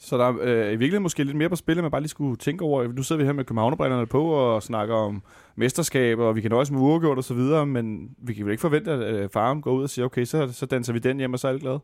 Så 0.00 0.18
der 0.18 0.24
er 0.24 0.34
øh, 0.40 0.66
i 0.66 0.68
virkeligheden 0.68 1.02
måske 1.02 1.24
lidt 1.24 1.36
mere 1.36 1.48
på 1.48 1.56
spil, 1.56 1.72
end 1.72 1.82
man 1.82 1.90
bare 1.90 2.00
lige 2.00 2.08
skulle 2.08 2.36
tænke 2.36 2.64
over. 2.64 2.92
Nu 2.92 3.02
sidder 3.02 3.18
vi 3.22 3.26
her 3.26 3.32
med 3.32 3.44
københavnerbrillerne 3.44 4.06
på 4.06 4.24
og 4.24 4.62
snakker 4.62 4.94
om 4.94 5.22
mesterskab, 5.56 6.18
og 6.18 6.36
vi 6.36 6.40
kan 6.40 6.50
nøjes 6.50 6.70
med 6.70 6.80
uafgjort 6.80 7.18
og 7.18 7.24
så 7.24 7.34
videre, 7.34 7.66
men 7.66 8.10
vi 8.18 8.34
kan 8.34 8.44
vel 8.44 8.52
ikke 8.52 8.60
forvente, 8.60 8.90
at 8.90 9.14
øh, 9.14 9.28
faren 9.30 9.62
går 9.62 9.72
ud 9.72 9.82
og 9.82 9.90
siger, 9.90 10.06
okay, 10.06 10.24
så, 10.24 10.52
så 10.52 10.66
danser 10.66 10.92
vi 10.92 10.98
den 10.98 11.18
hjem, 11.18 11.32
og 11.32 11.38
så 11.38 11.46
er 11.46 11.48
alle 11.48 11.60
glade. 11.60 11.80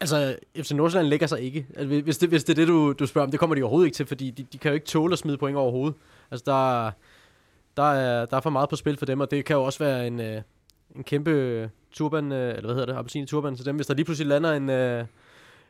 Altså, 0.00 0.36
FC 0.56 0.70
Nordsjælland 0.70 1.08
lægger 1.08 1.26
sig 1.26 1.40
ikke. 1.40 1.66
Altså, 1.76 2.00
hvis, 2.00 2.18
det, 2.18 2.28
hvis 2.28 2.44
det 2.44 2.52
er 2.52 2.56
det, 2.56 2.68
du, 2.68 2.92
du 2.92 3.06
spørger 3.06 3.26
om, 3.26 3.30
det 3.30 3.40
kommer 3.40 3.56
de 3.56 3.62
overhovedet 3.62 3.86
ikke 3.86 3.96
til, 3.96 4.06
fordi 4.06 4.30
de, 4.30 4.42
de 4.52 4.58
kan 4.58 4.70
jo 4.70 4.74
ikke 4.74 4.86
tåle 4.86 5.12
at 5.12 5.18
smide 5.18 5.38
point 5.38 5.56
overhovedet. 5.56 5.94
Altså, 6.30 6.44
der, 6.46 6.90
der, 7.76 7.92
er, 7.92 8.26
der 8.26 8.36
er 8.36 8.40
for 8.40 8.50
meget 8.50 8.68
på 8.68 8.76
spil 8.76 8.96
for 8.96 9.06
dem, 9.06 9.20
og 9.20 9.30
det 9.30 9.44
kan 9.44 9.56
jo 9.56 9.62
også 9.62 9.78
være 9.78 10.06
en, 10.06 10.20
øh, 10.20 10.42
en 10.96 11.04
kæmpe 11.04 11.70
turban, 11.92 12.32
øh, 12.32 12.48
eller 12.48 12.62
hvad 12.62 12.74
hedder 12.74 12.86
det, 12.86 12.98
appelsin 12.98 13.26
turban 13.26 13.56
til 13.56 13.66
dem, 13.66 13.76
hvis 13.76 13.86
der 13.86 13.94
lige 13.94 14.04
pludselig 14.04 14.28
lander 14.28 14.52
en, 14.52 14.70
øh, 14.70 15.04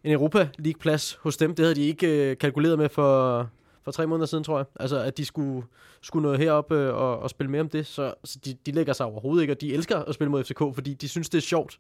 en 0.04 0.12
Europa 0.12 0.48
League-plads 0.58 1.18
hos 1.20 1.36
dem. 1.36 1.54
Det 1.54 1.64
havde 1.64 1.74
de 1.74 1.82
ikke 1.82 2.30
øh, 2.30 2.38
kalkuleret 2.38 2.78
med 2.78 2.88
for, 2.88 3.50
for 3.84 3.90
tre 3.90 4.06
måneder 4.06 4.26
siden, 4.26 4.44
tror 4.44 4.58
jeg. 4.58 4.66
Altså, 4.80 4.98
at 4.98 5.16
de 5.16 5.24
skulle, 5.24 5.66
skulle 6.00 6.28
nå 6.28 6.36
herop 6.36 6.72
øh, 6.72 6.94
og, 6.94 7.18
og 7.18 7.30
spille 7.30 7.50
mere 7.50 7.60
om 7.60 7.68
det. 7.68 7.86
Så, 7.86 8.14
så 8.24 8.38
de, 8.44 8.56
de 8.66 8.72
lægger 8.72 8.92
sig 8.92 9.06
overhovedet 9.06 9.42
ikke, 9.42 9.52
og 9.52 9.60
de 9.60 9.74
elsker 9.74 9.98
at 9.98 10.14
spille 10.14 10.30
mod 10.30 10.44
FCK, 10.44 10.58
fordi 10.58 10.94
de 10.94 11.08
synes, 11.08 11.28
det 11.28 11.38
er 11.38 11.42
sjovt 11.42 11.78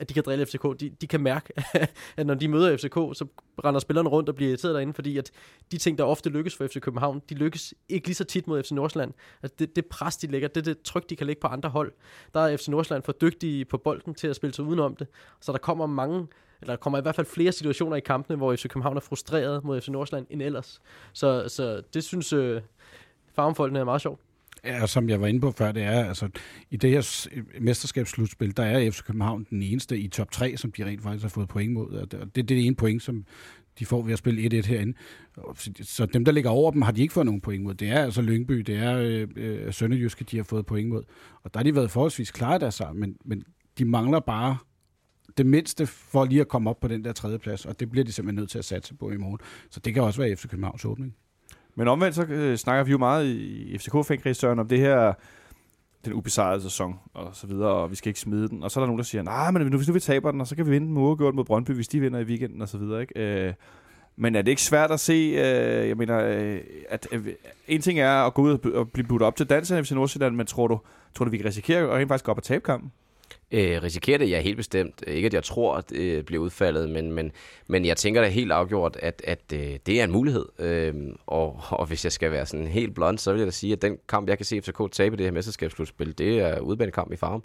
at 0.00 0.08
de 0.08 0.14
kan 0.14 0.22
drille 0.26 0.46
FCK. 0.46 0.80
De, 0.80 0.90
de 1.00 1.06
kan 1.06 1.20
mærke, 1.20 1.52
at 2.16 2.26
når 2.26 2.34
de 2.34 2.48
møder 2.48 2.76
FCK, 2.76 2.94
så 2.94 3.26
render 3.64 3.80
spillerne 3.80 4.08
rundt 4.08 4.28
og 4.28 4.34
bliver 4.34 4.48
irriteret 4.48 4.74
derinde, 4.74 4.94
fordi 4.94 5.18
at 5.18 5.30
de 5.72 5.78
ting, 5.78 5.98
der 5.98 6.04
ofte 6.04 6.30
lykkes 6.30 6.56
for 6.56 6.66
FC 6.66 6.80
København, 6.80 7.22
de 7.28 7.34
lykkes 7.34 7.74
ikke 7.88 8.08
lige 8.08 8.14
så 8.14 8.24
tit 8.24 8.46
mod 8.46 8.62
FC 8.62 8.70
Nordsjælland. 8.70 9.12
Altså 9.42 9.56
det, 9.58 9.76
det 9.76 9.86
pres, 9.86 10.16
de 10.16 10.26
lægger, 10.26 10.48
det 10.48 10.64
det 10.64 10.82
tryk, 10.82 11.10
de 11.10 11.16
kan 11.16 11.26
lægge 11.26 11.40
på 11.40 11.46
andre 11.46 11.68
hold. 11.68 11.92
Der 12.34 12.40
er 12.40 12.56
FC 12.56 12.68
Nordsjælland 12.68 13.02
for 13.02 13.12
dygtige 13.12 13.64
på 13.64 13.78
bolden 13.78 14.14
til 14.14 14.28
at 14.28 14.36
spille 14.36 14.54
sig 14.54 14.64
udenom 14.64 14.96
det. 14.96 15.06
Så 15.40 15.52
der 15.52 15.58
kommer 15.58 15.86
mange 15.86 16.26
eller 16.60 16.72
der 16.72 16.80
kommer 16.80 16.98
i 16.98 17.02
hvert 17.02 17.14
fald 17.14 17.26
flere 17.26 17.52
situationer 17.52 17.96
i 17.96 18.00
kampene, 18.00 18.36
hvor 18.36 18.56
FC 18.56 18.68
København 18.68 18.96
er 18.96 19.00
frustreret 19.00 19.64
mod 19.64 19.80
FC 19.80 19.88
Nordsjælland 19.88 20.26
end 20.30 20.42
ellers. 20.42 20.80
Så, 21.12 21.48
så 21.48 21.82
det 21.94 22.04
synes 22.04 22.32
øh, 22.32 22.60
farmfolkene 23.34 23.78
er 23.78 23.84
meget 23.84 24.00
sjovt. 24.00 24.20
Ja, 24.64 24.86
som 24.86 25.08
jeg 25.08 25.20
var 25.20 25.26
inde 25.26 25.40
på 25.40 25.50
før, 25.50 25.72
det 25.72 25.82
er, 25.82 26.04
altså, 26.04 26.28
i 26.70 26.76
det 26.76 26.90
her 26.90 27.28
øh, 27.32 27.62
mesterskabsslutspil, 27.62 28.56
der 28.56 28.62
er 28.62 28.90
FC 28.90 29.02
København 29.02 29.46
den 29.50 29.62
eneste 29.62 29.98
i 29.98 30.08
top 30.08 30.30
3, 30.30 30.56
som 30.56 30.72
de 30.72 30.84
rent 30.84 31.02
faktisk 31.02 31.22
har 31.22 31.28
fået 31.28 31.48
point 31.48 31.72
mod. 31.72 31.92
Og 31.92 32.12
det, 32.12 32.34
det 32.34 32.42
er 32.42 32.46
det 32.46 32.66
ene 32.66 32.76
point, 32.76 33.02
som 33.02 33.24
de 33.78 33.86
får 33.86 34.02
ved 34.02 34.12
at 34.12 34.18
spille 34.18 34.60
1-1 34.60 34.66
herinde. 34.66 34.96
Så 35.82 36.06
dem, 36.06 36.24
der 36.24 36.32
ligger 36.32 36.50
over 36.50 36.70
dem, 36.70 36.82
har 36.82 36.92
de 36.92 37.02
ikke 37.02 37.14
fået 37.14 37.26
nogen 37.26 37.40
point 37.40 37.62
mod. 37.64 37.74
Det 37.74 37.88
er 37.88 38.04
altså 38.04 38.22
Lyngby, 38.22 38.54
det 38.54 38.76
er 38.76 38.96
øh, 38.96 39.28
øh 39.36 39.72
Sønderjyske, 39.72 40.24
de 40.24 40.36
har 40.36 40.44
fået 40.44 40.66
point 40.66 40.88
mod. 40.88 41.02
Og 41.42 41.54
der 41.54 41.58
har 41.58 41.64
de 41.64 41.74
været 41.74 41.90
forholdsvis 41.90 42.30
klare 42.30 42.58
der 42.58 42.70
sig, 42.70 42.88
men, 42.94 43.16
men 43.24 43.44
de 43.78 43.84
mangler 43.84 44.20
bare 44.20 44.56
det 45.36 45.46
mindste 45.46 45.86
for 45.86 46.24
lige 46.24 46.40
at 46.40 46.48
komme 46.48 46.70
op 46.70 46.80
på 46.80 46.88
den 46.88 47.04
der 47.04 47.12
tredje 47.12 47.38
plads, 47.38 47.66
og 47.66 47.80
det 47.80 47.90
bliver 47.90 48.04
de 48.04 48.12
simpelthen 48.12 48.40
nødt 48.40 48.50
til 48.50 48.58
at 48.58 48.64
satse 48.64 48.94
på 48.94 49.10
i 49.10 49.16
morgen. 49.16 49.38
Så 49.70 49.80
det 49.80 49.94
kan 49.94 50.02
også 50.02 50.22
være 50.22 50.36
FC 50.36 50.48
Københavns 50.48 50.84
åbning. 50.84 51.14
Men 51.74 51.88
omvendt 51.88 52.14
så 52.14 52.24
øh, 52.24 52.56
snakker 52.56 52.84
vi 52.84 52.90
jo 52.90 52.98
meget 52.98 53.26
i 53.26 53.76
FCK-fankreds, 53.76 54.44
om 54.44 54.68
det 54.68 54.78
her 54.78 55.12
den 56.04 56.12
ubesejrede 56.12 56.62
sæson 56.62 56.98
og 57.14 57.34
så 57.34 57.46
videre, 57.46 57.68
og 57.68 57.90
vi 57.90 57.96
skal 57.96 58.08
ikke 58.08 58.20
smide 58.20 58.48
den. 58.48 58.62
Og 58.62 58.70
så 58.70 58.80
er 58.80 58.82
der 58.82 58.86
nogen, 58.86 58.98
der 58.98 59.04
siger, 59.04 59.22
nej, 59.22 59.50
men 59.50 59.74
hvis 59.74 59.88
nu 59.88 59.94
vi 59.94 60.00
taber 60.00 60.30
den, 60.30 60.40
og 60.40 60.46
så 60.46 60.56
kan 60.56 60.66
vi 60.66 60.70
vinde 60.70 60.86
den 60.86 60.96
uafgjort 60.96 61.34
mod 61.34 61.44
Brøndby, 61.44 61.70
hvis 61.70 61.88
de 61.88 62.00
vinder 62.00 62.20
i 62.20 62.24
weekenden 62.24 62.62
og 62.62 62.68
så 62.68 62.78
videre. 62.78 63.00
Ikke? 63.00 63.46
Øh, 63.46 63.54
men 64.16 64.34
er 64.34 64.42
det 64.42 64.50
ikke 64.50 64.62
svært 64.62 64.90
at 64.90 65.00
se, 65.00 65.12
øh, 65.12 65.88
jeg 65.88 65.96
mener, 65.96 66.18
øh, 66.18 66.60
at 66.88 67.08
øh, 67.12 67.26
en 67.68 67.80
ting 67.80 68.00
er 68.00 68.12
at 68.12 68.34
gå 68.34 68.42
ud 68.42 68.72
og 68.74 68.90
blive 68.90 69.06
budt 69.06 69.22
op 69.22 69.36
til 69.36 69.46
dansen 69.46 69.78
i 69.78 69.82
FC 69.82 69.90
Nordsjælland, 69.90 70.36
men 70.36 70.46
tror 70.46 70.66
du, 70.66 70.80
tror 71.14 71.24
du, 71.24 71.30
vi 71.30 71.36
kan 71.36 71.46
risikere 71.46 72.00
at 72.00 72.08
faktisk 72.08 72.24
gå 72.24 72.30
op 72.30 72.36
og 72.38 72.42
tabe 72.42 72.64
kampen? 72.64 72.92
Øh, 73.52 73.82
risikerer 73.82 74.18
det? 74.18 74.30
Ja, 74.30 74.40
helt 74.40 74.56
bestemt. 74.56 75.04
Ikke 75.06 75.26
at 75.26 75.34
jeg 75.34 75.44
tror, 75.44 75.76
at 75.76 75.90
det 75.90 76.26
bliver 76.26 76.42
udfaldet, 76.42 76.90
men, 76.90 77.12
men, 77.12 77.32
men 77.66 77.84
jeg 77.84 77.96
tænker 77.96 78.22
da 78.22 78.28
helt 78.28 78.52
afgjort, 78.52 78.96
at, 79.02 79.22
at 79.24 79.40
øh, 79.52 79.78
det 79.86 80.00
er 80.00 80.04
en 80.04 80.12
mulighed. 80.12 80.46
Øh, 80.58 80.94
og, 81.26 81.60
og 81.70 81.86
hvis 81.86 82.04
jeg 82.04 82.12
skal 82.12 82.30
være 82.30 82.46
sådan 82.46 82.66
helt 82.66 82.94
blond, 82.94 83.18
så 83.18 83.32
vil 83.32 83.38
jeg 83.38 83.46
da 83.46 83.50
sige, 83.50 83.72
at 83.72 83.82
den 83.82 83.98
kamp, 84.08 84.28
jeg 84.28 84.38
kan 84.38 84.46
se 84.46 84.62
FCK 84.62 84.92
tabe 84.92 85.16
det 85.16 85.24
her 85.24 85.32
mesterskabsslutspil, 85.32 86.18
det 86.18 86.40
er 86.40 86.60
udbanekamp 86.60 87.12
i 87.12 87.16
farm. 87.16 87.42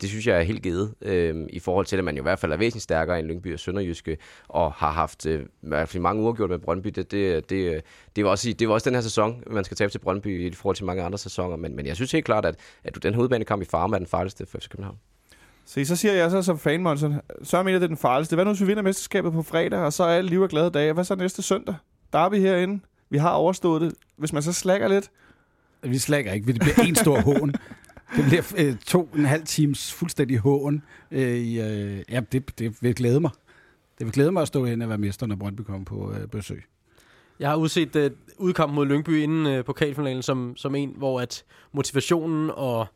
Det 0.00 0.08
synes 0.08 0.26
jeg 0.26 0.38
er 0.38 0.42
helt 0.42 0.62
givet, 0.62 0.94
øh, 1.02 1.46
i 1.48 1.58
forhold 1.58 1.86
til, 1.86 1.96
at 1.96 2.04
man 2.04 2.16
jo 2.16 2.22
i 2.22 2.28
hvert 2.28 2.38
fald 2.38 2.52
er 2.52 2.56
væsentligt 2.56 2.82
stærkere 2.82 3.18
end 3.18 3.26
Lyngby 3.26 3.52
og 3.52 3.60
Sønderjyske, 3.60 4.18
og 4.48 4.72
har 4.72 4.90
haft 4.90 5.26
øh, 5.26 5.40
i 5.42 5.46
hvert 5.60 5.88
fald 5.88 6.02
mange 6.02 6.22
uafgjort 6.22 6.50
med 6.50 6.58
Brøndby. 6.58 6.88
Det, 6.88 7.10
det, 7.10 7.50
det, 7.50 7.82
det, 8.16 8.24
var 8.24 8.30
også, 8.30 8.52
det 8.52 8.68
var 8.68 8.74
også 8.74 8.90
den 8.90 8.94
her 8.94 9.02
sæson, 9.02 9.42
man 9.46 9.64
skal 9.64 9.76
tabe 9.76 9.92
til 9.92 9.98
Brøndby 9.98 10.50
i 10.50 10.54
forhold 10.54 10.76
til 10.76 10.84
mange 10.84 11.02
andre 11.02 11.18
sæsoner, 11.18 11.56
men, 11.56 11.76
men 11.76 11.86
jeg 11.86 11.96
synes 11.96 12.12
helt 12.12 12.24
klart, 12.24 12.44
at, 12.44 12.56
at 12.84 13.02
den 13.02 13.14
her 13.14 13.20
udbanekamp 13.22 13.62
i 13.62 13.64
farm 13.64 13.92
er 13.92 13.98
den 13.98 14.06
farligste 14.06 14.46
for 14.46 14.58
FC 14.58 14.68
København. 14.68 14.98
Se, 15.66 15.84
så 15.84 15.96
siger 15.96 16.14
jeg 16.14 16.30
så 16.30 16.42
som 16.42 16.58
fan, 16.58 16.82
Monson, 16.82 17.14
så 17.42 17.62
mener 17.62 17.78
det 17.78 17.84
er 17.84 17.88
den 17.88 17.96
farligste. 17.96 18.36
Hvad 18.36 18.44
nu, 18.44 18.50
hvis 18.50 18.60
vi 18.60 18.66
vinder 18.66 18.82
mesterskabet 18.82 19.32
på 19.32 19.42
fredag, 19.42 19.78
og 19.78 19.92
så 19.92 20.04
er 20.04 20.08
alle 20.08 20.30
liv 20.30 20.40
og 20.40 20.48
glade 20.48 20.70
dage? 20.70 20.92
Hvad 20.92 21.04
så 21.04 21.14
næste 21.14 21.42
søndag? 21.42 21.74
Der 22.12 22.18
er 22.18 22.28
vi 22.28 22.40
herinde. 22.40 22.80
Vi 23.10 23.18
har 23.18 23.30
overstået 23.30 23.82
det. 23.82 23.94
Hvis 24.16 24.32
man 24.32 24.42
så 24.42 24.52
slækker 24.52 24.88
lidt. 24.88 25.10
Vi 25.82 25.98
slækker 25.98 26.32
ikke. 26.32 26.52
Det 26.52 26.60
bliver 26.60 26.86
en 26.86 26.94
stor 26.94 27.20
hån. 27.20 27.54
Det 28.16 28.24
bliver 28.24 28.42
øh, 28.58 28.76
to 28.86 29.08
og 29.12 29.18
en 29.18 29.24
halv 29.24 29.44
times 29.44 29.92
fuldstændig 29.92 30.38
hån. 30.38 30.82
Øh, 31.10 31.36
øh, 31.36 32.02
ja, 32.10 32.20
det, 32.32 32.58
det 32.58 32.82
vil 32.82 32.94
glæde 32.94 33.20
mig. 33.20 33.30
Det 33.98 34.06
vil 34.06 34.12
glæde 34.12 34.32
mig 34.32 34.42
at 34.42 34.48
stå 34.48 34.64
hen 34.64 34.82
og 34.82 34.88
være 34.88 34.98
mester, 34.98 35.26
når 35.26 35.36
Brøndby 35.36 35.60
kommer 35.60 35.84
på 35.84 36.12
øh, 36.12 36.28
besøg. 36.28 36.64
Jeg 37.40 37.48
har 37.48 37.56
udset 37.56 37.96
uh, 37.96 38.46
udkamp 38.46 38.72
mod 38.72 38.86
Lyngby 38.86 39.22
inden 39.22 39.58
uh, 39.58 39.64
pokalfinalen 39.64 40.22
som, 40.22 40.56
som 40.56 40.74
en, 40.74 40.94
hvor 40.96 41.20
at 41.20 41.44
motivationen 41.72 42.50
og 42.54 42.86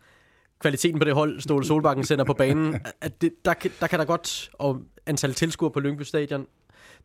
kvaliteten 0.61 0.99
på 0.99 1.05
det 1.05 1.15
hold, 1.15 1.41
Ståle 1.41 1.65
Solbakken 1.67 2.05
sender 2.05 2.25
på 2.25 2.35
banen, 2.35 2.81
at 3.01 3.23
det, 3.23 3.33
der, 3.45 3.55
der 3.81 3.87
kan 3.87 3.99
der 3.99 4.05
godt, 4.05 4.51
og 4.53 4.83
antal 5.07 5.35
tilskuere 5.35 5.71
på 5.73 5.81
Lyngby 5.81 6.03
Stadion, 6.03 6.47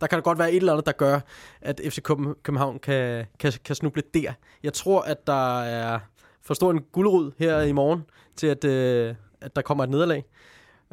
der 0.02 0.08
kan 0.08 0.16
der 0.16 0.24
godt 0.24 0.40
være 0.40 0.52
et 0.52 0.56
eller 0.56 0.74
andet, 0.74 0.86
der 0.86 0.92
gør, 0.92 1.20
at 1.62 1.82
FC 1.90 2.02
København 2.44 2.80
kan, 2.80 3.26
kan, 3.40 3.54
kan 3.66 3.76
snuble 3.76 4.04
der. 4.14 4.34
Jeg 4.64 4.74
tror, 4.74 5.02
at 5.02 5.28
der 5.28 5.62
er 5.62 6.00
for 6.42 6.54
stor 6.54 6.72
en 6.72 6.82
guldrud 6.92 7.32
her 7.38 7.62
i 7.62 7.72
morgen, 7.72 8.04
til 8.36 8.48
at, 8.48 8.66
øh, 8.66 9.16
at 9.42 9.56
der 9.56 9.62
kommer 9.62 9.84
et 9.84 9.90
nederlag. 9.90 10.26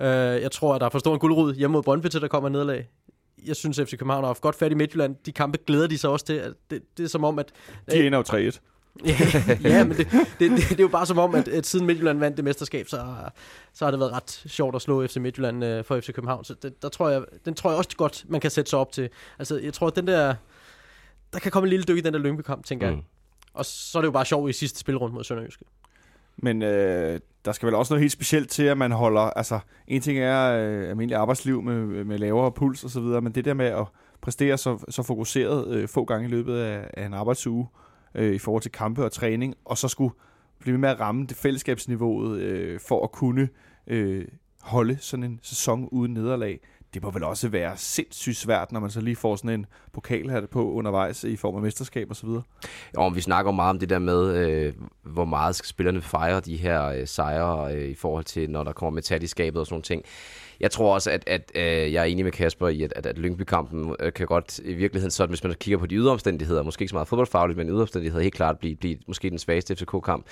Øh, 0.00 0.42
jeg 0.42 0.50
tror, 0.52 0.74
at 0.74 0.80
der 0.80 0.86
er 0.86 0.90
for 0.90 0.98
stor 0.98 1.14
en 1.14 1.20
guldrud 1.20 1.54
hjemme 1.54 1.72
mod 1.72 1.82
Brøndby, 1.82 2.06
til 2.06 2.20
der 2.20 2.28
kommer 2.28 2.48
et 2.48 2.52
nederlag. 2.52 2.88
Jeg 3.46 3.56
synes, 3.56 3.78
at 3.78 3.88
FC 3.88 3.90
København 3.90 4.22
har 4.22 4.28
haft 4.28 4.40
godt 4.40 4.56
fat 4.56 4.72
i 4.72 4.74
Midtjylland. 4.74 5.16
De 5.26 5.32
kampe 5.32 5.58
glæder 5.66 5.86
de 5.86 5.98
sig 5.98 6.10
også 6.10 6.26
til. 6.26 6.32
At 6.34 6.52
Det, 6.70 6.82
det 6.96 7.04
er 7.04 7.08
som 7.08 7.24
om, 7.24 7.38
at 7.38 7.52
De 7.90 8.06
ender 8.06 8.18
jo 8.18 8.50
3-1 8.50 8.58
ja, 9.04 9.16
ja, 9.70 9.84
men 9.84 9.96
det, 9.96 10.10
det, 10.12 10.50
det, 10.50 10.58
det 10.58 10.78
er 10.78 10.82
jo 10.82 10.88
bare 10.88 11.06
som 11.06 11.18
om, 11.18 11.34
at, 11.34 11.48
at 11.48 11.66
siden 11.66 11.86
Midtjylland 11.86 12.18
vandt 12.18 12.36
det 12.36 12.44
mesterskab, 12.44 12.88
så, 12.88 13.06
så 13.72 13.84
har 13.84 13.90
det 13.90 14.00
været 14.00 14.12
ret 14.12 14.30
sjovt 14.46 14.74
at 14.74 14.82
slå 14.82 15.06
FC 15.06 15.16
Midtjylland 15.16 15.64
øh, 15.64 15.84
for 15.84 16.00
FC 16.00 16.12
København. 16.12 16.44
Så 16.44 16.54
det, 16.62 16.82
der 16.82 16.88
tror 16.88 17.08
jeg, 17.08 17.22
den 17.44 17.54
tror 17.54 17.70
jeg 17.70 17.78
også 17.78 17.96
godt, 17.96 18.24
man 18.28 18.40
kan 18.40 18.50
sætte 18.50 18.70
sig 18.70 18.78
op 18.78 18.92
til. 18.92 19.08
Altså, 19.38 19.58
jeg 19.58 19.74
tror, 19.74 19.86
at 19.86 19.96
den 19.96 20.06
der... 20.06 20.34
Der 21.32 21.38
kan 21.38 21.50
komme 21.50 21.66
en 21.66 21.70
lille 21.70 21.84
dyk 21.84 21.98
i 21.98 22.00
den 22.00 22.14
der 22.14 22.20
Lyngby-kamp, 22.20 22.64
tænker 22.64 22.90
mm. 22.90 22.96
jeg. 22.96 23.04
Og 23.54 23.64
så 23.64 23.98
er 23.98 24.02
det 24.02 24.06
jo 24.06 24.12
bare 24.12 24.24
sjovt 24.24 24.50
i 24.50 24.52
sidste 24.52 24.78
spilrunde 24.78 25.14
mod 25.14 25.24
Sønderjyske. 25.24 25.64
Men 26.36 26.62
øh, 26.62 27.20
der 27.44 27.52
skal 27.52 27.66
vel 27.66 27.74
også 27.74 27.94
noget 27.94 28.00
helt 28.00 28.12
specielt 28.12 28.50
til, 28.50 28.62
at 28.62 28.78
man 28.78 28.92
holder... 28.92 29.20
Altså, 29.20 29.58
en 29.88 30.02
ting 30.02 30.18
er 30.18 30.52
øh, 30.52 30.88
almindelig 30.88 31.16
arbejdsliv 31.16 31.62
med, 31.62 32.04
med 32.04 32.18
lavere 32.18 32.52
puls 32.52 32.84
og 32.84 32.90
så 32.90 33.00
videre, 33.00 33.20
men 33.20 33.34
det 33.34 33.44
der 33.44 33.54
med 33.54 33.66
at 33.66 33.86
præstere 34.20 34.58
så, 34.58 34.84
så 34.88 35.02
fokuseret 35.02 35.68
øh, 35.68 35.88
få 35.88 36.04
gange 36.04 36.28
i 36.28 36.30
løbet 36.30 36.58
af, 36.58 36.90
af 36.94 37.06
en 37.06 37.14
arbejdsuge 37.14 37.68
øh, 37.72 37.82
Øh, 38.14 38.34
i 38.34 38.38
forhold 38.38 38.62
til 38.62 38.72
kampe 38.72 39.04
og 39.04 39.12
træning, 39.12 39.54
og 39.64 39.78
så 39.78 39.88
skulle 39.88 40.14
blive 40.60 40.78
med 40.78 40.88
at 40.88 41.00
ramme 41.00 41.26
det 41.26 41.36
fællesskabsniveauet 41.36 42.40
øh, 42.40 42.80
for 42.80 43.04
at 43.04 43.12
kunne 43.12 43.48
øh, 43.86 44.24
holde 44.60 44.98
sådan 45.00 45.24
en 45.24 45.40
sæson 45.42 45.88
uden 45.92 46.14
nederlag. 46.14 46.60
Det 46.94 47.02
må 47.02 47.10
vel 47.10 47.24
også 47.24 47.48
være 47.48 47.76
sindssygt 47.76 48.36
svært, 48.36 48.72
når 48.72 48.80
man 48.80 48.90
så 48.90 49.00
lige 49.00 49.16
får 49.16 49.36
sådan 49.36 49.50
en 49.50 49.66
pokalhat 49.92 50.50
på 50.50 50.72
undervejs 50.72 51.24
i 51.24 51.36
form 51.36 51.56
af 51.56 51.62
mesterskab 51.62 52.10
og 52.10 52.16
så 52.16 52.26
videre. 52.26 52.42
Og 52.96 53.16
vi 53.16 53.20
snakker 53.20 53.52
meget 53.52 53.70
om 53.70 53.78
det 53.78 53.88
der 53.88 53.98
med, 53.98 54.36
øh, 54.36 54.72
hvor 55.02 55.24
meget 55.24 55.54
skal 55.54 55.68
spillerne 55.68 56.00
fejre 56.00 56.40
de 56.40 56.56
her 56.56 56.84
øh, 56.84 57.06
sejre 57.06 57.74
øh, 57.76 57.88
i 57.88 57.94
forhold 57.94 58.24
til, 58.24 58.50
når 58.50 58.64
der 58.64 58.72
kommer 58.72 58.94
metal 58.94 59.22
i 59.22 59.26
skabet 59.26 59.60
og 59.60 59.66
sådan 59.66 59.74
nogle 59.74 59.82
ting. 59.82 60.02
Jeg 60.62 60.70
tror 60.70 60.94
også, 60.94 61.10
at, 61.10 61.24
at 61.26 61.52
øh, 61.54 61.62
jeg 61.92 62.00
er 62.00 62.04
enig 62.04 62.24
med 62.24 62.32
Kasper 62.32 62.68
i, 62.68 62.82
at, 62.82 62.92
at, 62.96 63.06
at 63.06 63.18
Lyngby-kampen 63.18 63.96
øh, 64.00 64.12
kan 64.12 64.26
godt 64.26 64.58
i 64.58 64.72
virkeligheden 64.74 65.10
sådan, 65.10 65.30
hvis 65.30 65.44
man 65.44 65.54
kigger 65.60 65.78
på 65.78 65.86
de 65.86 65.94
ydre 65.94 66.10
omstændigheder, 66.12 66.62
måske 66.62 66.82
ikke 66.82 66.90
så 66.90 66.94
meget 66.96 67.08
fodboldfagligt, 67.08 67.56
men 67.56 67.68
ydre 67.68 67.80
omstændigheder 67.80 68.22
helt 68.22 68.34
klart 68.34 68.58
blive, 68.58 68.76
blive 68.76 68.96
måske 69.06 69.30
den 69.30 69.38
svageste 69.38 69.76
FCK-kamp. 69.76 70.26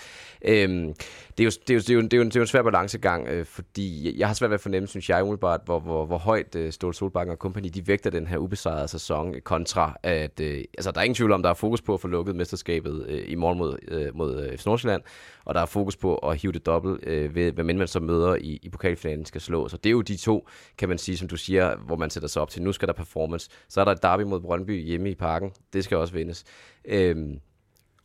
Øhm, 0.45 0.95
det, 1.39 1.41
er 1.41 1.45
jo, 1.45 1.51
det, 1.69 1.71
er 1.71 1.75
jo, 1.75 1.81
det, 1.81 1.91
er 1.91 1.95
jo, 1.95 2.01
det, 2.03 2.13
er 2.13 2.17
jo, 2.17 2.23
en- 2.23 2.29
det 2.29 2.37
er 2.37 2.41
jo 2.41 2.43
en 2.43 2.47
svær 2.47 2.63
balancegang, 2.63 3.29
øh, 3.29 3.45
fordi 3.47 4.19
jeg 4.19 4.27
har 4.29 4.35
svært 4.35 4.51
ved 4.51 4.55
at 4.55 4.61
fornemme, 4.61 4.89
synes 4.89 5.09
jeg 5.11 5.23
umiddelbart, 5.23 5.61
hvor, 5.65 5.81
hvor, 5.81 6.07
hvor 6.07 6.19
højt 6.19 6.55
øh, 6.55 6.73
Ståle 6.73 6.95
Solbakken 6.95 7.33
og 7.33 7.39
kompagni, 7.39 7.69
de 7.69 7.87
vægter 7.87 8.11
den 8.11 8.27
her 8.27 8.39
ubesejrede 8.39 8.89
sæson 8.89 9.35
kontra, 9.45 9.97
at 10.03 10.41
øh, 10.41 10.65
altså, 10.79 10.91
der 10.91 10.99
er 11.01 11.05
ingen 11.05 11.15
tvivl 11.15 11.33
om, 11.33 11.43
der 11.43 11.51
er 11.51 11.55
fokus 11.55 11.83
på 11.83 11.95
at 11.95 12.01
få 12.01 12.09
lukket 12.09 12.37
mesterskabet 12.37 13.07
øh, 13.09 13.23
i 13.27 13.35
morgen 13.35 13.59
mod, 13.59 13.79
øh, 13.89 14.17
mod 14.17 14.45
øh, 14.47 14.59
Nordsjælland, 14.67 15.03
og 15.45 15.55
der 15.55 15.61
er 15.61 15.67
fokus 15.67 15.97
på 15.97 16.15
at 16.15 16.37
hive 16.37 16.53
det 16.53 16.67
dobbelt, 16.67 17.01
øh, 17.07 17.35
ved, 17.35 17.53
hvad 17.53 17.65
man 17.65 17.89
så 17.89 18.01
møder 18.01 18.35
i, 18.35 18.59
i 18.63 18.69
pokalfinalen 18.69 19.25
skal 19.25 19.41
slå. 19.41 19.69
Så 19.69 19.77
det 19.77 19.87
er 19.87 19.93
jo 19.93 20.01
de 20.01 20.17
to, 20.17 20.49
kan 20.79 20.89
man 20.89 20.99
sige, 20.99 21.17
som 21.17 21.29
du 21.29 21.37
siger, 21.37 21.77
hvor 21.77 21.97
man 21.97 22.11
sætter 22.11 22.29
sig 22.29 22.43
op 22.43 22.51
til. 22.51 22.63
Nu 22.63 22.73
skal 22.73 22.89
der 22.89 22.95
performance. 22.95 23.51
Så 23.69 23.81
er 23.81 23.85
der 23.85 23.93
et 23.93 24.03
derby 24.03 24.23
mod 24.23 24.41
Brøndby 24.41 24.85
hjemme 24.85 25.11
i 25.11 25.15
parken. 25.15 25.53
Det 25.73 25.85
skal 25.85 25.97
også 25.97 26.15
vindes. 26.15 26.45
Øhm, 26.85 27.41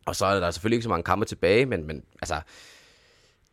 og 0.06 0.15
så 0.15 0.26
er 0.26 0.39
der 0.39 0.52
selvfølgelig 0.52 0.76
ikke 0.76 0.84
så 0.84 0.89
mange 0.89 1.04
kampe 1.04 1.26
tilbage, 1.26 1.65
men, 1.65 1.88
men 1.88 2.04
altså, 2.21 2.41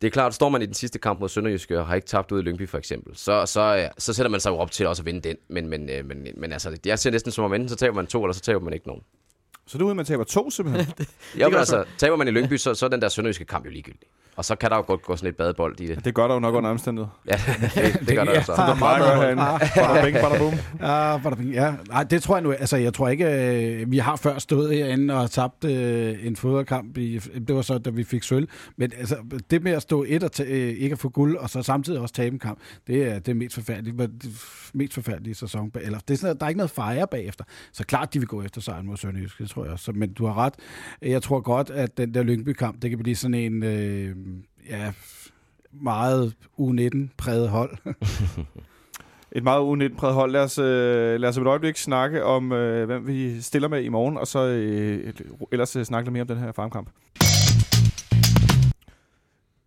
det 0.01 0.07
er 0.07 0.11
klart, 0.11 0.33
står 0.33 0.49
man 0.49 0.61
i 0.61 0.65
den 0.65 0.73
sidste 0.73 0.99
kamp 0.99 1.19
mod 1.19 1.29
Sønderjyske 1.29 1.79
og 1.79 1.87
har 1.87 1.95
ikke 1.95 2.07
tabt 2.07 2.31
ud 2.31 2.39
i 2.39 2.43
Lyngby 2.43 2.69
for 2.69 2.77
eksempel, 2.77 3.17
så, 3.17 3.45
så, 3.45 3.89
så 3.97 4.13
sætter 4.13 4.29
man 4.29 4.39
sig 4.39 4.49
jo 4.49 4.57
op 4.57 4.71
til 4.71 4.87
også 4.87 5.01
at 5.01 5.05
vinde 5.05 5.21
den. 5.21 5.37
Men, 5.47 5.67
men, 5.69 5.89
øh, 5.89 6.05
men, 6.05 6.27
men 6.37 6.51
altså, 6.51 6.77
jeg 6.85 6.99
ser 6.99 7.11
næsten 7.11 7.31
som 7.31 7.43
om 7.43 7.53
enten 7.53 7.69
så 7.69 7.75
taber 7.75 7.95
man 7.95 8.07
to, 8.07 8.23
eller 8.23 8.33
så 8.33 8.41
taber 8.41 8.59
man 8.59 8.73
ikke 8.73 8.87
nogen. 8.87 9.03
Så 9.67 9.77
det 9.77 9.81
er 9.81 9.85
ude, 9.85 9.95
man 9.95 10.05
taber 10.05 10.23
to 10.23 10.49
simpelthen. 10.49 11.05
Ja, 11.37 11.49
men 11.49 11.59
altså, 11.59 11.85
taber 11.97 12.15
man 12.15 12.27
i 12.27 12.31
Lyngby, 12.31 12.57
så, 12.57 12.73
så 12.73 12.85
er 12.85 12.89
den 12.89 13.01
der 13.01 13.09
Sønderjyske 13.09 13.45
kamp 13.45 13.65
jo 13.65 13.69
ligegyldig. 13.71 14.07
Og 14.35 14.45
så 14.45 14.55
kan 14.55 14.69
der 14.69 14.75
jo 14.75 14.83
godt 14.87 15.01
gå 15.01 15.15
sådan 15.15 15.29
et 15.29 15.35
badebold 15.35 15.79
i 15.81 15.87
det. 15.87 16.05
det 16.05 16.13
gør 16.15 16.27
der 16.27 16.33
jo 16.33 16.39
nok 16.39 16.55
under 16.55 16.69
omstændighed. 16.69 17.09
Ja, 17.31 17.33
det, 17.75 18.07
det 18.07 18.15
gør 18.15 18.23
der 18.23 18.31
Ja. 18.33 18.37
jo 18.37 18.43
så. 18.43 18.55
Så 18.55 18.61
der 18.61 18.67
er 18.75 18.79
meget 18.79 19.01
godt 19.03 19.15
herinde. 19.19 19.43
Bada 19.75 20.05
bing, 20.05 20.17
bada 20.23 20.37
boom. 20.37 20.53
Ja, 20.79 21.17
bada 21.23 21.35
bing, 21.35 21.49
ja. 21.53 21.73
Nej, 21.89 22.03
det 22.03 22.23
tror 22.23 22.35
jeg 22.35 22.43
nu. 22.43 22.51
Altså, 22.51 22.77
jeg 22.77 22.93
tror 22.93 23.09
ikke, 23.09 23.25
øh, 23.81 23.91
vi 23.91 23.97
har 23.97 24.15
før 24.15 24.39
stået 24.39 24.75
herinde 24.77 25.13
og 25.21 25.31
tabt 25.31 25.63
øh, 25.63 26.25
en 26.27 26.35
fodboldkamp. 26.35 26.97
I, 26.97 27.17
det 27.47 27.55
var 27.55 27.61
så, 27.61 27.77
da 27.77 27.89
vi 27.89 28.03
fik 28.03 28.23
sølv. 28.23 28.47
Men 28.77 28.91
altså, 28.97 29.17
det 29.49 29.63
med 29.63 29.71
at 29.71 29.81
stå 29.81 30.05
et 30.07 30.23
og 30.23 30.31
ta- 30.31 30.43
øh, 30.43 30.69
ikke 30.69 30.93
at 30.93 30.99
få 30.99 31.09
guld, 31.09 31.37
og 31.37 31.49
så 31.49 31.61
samtidig 31.61 31.99
også 31.99 32.13
tabe 32.13 32.33
en 32.33 32.39
kamp, 32.39 32.59
det 32.87 33.03
er 33.11 33.19
det 33.19 33.35
mest 33.37 33.55
forfærdelige, 33.55 33.97
det 34.07 34.29
mest 34.73 34.93
forfærdelige 34.93 35.35
sæson. 35.35 35.71
Eller, 35.81 35.99
det 36.07 36.13
er 36.13 36.17
sådan, 36.17 36.37
der 36.37 36.45
er 36.45 36.49
ikke 36.49 36.57
noget 36.57 36.71
fejre 36.71 37.07
bagefter. 37.11 37.43
Så 37.73 37.85
klart, 37.85 38.13
de 38.13 38.19
vil 38.19 38.27
gå 38.27 38.41
efter 38.43 38.61
sejren 38.61 38.85
mod 38.85 38.97
Sønderjysk, 38.97 39.39
det 39.39 39.49
tror 39.49 39.63
jeg 39.63 39.73
også. 39.73 39.85
Så, 39.85 39.91
men 39.91 40.13
du 40.13 40.25
har 40.25 40.37
ret. 40.37 40.53
Jeg 41.01 41.21
tror 41.21 41.39
godt, 41.41 41.69
at 41.69 41.97
den 41.97 42.13
der 42.13 42.23
Lyngby-kamp, 42.23 42.81
det 42.81 42.89
kan 42.89 42.99
blive 42.99 43.15
sådan 43.15 43.33
en... 43.35 43.63
Øh, 43.63 44.15
Øh, 44.25 44.69
ja, 44.69 44.93
meget 45.71 46.35
U19-præget 46.59 47.49
hold. 47.49 47.77
Et 49.35 49.43
meget 49.43 49.61
unigt 49.61 49.97
præget 49.97 50.15
hold. 50.15 50.31
Lad 50.31 50.43
os, 50.43 50.57
øh, 50.57 51.19
lad 51.19 51.29
os 51.29 51.37
et 51.37 51.47
øjeblik 51.47 51.77
snakke 51.77 52.23
om, 52.23 52.51
øh, 52.51 52.85
hvem 52.85 53.07
vi 53.07 53.41
stiller 53.41 53.67
med 53.67 53.83
i 53.83 53.89
morgen, 53.89 54.17
og 54.17 54.27
så 54.27 54.39
øh, 54.47 55.13
ellers 55.51 55.75
øh, 55.75 55.85
snakke 55.85 56.05
lidt 56.05 56.13
mere 56.13 56.21
om 56.21 56.27
den 56.27 56.37
her 56.37 56.51
farmkamp. 56.51 56.89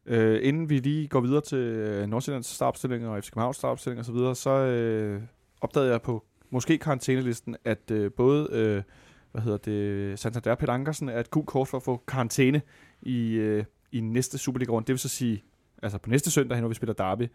Øh, 0.06 0.40
inden 0.42 0.70
vi 0.70 0.78
lige 0.78 1.08
går 1.08 1.20
videre 1.20 1.40
til 1.40 1.58
øh, 1.58 2.06
Nordsjællands 2.06 2.46
startopstilling 2.46 3.08
og 3.08 3.24
FC 3.24 3.30
Københavns 3.30 3.56
startopstilling 3.56 4.00
osv., 4.00 4.06
så, 4.06 4.12
videre, 4.12 4.34
så 4.34 4.50
øh, 4.50 5.22
opdagede 5.60 5.90
jeg 5.90 6.02
på 6.02 6.24
måske 6.50 6.78
karantænelisten, 6.78 7.56
at 7.64 7.90
øh, 7.90 8.10
både 8.16 8.48
øh, 8.52 8.82
hvad 9.32 9.42
hedder 9.42 9.58
det, 9.58 10.18
Santander 10.18 10.54
Peter 10.54 10.72
Ankersen 10.72 11.08
er 11.08 11.20
et 11.20 11.30
gult 11.30 11.46
kort 11.46 11.68
for 11.68 11.76
at 11.76 11.82
få 11.82 12.02
karantæne 12.08 12.62
i, 13.02 13.32
øh, 13.32 13.64
i 13.92 14.00
næste 14.00 14.38
Superliga-runde. 14.38 14.86
Det 14.86 14.92
vil 14.92 14.98
så 14.98 15.08
sige, 15.08 15.44
altså 15.82 15.98
på 15.98 16.10
næste 16.10 16.30
søndag, 16.30 16.60
når 16.60 16.68
vi 16.68 16.74
spiller 16.74 16.94
derby. 16.94 17.28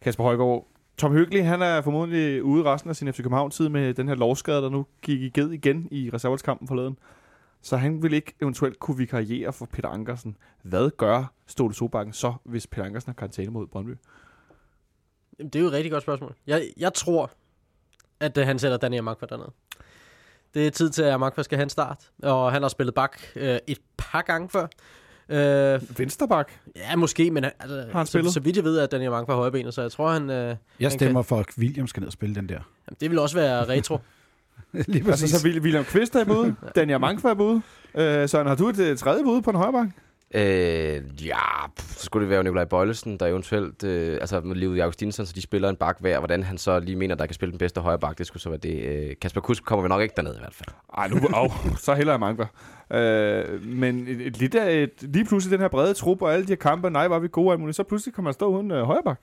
Kasper 0.00 0.24
Højgaard, 0.24 0.68
Tom 0.98 1.12
Høgli, 1.12 1.38
han 1.38 1.62
er 1.62 1.80
formodentlig 1.80 2.42
ude 2.42 2.64
resten 2.64 2.90
af 2.90 2.96
sin 2.96 3.12
FC 3.12 3.16
København-tid 3.16 3.68
med 3.68 3.94
den 3.94 4.08
her 4.08 4.14
lovskade, 4.14 4.62
der 4.62 4.68
nu 4.68 4.86
gik 5.02 5.22
i 5.22 5.28
ged 5.28 5.50
igen 5.50 5.88
i 5.90 6.10
reserveholdskampen 6.10 6.68
forleden. 6.68 6.98
Så 7.62 7.76
han 7.76 8.02
vil 8.02 8.12
ikke 8.12 8.34
eventuelt 8.42 8.78
kunne 8.78 8.96
vikariere 8.96 9.52
for 9.52 9.66
Peter 9.66 9.88
Ankersen. 9.88 10.36
Hvad 10.62 10.90
gør 10.96 11.32
Ståle 11.46 11.74
Sobakken 11.74 12.12
så, 12.12 12.34
hvis 12.44 12.66
Peter 12.66 12.84
Ankersen 12.84 13.08
har 13.08 13.14
karantæne 13.14 13.50
mod 13.50 13.66
Brøndby? 13.66 13.96
Jamen, 15.38 15.50
det 15.50 15.58
er 15.58 15.62
jo 15.62 15.66
et 15.66 15.72
rigtig 15.72 15.92
godt 15.92 16.02
spørgsmål. 16.02 16.34
Jeg, 16.46 16.72
jeg 16.76 16.94
tror, 16.94 17.30
at 18.20 18.38
uh, 18.38 18.44
han 18.44 18.58
sætter 18.58 18.76
Daniel 18.76 19.04
Magfa 19.04 19.26
dernede. 19.26 19.52
Det 20.54 20.66
er 20.66 20.70
tid 20.70 20.90
til, 20.90 21.02
at 21.02 21.20
Magfa 21.20 21.42
skal 21.42 21.58
have 21.58 21.62
en 21.62 21.70
start. 21.70 22.10
Og 22.22 22.52
han 22.52 22.62
har 22.62 22.68
spillet 22.68 22.94
bak 22.94 23.18
øh, 23.36 23.58
et 23.66 23.78
par 23.96 24.22
gange 24.22 24.48
før. 24.48 24.66
Øh, 25.28 25.80
Vensterbak. 25.98 26.52
ja, 26.76 26.96
måske, 26.96 27.30
men 27.30 27.44
han- 27.44 27.52
altså, 27.60 27.84
han 27.92 28.06
så, 28.06 28.10
spillet? 28.10 28.32
så 28.32 28.40
vidt 28.40 28.56
jeg 28.56 28.64
ved, 28.64 28.78
at 28.78 28.92
Daniel 28.92 29.10
Markva 29.10 29.32
er 29.32 29.36
højrebenet, 29.36 29.74
så 29.74 29.82
jeg 29.82 29.92
tror, 29.92 30.10
han... 30.12 30.30
Øh, 30.30 30.56
Jeg 30.80 30.92
stemmer 30.92 31.22
for, 31.22 31.38
at 31.40 31.46
William 31.58 31.86
skal 31.86 32.00
ned 32.00 32.06
og 32.06 32.12
spille 32.12 32.34
den 32.34 32.48
der. 32.48 32.54
jamen, 32.54 32.96
det 33.00 33.10
vil 33.10 33.18
også 33.18 33.36
være 33.36 33.64
retro. 33.68 33.98
Lige 34.72 35.04
Altså, 35.10 35.28
så 35.28 35.46
Will- 35.48 35.60
William 35.60 35.84
Kvist 35.84 36.14
er 36.16 36.30
ude. 36.36 36.54
Daniel 36.76 37.00
Mankva 37.00 37.28
er 37.28 37.40
ude. 37.40 37.62
Øh, 37.94 38.28
så 38.28 38.42
har 38.42 38.54
du 38.54 38.68
et 38.68 38.78
øh, 38.78 38.96
tredje 38.96 39.24
bud 39.24 39.42
på 39.42 39.50
en 39.50 39.56
højrebank? 39.56 39.92
Øh, 40.34 41.26
ja, 41.26 41.66
pff, 41.76 41.96
så 41.98 42.04
skulle 42.04 42.22
det 42.22 42.30
være 42.30 42.44
Nikolaj 42.44 42.64
Bøjlesen, 42.64 43.16
der 43.16 43.26
eventuelt, 43.26 43.84
øh, 43.84 44.18
altså 44.20 44.40
med 44.40 44.80
Augustinsson, 44.80 45.26
så 45.26 45.32
de 45.32 45.42
spiller 45.42 45.68
en 45.68 45.76
bak 45.76 45.96
hver. 46.00 46.18
Hvordan 46.18 46.42
han 46.42 46.58
så 46.58 46.80
lige 46.80 46.96
mener, 46.96 47.14
der 47.14 47.26
kan 47.26 47.34
spille 47.34 47.50
den 47.50 47.58
bedste 47.58 47.80
højre 47.80 47.98
bak, 47.98 48.18
det 48.18 48.26
skulle 48.26 48.42
så 48.42 48.48
være 48.48 48.58
det. 48.58 48.84
Øh, 48.84 49.16
Kasper 49.20 49.40
Kusk 49.40 49.64
kommer 49.64 49.82
vi 49.82 49.88
nok 49.88 50.02
ikke 50.02 50.14
derned 50.16 50.34
i 50.34 50.38
hvert 50.38 50.54
fald. 50.54 50.68
Ej, 50.96 51.08
nu, 51.08 51.16
au, 51.34 51.48
så 51.78 51.94
heller 51.94 52.12
jeg 52.12 52.20
mange 52.20 52.46
Øh, 52.92 53.66
men 53.66 54.08
et, 54.08 54.20
et, 54.20 54.38
lidt 54.38 54.54
et, 54.54 54.90
lige 55.00 55.24
pludselig 55.24 55.52
den 55.52 55.60
her 55.60 55.68
brede 55.68 55.94
trup 55.94 56.22
og 56.22 56.32
alle 56.34 56.46
de 56.46 56.52
her 56.52 56.56
kampe, 56.56 56.90
nej, 56.90 57.08
var 57.08 57.18
vi 57.18 57.28
gode 57.28 57.52
alt 57.52 57.60
muligt, 57.60 57.76
så 57.76 57.82
pludselig 57.82 58.14
kommer 58.14 58.26
man 58.26 58.34
stå 58.34 58.46
uden 58.46 58.70
øh, 58.70 58.82
højrebank. 58.82 59.18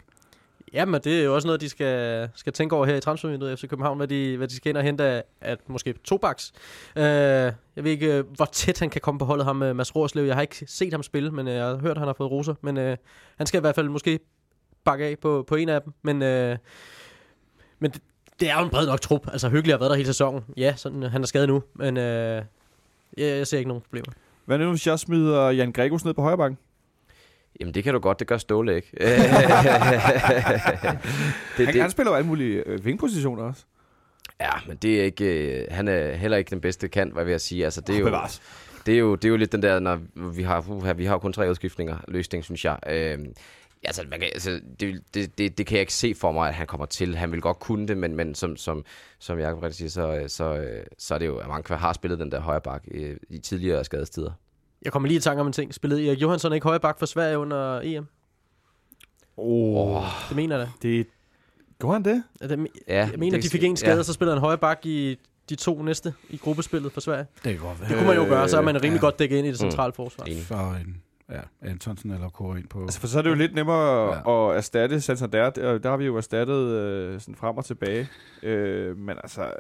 Jamen, 0.73 1.01
det 1.03 1.19
er 1.19 1.23
jo 1.23 1.35
også 1.35 1.47
noget, 1.47 1.61
de 1.61 1.69
skal, 1.69 2.29
skal 2.35 2.53
tænke 2.53 2.75
over 2.75 2.85
her 2.85 2.95
i 2.95 2.99
transfervinduet 2.99 3.59
FC 3.59 3.67
København, 3.67 3.97
hvad 3.97 4.07
de, 4.07 4.37
hvad 4.37 4.47
de 4.47 4.55
skal 4.55 4.69
ind 4.69 4.77
og 4.77 4.83
hente 4.83 5.03
af, 5.03 5.23
at 5.41 5.59
måske 5.67 5.93
to 6.03 6.17
baks. 6.17 6.51
Øh, 6.95 7.03
jeg 7.03 7.53
ved 7.75 7.91
ikke, 7.91 8.17
øh, 8.17 8.23
hvor 8.35 8.45
tæt 8.45 8.79
han 8.79 8.89
kan 8.89 9.01
komme 9.01 9.19
på 9.19 9.25
holdet, 9.25 9.45
ham 9.45 9.55
med 9.55 9.73
Mads 9.73 9.95
Rorslev. 9.95 10.25
Jeg 10.25 10.35
har 10.35 10.41
ikke 10.41 10.65
set 10.67 10.93
ham 10.93 11.03
spille, 11.03 11.31
men 11.31 11.47
øh, 11.47 11.53
jeg 11.53 11.65
har 11.65 11.77
hørt, 11.77 11.91
at 11.91 11.97
han 11.97 12.07
har 12.07 12.13
fået 12.13 12.31
roser. 12.31 12.53
Men 12.61 12.77
øh, 12.77 12.97
han 13.37 13.47
skal 13.47 13.59
i 13.59 13.61
hvert 13.61 13.75
fald 13.75 13.89
måske 13.89 14.19
bakke 14.83 15.05
af 15.05 15.19
på, 15.19 15.43
på 15.47 15.55
en 15.55 15.69
af 15.69 15.81
dem. 15.81 15.93
Men, 16.01 16.21
øh, 16.21 16.57
men 17.79 17.91
det, 17.91 18.01
det 18.39 18.49
er 18.49 18.57
jo 18.57 18.63
en 18.63 18.69
bred 18.69 18.87
nok 18.87 19.01
trup. 19.01 19.27
Altså, 19.31 19.49
Hyggelig 19.49 19.73
har 19.73 19.79
været 19.79 19.89
der 19.89 19.95
hele 19.95 20.07
sæsonen. 20.07 20.43
Ja, 20.57 20.75
sådan, 20.75 21.03
han 21.03 21.21
er 21.21 21.27
skadet 21.27 21.49
nu, 21.49 21.63
men 21.75 21.97
øh, 21.97 22.03
jeg, 23.17 23.37
jeg 23.37 23.47
ser 23.47 23.57
ikke 23.57 23.67
nogen 23.67 23.81
problemer. 23.81 24.11
Hvad 24.45 24.57
nu, 24.57 24.69
hvis 24.69 24.87
jeg 24.87 24.99
smider 24.99 25.49
Jan 25.49 25.71
Gregos 25.71 26.05
ned 26.05 26.13
på 26.13 26.21
højrebank? 26.21 26.57
Jamen 27.59 27.73
det 27.73 27.83
kan 27.83 27.93
du 27.93 27.99
godt, 27.99 28.19
det 28.19 28.27
gør 28.27 28.37
Ståle 28.37 28.75
ikke. 28.75 28.89
det, 31.57 31.65
Han, 31.65 31.81
han 31.81 31.91
spiller 31.91 32.11
jo 32.11 32.15
alle 32.15 32.27
mulige 32.27 32.63
øh, 32.65 32.85
vingpositioner 32.85 33.43
også. 33.43 33.63
Ja, 34.41 34.51
men 34.67 34.77
det 34.77 34.99
er 34.99 35.03
ikke, 35.03 35.59
øh, 35.59 35.67
han 35.71 35.87
er 35.87 36.13
heller 36.15 36.37
ikke 36.37 36.49
den 36.49 36.61
bedste 36.61 36.87
kant, 36.87 37.13
hvad 37.13 37.23
vil 37.23 37.31
jeg 37.31 37.41
sige. 37.41 37.65
Altså, 37.65 37.81
det 37.81 37.95
er 37.95 37.99
jo, 37.99 38.05
Bevares. 38.05 38.41
det 38.85 38.93
er 38.93 38.99
jo, 38.99 39.15
det 39.15 39.25
er 39.25 39.29
jo 39.29 39.35
lidt 39.35 39.51
den 39.51 39.61
der, 39.61 39.79
når 39.79 39.99
vi 40.35 40.43
har, 40.43 40.65
uh, 40.69 40.97
vi 40.97 41.05
har 41.05 41.17
kun 41.17 41.33
tre 41.33 41.49
udskiftninger, 41.49 41.97
løsning, 42.07 42.43
synes 42.43 42.65
jeg. 42.65 42.79
Øh, 42.87 43.17
altså, 43.83 44.03
man 44.09 44.19
kan, 44.19 44.29
altså 44.33 44.61
det, 44.79 45.01
det, 45.13 45.37
det, 45.37 45.57
det, 45.57 45.65
kan 45.65 45.75
jeg 45.75 45.81
ikke 45.81 45.93
se 45.93 46.15
for 46.15 46.31
mig, 46.31 46.47
at 46.47 46.55
han 46.55 46.67
kommer 46.67 46.85
til. 46.85 47.15
Han 47.15 47.31
vil 47.31 47.41
godt 47.41 47.59
kunne 47.59 47.87
det, 47.87 47.97
men, 47.97 48.15
men 48.15 48.35
som, 48.35 48.57
som, 48.57 48.85
som 49.19 49.39
Jacob 49.39 49.63
rigtig 49.63 49.77
siger, 49.77 49.89
så, 49.89 50.35
så, 50.35 50.67
så 50.97 51.13
er 51.13 51.17
det 51.17 51.25
jo, 51.25 51.37
at 51.37 51.47
Mankva 51.47 51.75
har 51.75 51.93
spillet 51.93 52.19
den 52.19 52.31
der 52.31 52.39
højre 52.39 52.61
bak 52.61 52.83
i, 52.87 53.13
i 53.29 53.37
tidligere 53.37 53.83
skadestider. 53.83 54.31
Jeg 54.85 54.91
kommer 54.91 55.07
lige 55.07 55.17
i 55.17 55.21
tanke 55.21 55.41
om 55.41 55.47
en 55.47 55.53
ting. 55.53 55.73
Spillede 55.73 56.07
Erik 56.07 56.21
Johansson 56.21 56.53
ikke 56.53 56.63
højre 56.63 56.79
bak 56.79 56.99
for 56.99 57.05
Sverige 57.05 57.37
under 57.37 57.79
EM? 57.83 58.05
Oh. 59.37 60.03
Det 60.29 60.35
mener 60.35 60.57
jeg 60.57 60.67
da. 60.67 60.71
Det, 60.87 61.07
Gjorde 61.79 61.93
han 61.93 62.03
det? 62.03 62.23
Ja, 62.41 62.47
det, 62.47 62.67
Ja, 62.87 63.09
jeg 63.11 63.19
mener, 63.19 63.37
det- 63.37 63.43
de 63.43 63.49
fik 63.49 63.63
en 63.63 63.77
skade, 63.77 63.93
ja. 63.93 63.99
og 63.99 64.05
så 64.05 64.13
spillede 64.13 64.35
han 64.35 64.41
højre 64.41 64.57
bak 64.57 64.85
i 64.85 65.17
de 65.49 65.55
to 65.55 65.81
næste 65.81 66.13
i 66.29 66.37
gruppespillet 66.37 66.91
for 66.91 67.01
Sverige. 67.01 67.25
Det 67.43 67.61
være. 67.61 67.89
Det 67.89 67.97
kunne 67.97 68.07
man 68.07 68.15
jo 68.15 68.23
gøre, 68.23 68.49
så 68.49 68.57
er 68.57 68.61
man 68.61 68.75
rimelig 68.75 68.93
ja. 68.93 69.05
godt 69.05 69.19
dækket 69.19 69.37
ind 69.37 69.47
i 69.47 69.49
det 69.49 69.59
centrale 69.59 69.93
forsvar. 69.93 70.25
Enig. 70.25 70.43
For 70.43 70.55
en 70.55 71.01
ja, 71.31 71.39
Antonsen 71.61 72.11
eller 72.11 72.29
Kåre 72.29 72.59
ind 72.59 72.67
på... 72.67 72.81
Altså, 72.81 72.99
for 72.99 73.07
så 73.07 73.17
er 73.17 73.21
det 73.21 73.29
jo 73.29 73.35
lidt 73.35 73.55
nemmere 73.55 74.15
Ja. 74.15 74.51
at 74.51 74.57
erstatte 74.57 75.01
Santander. 75.01 75.49
Der, 75.49 75.77
der 75.77 75.89
har 75.89 75.97
vi 75.97 76.05
jo 76.05 76.17
erstattet 76.17 76.55
øh, 76.71 77.19
sådan 77.21 77.35
frem 77.35 77.57
og 77.57 77.65
tilbage. 77.65 78.07
Øh, 78.43 78.97
men 78.97 79.17
altså, 79.23 79.51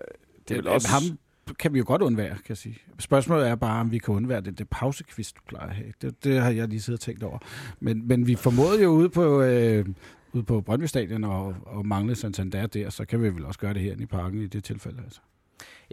det 0.47 0.57
er 0.57 0.61
vel 0.61 0.67
også... 0.67 0.87
Ham 0.87 1.17
kan 1.53 1.73
vi 1.73 1.77
jo 1.77 1.83
godt 1.87 2.01
undvære, 2.01 2.29
kan 2.29 2.49
jeg 2.49 2.57
sige. 2.57 2.77
Spørgsmålet 2.99 3.47
er 3.47 3.55
bare, 3.55 3.81
om 3.81 3.91
vi 3.91 3.97
kan 3.97 4.13
undvære 4.13 4.41
det, 4.41 4.59
det 4.59 4.69
pausekvist, 4.69 5.35
du 5.35 5.41
plejer 5.47 5.69
at 5.69 5.75
have. 5.75 5.93
Det, 6.01 6.23
det 6.23 6.41
har 6.41 6.51
jeg 6.51 6.67
lige 6.67 6.81
siddet 6.81 6.99
og 6.99 7.05
tænkt 7.05 7.23
over. 7.23 7.37
Men, 7.79 8.07
men 8.07 8.27
vi 8.27 8.35
formåede 8.35 8.83
jo 8.83 8.89
ude 8.89 9.09
på, 9.09 9.41
øh, 9.41 9.85
ude 10.33 10.43
på 10.43 10.61
Brøndby 10.61 10.85
Stadion 10.85 11.23
og, 11.23 11.55
og 11.65 11.85
mangle 11.85 12.15
Santander 12.15 12.67
der, 12.67 12.89
så 12.89 13.05
kan 13.05 13.23
vi 13.23 13.29
vel 13.29 13.45
også 13.45 13.59
gøre 13.59 13.73
det 13.73 13.81
her 13.81 13.95
i 13.99 14.05
parken 14.05 14.41
i 14.41 14.47
det 14.47 14.63
tilfælde. 14.63 15.01
Altså. 15.03 15.19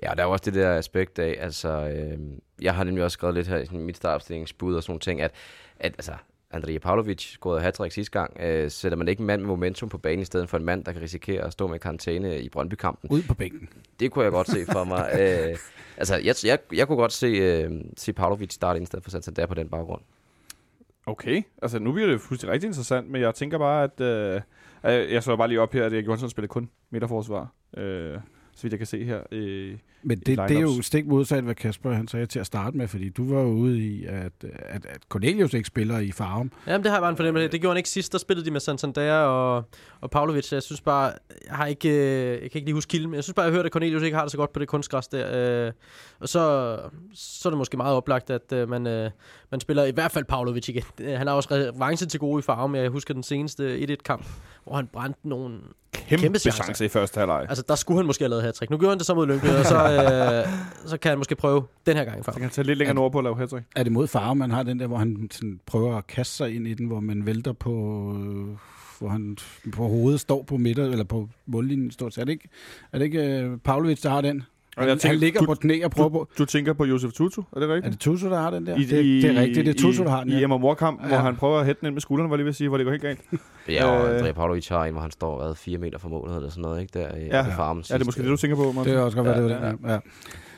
Ja, 0.02 0.10
og 0.10 0.16
der 0.16 0.22
er 0.22 0.26
jo 0.26 0.32
også 0.32 0.44
det 0.44 0.54
der 0.54 0.78
aspekt 0.78 1.18
af, 1.18 1.36
altså, 1.40 1.68
øh, 1.68 2.18
jeg 2.62 2.74
har 2.74 2.84
nemlig 2.84 3.04
også 3.04 3.14
skrevet 3.14 3.34
lidt 3.34 3.48
her 3.48 3.58
i 3.72 3.76
mit 3.76 3.96
startopstillingsbud 3.96 4.74
og 4.74 4.82
sådan 4.82 4.90
nogle 4.90 5.00
ting, 5.00 5.20
at, 5.20 5.30
at 5.80 5.92
altså, 5.98 6.12
Andrija 6.50 6.78
Pavlovic 6.78 7.20
scorede 7.20 7.60
hat 7.60 7.92
sidste 7.92 8.18
gang. 8.18 8.40
Øh, 8.40 8.70
sætter 8.70 8.98
man 8.98 9.08
ikke 9.08 9.20
en 9.20 9.26
mand 9.26 9.40
med 9.40 9.48
momentum 9.48 9.88
på 9.88 9.98
banen 9.98 10.20
i 10.20 10.24
stedet 10.24 10.48
for 10.48 10.56
en 10.56 10.64
mand, 10.64 10.84
der 10.84 10.92
kan 10.92 11.02
risikere 11.02 11.42
at 11.44 11.52
stå 11.52 11.66
med 11.66 11.78
karantæne 11.78 12.40
i 12.40 12.48
Brøndby-kampen? 12.48 13.10
Ud 13.10 13.22
på 13.22 13.34
bænken. 13.34 13.68
Det 14.00 14.10
kunne 14.10 14.24
jeg 14.24 14.32
godt 14.32 14.50
se 14.50 14.66
for 14.72 14.84
mig. 14.84 15.10
øh, 15.20 15.56
altså, 15.96 16.16
jeg, 16.16 16.34
jeg, 16.44 16.58
jeg 16.72 16.86
kunne 16.86 16.98
godt 16.98 17.12
se, 17.12 17.26
øh, 17.26 17.70
se 17.96 18.12
Pavlovic 18.12 18.52
starte 18.52 18.82
i 18.82 18.86
stedet 18.86 19.04
for 19.04 19.10
Santander 19.10 19.46
på 19.46 19.54
den 19.54 19.68
baggrund. 19.68 20.02
Okay, 21.06 21.42
altså 21.62 21.78
nu 21.78 21.92
bliver 21.92 22.08
det 22.08 22.20
fuldstændig 22.20 22.52
rigtig 22.52 22.66
interessant, 22.66 23.10
men 23.10 23.20
jeg 23.20 23.34
tænker 23.34 23.58
bare, 23.58 23.84
at... 23.84 24.00
Øh, 24.00 24.40
jeg, 25.12 25.22
slår 25.22 25.36
bare 25.36 25.48
lige 25.48 25.60
op 25.60 25.72
her, 25.72 25.86
at 25.86 25.92
Erik 25.92 26.06
Johansson 26.06 26.30
spiller 26.30 26.48
kun 26.48 26.70
midterforsvar. 26.90 27.52
Øh, 27.76 28.18
så 28.54 28.62
vidt 28.62 28.72
jeg 28.72 28.78
kan 28.78 28.86
se 28.86 29.04
her. 29.04 29.22
Øh, 29.32 29.78
Men 30.08 30.18
det, 30.18 30.38
det 30.38 30.56
er 30.56 30.60
jo 30.60 30.82
stik 30.82 31.06
modsat, 31.06 31.44
hvad 31.44 31.54
Kasper 31.54 31.92
han 31.92 32.08
sagde 32.08 32.26
til 32.26 32.38
at 32.38 32.46
starte 32.46 32.76
med, 32.76 32.88
fordi 32.88 33.08
du 33.08 33.34
var 33.34 33.40
jo 33.40 33.48
ude 33.48 33.78
i, 33.78 34.04
at, 34.04 34.32
at, 34.42 34.86
at 34.86 35.00
Cornelius 35.08 35.54
ikke 35.54 35.66
spiller 35.66 35.98
i 35.98 36.12
farven. 36.12 36.52
Jamen, 36.66 36.82
det 36.82 36.90
har 36.90 36.96
jeg 36.96 37.02
bare 37.02 37.10
en 37.10 37.16
fornemmelse. 37.16 37.48
Det 37.48 37.60
gjorde 37.60 37.72
han 37.72 37.76
ikke 37.76 37.88
sidst. 37.88 38.12
Der 38.12 38.18
spillede 38.18 38.46
de 38.46 38.50
med 38.50 38.60
Santander 38.60 39.12
og, 39.12 39.64
og 40.00 40.10
Pavlovic. 40.10 40.52
Jeg 40.52 40.62
synes 40.62 40.80
bare, 40.80 41.12
jeg 41.48 41.56
har 41.56 41.66
ikke, 41.66 41.88
øh, 41.88 42.30
jeg 42.30 42.38
kan 42.38 42.50
ikke 42.54 42.66
lige 42.66 42.74
huske 42.74 42.90
kilden, 42.90 43.10
men 43.10 43.14
jeg 43.14 43.24
synes 43.24 43.34
bare, 43.34 43.44
jeg 43.44 43.52
hørte, 43.52 43.66
at 43.66 43.72
Cornelius 43.72 44.02
ikke 44.02 44.16
har 44.16 44.24
det 44.24 44.30
så 44.30 44.36
godt 44.36 44.52
på 44.52 44.60
det 44.60 44.68
kunstgræs 44.68 45.08
der. 45.08 45.66
Øh, 45.66 45.72
og 46.20 46.28
så, 46.28 46.76
så 47.14 47.48
er 47.48 47.50
det 47.50 47.58
måske 47.58 47.76
meget 47.76 47.96
oplagt, 47.96 48.30
at 48.30 48.52
øh, 48.52 48.68
man, 48.68 48.86
øh, 48.86 49.10
man 49.50 49.60
spiller 49.60 49.84
i 49.84 49.90
hvert 49.90 50.12
fald 50.12 50.24
Pavlovic 50.24 50.68
igen. 50.68 50.82
Han 51.16 51.26
har 51.26 51.34
også 51.34 51.48
revanche 51.52 52.06
til 52.06 52.20
gode 52.20 52.38
i 52.38 52.42
farven. 52.42 52.74
Jeg 52.74 52.90
husker 52.90 53.14
den 53.14 53.22
seneste 53.22 53.78
1-1-kamp, 53.78 54.26
hvor 54.64 54.76
han 54.76 54.86
brændte 54.92 55.28
nogle 55.28 55.58
kæmpe, 55.92 56.22
Kæmpe 56.22 56.38
chancer. 56.38 56.64
chance 56.64 56.84
i 56.84 56.88
første 56.88 57.18
halvleg. 57.18 57.46
Altså, 57.48 57.64
der 57.68 57.74
skulle 57.74 57.98
han 57.98 58.06
måske 58.06 58.24
have 58.24 58.30
lavet 58.30 58.42
hat 58.44 58.70
Nu 58.70 58.78
gjorde 58.78 58.90
han 58.90 58.98
det 58.98 59.06
så 59.06 59.14
mod 59.14 59.26
Lyngby, 59.26 59.46
og 59.46 59.64
så, 59.64 59.74
øh, 59.96 60.46
så 60.86 60.98
kan 60.98 61.08
han 61.08 61.18
måske 61.18 61.36
prøve 61.36 61.64
den 61.86 61.96
her 61.96 62.04
gang 62.04 62.20
i 62.20 62.22
Så 62.22 62.32
kan 62.32 62.42
han 62.42 62.50
tage 62.50 62.66
lidt 62.66 62.78
længere 62.78 62.94
nordpå 62.94 63.18
og 63.18 63.24
lave 63.24 63.36
hat 63.36 63.52
Er 63.76 63.82
det 63.82 63.92
mod 63.92 64.06
farve, 64.06 64.34
man 64.34 64.50
har 64.50 64.62
den 64.62 64.80
der, 64.80 64.86
hvor 64.86 64.96
han 64.96 65.28
sådan 65.30 65.60
prøver 65.66 65.96
at 65.96 66.06
kaste 66.06 66.36
sig 66.36 66.54
ind 66.54 66.66
i 66.66 66.74
den, 66.74 66.86
hvor 66.86 67.00
man 67.00 67.26
vælter 67.26 67.52
på, 67.52 67.72
øh, 68.18 68.56
hvor 68.98 69.08
han 69.08 69.36
på 69.72 69.86
hovedet 69.88 70.20
står 70.20 70.42
på 70.42 70.56
midter, 70.56 70.84
eller 70.84 71.04
på 71.04 71.28
mållinjen 71.46 71.90
stort 71.90 72.14
set. 72.14 72.20
Er 72.20 72.24
det 72.24 72.32
ikke, 72.32 72.48
er 72.92 72.98
det 72.98 73.04
ikke 73.04 73.50
uh, 73.52 73.58
Pavlovic, 73.58 74.02
der 74.02 74.10
har 74.10 74.20
den? 74.20 74.42
Og 74.76 74.82
Han, 74.82 74.88
jeg 74.88 74.98
tænker, 74.98 75.08
han 75.12 75.18
ligger 75.20 75.40
du- 75.40 75.46
på 75.46 75.54
knæ 75.54 75.84
og 75.84 75.90
prøver 75.90 76.08
på... 76.08 76.28
Du 76.38 76.44
tænker 76.44 76.72
på 76.72 76.84
Josef 76.84 77.12
Tutu, 77.12 77.42
er 77.56 77.60
det 77.60 77.70
Er 77.70 77.74
rigtigt? 77.74 77.92
det 77.92 78.00
Tutu, 78.00 78.26
der 78.30 78.38
har 78.38 78.50
den 78.50 78.66
der? 78.66 78.76
I, 78.76 78.80
det, 78.80 78.90
det 78.90 79.24
er 79.24 79.40
rigtigt, 79.40 79.66
det 79.66 79.74
er 79.76 79.80
Tutu, 79.82 80.02
i, 80.02 80.04
der 80.04 80.10
har 80.10 80.20
den. 80.24 80.32
I 80.32 80.34
Ja. 80.36 80.42
Emma 80.42 80.56
Mor-kamp, 80.56 81.00
ja. 81.02 81.06
hvor 81.06 81.16
Ja. 81.16 81.22
han 81.22 81.36
prøver 81.36 81.58
at 81.58 81.66
hætte 81.66 81.80
den 81.80 81.86
ind 81.86 81.94
med 81.94 82.00
skulderen, 82.00 82.30
var 82.30 82.34
jeg 82.36 82.38
lige 82.38 82.44
ved 82.44 82.50
at 82.50 82.56
sige, 82.56 82.68
hvor 82.68 82.76
det 82.76 82.84
går 82.86 82.90
helt 82.90 83.02
galt. 83.02 83.20
Ja, 83.68 83.84
og 83.86 84.08
Øh. 84.08 84.14
Andrija 84.14 84.32
Pavlovic 84.32 84.68
har 84.68 84.84
en, 84.84 84.92
hvor 84.92 85.00
han 85.02 85.10
står 85.10 85.42
hvad, 85.44 85.54
fire 85.54 85.78
meter 85.78 85.98
fra 85.98 86.08
målet 86.08 86.36
eller 86.36 86.50
sådan 86.50 86.62
noget, 86.62 86.80
ikke? 86.80 86.98
Der 86.98 87.16
i 87.16 87.20
Ja. 87.26 87.36
ja. 87.36 87.42
farmen 87.56 87.84
Ja, 87.90 87.94
det 87.94 88.00
er 88.00 88.04
måske 88.04 88.22
det, 88.22 88.28
du 88.30 88.36
tænker 88.36 88.56
på, 88.56 88.72
Martin. 88.72 88.92
Det 88.92 88.98
er 88.98 89.02
også 89.04 89.16
godt, 89.16 89.28
hvad 89.28 89.42
det 89.42 89.50
Ja, 89.50 89.54
er. 89.56 89.74
Ja, 89.84 89.92
ja. 89.92 89.98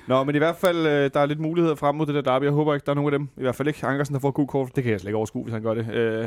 Nå, 0.09 0.25
men 0.25 0.35
i 0.35 0.39
hvert 0.39 0.57
fald, 0.57 0.79
øh, 0.87 1.11
der 1.15 1.21
er 1.21 1.27
lidt 1.27 1.41
muligheder 1.41 1.75
frem 1.75 1.95
mod 1.95 2.07
det 2.07 2.15
der 2.15 2.21
derby. 2.21 2.45
Jeg 2.45 2.53
håber 2.53 2.75
ikke, 2.75 2.85
der 2.85 2.91
er 2.93 2.95
nogen 2.97 3.13
af 3.15 3.19
dem. 3.19 3.29
I 3.37 3.41
hvert 3.41 3.55
fald 3.55 3.69
ikke 3.69 3.87
Ankersen, 3.87 4.15
der 4.15 4.21
får 4.21 4.31
god 4.31 4.47
kort. 4.47 4.77
Det 4.77 4.85
kan 4.85 4.93
jeg 4.93 5.01
slet 5.01 5.09
ikke 5.09 5.17
overskue, 5.17 5.43
hvis 5.43 5.53
han 5.53 5.63
gør 5.63 5.75
det. 5.75 5.95
Øh, 5.95 6.25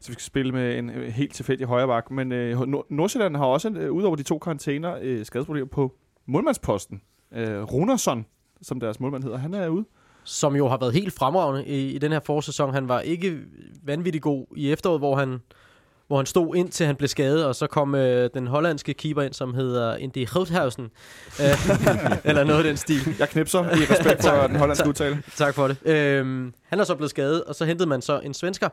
så 0.00 0.08
vi 0.08 0.12
skal 0.12 0.22
spille 0.22 0.52
med 0.52 0.78
en 0.78 0.90
øh, 0.90 1.12
helt 1.12 1.34
tilfældig 1.34 1.66
højre 1.66 1.86
bak. 1.86 2.10
Men 2.10 2.32
øh, 2.32 2.60
Nord- 2.60 2.86
Nordsjælland 2.90 3.36
har 3.36 3.44
også, 3.44 3.70
øh, 3.70 3.92
udover 3.92 4.16
de 4.16 4.22
to 4.22 4.38
karantæner, 4.38 4.94
øh, 5.02 5.24
skadesproblemer 5.24 5.68
på 5.68 5.92
målmandsposten. 6.26 7.00
Øh, 7.34 7.62
Runersson, 7.62 8.26
som 8.62 8.80
deres 8.80 9.00
målmand 9.00 9.22
hedder, 9.22 9.38
han 9.38 9.54
er 9.54 9.68
ude. 9.68 9.84
som 10.24 10.56
jo 10.56 10.68
har 10.68 10.76
været 10.76 10.92
helt 10.94 11.12
fremragende 11.12 11.66
i, 11.66 11.90
i 11.94 11.98
den 11.98 12.12
her 12.12 12.20
forsæson. 12.20 12.74
Han 12.74 12.88
var 12.88 13.00
ikke 13.00 13.38
vanvittig 13.82 14.22
god 14.22 14.46
i 14.56 14.72
efteråret, 14.72 15.00
hvor 15.00 15.16
han, 15.16 15.38
hvor 16.06 16.16
han 16.16 16.26
stod 16.26 16.56
ind 16.56 16.68
til 16.68 16.86
han 16.86 16.96
blev 16.96 17.08
skadet, 17.08 17.44
og 17.46 17.54
så 17.54 17.66
kom 17.66 17.94
øh, 17.94 18.30
den 18.34 18.46
hollandske 18.46 18.94
keeper 18.94 19.22
ind, 19.22 19.32
som 19.32 19.54
hedder 19.54 19.96
Indy 19.96 20.26
Grothausen. 20.26 20.84
Øh, 21.40 21.46
eller 22.28 22.44
noget 22.44 22.58
af 22.58 22.64
den 22.64 22.76
stil. 22.76 23.16
Jeg 23.18 23.28
knipser 23.28 23.64
i 23.64 23.84
respekt 23.90 24.22
for 24.22 24.46
den 24.46 24.56
hollandske 24.56 24.88
udtale. 24.88 25.22
Tak 25.36 25.54
for 25.54 25.68
det. 25.68 25.76
Øhm, 25.84 26.54
han 26.62 26.80
er 26.80 26.84
så 26.84 26.94
blevet 26.94 27.10
skadet, 27.10 27.44
og 27.44 27.54
så 27.54 27.64
hentede 27.64 27.88
man 27.88 28.02
så 28.02 28.20
en 28.20 28.34
svensker 28.34 28.68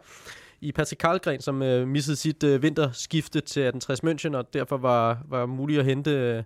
i 0.61 0.71
Patrick 0.71 0.99
Karlgren, 0.99 1.41
som 1.41 1.61
øh, 1.63 1.87
missede 1.87 2.15
sit 2.15 2.43
øh, 2.43 2.61
vinterskifte 2.61 3.41
til 3.41 3.61
1860 3.61 3.99
München, 3.99 4.37
og 4.37 4.53
derfor 4.53 4.77
var, 4.77 5.17
var 5.29 5.45
muligt 5.45 5.79
at 5.79 5.85
hente 5.85 6.11
øh, 6.11 6.43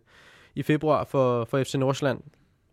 i 0.55 0.63
februar 0.63 1.03
for, 1.03 1.45
for 1.45 1.63
FC 1.63 1.75
Nordsjælland. 1.75 2.19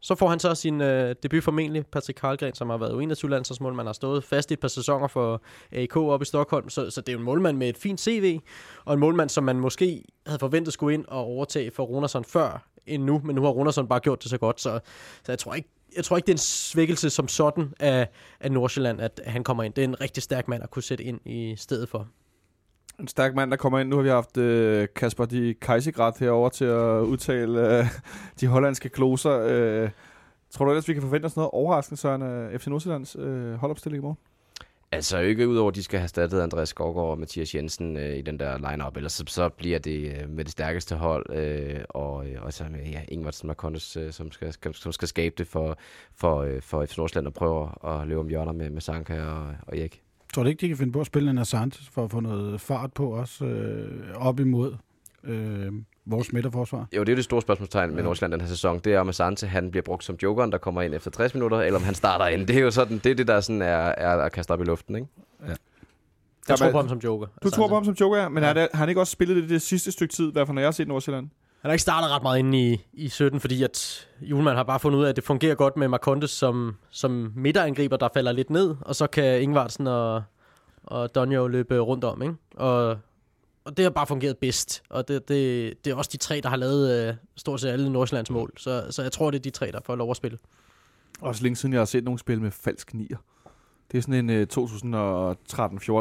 Så 0.00 0.14
får 0.14 0.28
han 0.28 0.38
så 0.38 0.54
sin 0.54 0.80
øh, 0.80 1.14
debut 1.22 1.44
formentlig, 1.44 1.86
Patrick 1.86 2.20
Karlgren, 2.20 2.54
som 2.54 2.70
har 2.70 2.76
været 2.76 2.90
U21-landsholdsmål. 2.90 3.74
Man 3.74 3.86
har 3.86 3.92
stået 3.92 4.24
fast 4.24 4.50
i 4.50 4.54
et 4.54 4.60
par 4.60 4.68
sæsoner 4.68 5.06
for 5.08 5.42
AK 5.72 5.96
op 5.96 6.22
i 6.22 6.24
Stockholm, 6.24 6.68
så, 6.68 6.90
så 6.90 7.00
det 7.00 7.08
er 7.08 7.12
jo 7.12 7.18
en 7.18 7.24
målmand 7.24 7.56
med 7.56 7.68
et 7.68 7.76
fint 7.76 8.00
CV, 8.00 8.40
og 8.84 8.94
en 8.94 9.00
målmand, 9.00 9.28
som 9.28 9.44
man 9.44 9.56
måske 9.56 10.04
havde 10.26 10.38
forventet 10.38 10.74
skulle 10.74 10.94
ind 10.94 11.04
og 11.08 11.24
overtage 11.24 11.70
for 11.70 11.82
Runersson 11.82 12.24
før 12.24 12.68
end 12.86 13.02
nu, 13.02 13.20
men 13.24 13.36
nu 13.36 13.42
har 13.42 13.50
Runersson 13.50 13.88
bare 13.88 14.00
gjort 14.00 14.22
det 14.22 14.30
så 14.30 14.38
godt, 14.38 14.60
så, 14.60 14.80
så 15.24 15.32
jeg 15.32 15.38
tror 15.38 15.54
ikke, 15.54 15.68
jeg 15.96 16.04
tror 16.04 16.16
ikke, 16.16 16.26
det 16.26 16.32
er 16.32 16.34
en 16.34 16.38
svækkelse 16.38 17.10
som 17.10 17.28
sådan 17.28 17.72
af, 17.80 18.08
af 18.40 18.52
Nordsjælland, 18.52 19.00
at 19.00 19.20
han 19.26 19.44
kommer 19.44 19.62
ind. 19.62 19.74
Det 19.74 19.84
er 19.84 19.88
en 19.88 20.00
rigtig 20.00 20.22
stærk 20.22 20.48
mand 20.48 20.62
at 20.62 20.70
kunne 20.70 20.82
sætte 20.82 21.04
ind 21.04 21.20
i 21.26 21.56
stedet 21.56 21.88
for. 21.88 22.08
En 23.02 23.08
stærk 23.08 23.34
mand, 23.34 23.50
der 23.50 23.56
kommer 23.56 23.78
ind. 23.78 23.88
Nu 23.88 23.96
har 23.96 24.02
vi 24.02 24.08
haft 24.08 24.36
øh, 24.36 24.88
Kasper 24.96 25.24
de 25.24 25.54
Kajsigrat 25.60 26.18
herover 26.18 26.48
til 26.48 26.64
at 26.64 27.00
udtale 27.00 27.78
øh, 27.78 27.86
de 28.40 28.46
hollandske 28.46 28.88
kloser. 28.88 29.40
Øh, 29.46 29.90
tror 30.50 30.64
du 30.64 30.70
ellers, 30.70 30.88
vi 30.88 30.92
kan 30.92 31.02
forvente 31.02 31.26
os 31.26 31.36
noget 31.36 31.50
overraskende, 31.50 32.00
Søren, 32.00 32.22
øh, 32.22 32.54
af 32.54 32.60
FC 32.60 32.66
Nordsjællands 32.66 33.16
øh, 33.18 33.54
holdopstilling 33.54 34.00
i 34.00 34.02
morgen? 34.02 34.18
Altså 34.92 35.18
ikke 35.18 35.48
udover, 35.48 35.70
at 35.70 35.74
de 35.74 35.82
skal 35.82 35.98
have 35.98 36.04
erstattet 36.04 36.40
Andreas 36.40 36.68
Skovgaard 36.68 37.10
og 37.10 37.18
Mathias 37.18 37.54
Jensen 37.54 37.96
øh, 37.96 38.16
i 38.16 38.22
den 38.22 38.38
der 38.38 38.70
lineup, 38.70 38.96
ellers 38.96 39.12
så, 39.12 39.24
så 39.28 39.48
bliver 39.48 39.78
det 39.78 40.22
øh, 40.22 40.30
med 40.30 40.44
det 40.44 40.52
stærkeste 40.52 40.94
hold, 40.94 41.36
øh, 41.36 41.80
og, 41.88 42.26
øh, 42.28 42.42
og 42.42 42.52
så 42.52 42.64
med 42.70 42.86
ja, 42.86 43.00
Ingvartsen 43.08 43.46
Marcondes, 43.46 43.96
øh, 43.96 44.12
som, 44.12 44.32
skal, 44.32 44.52
skal, 44.52 44.74
som 44.74 44.92
skal 44.92 45.08
skabe 45.08 45.34
det 45.38 45.46
for, 45.46 45.78
for, 46.14 46.40
øh, 46.40 46.62
for 46.62 46.86
FC 46.86 46.96
Nordsjælland 46.96 47.26
og 47.26 47.34
prøve 47.34 47.70
at 47.84 48.06
løbe 48.06 48.20
om 48.20 48.28
hjørner 48.28 48.52
med, 48.52 48.70
med 48.70 48.80
Sanka 48.80 49.22
og, 49.22 49.54
og 49.66 49.78
Erik. 49.78 50.02
Tror 50.32 50.42
du 50.42 50.48
ikke, 50.48 50.60
de 50.60 50.68
kan 50.68 50.76
finde 50.76 50.92
på 50.92 51.00
at 51.00 51.06
spille 51.06 51.30
en 51.30 51.38
Assange 51.38 51.78
for 51.92 52.04
at 52.04 52.10
få 52.10 52.20
noget 52.20 52.60
fart 52.60 52.92
på 52.92 53.14
os 53.16 53.42
øh, 53.42 53.88
op 54.14 54.40
imod 54.40 54.76
øh, 55.24 55.72
vores 56.06 56.32
midterforsvar? 56.32 56.78
Jo, 56.96 57.00
det 57.00 57.08
er 57.08 57.12
jo 57.12 57.16
det 57.16 57.24
store 57.24 57.42
spørgsmålstegn 57.42 57.90
med 57.90 57.98
Ja. 57.98 58.02
Nordsjælland 58.04 58.32
den 58.32 58.40
her 58.40 58.48
sæson. 58.48 58.78
Det 58.78 58.94
er, 58.94 59.00
om 59.00 59.08
Asante 59.08 59.46
han 59.46 59.70
bliver 59.70 59.82
brugt 59.82 60.04
som 60.04 60.16
jokeren, 60.22 60.52
der 60.52 60.58
kommer 60.58 60.82
ind 60.82 60.94
efter 60.94 61.10
60 61.10 61.34
minutter, 61.34 61.60
eller 61.60 61.78
om 61.78 61.84
han 61.84 61.94
starter 61.94 62.26
ind. 62.26 62.46
Det 62.46 62.56
er 62.56 62.60
jo 62.60 62.70
sådan, 62.70 62.98
det 62.98 63.10
er 63.10 63.14
det, 63.14 63.26
der 63.28 63.40
sådan 63.40 63.62
er, 63.62 63.66
er 63.76 64.16
at 64.16 64.32
kaste 64.32 64.50
op 64.50 64.60
i 64.60 64.64
luften, 64.64 64.96
ikke? 64.96 65.08
Jeg 66.48 66.58
tror 66.58 66.70
på 66.70 66.76
ham 66.76 66.88
som 66.88 66.98
joker. 66.98 67.26
Du 67.42 67.50
tror 67.50 67.68
på 67.68 67.74
ham 67.74 67.84
som 67.84 67.94
joker, 68.00 68.18
ja. 68.18 68.28
men 68.28 68.42
Ja. 68.42 68.48
ja. 68.60 68.66
har 68.72 68.78
han 68.78 68.88
ikke 68.88 69.00
også 69.00 69.10
spillet 69.10 69.36
det 69.42 69.50
det 69.50 69.62
sidste 69.62 69.92
stykke 69.92 70.14
tid, 70.14 70.28
i 70.28 70.32
hvert 70.32 70.46
fald 70.46 70.54
når 70.54 70.62
jeg 70.62 70.66
har 70.66 70.72
set 70.72 70.88
Nordsjælland? 70.88 71.28
Han 71.62 71.68
har 71.68 71.72
ikke 71.72 71.82
startet 71.82 72.10
ret 72.10 72.22
meget 72.22 72.38
inde 72.38 72.72
i, 72.72 72.86
i 72.92 73.08
17, 73.08 73.40
fordi 73.40 73.62
at 73.62 74.08
Julemand 74.20 74.56
har 74.56 74.64
bare 74.64 74.80
fundet 74.80 74.98
ud 74.98 75.04
af, 75.04 75.08
at 75.08 75.16
det 75.16 75.24
fungerer 75.24 75.54
godt 75.54 75.76
med 75.76 75.88
Marcondes 75.88 76.30
som, 76.30 76.76
som 76.90 77.32
midterangriber, 77.36 77.96
der 77.96 78.08
falder 78.14 78.32
lidt 78.32 78.50
ned, 78.50 78.76
og 78.80 78.94
så 78.94 79.06
kan 79.06 79.42
Ingvartsen 79.42 79.86
og, 79.86 80.22
og 80.82 81.14
Donjo 81.14 81.46
løbe 81.46 81.78
rundt 81.78 82.04
om, 82.04 82.22
ikke? 82.22 82.34
Og, 82.54 82.98
og 83.64 83.76
det 83.76 83.82
har 83.82 83.90
bare 83.90 84.06
fungeret 84.06 84.38
bedst, 84.38 84.82
og 84.90 85.08
det, 85.08 85.28
det, 85.28 85.74
det 85.84 85.90
er 85.90 85.94
også 85.94 86.10
de 86.12 86.16
tre, 86.16 86.40
der 86.42 86.48
har 86.48 86.56
lavet 86.56 87.08
øh, 87.08 87.14
stort 87.36 87.60
set 87.60 87.68
alle 87.68 87.92
Nordsjællands 87.92 88.30
mål, 88.30 88.52
så, 88.56 88.86
så 88.90 89.02
jeg 89.02 89.12
tror, 89.12 89.30
det 89.30 89.38
er 89.38 89.42
de 89.42 89.50
tre, 89.50 89.72
der 89.72 89.80
får 89.84 89.96
lov 89.96 90.10
at 90.10 90.16
spille. 90.16 90.38
Også 91.20 91.42
længe 91.42 91.56
siden, 91.56 91.72
jeg 91.72 91.80
har 91.80 91.86
set 91.86 92.04
nogen 92.04 92.18
spille 92.18 92.42
med 92.42 92.50
falsk 92.50 92.94
nier. 92.94 93.16
Det 93.92 93.98
er 93.98 94.02
sådan 94.02 94.30
en 94.30 94.30
øh, 94.30 94.46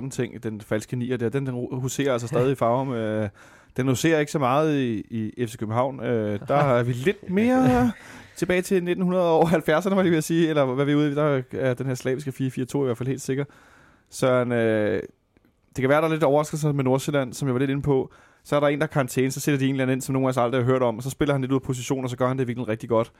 2013-14 0.05 0.09
ting, 0.09 0.43
den 0.43 0.62
falske 0.62 0.95
nier 0.95 1.18
der. 1.18 1.30
Den, 1.30 1.45
den 1.45 1.68
huserer 1.72 2.14
altså 2.14 2.28
stadig 2.34 2.51
i 2.51 2.55
farver 2.55 2.84
med... 2.84 3.30
Den 3.78 3.88
huserer 3.88 4.19
ikke 4.19 4.32
så 4.32 4.39
meget 4.39 4.80
i, 4.80 5.03
i 5.38 5.45
FC 5.47 5.57
København. 5.57 6.03
Øh, 6.03 6.39
der 6.47 6.55
er 6.78 6.84
vi 6.84 6.93
lidt 6.93 7.30
mere 7.30 7.91
tilbage 8.36 8.61
til 8.61 8.80
1970'erne, 8.80 9.95
var 9.95 10.03
det 10.03 10.11
ved 10.11 10.17
at 10.17 10.24
sige. 10.24 10.49
Eller 10.49 10.65
hvad 10.65 10.86
vi 10.86 10.91
er 10.91 10.95
ude 10.95 11.11
i. 11.11 11.15
Der 11.15 11.41
er 11.51 11.74
den 11.74 11.86
her 11.86 11.95
slaviske 11.95 12.32
4-4-2 12.32 12.82
i 12.82 12.86
hvert 12.86 12.97
fald 12.97 13.07
helt 13.07 13.22
sikker. 13.22 13.45
Så 14.09 14.32
øh, 14.32 15.03
det 15.76 15.82
kan 15.82 15.89
være, 15.89 16.01
der 16.01 16.07
er 16.07 16.11
lidt 16.11 16.24
overraskelser 16.24 16.72
med 16.72 16.84
Nordsjælland, 16.84 17.34
som 17.34 17.47
jeg 17.47 17.53
var 17.53 17.59
lidt 17.59 17.72
inde 17.72 17.82
på. 17.82 18.11
Så 18.43 18.55
er 18.55 18.59
der 18.59 18.67
en, 18.67 18.80
der 18.80 18.84
er 18.84 18.88
karantæne, 18.88 19.32
så 19.32 19.39
sætter 19.39 19.59
de 19.59 19.65
en 19.65 19.72
eller 19.72 19.84
anden 19.84 19.95
ind, 19.95 20.01
som 20.01 20.13
nogen 20.13 20.26
af 20.26 20.30
os 20.30 20.38
aldrig 20.38 20.61
har 20.61 20.72
hørt 20.72 20.82
om, 20.82 20.97
og 20.97 21.03
så 21.03 21.09
spiller 21.09 21.34
han 21.34 21.41
lidt 21.41 21.51
ud 21.51 21.57
af 21.57 21.61
position, 21.61 22.03
og 22.03 22.09
så 22.09 22.17
gør 22.17 22.28
han 22.28 22.38
det 22.38 22.47
virkelig 22.47 22.67
rigtig 22.67 22.89
godt. 22.89 23.11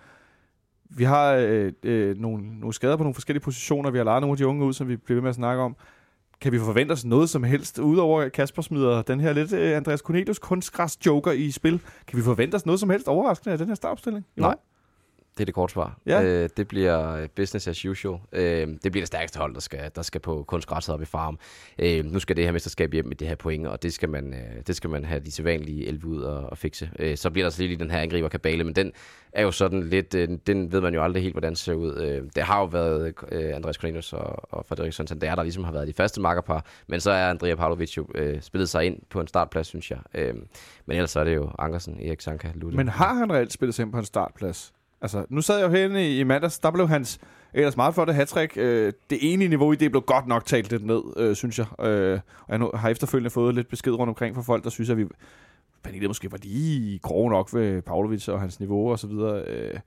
Vi 0.90 1.04
har 1.04 1.34
øh, 1.34 1.72
øh, 1.84 2.18
nogle, 2.18 2.60
nogle 2.60 2.74
skader 2.74 2.98
på 2.98 3.04
nogle 3.04 3.14
forskellige 3.14 3.44
positioner. 3.44 3.92
Vi 3.92 3.98
har 3.98 4.06
lejet 4.06 4.22
nogle 4.22 4.34
af 4.34 4.38
de 4.38 4.48
unge 4.48 4.66
ud, 4.66 4.74
som 4.74 4.88
vi 4.88 4.98
bliver 4.98 5.16
ved 5.16 5.22
med 5.22 5.30
at 5.30 5.36
snakke 5.36 5.64
om. 5.64 5.76
Kan 6.42 6.52
vi 6.52 6.60
forvente 6.60 6.92
os 6.92 7.06
noget 7.06 7.30
som 7.30 7.44
helst, 7.44 7.80
udover 7.80 8.22
at 8.22 8.32
Kasper 8.32 8.62
smider 8.62 9.02
den 9.02 9.20
her 9.20 9.34
lidt 9.34 9.54
øh, 9.54 9.78
Andreas 9.78 10.00
Cornelius 10.00 10.40
kunstgræs 10.40 11.06
joker 11.06 11.32
i 11.32 11.52
spil? 11.52 11.82
Kan 12.08 12.18
vi 12.18 12.24
forvente 12.24 12.56
os 12.56 12.66
noget 12.66 12.80
som 12.80 12.90
helst 12.90 13.08
overraskende 13.08 13.52
af 13.52 13.58
den 13.58 13.68
her 13.68 13.76
startopstilling? 13.76 14.26
Nej. 14.36 14.56
Det 15.38 15.44
er 15.44 15.46
det 15.46 15.54
korte 15.54 15.74
svar. 15.74 16.00
Ja. 16.06 16.24
Øh, 16.24 16.50
det 16.58 16.68
bliver 16.68 17.28
business 17.36 17.68
as 17.68 17.86
usual. 17.86 18.20
Øh, 18.32 18.68
det 18.84 18.92
bliver 18.92 19.02
det 19.02 19.08
stærkeste 19.08 19.40
hold, 19.40 19.54
der 19.54 19.60
skal, 19.60 19.92
der 19.96 20.02
skal 20.02 20.22
på 20.22 20.44
kunstgræsset 20.48 20.96
op 20.96 21.02
i 21.02 21.06
farm. 21.06 21.40
Øh, 21.80 22.06
nu 22.06 22.20
skal 22.20 22.36
det 22.36 22.46
her 22.46 22.52
mesterskab 22.52 22.94
hjem 22.94 23.06
med 23.06 23.16
det 23.16 23.28
her 23.28 23.36
point, 23.36 23.68
og 23.68 23.84
det 23.84 23.94
skal 23.94 24.10
man, 24.10 24.34
øh, 24.34 24.62
det 24.68 24.76
skal 24.76 24.90
man 24.90 25.06
have 25.06 25.20
de 25.20 25.32
sædvanlige 25.32 25.88
11 25.88 26.08
ud 26.08 26.22
og, 26.22 26.50
og 26.50 26.58
fikse. 26.58 26.90
Øh, 27.00 27.18
så 27.18 27.30
bliver 27.30 27.46
der 27.46 27.50
så 27.50 27.62
lige 27.64 27.76
den 27.76 27.92
her 27.92 28.00
angriber 28.00 28.30
kabale, 28.30 28.64
men 28.64 28.76
den 28.76 28.92
er 29.32 29.42
jo 29.44 29.52
sådan 29.52 29.84
lidt, 29.84 30.16
øh, 30.16 30.30
den 30.48 30.72
ved 30.72 30.82
man 30.82 30.94
jo 30.94 31.04
aldrig 31.04 31.24
helt, 31.24 31.34
hvordan 31.34 31.52
det 31.52 31.60
ser 31.60 31.74
ud. 31.74 31.98
Øh, 31.98 32.24
det 32.36 32.44
har 32.44 32.60
jo 32.60 32.66
været 32.66 33.14
øh, 33.32 33.56
Andreas 33.56 33.76
Cornelius 33.76 34.14
og, 34.14 34.54
og 34.54 34.66
Frederik 34.66 34.94
Santander, 34.94 35.36
der 35.36 35.44
ligesom 35.44 35.64
har 35.64 35.72
været 35.72 35.88
de 35.88 35.94
faste 35.94 36.22
makkerpar, 36.22 36.66
men 36.88 37.00
så 37.00 37.12
er 37.12 37.30
Andrea 37.30 37.56
Pavlovic 37.56 37.98
jo 37.98 38.08
øh, 38.16 38.42
spillet 38.42 38.70
sig 38.70 38.86
ind 38.86 39.00
på 39.10 39.22
en 39.22 39.28
startplads, 39.28 39.68
synes 39.68 39.92
jeg. 39.92 40.00
Øh, 40.14 40.36
men 40.86 40.98
ellers 40.98 41.12
så 41.12 41.20
er 41.20 41.24
det 41.24 41.36
jo 41.36 41.50
Ankersen, 41.60 42.00
Erik 42.02 42.22
Sanka, 42.22 42.52
Lutte. 42.56 42.78
Men 42.78 42.88
har 42.88 43.14
han 43.14 43.34
reelt 43.34 43.54
spillet 43.54 43.76
sig 43.76 43.84
ind 43.84 43.92
på 43.92 43.98
en 43.98 44.06
startplads? 44.06 44.74
Altså, 45.02 45.26
nu 45.30 45.42
sad 45.42 45.58
jeg 45.58 45.66
jo 45.66 45.72
herinde 45.72 46.10
i, 46.10 46.20
i 46.20 46.24
mandags, 46.24 46.60
der 46.60 46.72
blev 46.72 46.88
hans 46.88 47.20
ellers 47.54 47.78
meget 47.78 47.94
flotte 47.94 48.14
hattrick. 48.14 48.58
Øh, 48.58 48.94
det 49.10 49.34
ene 49.34 49.48
niveau 49.48 49.72
i 49.72 49.76
det 49.76 49.92
blev 49.92 50.02
godt 50.02 50.28
nok 50.28 50.46
talt 50.46 50.72
lidt 50.72 50.86
ned, 50.86 51.02
øh, 51.18 51.36
synes 51.36 51.60
jeg. 51.60 51.86
Øh, 51.86 52.20
og 52.40 52.50
jeg 52.50 52.58
nu, 52.58 52.72
har 52.76 52.90
efterfølgende 52.90 53.30
fået 53.30 53.56
lidt 53.56 53.68
besked 53.68 53.94
rundt 53.94 54.10
omkring 54.10 54.36
fra 54.36 54.42
folk, 54.42 54.64
der 54.64 54.70
synes, 54.70 54.90
at 54.90 54.98
vi 54.98 55.06
Pernille 55.84 56.08
måske 56.08 56.32
var 56.32 56.38
lige 56.44 57.00
grove 57.00 57.30
nok 57.30 57.54
ved 57.54 57.82
Pavlovic 57.82 58.28
og 58.28 58.40
hans 58.40 58.60
niveau 58.60 58.92
og 58.92 59.00
så 59.00 59.08
videre. 59.08 59.44
Øh, 59.48 59.80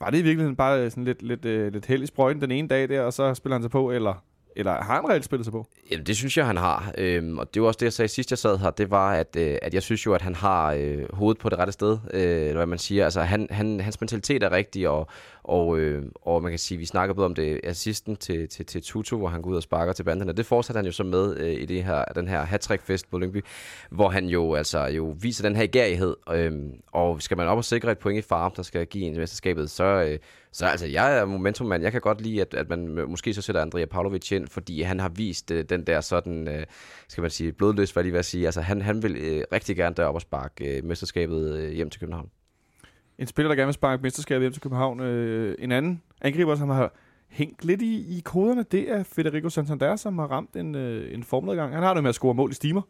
var 0.00 0.10
det 0.10 0.18
i 0.18 0.22
virkeligheden 0.22 0.56
bare 0.56 0.90
sådan 0.90 1.04
lidt, 1.04 1.22
lidt, 1.22 1.44
øh, 1.44 1.72
lidt 1.72 1.86
held 1.86 2.02
i 2.02 2.06
sprøjten 2.06 2.42
den 2.42 2.50
ene 2.50 2.68
dag 2.68 2.88
der, 2.88 3.02
og 3.02 3.12
så 3.12 3.34
spiller 3.34 3.54
han 3.54 3.62
sig 3.62 3.70
på, 3.70 3.90
eller 3.90 4.24
eller 4.56 4.82
har 4.82 4.94
han 4.94 5.08
reelt 5.08 5.24
spillet 5.24 5.46
sig 5.46 5.52
på? 5.52 5.66
Jamen, 5.90 6.06
det 6.06 6.16
synes 6.16 6.36
jeg, 6.36 6.46
han 6.46 6.56
har. 6.56 6.92
Øhm, 6.98 7.38
og 7.38 7.54
det 7.54 7.62
var 7.62 7.68
også 7.68 7.78
det, 7.78 7.84
jeg 7.84 7.92
sagde 7.92 8.08
sidst, 8.08 8.30
jeg 8.30 8.38
sad 8.38 8.58
her. 8.58 8.70
Det 8.70 8.90
var, 8.90 9.12
at, 9.12 9.36
øh, 9.38 9.58
at 9.62 9.74
jeg 9.74 9.82
synes 9.82 10.06
jo, 10.06 10.14
at 10.14 10.22
han 10.22 10.34
har 10.34 10.72
øh, 10.72 11.04
hovedet 11.12 11.40
på 11.40 11.48
det 11.48 11.58
rette 11.58 11.72
sted. 11.72 11.98
Øh, 12.14 12.20
eller 12.22 12.54
hvad 12.54 12.66
man 12.66 12.78
siger. 12.78 13.04
Altså, 13.04 13.20
han, 13.20 13.46
han, 13.50 13.80
hans 13.80 14.00
mentalitet 14.00 14.42
er 14.42 14.52
rigtig, 14.52 14.88
og, 14.88 15.08
og, 15.44 15.78
øh, 15.78 16.02
og 16.22 16.42
man 16.42 16.52
kan 16.52 16.58
sige, 16.58 16.78
vi 16.78 16.84
snakker 16.84 17.14
både 17.14 17.24
om 17.24 17.34
det 17.34 17.60
assisten 17.64 18.16
til, 18.16 18.48
til, 18.48 18.66
til 18.66 18.82
Tutu, 18.82 19.18
hvor 19.18 19.28
han 19.28 19.42
går 19.42 19.50
ud 19.50 19.56
og 19.56 19.62
sparker 19.62 19.92
til 19.92 20.04
banderne. 20.04 20.32
Det 20.32 20.46
fortsætter 20.46 20.78
han 20.78 20.86
jo 20.86 20.92
så 20.92 21.04
med 21.04 21.36
øh, 21.36 21.52
i 21.52 21.66
det 21.66 21.84
her, 21.84 22.04
den 22.04 22.28
her 22.28 22.42
hat 22.42 22.68
fest 22.80 23.10
på 23.10 23.18
Lyngby, 23.18 23.44
hvor 23.90 24.08
han 24.08 24.26
jo 24.26 24.54
altså 24.54 24.84
jo 24.84 25.16
viser 25.20 25.48
den 25.48 25.56
her 25.56 25.66
gærighed. 25.66 26.16
Øh, 26.30 26.52
og 26.92 27.22
skal 27.22 27.36
man 27.36 27.46
op 27.46 27.58
og 27.58 27.64
sikre 27.64 27.92
et 27.92 27.98
point 27.98 28.18
i 28.18 28.28
farm, 28.28 28.52
der 28.56 28.62
skal 28.62 28.86
give 28.86 29.04
en 29.04 29.16
mesterskabet, 29.16 29.70
så, 29.70 29.84
øh, 29.84 30.18
så 30.52 30.66
altså, 30.66 30.86
jeg 30.86 31.18
er 31.18 31.24
momentummand. 31.24 31.82
Jeg 31.82 31.92
kan 31.92 32.00
godt 32.00 32.20
lide, 32.20 32.40
at, 32.40 32.54
at 32.54 32.68
man 32.68 33.04
måske 33.08 33.34
så 33.34 33.42
sætter 33.42 33.62
Andrea 33.62 33.84
Pavlovic 33.84 34.32
ind, 34.32 34.48
fordi 34.48 34.82
han 34.82 35.00
har 35.00 35.08
vist 35.08 35.50
øh, 35.50 35.64
den 35.68 35.86
der 35.86 36.00
sådan, 36.00 36.48
øh, 36.48 36.66
skal 37.08 37.22
man 37.22 37.30
sige, 37.30 37.52
blodløs, 37.52 37.90
hvad 37.90 38.04
jeg 38.04 38.12
vil 38.12 38.24
sige. 38.24 38.46
Altså, 38.46 38.60
han, 38.60 38.82
han 38.82 39.02
vil 39.02 39.16
øh, 39.16 39.44
rigtig 39.52 39.76
gerne 39.76 39.94
derop 39.94 40.14
og 40.14 40.20
sparke 40.20 40.76
øh, 40.76 40.84
mesterskabet 40.84 41.54
øh, 41.54 41.72
hjem 41.72 41.90
til 41.90 42.00
København. 42.00 42.30
En 43.22 43.26
spiller, 43.26 43.48
der 43.48 43.56
gerne 43.56 43.66
vil 43.66 43.74
sparke 43.74 44.02
mesterskabet 44.02 44.42
hjem 44.42 44.52
til 44.52 44.62
København. 44.62 45.00
Øh, 45.00 45.54
en 45.58 45.72
anden 45.72 46.02
angriber, 46.20 46.56
som 46.56 46.68
har 46.68 46.94
hængt 47.28 47.64
lidt 47.64 47.82
i, 47.82 48.18
i 48.18 48.20
koderne, 48.20 48.64
det 48.72 48.90
er 48.90 49.02
Federico 49.02 49.48
Santander, 49.48 49.96
som 49.96 50.18
har 50.18 50.26
ramt 50.26 50.56
en, 50.56 50.74
øh, 50.74 51.14
en 51.14 51.22
formiddelgang. 51.22 51.74
Han 51.74 51.82
har 51.82 51.94
det 51.94 52.02
med 52.02 52.08
at 52.08 52.14
score 52.14 52.34
mål 52.34 52.50
i 52.50 52.54
stimer. 52.54 52.82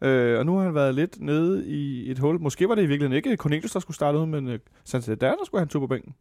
Øh, 0.00 0.38
og 0.38 0.46
nu 0.46 0.56
har 0.56 0.64
han 0.64 0.74
været 0.74 0.94
lidt 0.94 1.20
nede 1.20 1.66
i 1.66 2.10
et 2.10 2.18
hul. 2.18 2.40
Måske 2.40 2.68
var 2.68 2.74
det 2.74 2.82
i 2.82 2.86
virkeligheden 2.86 3.16
ikke 3.16 3.36
Cornelius, 3.36 3.70
der 3.70 3.80
skulle 3.80 3.94
starte 3.94 4.18
ud, 4.18 4.26
men 4.26 4.48
øh, 4.48 4.58
Santander, 4.84 5.16
der 5.16 5.44
skulle 5.44 5.60
han 5.60 5.68
tur 5.68 5.80
på 5.80 5.86
bænken. 5.86 6.14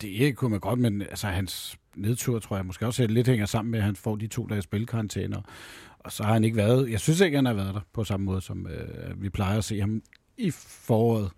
Det 0.00 0.36
kunne 0.36 0.50
man 0.50 0.60
godt, 0.60 0.78
men 0.78 1.02
altså, 1.02 1.26
hans 1.26 1.78
nedtur, 1.96 2.38
tror 2.38 2.56
jeg, 2.56 2.66
måske 2.66 2.86
også 2.86 3.06
lidt 3.06 3.28
hænger 3.28 3.46
sammen 3.46 3.70
med, 3.70 3.78
at 3.78 3.84
han 3.84 3.96
får 3.96 4.16
de 4.16 4.26
to 4.26 4.46
dages 4.46 4.64
spilkarantæner. 4.64 5.40
Og 5.98 6.12
så 6.12 6.22
har 6.22 6.32
han 6.32 6.44
ikke 6.44 6.56
været, 6.56 6.90
jeg 6.90 7.00
synes 7.00 7.20
ikke, 7.20 7.36
han 7.36 7.46
har 7.46 7.54
været 7.54 7.74
der 7.74 7.80
på 7.92 8.04
samme 8.04 8.26
måde, 8.26 8.40
som 8.40 8.66
øh, 8.66 9.22
vi 9.22 9.28
plejer 9.28 9.58
at 9.58 9.64
se 9.64 9.80
ham 9.80 10.02
i 10.36 10.50
foråret. 10.50 11.30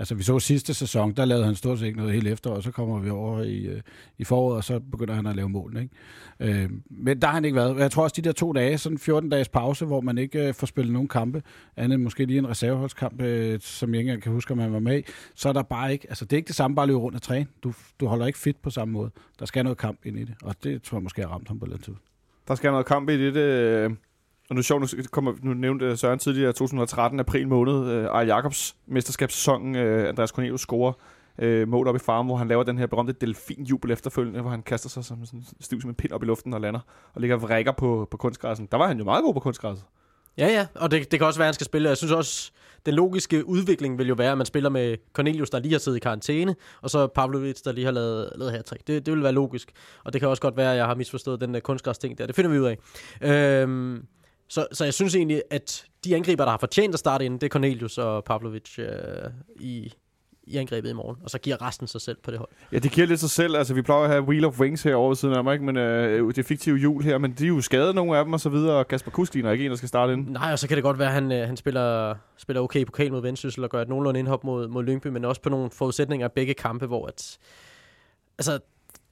Altså, 0.00 0.14
vi 0.14 0.22
så 0.22 0.38
sidste 0.38 0.74
sæson, 0.74 1.12
der 1.12 1.24
lavede 1.24 1.44
han 1.44 1.54
stort 1.54 1.78
set 1.78 1.86
ikke 1.86 1.98
noget 1.98 2.14
hele 2.14 2.30
efter, 2.30 2.50
og 2.50 2.62
så 2.62 2.70
kommer 2.70 2.98
vi 2.98 3.10
over 3.10 3.42
i, 3.42 3.58
øh, 3.58 3.80
i 4.18 4.24
foråret, 4.24 4.56
og 4.56 4.64
så 4.64 4.78
begynder 4.78 5.14
han 5.14 5.26
at 5.26 5.36
lave 5.36 5.48
mål. 5.48 5.76
Ikke? 5.76 6.62
Øh, 6.62 6.70
men 6.90 7.22
der 7.22 7.28
har 7.28 7.34
han 7.34 7.44
ikke 7.44 7.56
været. 7.56 7.78
Jeg 7.78 7.90
tror 7.90 8.02
også, 8.02 8.14
de 8.16 8.22
der 8.22 8.32
to 8.32 8.52
dage, 8.52 8.78
sådan 8.78 8.98
14 8.98 9.30
dages 9.30 9.48
pause, 9.48 9.84
hvor 9.84 10.00
man 10.00 10.18
ikke 10.18 10.48
øh, 10.48 10.54
får 10.54 10.66
spillet 10.66 10.92
nogen 10.92 11.08
kampe, 11.08 11.42
andet 11.76 11.94
end 11.94 12.02
måske 12.02 12.24
lige 12.24 12.38
en 12.38 12.48
reserveholdskamp, 12.48 13.22
øh, 13.22 13.60
som 13.60 13.94
jeg 13.94 13.98
ikke 13.98 14.08
engang 14.08 14.22
kan 14.22 14.32
huske, 14.32 14.52
om 14.52 14.58
han 14.58 14.72
var 14.72 14.78
med 14.78 14.98
i, 14.98 15.02
så 15.34 15.48
er 15.48 15.52
der 15.52 15.62
bare 15.62 15.92
ikke, 15.92 16.06
altså 16.08 16.24
det 16.24 16.32
er 16.32 16.36
ikke 16.36 16.48
det 16.48 16.56
samme 16.56 16.74
bare 16.74 16.84
at 16.84 16.88
løbe 16.88 16.98
rundt 16.98 17.16
og 17.16 17.22
træne. 17.22 17.46
Du, 17.62 17.72
du 18.00 18.06
holder 18.06 18.26
ikke 18.26 18.38
fit 18.38 18.56
på 18.56 18.70
samme 18.70 18.92
måde. 18.92 19.10
Der 19.38 19.46
skal 19.46 19.64
noget 19.64 19.78
kamp 19.78 19.98
ind 20.04 20.18
i 20.18 20.24
det, 20.24 20.34
og 20.42 20.54
det 20.64 20.82
tror 20.82 20.98
jeg 20.98 21.02
måske 21.02 21.22
har 21.22 21.28
ramt 21.28 21.48
ham 21.48 21.58
på 21.58 21.66
lidt 21.66 21.84
tid. 21.84 21.94
Der 22.48 22.54
skal 22.54 22.70
noget 22.70 22.86
kamp 22.86 23.08
i 23.08 23.26
det. 23.26 23.34
det 23.34 23.96
og 24.50 24.54
nu 24.54 24.58
er 24.58 24.62
sjovt, 24.62 24.94
nu, 24.96 25.02
kommer, 25.10 25.34
nu 25.42 25.54
nævnte 25.54 25.84
øh, 25.84 25.98
Søren 25.98 26.18
tidligere 26.18 26.52
2013, 26.52 27.20
april 27.20 27.48
måned, 27.48 27.90
øh, 27.90 28.04
Ejl 28.04 28.26
Jacobs 28.26 28.76
mesterskabssæson, 28.86 29.76
øh, 29.76 30.08
Andreas 30.08 30.30
Cornelius 30.30 30.60
scorer 30.60 30.92
øh, 31.38 31.68
mål 31.68 31.88
op 31.88 31.96
i 31.96 31.98
farm, 31.98 32.26
hvor 32.26 32.36
han 32.36 32.48
laver 32.48 32.62
den 32.62 32.78
her 32.78 32.86
berømte 32.86 33.12
delfinjubel 33.12 33.90
efterfølgende, 33.90 34.40
hvor 34.40 34.50
han 34.50 34.62
kaster 34.62 34.88
sig 34.88 35.04
som, 35.04 35.26
sådan, 35.26 35.44
stiv 35.60 35.80
som 35.80 35.90
en 35.90 35.94
pind 35.94 36.12
op 36.12 36.22
i 36.22 36.26
luften 36.26 36.54
og 36.54 36.60
lander, 36.60 36.80
og 37.14 37.20
ligger 37.20 37.36
og 37.36 37.42
vrikker 37.42 37.72
på, 37.72 38.08
på 38.10 38.16
kunstgræsset. 38.16 38.72
Der 38.72 38.78
var 38.78 38.86
han 38.86 38.98
jo 38.98 39.04
meget 39.04 39.24
god 39.24 39.34
på 39.34 39.40
kunstgræsset. 39.40 39.86
Ja, 40.38 40.46
ja, 40.46 40.66
og 40.74 40.90
det, 40.90 41.10
det 41.10 41.18
kan 41.20 41.26
også 41.26 41.38
være, 41.38 41.46
at 41.46 41.48
han 41.48 41.54
skal 41.54 41.64
spille. 41.64 41.88
Jeg 41.88 41.96
synes 41.96 42.12
også, 42.12 42.52
den 42.86 42.94
logiske 42.94 43.48
udvikling 43.48 43.98
vil 43.98 44.08
jo 44.08 44.14
være, 44.14 44.32
at 44.32 44.38
man 44.38 44.46
spiller 44.46 44.70
med 44.70 44.96
Cornelius, 45.12 45.50
der 45.50 45.58
lige 45.58 45.72
har 45.72 45.78
siddet 45.78 45.96
i 45.96 46.00
karantæne, 46.00 46.56
og 46.82 46.90
så 46.90 47.06
Pavlovic, 47.06 47.60
der 47.60 47.72
lige 47.72 47.84
har 47.84 47.92
lavet, 47.92 48.32
lavet 48.36 48.52
her 48.52 48.62
trick. 48.62 48.86
Det, 48.86 49.06
det 49.06 49.14
vil 49.14 49.22
være 49.22 49.32
logisk. 49.32 49.72
Og 50.04 50.12
det 50.12 50.20
kan 50.20 50.28
også 50.28 50.42
godt 50.42 50.56
være, 50.56 50.70
at 50.70 50.76
jeg 50.76 50.86
har 50.86 50.94
misforstået 50.94 51.40
den 51.40 51.54
der 51.54 51.60
kunstgræs-ting 51.60 52.18
der. 52.18 52.26
Det 52.26 52.34
finder 52.34 52.50
vi 52.50 52.58
ud 52.58 52.66
af. 52.66 52.78
Øhm, 53.62 54.06
så, 54.50 54.66
så 54.72 54.84
jeg 54.84 54.94
synes 54.94 55.14
egentlig, 55.14 55.42
at 55.50 55.84
de 56.04 56.16
angriber, 56.16 56.44
der 56.44 56.50
har 56.50 56.58
fortjent 56.58 56.94
at 56.94 56.98
starte 56.98 57.24
ind, 57.24 57.40
det 57.40 57.46
er 57.46 57.50
Cornelius 57.50 57.98
og 57.98 58.24
Pavlovic 58.24 58.78
øh, 58.78 58.86
i, 59.60 59.92
i 60.42 60.56
angrebet 60.56 60.90
i 60.90 60.92
morgen, 60.92 61.16
og 61.24 61.30
så 61.30 61.38
giver 61.38 61.62
resten 61.62 61.86
sig 61.86 62.00
selv 62.00 62.18
på 62.22 62.30
det 62.30 62.38
hold. 62.38 62.48
Ja, 62.72 62.78
det 62.78 62.92
giver 62.92 63.06
lidt 63.06 63.20
sig 63.20 63.30
selv. 63.30 63.56
Altså, 63.56 63.74
vi 63.74 63.82
plejer 63.82 64.02
at 64.02 64.10
have 64.10 64.22
Wheel 64.22 64.44
of 64.44 64.60
Wings 64.60 64.82
her 64.82 64.94
over 64.94 65.14
siden 65.14 65.34
af 65.34 65.44
mig, 65.44 65.52
ikke? 65.52 65.64
men 65.64 65.76
øh, 65.76 66.34
det 66.34 66.46
fiktive 66.46 66.76
jul 66.76 67.02
her, 67.02 67.18
men 67.18 67.32
de 67.32 67.44
er 67.44 67.48
jo 67.48 67.60
skadet 67.60 67.94
nogle 67.94 68.18
af 68.18 68.24
dem 68.24 68.32
og 68.32 68.40
så 68.40 68.48
videre, 68.48 68.76
og 68.76 68.88
Kasper 68.88 69.10
Kusk 69.10 69.36
er 69.36 69.50
ikke 69.50 69.64
en, 69.64 69.70
der 69.70 69.76
skal 69.76 69.88
starte 69.88 70.12
ind. 70.12 70.28
Nej, 70.28 70.52
og 70.52 70.58
så 70.58 70.68
kan 70.68 70.76
det 70.76 70.84
godt 70.84 70.98
være, 70.98 71.08
at 71.08 71.14
han, 71.14 71.32
øh, 71.32 71.46
han 71.46 71.56
spiller, 71.56 72.14
spiller 72.36 72.60
okay 72.60 72.84
pokal 72.84 73.12
mod 73.12 73.22
Vendsyssel 73.22 73.64
og 73.64 73.70
gør 73.70 73.82
et 73.82 73.88
nogenlunde 73.88 74.20
indhop 74.20 74.44
mod, 74.44 74.68
mod 74.68 74.84
Lyngby, 74.84 75.06
men 75.06 75.24
også 75.24 75.42
på 75.42 75.48
nogle 75.48 75.70
forudsætninger 75.70 76.26
af 76.26 76.32
begge 76.32 76.54
kampe, 76.54 76.86
hvor 76.86 77.06
at, 77.06 77.38
altså, 78.38 78.58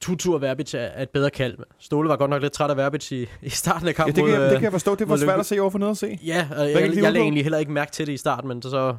Tutu 0.01 0.33
og 0.33 0.41
Verbic 0.41 0.73
er, 0.73 0.79
er 0.79 1.03
et 1.03 1.09
bedre 1.09 1.29
kald. 1.29 1.57
Ståle 1.79 2.09
var 2.09 2.15
godt 2.15 2.29
nok 2.29 2.41
lidt 2.41 2.53
træt 2.53 2.69
af 2.69 2.77
Verbic 2.77 3.11
i, 3.11 3.27
i 3.41 3.49
starten 3.49 3.87
af 3.87 3.95
kampen. 3.95 4.15
Ja, 4.15 4.21
det 4.21 4.29
kan, 4.29 4.37
mod, 4.37 4.43
jeg, 4.43 4.51
det 4.51 4.57
kan 4.57 4.63
jeg 4.63 4.71
forstå. 4.71 4.95
Det 4.95 5.09
var 5.09 5.17
svært 5.17 5.39
at 5.39 5.45
se 5.45 5.61
over 5.61 5.69
for 5.69 5.79
noget 5.79 5.91
at 5.91 5.97
se. 5.97 6.19
Ja, 6.25 6.47
og 6.57 6.71
jeg, 6.71 6.81
jeg, 6.81 6.95
jeg 6.95 7.03
lagde 7.03 7.19
egentlig 7.19 7.43
heller 7.43 7.57
ikke 7.57 7.71
mærke 7.71 7.91
til 7.91 8.07
det 8.07 8.13
i 8.13 8.17
starten, 8.17 8.47
men 8.47 8.61
så 8.61 8.95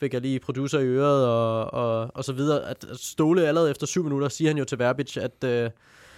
fik 0.00 0.14
jeg 0.14 0.20
lige 0.20 0.40
producer 0.40 0.78
i 0.78 0.84
øret 0.86 1.26
og, 1.26 1.74
og, 1.74 2.10
og 2.14 2.24
så 2.24 2.32
videre. 2.32 2.70
At 2.70 2.84
Ståle 2.94 3.46
allerede 3.46 3.70
efter 3.70 3.86
syv 3.86 4.02
minutter 4.04 4.28
siger 4.28 4.50
han 4.50 4.58
jo 4.58 4.64
til 4.64 4.78
Verbic, 4.78 5.16
at 5.16 5.44
øh, 5.44 5.70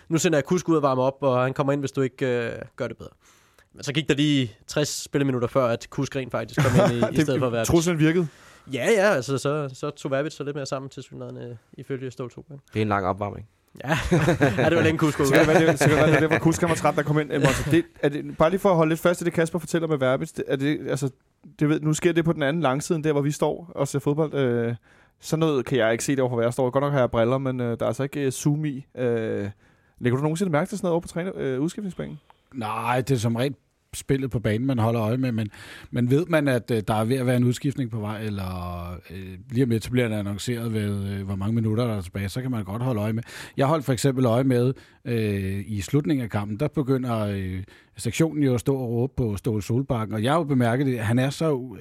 nu 0.08 0.18
sender 0.18 0.38
jeg 0.38 0.44
Kusk 0.44 0.68
ud 0.68 0.76
og 0.76 0.82
varme 0.82 1.02
op, 1.02 1.16
og 1.20 1.42
han 1.42 1.52
kommer 1.52 1.72
ind, 1.72 1.80
hvis 1.80 1.92
du 1.92 2.00
ikke 2.00 2.26
øh, 2.26 2.52
gør 2.76 2.88
det 2.88 2.96
bedre. 2.96 3.10
Men 3.74 3.82
så 3.82 3.92
gik 3.92 4.08
der 4.08 4.14
lige 4.14 4.56
60 4.66 5.02
spilleminutter 5.02 5.48
før, 5.48 5.66
at 5.66 5.86
Kusk 5.90 6.16
rent 6.16 6.30
faktisk 6.30 6.60
kom 6.60 6.92
ind 6.92 7.04
i, 7.04 7.06
i 7.20 7.22
stedet 7.22 7.40
for 7.40 7.50
Verbic. 7.50 7.66
Truslen 7.66 7.98
virkede. 7.98 8.28
Ja, 8.72 8.86
ja, 8.90 9.14
altså 9.14 9.38
så, 9.38 9.70
så 9.74 9.90
tog 9.90 10.10
Verbic 10.10 10.32
så 10.32 10.44
lidt 10.44 10.56
mere 10.56 10.66
sammen 10.66 10.88
til 10.88 11.02
synligheden 11.02 11.58
ifølge 11.72 12.10
Ståle 12.10 12.30
2. 12.30 12.44
Det 12.48 12.78
er 12.78 12.82
en 12.82 12.88
lang 12.88 13.06
opvarmning. 13.06 13.48
Ja, 13.84 13.88
ja 14.62 14.68
det 14.68 14.76
var 14.76 14.82
længe 14.82 14.98
Kusk 14.98 15.18
Så 15.18 15.24
kan 15.34 15.38
det 15.38 15.48
være, 15.48 15.66
det, 15.66 15.78
så 15.78 15.88
kan 15.88 15.96
det, 15.96 15.98
være, 15.98 16.10
det 16.10 16.16
er 16.16 16.28
derfor 16.28 16.38
Kusk 16.38 16.60
han 16.60 16.68
var 16.68 16.76
træt, 16.76 16.96
der 16.96 17.02
kom 17.02 17.20
ind. 17.20 17.28
Monty, 17.28 17.70
det, 17.70 17.84
er 18.02 18.08
det, 18.08 18.36
bare 18.38 18.50
lige 18.50 18.60
for 18.60 18.70
at 18.70 18.76
holde 18.76 18.88
lidt 18.88 19.00
fast 19.00 19.20
i 19.20 19.24
det, 19.24 19.32
Kasper 19.32 19.58
fortæller 19.58 19.88
med 19.88 19.98
Verbic. 19.98 20.32
Det, 20.32 20.44
er 20.48 20.56
det, 20.56 20.80
altså, 20.88 21.10
det 21.60 21.68
ved, 21.68 21.80
nu 21.80 21.92
sker 21.92 22.12
det 22.12 22.24
på 22.24 22.32
den 22.32 22.42
anden 22.42 22.62
langsiden, 22.62 23.04
der 23.04 23.12
hvor 23.12 23.20
vi 23.20 23.30
står 23.30 23.72
og 23.74 23.88
ser 23.88 23.98
fodbold. 23.98 24.34
Øh, 24.34 24.74
sådan 25.20 25.40
noget 25.40 25.64
kan 25.64 25.78
jeg 25.78 25.92
ikke 25.92 26.04
se 26.04 26.12
det 26.12 26.20
over, 26.20 26.32
hvor 26.32 26.42
jeg 26.42 26.52
står. 26.52 26.70
Godt 26.70 26.82
nok 26.82 26.92
har 26.92 27.00
jeg 27.00 27.10
briller, 27.10 27.38
men 27.38 27.60
øh, 27.60 27.78
der 27.78 27.84
er 27.84 27.86
altså 27.86 28.02
ikke 28.02 28.20
øh, 28.20 28.32
zoom 28.32 28.64
i. 28.64 28.86
Øh, 28.98 29.50
lægger 29.98 30.16
du 30.16 30.22
nogensinde 30.22 30.52
mærke 30.52 30.68
til 30.68 30.78
sådan 30.78 30.86
noget 30.86 30.92
over 30.92 31.00
på 31.00 31.08
træner, 31.08 31.32
øh, 31.36 31.60
udskiftningsbanen? 31.60 32.20
Nej, 32.54 33.00
det 33.00 33.14
er 33.14 33.18
som 33.18 33.36
rent 33.36 33.56
spillet 33.94 34.30
på 34.30 34.38
banen, 34.38 34.66
man 34.66 34.78
holder 34.78 35.02
øje 35.02 35.16
med, 35.16 35.32
men, 35.32 35.48
men 35.90 36.10
ved 36.10 36.26
man, 36.26 36.48
at 36.48 36.70
øh, 36.70 36.82
der 36.88 36.94
er 36.94 37.04
ved 37.04 37.16
at 37.16 37.26
være 37.26 37.36
en 37.36 37.44
udskiftning 37.44 37.90
på 37.90 38.00
vej, 38.00 38.22
eller 38.22 38.90
øh, 39.10 39.38
lige 39.50 39.64
om 39.64 39.70
lidt 39.70 39.84
så 39.84 39.90
bliver 39.90 40.08
det 40.08 40.14
annonceret 40.14 40.72
ved, 40.72 41.04
øh, 41.10 41.22
hvor 41.26 41.36
mange 41.36 41.54
minutter 41.54 41.86
der 41.86 41.96
er 41.96 42.00
tilbage, 42.00 42.28
så 42.28 42.42
kan 42.42 42.50
man 42.50 42.64
godt 42.64 42.82
holde 42.82 43.00
øje 43.00 43.12
med. 43.12 43.22
Jeg 43.56 43.66
holdt 43.66 43.84
for 43.84 43.92
eksempel 43.92 44.24
øje 44.24 44.44
med, 44.44 44.72
øh, 45.04 45.64
i 45.66 45.80
slutningen 45.80 46.24
af 46.24 46.30
kampen, 46.30 46.60
der 46.60 46.68
begynder 46.68 47.18
øh, 47.18 47.62
sektionen 47.96 48.42
jo 48.42 48.54
at 48.54 48.60
stå 48.60 48.76
og 48.76 48.88
råbe 48.88 49.12
på 49.16 49.36
Ståle 49.36 49.62
Solbakken, 49.62 50.14
og 50.14 50.22
jeg 50.22 50.32
har 50.32 50.38
jo 50.38 50.44
bemærket 50.44 50.86
det, 50.86 50.98
han 50.98 51.18
er 51.18 51.30
så, 51.30 51.76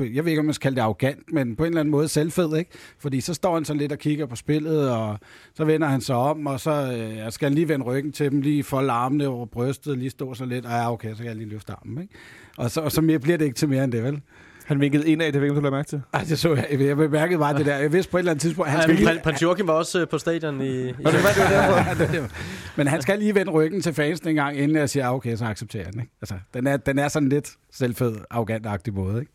øh, 0.00 0.16
jeg 0.16 0.24
ved 0.24 0.32
ikke, 0.32 0.40
om 0.40 0.44
man 0.44 0.54
skal 0.54 0.62
kalde 0.62 0.76
det 0.76 0.82
arrogant, 0.82 1.32
men 1.32 1.56
på 1.56 1.64
en 1.64 1.66
eller 1.66 1.80
anden 1.80 1.92
måde 1.92 2.08
selvfed, 2.08 2.56
ikke? 2.56 2.70
Fordi 2.98 3.20
så 3.20 3.34
står 3.34 3.54
han 3.54 3.64
sådan 3.64 3.80
lidt 3.80 3.92
og 3.92 3.98
kigger 3.98 4.26
på 4.26 4.36
spillet, 4.36 4.90
og 4.90 5.18
så 5.54 5.64
vender 5.64 5.88
han 5.88 6.00
sig 6.00 6.16
om, 6.16 6.46
og 6.46 6.60
så 6.60 6.70
øh, 6.70 7.32
skal 7.32 7.48
han 7.48 7.54
lige 7.54 7.68
vende 7.68 7.84
ryggen 7.86 8.12
til 8.12 8.30
dem, 8.30 8.40
lige 8.40 8.64
folde 8.64 8.92
armene 8.92 9.28
over 9.28 9.46
brystet, 9.46 9.98
lige 9.98 10.10
stå 10.10 10.34
så 10.34 10.44
lidt, 10.44 10.64
og 10.64 10.70
ja, 10.70 10.92
okay, 10.92 11.10
så 11.10 11.16
kan 11.16 11.26
jeg 11.26 11.36
lige 11.36 11.48
løfte 11.48 11.72
armen, 11.72 12.02
ikke? 12.02 12.14
Og 12.56 12.70
så, 12.70 12.80
og 12.80 12.92
så 12.92 13.00
mere 13.00 13.18
bliver 13.18 13.38
det 13.38 13.44
ikke 13.44 13.56
til 13.56 13.68
mere 13.68 13.84
end 13.84 13.92
det, 13.92 14.02
vel? 14.02 14.20
Han 14.64 14.80
vinkede 14.80 15.08
ind 15.08 15.22
af, 15.22 15.32
det 15.32 15.40
ved 15.42 15.48
ikke, 15.48 15.60
du 15.60 15.70
mærke 15.70 15.88
til. 15.88 16.02
Ej, 16.12 16.20
det 16.28 16.38
så 16.38 16.54
jeg. 16.54 16.66
Jeg 16.80 16.96
bemærkede 16.96 17.38
bare 17.38 17.58
det 17.58 17.66
der. 17.66 17.76
Jeg 17.76 17.92
vidste 17.92 18.10
på 18.10 18.16
et 18.16 18.20
eller 18.20 18.30
andet 18.32 18.42
tidspunkt, 18.42 18.70
han 18.70 18.78
Ja, 18.78 18.82
skal 18.82 18.94
men 18.94 18.98
lige... 19.04 19.08
Prin- 19.08 19.22
Prins 19.22 19.42
Joachim 19.42 19.66
var 19.66 19.72
også 19.74 20.00
øh, 20.00 20.08
på 20.08 20.18
stadion 20.18 20.60
i... 20.60 20.64
i 20.64 20.86
det 20.86 20.96
var 21.04 21.12
derfor. 21.50 22.14
Ja, 22.14 22.26
Men 22.76 22.86
han 22.86 23.02
skal 23.02 23.18
lige 23.18 23.34
vende 23.34 23.52
ryggen 23.52 23.80
til 23.80 23.94
fansen 23.94 24.28
en 24.28 24.34
gang, 24.34 24.56
inden 24.58 24.76
jeg 24.76 24.90
siger, 24.90 25.06
ah, 25.08 25.14
okay, 25.14 25.36
så 25.36 25.44
accepterer 25.44 25.90
den. 25.90 26.00
Ikke? 26.00 26.12
Altså, 26.22 26.34
den, 26.54 26.66
er, 26.66 26.76
den 26.76 26.98
er 26.98 27.08
sådan 27.08 27.28
lidt 27.28 27.50
selvfed, 27.72 28.16
arrogant-agtig 28.30 28.94
måde. 28.94 29.20
Ikke? 29.20 29.32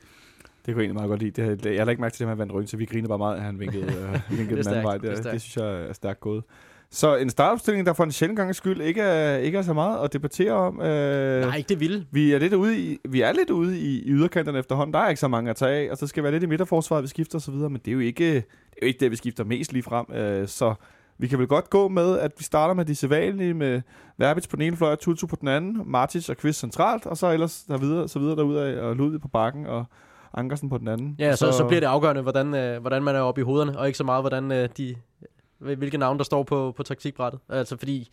Det 0.66 0.74
kunne 0.74 0.82
jeg 0.82 0.86
egentlig 0.90 0.94
meget 0.96 1.10
godt 1.10 1.20
lide. 1.22 1.56
Det, 1.56 1.76
jeg 1.76 1.84
har 1.84 1.90
ikke 1.90 2.02
mærke 2.02 2.14
til 2.14 2.20
det, 2.20 2.26
at 2.26 2.30
han 2.30 2.38
vandt 2.40 2.54
ryggen, 2.54 2.68
så 2.68 2.78
vi 2.78 2.86
griner 2.86 3.08
bare 3.08 3.18
meget, 3.18 3.36
at 3.36 3.42
han 3.42 3.60
vinkede, 3.60 3.84
øh, 3.84 4.20
vinkede 4.38 4.64
den 4.64 4.68
anden 4.68 4.84
vej. 4.84 4.98
Det 4.98 5.06
er 5.06 5.10
Det, 5.10 5.18
stærkt. 5.18 5.34
det, 5.34 5.42
synes 5.42 5.58
jeg 5.58 5.82
er 5.90 5.94
stærkt 5.94 6.20
gået. 6.20 6.44
Så 6.92 7.16
en 7.16 7.30
startopstilling, 7.30 7.86
der 7.86 7.94
for 7.94 8.04
en 8.04 8.12
sjældent 8.12 8.38
gang 8.38 8.56
skyld 8.56 8.82
ikke 8.82 9.02
er, 9.02 9.38
ikke 9.38 9.58
er 9.58 9.62
så 9.62 9.74
meget 9.74 10.04
at 10.04 10.14
debattere 10.14 10.54
om. 10.54 10.82
Øh, 10.82 11.42
Nej, 11.42 11.58
ikke 11.58 11.70
det 11.70 11.80
vilde. 11.80 12.06
Vi 12.12 12.32
er 12.32 12.40
lidt 12.40 12.54
ude 12.54 12.80
i, 12.80 12.98
vi 13.10 13.22
er 13.22 13.32
lidt 13.32 13.50
ude 13.50 13.80
i, 13.80 14.02
i 14.02 14.10
yderkanterne 14.12 14.60
efterhånden. 14.60 14.94
Der 14.94 15.00
er 15.00 15.10
ikke 15.10 15.20
så 15.20 15.28
mange 15.28 15.50
at 15.50 15.56
tage 15.56 15.72
af, 15.88 15.92
og 15.92 15.98
så 15.98 16.08
skal 16.08 16.24
være 16.24 16.32
lidt 16.32 16.44
i 16.44 16.46
midterforsvaret, 16.46 17.04
vi 17.04 17.08
skifter 17.08 17.38
og 17.38 17.42
så 17.42 17.52
videre, 17.52 17.70
men 17.70 17.82
det 17.86 17.92
er 17.92 17.94
jo 17.94 18.00
ikke 18.00 18.34
det, 18.34 18.38
er 18.38 18.80
jo 18.82 18.88
ikke 18.88 19.00
det 19.00 19.12
vi 19.12 19.16
skifter 19.16 19.44
mest 19.44 19.74
lige 19.74 19.84
frem. 19.84 20.06
Øh, 20.14 20.48
så 20.48 20.74
vi 21.18 21.28
kan 21.28 21.40
vel 21.40 21.48
godt 21.48 21.70
gå 21.70 21.88
med, 21.88 22.20
at 22.20 22.32
vi 22.38 22.44
starter 22.44 22.74
med 22.74 22.86
de 22.86 22.96
sædvanlige, 22.96 23.54
med 23.54 23.82
Verbitz 24.18 24.48
på 24.48 24.56
den 24.56 24.66
ene 24.66 24.78
fløj, 24.78 24.96
Tutu 24.96 25.28
på 25.28 25.36
den 25.40 25.48
anden, 25.48 25.82
Martic 25.86 26.30
og 26.30 26.38
Kvist 26.38 26.60
centralt, 26.60 27.06
og 27.06 27.18
så 27.18 27.32
ellers 27.32 27.64
der 27.68 27.78
videre, 27.78 28.08
så 28.08 28.20
videre 28.20 28.36
derudad, 28.36 28.80
og 28.80 28.96
Ludvig 28.96 29.22
på 29.22 29.28
bakken, 29.28 29.66
og 29.66 29.86
Ankersen 30.34 30.70
på 30.70 30.78
den 30.78 30.88
anden. 30.88 31.16
Ja, 31.20 31.32
og 31.32 31.38
så, 31.38 31.52
så 31.52 31.66
bliver 31.68 31.80
det 31.80 31.88
afgørende, 31.88 32.22
hvordan, 32.22 32.56
øh, 32.56 32.82
hvordan 32.82 33.04
man 33.04 33.16
er 33.16 33.20
oppe 33.20 33.42
i 33.42 33.44
hovederne, 33.44 33.80
og 33.80 33.88
ikke 33.88 33.98
så 33.98 34.04
meget, 34.04 34.24
hvordan 34.24 34.52
øh, 34.52 34.70
de, 34.78 34.96
hvilke 35.60 35.98
navne, 35.98 36.18
der 36.18 36.24
står 36.24 36.44
på, 36.44 36.74
på 36.78 36.84
taktikbrættet. 36.84 37.42
Altså 37.50 37.78
fordi, 37.78 38.10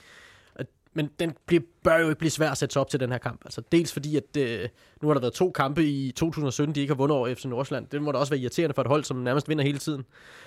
at, 0.55 0.67
men 0.93 1.11
den 1.21 1.33
bliver, 1.47 1.63
bør 1.83 1.99
jo 1.99 2.09
ikke 2.09 2.19
blive 2.19 2.31
svær 2.31 2.51
at 2.51 2.59
sætte 2.59 2.73
sig 2.73 2.81
op 2.81 2.91
til 2.91 3.01
den 3.01 3.13
her 3.13 3.19
kamp. 3.19 3.41
Altså 3.45 3.63
dels 3.73 3.93
fordi, 3.93 4.17
at 4.17 4.37
øh, 4.39 4.69
nu 5.03 5.09
har 5.09 5.15
der 5.15 5.21
været 5.21 5.35
to 5.35 5.51
kampe 5.51 5.85
i 5.85 6.13
2017, 6.13 6.75
de 6.75 6.81
ikke 6.81 6.91
har 6.91 6.97
vundet 6.97 7.19
over 7.19 7.35
FC 7.35 7.45
Nordsjælland. 7.45 7.87
Det 7.87 8.03
må 8.03 8.13
da 8.13 8.19
også 8.19 8.33
være 8.33 8.41
irriterende 8.41 8.75
for 8.75 8.83
et 8.83 8.89
hold, 8.89 9.05
som 9.05 9.17
nærmest 9.17 9.49
vinder 9.49 9.65
hele 9.65 9.79
tiden. 9.79 10.05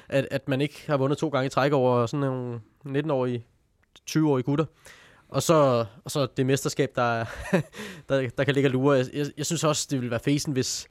At, 0.10 0.28
at 0.32 0.48
man 0.48 0.62
ikke 0.62 0.84
har 0.88 0.98
vundet 0.98 1.18
to 1.18 1.30
gange 1.30 1.46
i 1.46 1.50
træk 1.50 1.72
over 1.72 2.06
sådan 2.06 2.20
nogle 2.20 2.60
19-årige, 2.86 3.46
20-årige 4.10 4.44
gutter. 4.44 4.66
Og 5.30 5.44
så, 5.44 5.86
og 6.06 6.12
så 6.12 6.28
det 6.38 6.46
mesterskab, 6.46 6.92
der, 6.96 7.26
der, 8.10 8.30
der 8.30 8.44
kan 8.44 8.54
ligge 8.54 8.68
og 8.68 8.72
lure. 8.72 8.98
Jeg, 8.98 9.06
jeg, 9.14 9.26
jeg 9.38 9.46
synes 9.46 9.64
også, 9.64 9.88
det 9.92 10.00
ville 10.00 10.12
være 10.12 10.20
fesen, 10.20 10.54
hvis, 10.54 10.88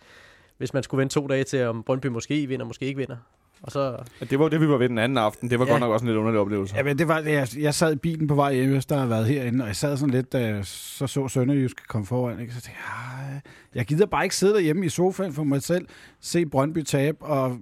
hvis 0.56 0.74
man 0.74 0.82
skulle 0.82 1.00
vente 1.00 1.14
to 1.14 1.26
dage 1.26 1.44
til, 1.44 1.64
om 1.64 1.82
Brøndby 1.82 2.06
måske 2.06 2.46
vinder, 2.46 2.66
måske 2.66 2.86
ikke 2.86 2.98
vinder. 2.98 3.16
Og 3.62 3.72
så, 3.72 3.96
det 4.30 4.38
var 4.38 4.44
jo 4.44 4.48
det, 4.48 4.60
vi 4.60 4.68
var 4.68 4.76
ved 4.76 4.88
den 4.88 4.98
anden 4.98 5.18
aften. 5.18 5.50
Det 5.50 5.58
var 5.58 5.64
Ja. 5.66 5.70
godt 5.70 5.80
nok 5.80 5.92
også 5.92 6.04
en 6.04 6.08
lidt 6.08 6.18
underlig 6.18 6.40
oplevelse. 6.40 6.76
Ja, 6.76 6.82
men 6.82 6.98
det 6.98 7.08
var, 7.08 7.18
jeg, 7.18 7.48
jeg 7.58 7.74
sad 7.74 7.92
i 7.92 7.96
bilen 7.96 8.26
på 8.28 8.34
vej 8.34 8.54
hjem, 8.54 8.80
der 8.82 8.98
har 8.98 9.06
været 9.06 9.26
herinde, 9.26 9.64
og 9.64 9.68
jeg 9.68 9.76
sad 9.76 9.96
sådan 9.96 10.14
lidt, 10.14 10.32
da 10.32 10.38
jeg 10.40 10.66
så 10.66 11.06
så 11.06 11.28
Sønderjysk 11.28 11.88
komme 11.88 12.06
foran, 12.06 12.40
ikke? 12.40 12.52
så 12.54 12.60
tænkte 12.60 12.80
jeg, 12.86 13.32
"Ej, 13.34 13.40
jeg 13.74 13.86
gider 13.86 14.06
bare 14.06 14.24
ikke 14.24 14.36
sidde 14.36 14.54
derhjemme 14.54 14.86
i 14.86 14.88
sofaen 14.88 15.32
for 15.32 15.44
mig 15.44 15.62
selv, 15.62 15.86
se 16.20 16.46
Brøndby 16.46 16.82
tabe, 16.82 17.24
og 17.24 17.58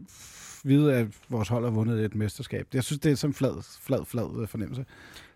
vide, 0.64 0.94
at 0.94 1.06
vores 1.28 1.48
hold 1.48 1.64
har 1.64 1.70
vundet 1.70 2.04
et 2.04 2.14
mesterskab. 2.14 2.66
Jeg 2.74 2.84
synes, 2.84 3.00
det 3.00 3.12
er 3.12 3.16
sådan 3.16 3.30
en 3.30 3.34
flad, 3.34 3.78
flad, 3.82 4.04
flad 4.06 4.40
øh, 4.42 4.48
fornemmelse. 4.48 4.84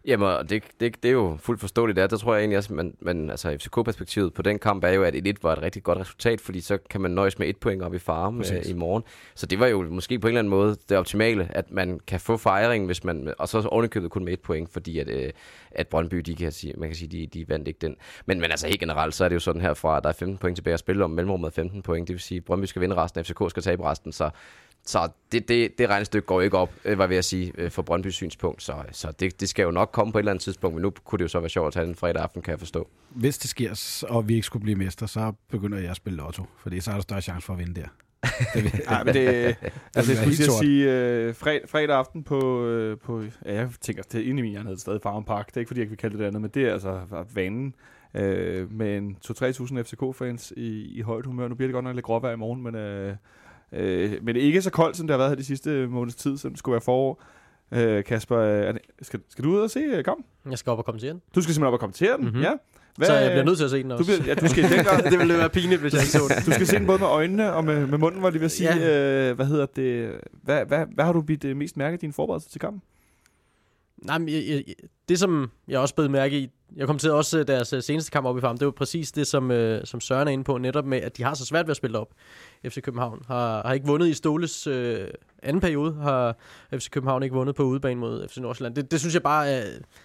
Jamen, 0.05 0.29
og 0.29 0.51
det, 0.51 0.63
det, 0.81 1.03
det 1.03 1.09
er 1.09 1.13
jo 1.13 1.37
fuldt 1.41 1.61
forståeligt. 1.61 1.97
Der, 1.97 2.07
der 2.07 2.17
tror 2.17 2.35
jeg 2.35 2.41
egentlig 2.41 2.59
også, 2.59 2.75
man, 2.75 2.95
man 3.01 3.31
altså 3.31 3.57
FCK-perspektivet 3.61 4.35
på 4.35 4.43
den 4.43 4.59
kamp 4.59 4.85
er 4.85 4.89
jo, 4.89 5.03
at 5.03 5.15
1 5.15 5.43
var 5.43 5.53
et 5.53 5.63
rigtig 5.63 5.83
godt 5.83 5.99
resultat, 5.99 6.41
fordi 6.41 6.61
så 6.61 6.79
kan 6.91 7.01
man 7.01 7.11
nøjes 7.11 7.39
med 7.39 7.49
et 7.49 7.57
point 7.57 7.83
op 7.83 7.95
i 7.95 7.99
farm 7.99 8.41
øh, 8.41 8.71
i 8.71 8.73
morgen. 8.73 9.03
Så 9.35 9.47
det 9.47 9.61
var 9.61 9.67
jo 9.67 9.83
måske 9.91 10.19
på 10.19 10.27
en 10.27 10.31
eller 10.31 10.39
anden 10.39 10.51
måde 10.51 10.77
det 10.89 10.97
optimale, 10.97 11.49
at 11.51 11.71
man 11.71 12.01
kan 12.07 12.21
få 12.21 12.37
fejringen, 12.37 12.87
hvis 12.87 13.05
man, 13.05 13.35
og 13.39 13.49
så 13.49 13.69
ovenikøbet 13.69 14.11
kun 14.11 14.25
med 14.25 14.33
et 14.33 14.41
point, 14.41 14.73
fordi 14.73 14.99
at, 14.99 15.09
øh, 15.09 15.33
at 15.71 15.89
Brøndby, 15.89 16.17
de 16.17 16.37
kan 16.37 16.53
sige, 16.53 16.75
man 16.77 16.89
kan 16.89 16.97
sige, 16.97 17.09
de, 17.09 17.27
de 17.27 17.49
vandt 17.49 17.69
ikke 17.69 17.79
den. 17.81 17.97
Men, 18.27 18.41
men 18.41 18.51
altså 18.51 18.67
helt 18.67 18.81
generelt, 18.81 19.15
så 19.15 19.25
er 19.25 19.29
det 19.29 19.35
jo 19.35 19.41
sådan 19.41 19.61
herfra, 19.63 19.97
at 19.97 20.03
der 20.03 20.09
er 20.09 20.15
15 20.15 20.39
point 20.39 20.57
tilbage 20.57 20.75
at 20.75 20.81
spille 20.81 21.05
om, 21.05 21.11
mellemrummet 21.11 21.47
er 21.49 21.53
15 21.53 21.83
point, 21.83 22.09
det 22.09 22.15
vil 22.15 22.21
sige, 22.21 22.39
at 22.39 22.45
Brøndby 22.45 22.65
skal 22.65 22.83
vinde 22.83 22.97
resten, 22.97 23.25
FCK 23.25 23.43
skal 23.51 23.63
tabe 23.63 23.91
resten, 23.91 24.13
så 24.13 24.31
så 24.87 25.09
det, 25.33 25.49
det, 25.49 25.79
det 25.79 25.89
regnestykke 25.89 26.27
går 26.27 26.41
ikke 26.41 26.59
op, 26.59 26.73
øh, 26.85 26.99
var 26.99 27.05
jeg 27.05 27.11
ved 27.11 27.17
at 27.17 27.25
sige, 27.25 27.53
øh, 27.59 27.73
fra 27.73 27.83
Brøndbys 27.83 28.15
synspunkt. 28.15 28.63
Så, 28.63 28.75
så 28.93 29.13
det, 29.21 29.41
det 29.41 29.49
skal 29.49 29.63
jo 29.63 29.71
nok 29.71 29.91
komme 29.93 30.13
på 30.13 30.19
et 30.19 30.21
eller 30.21 30.33
andet 30.33 30.43
tidspunkt, 30.43 30.75
men 30.75 30.83
nu 30.83 30.93
kunne 31.05 31.19
det 31.19 31.23
jo 31.23 31.29
så 31.29 31.41
være 31.41 31.49
sjovt 31.49 31.67
at 31.67 31.73
tage 31.73 31.87
den 31.87 31.95
fredag 31.95 32.23
aften, 32.23 32.43
kan 32.43 32.51
jeg 32.51 32.59
forstå. 32.59 32.89
Hvis 33.11 33.39
det 33.39 33.51
sker, 33.51 34.05
og 34.09 34.29
vi 34.29 34.35
ikke 34.35 34.47
skulle 34.47 34.63
blive 34.63 34.77
mester, 34.77 35.07
så 35.07 35.33
begynder 35.51 35.79
jeg 35.79 35.91
at 35.91 35.97
spille 35.97 36.17
lotto, 36.17 36.45
fordi 36.59 36.81
så 36.81 36.91
er 36.91 36.95
der 36.95 37.03
større 37.03 37.21
chance 37.21 37.47
for 37.47 37.53
at 37.53 37.59
vinde 37.59 37.81
der. 37.81 37.87
Nej, 38.91 39.05
men 39.05 39.15
det, 39.15 39.25
altså, 39.97 40.13
jeg 40.13 40.35
skulle 40.35 40.53
sige, 40.53 40.93
øh, 40.93 41.35
fred, 41.35 41.61
fredag 41.69 41.97
aften 41.97 42.23
på, 42.23 42.67
øh, 42.67 42.99
på, 42.99 43.23
ja, 43.45 43.55
jeg 43.55 43.69
tænker, 43.81 44.03
det 44.03 44.21
er 44.21 44.25
inde 44.25 44.39
i 44.39 44.43
min 44.43 44.51
hjerne, 44.51 44.69
hedder 44.69 44.81
stadig 44.81 45.01
Farm 45.03 45.25
Park. 45.25 45.47
Det 45.47 45.57
er 45.57 45.61
ikke, 45.61 45.69
fordi 45.69 45.81
jeg 45.81 45.83
ikke 45.83 45.91
vil 45.91 45.99
kalde 45.99 46.13
det 46.13 46.21
det 46.21 46.27
andet, 46.27 46.43
men 46.43 46.51
det 46.51 46.69
er 46.69 46.73
altså 46.73 47.01
vanen 47.35 47.75
øh, 48.15 48.73
med 48.73 48.97
en 48.97 49.17
2-3.000 49.27 49.83
FCK-fans 49.83 50.53
i, 50.57 50.99
i 50.99 51.01
højt 51.01 51.27
humør. 51.27 51.49
Nu 51.49 51.55
bliver 51.55 51.69
det 51.69 51.75
godt 51.75 51.85
nok 51.85 51.95
lidt 51.95 52.07
gråvejr 52.07 52.33
i 52.33 52.37
morgen, 52.37 52.63
men, 52.63 52.75
øh, 52.75 53.17
øh, 53.73 54.13
men 54.23 54.37
ikke 54.37 54.63
så 54.63 54.71
koldt, 54.71 54.97
som 54.97 55.07
det 55.07 55.13
har 55.15 55.19
været 55.19 55.31
her 55.31 55.37
de 55.37 55.45
sidste 55.45 55.87
måneds 55.87 56.15
tid, 56.15 56.37
som 56.37 56.51
det 56.51 56.59
skulle 56.59 56.73
være 56.73 56.81
forår. 56.81 57.23
Øh, 57.75 58.05
Kasper, 58.05 58.39
er 58.39 58.73
det- 58.73 58.83
skal, 59.03 59.21
skal 59.29 59.45
du 59.45 59.51
ud 59.51 59.59
og 59.61 59.71
se 59.71 59.81
øh, 59.81 60.05
kampen? 60.05 60.25
jeg 60.51 60.59
skal 60.59 60.71
op 60.71 60.79
og 60.79 60.85
komme 60.85 61.01
til 61.01 61.09
den. 61.09 61.21
Du 61.35 61.43
skal 61.43 61.55
simpelthen 61.55 61.67
op 61.67 61.73
og 61.73 61.81
kommentere 61.81 62.17
den, 62.17 62.25
Mhm. 62.27 62.41
ja. 62.41 62.53
Så 63.03 63.15
jeg 63.15 63.31
bliver 63.31 63.45
nødt 63.45 63.57
til 63.57 63.65
at 63.65 63.71
se 63.71 63.83
den 63.83 63.91
også. 63.93 64.13
du, 64.13 64.19
bliver, 64.23 64.35
ja, 64.35 64.41
du 64.41 64.49
skal 64.49 64.63
den 64.65 64.85
grad, 64.87 65.11
det 65.11 65.19
ville 65.19 65.35
være 65.39 65.49
pinligt, 65.51 65.81
hvis 65.81 65.93
jeg 65.93 66.01
ikke 66.03 66.13
så 66.13 66.19
den. 66.29 66.45
du 66.47 66.53
skal 66.53 66.67
se 66.67 66.77
den 66.79 66.87
både 66.87 66.99
med 66.99 67.07
øjnene 67.07 67.53
og 67.53 67.65
med, 67.65 67.87
med 67.87 67.99
munden, 67.99 68.21
hvor 68.21 68.31
de 68.31 68.39
vil 68.41 68.51
sige, 68.51 68.77
ja. 68.77 69.29
øh, 69.31 69.37
hvad 69.37 69.47
hedder 69.47 69.67
det, 69.67 70.13
hvad, 70.43 70.65
hvad, 70.65 70.87
hvad 70.95 71.05
har 71.05 71.13
du 71.13 71.21
bidt 71.23 71.45
øh, 71.45 71.57
mest 71.57 71.77
mærke 71.77 71.95
i 71.95 71.99
din 71.99 72.13
forberedelse 72.13 72.49
til 72.51 72.61
kampen? 72.61 72.83
Nej, 74.03 74.19
men 74.19 74.29
jeg, 74.29 74.45
jeg, 74.49 74.65
det 75.09 75.19
som 75.19 75.51
jeg 75.69 75.79
også 75.79 75.95
blev 75.95 76.11
mærke 76.11 76.39
i, 76.39 76.51
jeg 76.77 76.87
kom 76.87 76.99
til 76.99 77.11
også 77.11 77.39
øh, 77.39 77.47
deres 77.47 77.73
øh, 77.73 77.83
seneste 77.83 78.11
kamp 78.11 78.27
op 78.27 78.39
i 78.39 78.41
farm, 78.41 78.59
det 78.59 78.67
var 78.67 78.73
præcis 78.73 79.13
det, 79.13 79.27
som, 79.27 79.51
øh, 79.51 79.85
som 79.85 80.01
Søren 80.01 80.29
er 80.29 80.33
inde 80.33 80.45
på, 80.45 80.59
netop 80.59 80.87
med, 80.87 80.99
at 80.99 81.17
de 81.17 81.23
har 81.23 81.35
så 81.35 81.45
svært 81.45 81.67
ved 81.67 81.71
at 81.71 81.77
spille 81.77 81.99
op. 81.99 82.09
FC 82.69 82.83
København 82.83 83.23
har, 83.27 83.67
har 83.67 83.73
ikke 83.73 83.87
vundet 83.87 84.09
i 84.09 84.15
Ståles 84.15 84.67
øh, 84.67 85.09
anden 85.43 85.61
periode, 85.61 85.95
har 85.95 86.37
FC 86.73 86.91
København 86.91 87.23
ikke 87.23 87.35
vundet 87.35 87.57
på 87.57 87.63
udebane 87.63 88.01
mod 88.01 88.29
FC 88.29 88.37
Nordsjælland. 88.37 88.75
Det, 88.75 88.91
det 88.91 89.01
synes 89.01 89.15
jeg 89.15 89.23
bare 89.23 89.49
er 89.49 89.65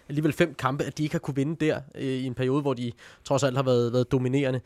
alligevel 0.09 0.33
fem 0.33 0.53
kampe, 0.53 0.83
at 0.83 0.97
de 0.97 1.03
ikke 1.03 1.13
har 1.13 1.19
kunne 1.19 1.35
vinde 1.35 1.65
der 1.65 1.79
øh, 1.95 2.03
i 2.03 2.25
en 2.25 2.33
periode, 2.33 2.61
hvor 2.61 2.73
de 2.73 2.91
trods 3.23 3.43
alt 3.43 3.55
har 3.55 3.63
været, 3.63 3.93
været 3.93 4.11
dominerende. 4.11 4.61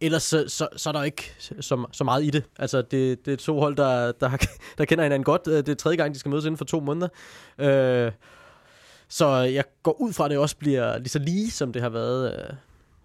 Ellers 0.00 0.22
så, 0.22 0.44
så, 0.48 0.68
så 0.76 0.90
er 0.90 0.92
der 0.92 1.02
ikke 1.02 1.34
så, 1.38 1.86
så 1.92 2.04
meget 2.04 2.24
i 2.24 2.30
det. 2.30 2.44
Altså, 2.58 2.82
det, 2.82 3.26
det 3.26 3.32
er 3.32 3.36
to 3.36 3.60
hold, 3.60 3.76
der, 3.76 4.12
der, 4.12 4.30
der 4.78 4.84
kender 4.84 5.04
hinanden 5.04 5.24
godt. 5.24 5.44
Det 5.44 5.68
er 5.68 5.74
tredje 5.74 5.96
gang, 5.96 6.14
de 6.14 6.18
skal 6.18 6.30
mødes 6.30 6.44
inden 6.44 6.58
for 6.58 6.64
to 6.64 6.80
måneder. 6.80 7.08
Øh, 7.58 8.12
så 9.12 9.36
jeg 9.36 9.64
går 9.82 10.00
ud 10.00 10.12
fra, 10.12 10.24
at 10.24 10.30
det 10.30 10.38
også 10.38 10.56
bliver 10.56 10.98
lige 10.98 11.08
så 11.08 11.18
lige, 11.18 11.50
som 11.50 11.72
det 11.72 11.82
har 11.82 11.88
været 11.88 12.32
øh, 12.32 12.54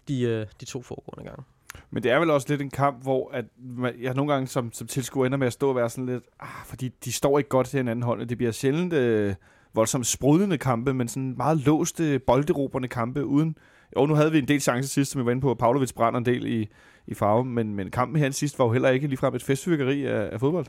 de, 0.08 0.22
øh, 0.22 0.46
de 0.60 0.64
to 0.64 0.82
foregående 0.82 1.30
gange. 1.30 1.44
Men 1.90 2.02
det 2.02 2.10
er 2.10 2.18
vel 2.18 2.30
også 2.30 2.46
lidt 2.48 2.62
en 2.62 2.70
kamp, 2.70 3.02
hvor 3.02 3.30
at 3.32 3.44
man, 3.58 3.94
jeg 4.00 4.14
nogle 4.14 4.32
gange 4.32 4.46
som, 4.46 4.72
som 4.72 4.86
tilskuer 4.86 5.26
ender 5.26 5.38
med 5.38 5.46
at 5.46 5.52
stå 5.52 5.68
og 5.68 5.76
være 5.76 5.90
sådan 5.90 6.06
lidt, 6.06 6.24
ah, 6.40 6.48
fordi 6.66 6.88
de 7.04 7.12
står 7.12 7.38
ikke 7.38 7.50
godt 7.50 7.66
til 7.66 7.76
hinanden 7.76 8.02
hold. 8.02 8.26
Det 8.26 8.36
bliver 8.36 8.52
sjældent 8.52 8.92
øh, 8.92 9.34
voldsomt 9.74 10.06
sprudlende 10.06 10.58
kampe, 10.58 10.94
men 10.94 11.08
sådan 11.08 11.34
meget 11.36 11.58
låste, 11.58 12.18
bolderoberne 12.18 12.88
kampe 12.88 13.24
uden... 13.24 13.56
Jo, 13.96 14.06
nu 14.06 14.14
havde 14.14 14.32
vi 14.32 14.38
en 14.38 14.48
del 14.48 14.60
chancer 14.60 14.88
sidst, 14.88 15.10
som 15.10 15.20
vi 15.20 15.24
var 15.24 15.30
inde 15.30 15.42
på. 15.42 15.54
Pavlovic 15.54 15.92
brænder 15.92 16.18
en 16.18 16.26
del 16.26 16.46
i, 16.46 16.68
i 17.06 17.14
farve, 17.14 17.44
men, 17.44 17.74
men 17.74 17.90
kampen 17.90 18.22
her 18.22 18.30
sidst 18.30 18.58
var 18.58 18.64
jo 18.64 18.72
heller 18.72 18.88
ikke 18.88 19.06
ligefrem 19.06 19.34
et 19.34 19.42
festfyrkeri 19.42 20.04
af, 20.04 20.28
af 20.32 20.40
fodbold. 20.40 20.66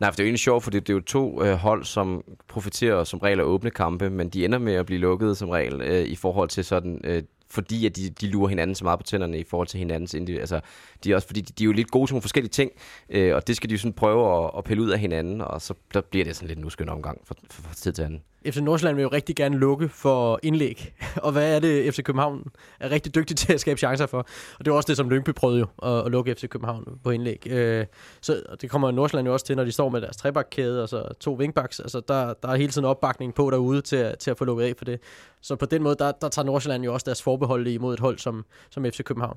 Nej, 0.00 0.10
for 0.10 0.16
det 0.16 0.20
er 0.20 0.24
jo 0.24 0.28
egentlig 0.28 0.40
sjovt, 0.40 0.64
for 0.64 0.70
det, 0.70 0.86
det 0.86 0.92
er 0.92 0.96
jo 0.96 1.00
to 1.00 1.44
øh, 1.44 1.54
hold, 1.54 1.84
som 1.84 2.24
profiterer 2.48 3.04
som 3.04 3.18
regel 3.18 3.40
af 3.40 3.44
åbne 3.44 3.70
kampe, 3.70 4.10
men 4.10 4.28
de 4.28 4.44
ender 4.44 4.58
med 4.58 4.74
at 4.74 4.86
blive 4.86 5.00
lukket 5.00 5.36
som 5.36 5.48
regel 5.48 5.80
øh, 5.80 6.04
i 6.04 6.16
forhold 6.16 6.48
til 6.48 6.64
sådan... 6.64 7.00
Øh, 7.04 7.22
fordi 7.52 7.86
at 7.86 7.96
de, 7.96 8.10
de 8.10 8.26
lurer 8.26 8.48
hinanden 8.48 8.74
så 8.74 8.84
meget 8.84 8.98
på 8.98 9.02
tænderne 9.02 9.38
i 9.38 9.44
forhold 9.44 9.68
til 9.68 9.78
hinandens 9.78 10.14
individ. 10.14 10.40
Altså, 10.40 10.60
de 11.04 11.10
er 11.10 11.14
også, 11.14 11.26
fordi 11.26 11.40
de, 11.40 11.52
de 11.52 11.64
er 11.64 11.66
jo 11.66 11.72
lidt 11.72 11.90
gode 11.90 12.06
til 12.06 12.14
nogle 12.14 12.22
forskellige 12.22 12.50
ting, 12.50 12.70
øh, 13.08 13.34
og 13.34 13.46
det 13.46 13.56
skal 13.56 13.70
de 13.70 13.74
jo 13.74 13.78
sådan 13.78 13.92
prøve 13.92 14.44
at, 14.44 14.50
at 14.58 14.64
pille 14.64 14.82
ud 14.82 14.90
af 14.90 14.98
hinanden, 14.98 15.40
og 15.40 15.62
så 15.62 15.74
der 15.94 16.00
bliver 16.00 16.24
det 16.24 16.36
sådan 16.36 16.48
lidt 16.48 16.58
en 16.58 16.64
uskøn 16.64 16.88
omgang 16.88 17.20
fra, 17.24 17.34
fra, 17.50 17.62
fra 17.62 17.74
tid 17.74 17.92
til 17.92 18.02
anden. 18.02 18.22
FC 18.46 18.56
Nordsjælland 18.56 18.96
vil 18.96 19.02
jo 19.02 19.08
rigtig 19.08 19.36
gerne 19.36 19.58
lukke 19.58 19.88
for 19.88 20.40
indlæg. 20.42 20.94
Og 21.24 21.32
hvad 21.32 21.56
er 21.56 21.60
det, 21.60 21.94
FC 21.94 22.02
København 22.02 22.44
er 22.80 22.90
rigtig 22.90 23.14
dygtig 23.14 23.36
til 23.36 23.52
at 23.52 23.60
skabe 23.60 23.78
chancer 23.78 24.06
for? 24.06 24.18
Og 24.58 24.64
det 24.64 24.68
er 24.70 24.74
også 24.74 24.86
det, 24.86 24.96
som 24.96 25.10
Lyngby 25.10 25.30
prøvede 25.30 25.58
jo, 25.58 25.66
at, 25.82 26.06
at 26.06 26.12
lukke 26.12 26.34
FC 26.34 26.48
København 26.48 26.84
på 27.04 27.10
indlæg. 27.10 27.46
Øh, 27.50 27.86
så 28.20 28.42
det 28.60 28.70
kommer 28.70 28.90
Nordsjælland 28.90 29.26
jo 29.28 29.32
også 29.32 29.46
til, 29.46 29.56
når 29.56 29.64
de 29.64 29.72
står 29.72 29.88
med 29.88 30.00
deres 30.00 30.16
trebakkæde 30.16 30.82
og 30.82 30.88
så 30.88 31.08
to 31.20 31.34
wingbacks. 31.36 31.80
Altså, 31.80 32.00
der, 32.08 32.34
der 32.42 32.48
er 32.48 32.56
hele 32.56 32.72
tiden 32.72 32.84
opbakning 32.84 33.34
på 33.34 33.50
derude 33.50 33.80
til, 33.80 33.96
at- 33.96 34.18
til 34.18 34.30
at 34.30 34.38
få 34.38 34.44
lukket 34.44 34.64
af 34.64 34.74
for 34.78 34.84
det. 34.84 35.00
Så 35.40 35.56
på 35.56 35.66
den 35.66 35.82
måde, 35.82 35.94
der, 35.98 36.12
der 36.12 36.28
tager 36.28 36.46
Nordsjælland 36.46 36.84
jo 36.84 36.92
også 36.94 37.04
deres 37.04 37.22
forbehold 37.22 37.66
imod 37.66 37.94
et 37.94 38.00
hold 38.00 38.18
som, 38.18 38.44
som 38.70 38.84
FC 38.84 39.02
København. 39.04 39.36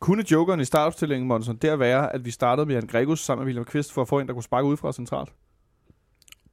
Kunne 0.00 0.24
jokeren 0.30 0.60
i 0.60 0.64
startopstillingen, 0.64 1.28
Monson, 1.28 1.56
der 1.56 1.76
være, 1.76 2.14
at 2.14 2.24
vi 2.24 2.30
startede 2.30 2.66
med 2.66 2.74
Jan 2.74 2.86
Gregus 2.86 3.20
sammen 3.20 3.42
med 3.42 3.46
William 3.46 3.64
Kvist 3.64 3.92
for 3.92 4.02
at 4.02 4.08
få 4.08 4.18
en, 4.18 4.26
der 4.26 4.32
kunne 4.34 4.42
sparke 4.42 4.68
ud 4.68 4.76
fra 4.76 4.92
centralt? 4.92 5.28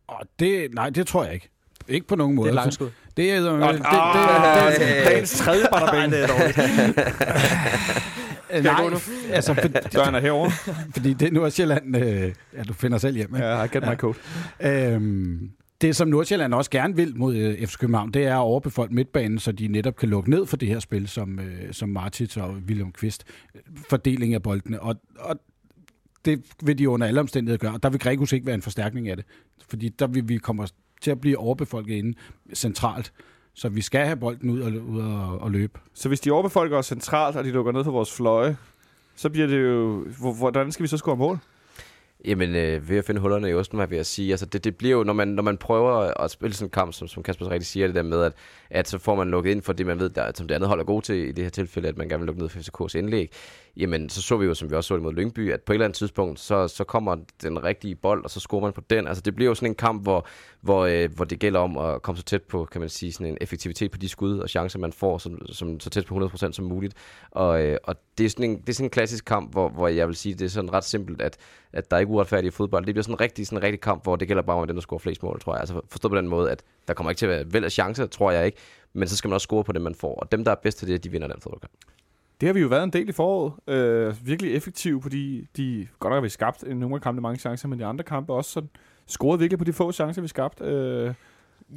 Og 0.08 0.20
det, 0.39 0.74
nej, 0.74 0.89
det 0.89 1.08
tror 1.08 1.24
jeg 1.24 1.34
ikke. 1.34 1.50
Ikke 1.88 2.07
på 2.07 2.15
nogen 2.15 2.35
måde. 2.35 2.47
Det 2.49 2.57
er 2.57 2.61
langskud. 2.61 2.89
Det 3.17 3.31
er, 3.31 3.39
det, 3.39 3.51
det, 3.51 3.81
Ah, 3.85 4.71
det, 4.71 4.79
det, 4.79 4.88
det, 4.88 5.05
dagens 5.05 5.38
tredje 5.38 5.65
batterbane. 5.71 6.11
det 6.15 6.23
er 6.23 6.27
dårligt. 6.27 6.55
det, 8.53 8.63
nej, 8.63 8.99
altså, 9.31 9.53
for, 9.53 9.67
Døren 9.67 10.15
er 10.15 10.19
herovre. 10.19 10.51
fordi 10.93 11.13
det 11.13 11.27
er 11.27 11.31
Nordsjælland, 11.31 11.97
øh, 11.97 12.31
ja, 12.57 12.63
du 12.67 12.73
finder 12.73 12.97
selv 12.97 13.15
hjem, 13.15 13.35
ikke? 13.35 13.47
Ja, 13.47 13.63
I 13.63 13.67
get 13.67 13.83
my 13.83 13.95
code. 13.95 14.17
Øhm, 14.59 15.51
det, 15.81 15.95
som 15.95 16.07
Nordsjælland 16.07 16.53
også 16.53 16.71
gerne 16.71 16.95
vil 16.95 17.13
mod 17.17 17.35
øh, 17.35 17.67
FC 17.67 17.77
København, 17.77 18.11
det 18.11 18.25
er 18.25 18.35
at 18.35 18.39
overbefolke 18.41 18.93
midtbanen, 18.95 19.39
så 19.39 19.51
de 19.51 19.67
netop 19.67 19.95
kan 19.95 20.09
lukke 20.09 20.29
ned 20.29 20.45
for 20.45 20.57
det 20.57 20.67
her 20.67 20.79
spil, 20.79 21.07
som, 21.07 21.39
øh, 21.39 21.73
som 21.73 21.89
Martins 21.89 22.38
og 22.38 22.49
William 22.67 22.91
Kvist. 22.91 23.23
Fordeling 23.89 24.33
af 24.33 24.43
boldene. 24.43 24.81
Og, 24.81 24.95
og 25.19 25.35
det 26.25 26.43
vil 26.63 26.77
de 26.77 26.89
under 26.89 27.07
alle 27.07 27.19
omstændigheder 27.19 27.57
gøre. 27.57 27.73
Og 27.73 27.83
der 27.83 27.89
vil 27.89 27.99
Gregus 27.99 28.31
ikke 28.33 28.45
være 28.45 28.55
en 28.55 28.61
forstærkning 28.61 29.09
af 29.09 29.15
det. 29.17 29.25
Fordi 29.69 29.89
der 29.89 30.07
vil 30.07 30.29
vi 30.29 30.38
komme 30.38 30.67
til 31.02 31.12
at 31.12 31.22
blive 31.22 31.38
overbefolket 31.38 31.93
inde 31.95 32.18
centralt. 32.54 33.14
Så 33.54 33.70
vi 33.70 33.82
skal 33.82 34.06
have 34.06 34.18
bolden 34.18 34.50
ud 34.50 34.60
og, 34.62 34.72
ud 34.72 35.02
og, 35.02 35.38
og 35.41 35.52
løbe. 35.52 35.80
Så 35.93 36.08
hvis 36.08 36.20
de 36.20 36.32
overbefolker 36.32 36.78
os 36.78 36.86
centralt, 36.86 37.36
og 37.36 37.43
de 37.43 37.52
lukker 37.52 37.72
ned 37.72 37.84
for 37.84 37.91
vores 37.91 38.14
fløje, 38.14 38.58
så 39.16 39.30
bliver 39.30 39.48
det 39.48 39.62
jo... 39.64 40.06
hvor- 40.20 40.34
Hvordan 40.34 40.72
skal 40.72 40.84
vi 40.84 40.88
så 40.88 40.98
score 40.98 41.16
mål? 41.18 41.38
Jamen, 42.26 42.56
øh, 42.56 42.89
ved 42.89 42.98
at 42.98 43.06
finde 43.06 43.22
hullerne 43.22 43.50
i 43.50 43.54
osten, 43.54 43.78
hvad 43.78 43.88
vil 43.88 43.95
jeg 43.95 44.06
sige. 44.06 44.32
Altså, 44.32 44.45
det, 44.45 44.64
det 44.64 44.76
bliver 44.76 44.98
jo, 44.98 45.04
når 45.04 45.14
man, 45.14 45.28
når 45.28 45.43
man 45.43 45.58
prøver 45.58 45.93
at 46.24 46.32
spille 46.32 46.54
sådan 46.56 46.66
en 46.68 46.72
kamp, 46.72 46.93
som, 46.93 47.08
som 47.08 47.24
Kasper 47.24 47.45
så 47.45 47.52
rigtig 47.52 47.68
siger, 47.68 47.88
det 47.88 47.95
der 47.95 48.02
med, 48.02 48.22
at, 48.24 48.34
at 48.70 48.88
så 48.88 48.98
får 48.98 49.16
man 49.16 49.30
lukket 49.32 49.52
ind 49.52 49.62
for 49.62 49.74
det, 49.74 49.86
man 49.86 50.00
ved, 50.00 50.10
der, 50.10 50.32
som 50.36 50.48
det 50.48 50.56
andet 50.56 50.68
hold 50.70 50.80
er 50.80 50.84
god 50.84 51.02
til 51.02 51.16
i 51.16 51.32
det 51.32 51.43
her 51.45 51.50
tilfælde, 51.50 51.88
at 51.88 51.98
man 51.98 52.10
gerne 52.10 52.20
vil 52.20 52.26
lukke 52.26 52.41
ned 52.41 52.50
for 52.50 52.60
FCK's 52.60 52.98
indlæg. 52.98 53.32
Jamen, 53.80 54.09
så 54.09 54.21
så 54.21 54.38
vi 54.38 54.45
jo, 54.45 54.53
som 54.53 54.69
vi 54.69 54.75
også 54.75 54.88
så 54.88 54.93
det 54.93 55.03
mod 55.03 55.13
Lyngby, 55.13 55.53
at 55.53 55.61
på 55.61 55.71
et 55.71 55.75
eller 55.75 55.86
andet 55.86 55.97
tidspunkt, 55.97 56.39
så, 56.39 56.67
så 56.67 56.84
kommer 56.84 57.15
den 57.41 57.63
rigtige 57.63 57.95
bold, 57.95 58.23
og 58.23 58.30
så 58.30 58.39
scorer 58.39 58.61
man 58.61 58.73
på 58.73 58.82
den. 58.89 59.07
Altså, 59.07 59.21
det 59.21 59.36
bliver 59.36 59.49
jo 59.49 59.55
sådan 59.55 59.71
en 59.71 59.75
kamp, 59.75 60.03
hvor, 60.03 60.28
hvor, 60.61 60.86
øh, 60.86 61.09
hvor 61.15 61.25
det 61.25 61.39
gælder 61.39 61.59
om 61.59 61.78
at 61.78 62.01
komme 62.01 62.17
så 62.17 62.23
tæt 62.23 62.43
på, 62.43 62.65
kan 62.65 62.82
man 62.82 62.89
sige, 62.89 63.13
sådan 63.13 63.28
en 63.28 63.38
effektivitet 63.41 63.91
på 63.91 63.97
de 63.97 64.09
skud 64.09 64.39
og 64.39 64.49
chancer, 64.49 64.80
man 64.80 64.93
får, 64.93 65.17
som, 65.17 65.47
som 65.47 65.80
så 65.80 65.89
tæt 65.89 66.05
på 66.05 66.15
100% 66.15 66.51
som 66.51 66.65
muligt. 66.65 66.93
Og, 67.32 67.61
øh, 67.61 67.78
og 67.84 67.95
det, 68.17 68.25
er 68.25 68.30
sådan 68.30 68.49
en, 68.49 68.61
det 68.61 68.69
er 68.69 68.73
sådan 68.73 68.86
en 68.86 68.89
klassisk 68.89 69.25
kamp, 69.25 69.51
hvor, 69.51 69.69
hvor 69.69 69.88
jeg 69.88 70.07
vil 70.07 70.15
sige, 70.15 70.36
det 70.36 70.45
er 70.45 70.49
sådan 70.49 70.73
ret 70.73 70.84
simpelt, 70.84 71.21
at, 71.21 71.38
at 71.73 71.91
der 71.91 71.97
er 71.97 71.99
ikke 71.99 72.11
uretfærdig 72.11 72.53
fodbold. 72.53 72.86
Det 72.86 72.93
bliver 72.93 73.03
sådan 73.03 73.15
en 73.15 73.21
rigtig, 73.21 73.47
sådan 73.47 73.57
en 73.57 73.63
rigtig 73.63 73.82
kamp, 73.82 74.03
hvor 74.03 74.15
det 74.15 74.28
gælder 74.28 74.43
bare 74.43 74.57
om 74.57 74.67
den, 74.67 74.75
der 74.75 74.82
scorer 74.82 74.99
flest 74.99 75.23
mål, 75.23 75.39
tror 75.39 75.53
jeg. 75.53 75.59
Altså 75.59 75.82
forstå 75.89 76.09
på 76.09 76.15
den 76.15 76.28
måde, 76.28 76.51
at 76.51 76.63
der 76.88 76.93
kommer 76.93 77.11
ikke 77.11 77.19
til 77.19 77.25
at 77.25 77.30
være 77.30 77.45
vel 77.53 77.63
af 77.63 77.71
chancer, 77.71 78.05
tror 78.05 78.32
jeg 78.32 78.45
ikke, 78.45 78.57
men 78.93 79.07
så 79.07 79.17
skal 79.17 79.28
man 79.28 79.34
også 79.34 79.45
score 79.45 79.63
på 79.63 79.71
det, 79.71 79.82
man 79.82 79.95
får. 79.95 80.15
Og 80.15 80.32
dem, 80.32 80.43
der 80.43 80.51
er 80.51 80.55
bedst 80.55 80.78
til 80.78 80.88
det, 80.88 81.03
de 81.03 81.11
vinder 81.11 81.28
den 81.28 81.41
fodboldkamp. 81.41 81.73
Det 82.41 82.47
har 82.47 82.53
vi 82.53 82.59
jo 82.59 82.67
været 82.67 82.83
en 82.83 82.93
del 82.93 83.09
i 83.09 83.11
foråret. 83.11 83.53
Øh, 83.67 84.15
virkelig 84.27 84.53
effektive, 84.55 85.01
fordi 85.01 85.47
de 85.57 85.88
godt 85.99 86.11
nok 86.11 86.15
har 86.17 86.21
vi 86.21 86.29
skabt 86.29 86.63
i 86.63 86.73
nogle 86.73 86.95
af 86.95 87.01
kampene 87.01 87.21
mange 87.21 87.39
chancer, 87.39 87.67
men 87.67 87.79
de 87.79 87.85
andre 87.85 88.03
kampe 88.03 88.33
også 88.33 88.51
sådan, 88.51 88.69
scoret 89.07 89.39
virkelig 89.39 89.57
på 89.59 89.65
de 89.65 89.73
få 89.73 89.91
chancer, 89.91 90.21
vi 90.21 90.27
skabte. 90.27 90.63
Øh, 90.63 91.13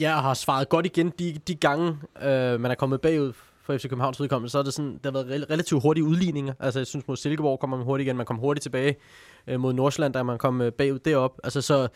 Jeg 0.01 0.17
har 0.17 0.35
svaret 0.35 0.69
godt 0.69 0.87
igen 0.87 1.13
de, 1.19 1.39
de 1.49 1.55
gange, 1.55 1.89
øh, 2.23 2.61
man 2.61 2.71
er 2.71 2.75
kommet 2.75 3.01
bagud 3.01 3.33
for 3.63 3.77
FC 3.79 3.83
Københavns 3.89 4.21
vedkommende, 4.21 4.51
så 4.51 4.59
er 4.59 4.63
det 4.63 4.75
sådan, 4.75 5.01
der 5.05 5.13
har 5.13 5.23
været 5.25 5.51
relativt 5.51 5.83
hurtige 5.83 6.05
udligninger. 6.05 6.55
Altså, 6.61 6.81
jeg 6.81 6.87
synes, 6.87 7.09
mod 7.09 7.17
Silkeborg 7.17 7.61
kommer 7.61 7.77
man 7.77 7.85
hurtigt 7.87 8.07
igen, 8.07 8.17
man 8.17 8.27
kom 8.27 8.37
hurtigt 8.37 8.63
tilbage. 8.63 8.97
Øh, 9.47 9.61
mod 9.61 9.73
Nordsjælland, 9.73 10.15
der 10.15 10.23
man 10.23 10.39
kom 10.39 10.61
øh, 10.61 10.73
bagud 10.73 10.99
derop. 10.99 11.41
Altså, 11.45 11.61
så 11.61 11.89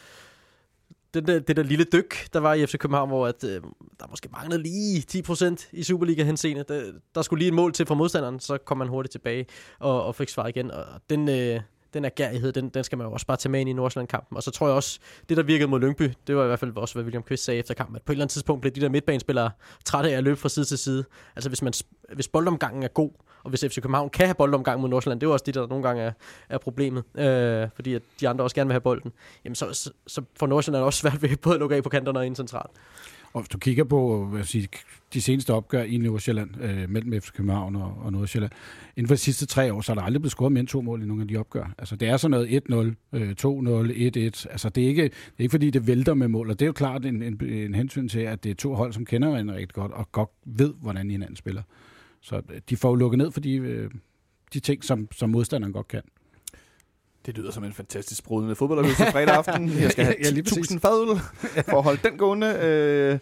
det 1.15 1.27
der, 1.27 1.39
det 1.39 1.57
der 1.57 1.63
lille 1.63 1.85
dyk, 1.85 2.33
der 2.33 2.41
var 2.41 2.55
i 2.55 2.67
FC 2.67 2.79
København, 2.79 3.09
hvor 3.09 3.27
at, 3.27 3.45
øh, 3.45 3.61
der 4.01 4.07
måske 4.11 4.29
manglede 4.33 4.63
lige 4.63 5.05
10% 5.11 5.69
i 5.73 5.83
Superliga 5.83 6.25
henseende. 6.25 6.65
Der, 6.69 6.93
der 7.15 7.23
skulle 7.23 7.39
lige 7.39 7.49
et 7.49 7.55
mål 7.55 7.73
til 7.73 7.87
fra 7.87 7.95
modstanderen, 7.95 8.41
så 8.41 8.59
kom 8.59 8.79
man 8.79 8.89
hurtigt 8.89 9.13
tilbage 9.13 9.47
og, 9.79 10.05
og 10.05 10.15
fik 10.15 10.29
svar 10.29 10.47
igen. 10.47 10.71
Og 10.71 10.85
den, 11.11 11.29
øh, 11.29 11.61
den 11.95 12.05
agerighed, 12.05 12.53
den, 12.53 12.69
den 12.69 12.85
skal 12.85 12.99
man 12.99 13.07
jo 13.07 13.13
også 13.13 13.27
bare 13.27 13.37
tage 13.37 13.51
med 13.51 13.61
ind 13.61 13.71
i 13.71 13.73
Nordsjælland-kampen. 13.73 14.37
Og 14.37 14.43
så 14.43 14.51
tror 14.51 14.67
jeg 14.67 14.77
også, 14.77 14.99
det 15.29 15.37
der 15.37 15.43
virkede 15.43 15.69
mod 15.69 15.81
Lyngby, 15.81 16.13
det 16.27 16.37
var 16.37 16.45
i 16.45 16.47
hvert 16.47 16.59
fald 16.59 16.77
også, 16.77 16.95
hvad 16.95 17.05
William 17.05 17.23
Kvist 17.23 17.45
sagde 17.45 17.61
efter 17.61 17.75
kampen, 17.75 17.97
at 17.97 18.03
på 18.03 18.13
et 18.13 18.15
eller 18.15 18.25
andet 18.25 18.33
tidspunkt 18.33 18.61
blev 18.61 18.73
de 18.73 18.81
der 18.81 18.89
midtbanespillere 18.89 19.51
trætte 19.85 20.11
af 20.11 20.17
at 20.17 20.25
løbe 20.25 20.37
fra 20.37 20.49
side 20.49 20.65
til 20.65 20.79
side. 20.79 21.05
Altså 21.37 21.51
hvis, 21.51 21.63
man, 21.63 21.73
hvis 22.13 22.29
boldomgangen 22.29 22.83
er 22.83 22.89
god, 22.89 23.11
og 23.45 23.51
hvis 23.51 23.61
FC 23.61 23.75
København 23.75 24.11
kan 24.11 24.27
have 24.27 24.35
boldomgang 24.35 24.81
mod 24.81 24.89
Nordsjælland, 24.89 25.21
det 25.21 25.27
er 25.27 25.29
jo 25.29 25.33
også 25.33 25.45
det, 25.47 25.55
der 25.55 25.67
nogle 25.67 25.85
gange 25.85 26.03
er, 26.03 26.13
er 26.49 26.59
problemet, 26.59 27.05
øh, 27.15 27.69
fordi 27.75 27.95
at 27.95 28.03
de 28.21 28.29
andre 28.29 28.45
også 28.45 28.57
gerne 28.57 28.69
vil 28.69 28.73
have 28.73 28.81
bolden, 28.81 29.13
jamen 29.45 29.55
så, 29.55 29.73
så, 29.73 29.91
så 30.07 30.23
får 30.39 30.47
Nordsjælland 30.47 30.85
også 30.85 30.99
svært 30.99 31.23
ved 31.23 31.37
både 31.37 31.55
at 31.55 31.61
lukke 31.61 31.77
af 31.77 31.83
på 31.83 31.89
kanterne 31.89 32.19
og 32.19 32.27
ind 32.27 32.37
centralt. 32.37 32.71
Og 33.35 33.41
hvis 33.41 33.49
du 33.49 33.59
kigger 33.59 33.85
på 33.85 34.23
øh, 34.23 34.29
hvad 34.29 34.39
jeg 34.39 34.47
sige, 34.47 34.69
de 35.15 35.23
seneste 35.23 35.55
opgør 35.55 35.83
i 35.83 35.97
Nordsjælland, 35.97 36.51
øh, 36.63 36.91
mellem 36.91 37.21
FC 37.23 37.33
København 37.33 37.77
og, 37.77 37.99
og 38.03 38.13
Nordsjælland, 38.13 38.53
inden 38.97 39.09
for 39.09 39.15
de 39.15 39.21
sidste 39.21 39.47
tre 39.47 39.73
år, 39.73 39.81
så 39.81 39.93
er 39.93 39.97
der 39.97 40.03
aldrig 40.03 40.23
blevet 40.23 40.33
scoret 40.33 40.53
mere 40.53 40.61
end 40.61 40.69
to 40.69 40.81
mål 40.81 41.03
i 41.03 41.07
nogle 41.07 41.23
af 41.23 41.29
de 41.29 41.37
opgør. 41.37 41.75
Altså 41.79 41.97
det 41.97 42.09
er 42.09 42.17
sådan 42.17 42.31
noget 42.31 42.95
1-0, 43.13 43.19
øh, 43.19 43.31
2-0, 43.31 44.47
1-1. 44.47 44.51
Altså 44.51 44.69
det 44.69 44.85
er, 44.85 44.89
ikke, 44.89 45.03
det 45.03 45.11
er 45.11 45.43
ikke 45.43 45.51
fordi, 45.51 45.71
det 45.71 45.87
vælter 45.87 46.15
med 46.15 46.29
mål, 46.29 46.51
og 46.51 46.59
det 46.59 46.65
er 46.65 46.67
jo 46.67 46.73
klart 46.73 47.07
en, 47.07 47.23
en, 47.23 47.41
en 47.45 47.75
hensyn 47.75 48.09
til, 48.09 48.21
at 48.21 48.45
det 48.45 48.51
er 48.51 48.55
to 48.55 48.75
hold, 48.75 48.93
som 48.93 49.05
kender 49.05 49.29
hinanden 49.29 49.55
rigtig 49.55 49.75
godt, 49.75 49.93
og 49.93 50.13
godt 50.13 50.31
ved, 50.45 50.75
hvordan 50.81 51.11
hinanden 51.11 51.37
spiller. 51.37 51.63
Så 52.25 52.37
øh, 52.37 52.61
de 52.71 52.77
får 52.77 52.89
jo 52.89 52.95
lukket 52.95 53.19
ned 53.19 53.31
for 53.31 53.41
de, 53.41 53.55
øh, 53.57 53.91
de 54.55 54.61
ting, 54.61 54.85
som, 54.85 55.09
som 55.13 55.31
modstanderen 55.31 55.73
godt 55.73 55.89
kan. 55.89 56.03
det 57.27 57.37
lyder 57.39 57.51
som 57.51 57.65
en 57.65 57.73
fantastisk 57.73 58.19
sprudende 58.19 58.55
fodboldoplevelse 58.55 59.05
fredag 59.13 59.35
aften. 59.35 59.69
Jeg 59.83 59.91
skal 59.91 60.05
have 60.05 60.17
Ja, 60.25 60.31
lige 60.31 60.43
præcis. 60.43 60.59
1000 60.59 60.81
fadøl 60.81 61.19
for 61.69 61.77
at 61.79 61.83
holde 61.83 62.09
den 62.09 62.19
gående. 62.19 62.59
Øh, 62.63 63.19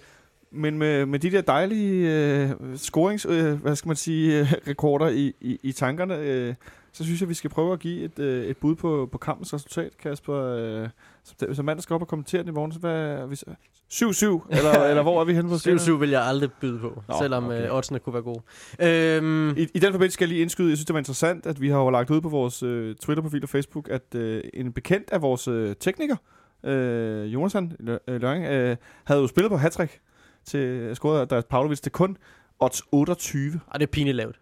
men 0.51 0.79
med, 0.79 1.07
med 1.07 1.19
de 1.19 1.31
der 1.31 1.41
dejlige 1.41 2.11
øh, 2.11 2.51
scorings, 2.77 3.27
øh, 3.29 3.53
hvad 3.53 3.77
skal 3.77 3.89
man 3.89 3.97
sige, 3.97 4.41
øh, 4.41 4.53
rekorder 4.69 5.09
i, 5.09 5.33
i, 5.41 5.59
i 5.63 5.73
tankerne, 5.73 6.19
øh, 6.19 6.55
så 6.93 7.05
synes 7.05 7.21
jeg, 7.21 7.29
vi 7.29 7.35
skal 7.35 7.51
prøve 7.51 7.73
at 7.73 7.79
give 7.79 8.05
et, 8.05 8.19
øh, 8.19 8.45
et 8.45 8.57
bud 8.57 8.75
på, 8.75 9.09
på 9.13 9.19
kampens 9.19 9.55
resultat, 9.55 9.99
Kasper. 9.99 10.35
Øh, 10.35 10.89
som, 11.25 11.55
som 11.55 11.65
mand, 11.65 11.77
der 11.77 11.83
skal 11.83 11.95
op 11.95 12.03
og 12.03 12.09
kommentere 12.09 12.41
den 12.43 12.49
i 12.49 12.53
morgen, 12.53 12.73
så 12.73 12.79
hvad 12.79 13.01
er 13.01 13.27
vi 13.27 13.37
så? 13.37 13.47
7-7, 13.93 14.01
eller, 14.57 14.85
eller 14.85 15.03
hvor 15.03 15.21
er 15.21 15.25
vi 15.25 15.35
henne 15.35 15.49
på 15.49 15.59
skalaen? 15.59 15.79
7-7 15.81 15.93
vil 15.93 16.11
jeg 16.11 16.23
aldrig 16.23 16.53
byde 16.61 16.79
på, 16.79 17.03
Nå, 17.09 17.15
selvom 17.19 17.45
okay. 17.45 17.67
øh, 17.67 17.77
oddsene 17.77 17.99
kunne 17.99 18.13
være 18.13 18.23
gode. 18.23 18.43
Øhm, 18.81 19.51
I, 19.51 19.67
I 19.75 19.79
den 19.79 19.93
forbindelse 19.93 20.15
skal 20.15 20.25
jeg 20.25 20.29
lige 20.29 20.43
indskyde, 20.43 20.69
jeg 20.69 20.77
synes, 20.77 20.87
det 20.87 20.95
var 20.95 21.01
interessant, 21.01 21.47
at 21.47 21.61
vi 21.61 21.69
har 21.69 21.79
jo 21.79 21.91
lagt 21.91 22.11
ud 22.11 22.21
på 22.21 22.29
vores 22.29 22.63
øh, 22.63 22.97
Twitter-profil 22.97 23.43
og 23.43 23.49
Facebook, 23.49 23.89
at 23.91 24.15
øh, 24.15 24.43
en 24.55 24.73
bekendt 24.73 25.11
af 25.11 25.23
vores 25.23 25.49
øh, 25.49 25.75
tekniker, 25.81 26.17
øh, 26.65 27.33
øh, 27.33 28.21
Løring, 28.21 28.45
øh, 28.45 28.77
havde 29.05 29.21
jo 29.21 29.27
spillet 29.27 29.51
på 29.51 29.57
hattrick 29.57 30.01
til 30.45 30.91
scoret 30.97 31.31
der 31.31 31.41
Pavlovic 31.41 31.81
til 31.81 31.93
kun 31.93 32.17
odds 32.61 32.83
28. 32.93 33.61
og 33.67 33.81
det 33.81 33.87
er 33.87 33.91
pinligt 33.91 34.17
lavt. 34.17 34.42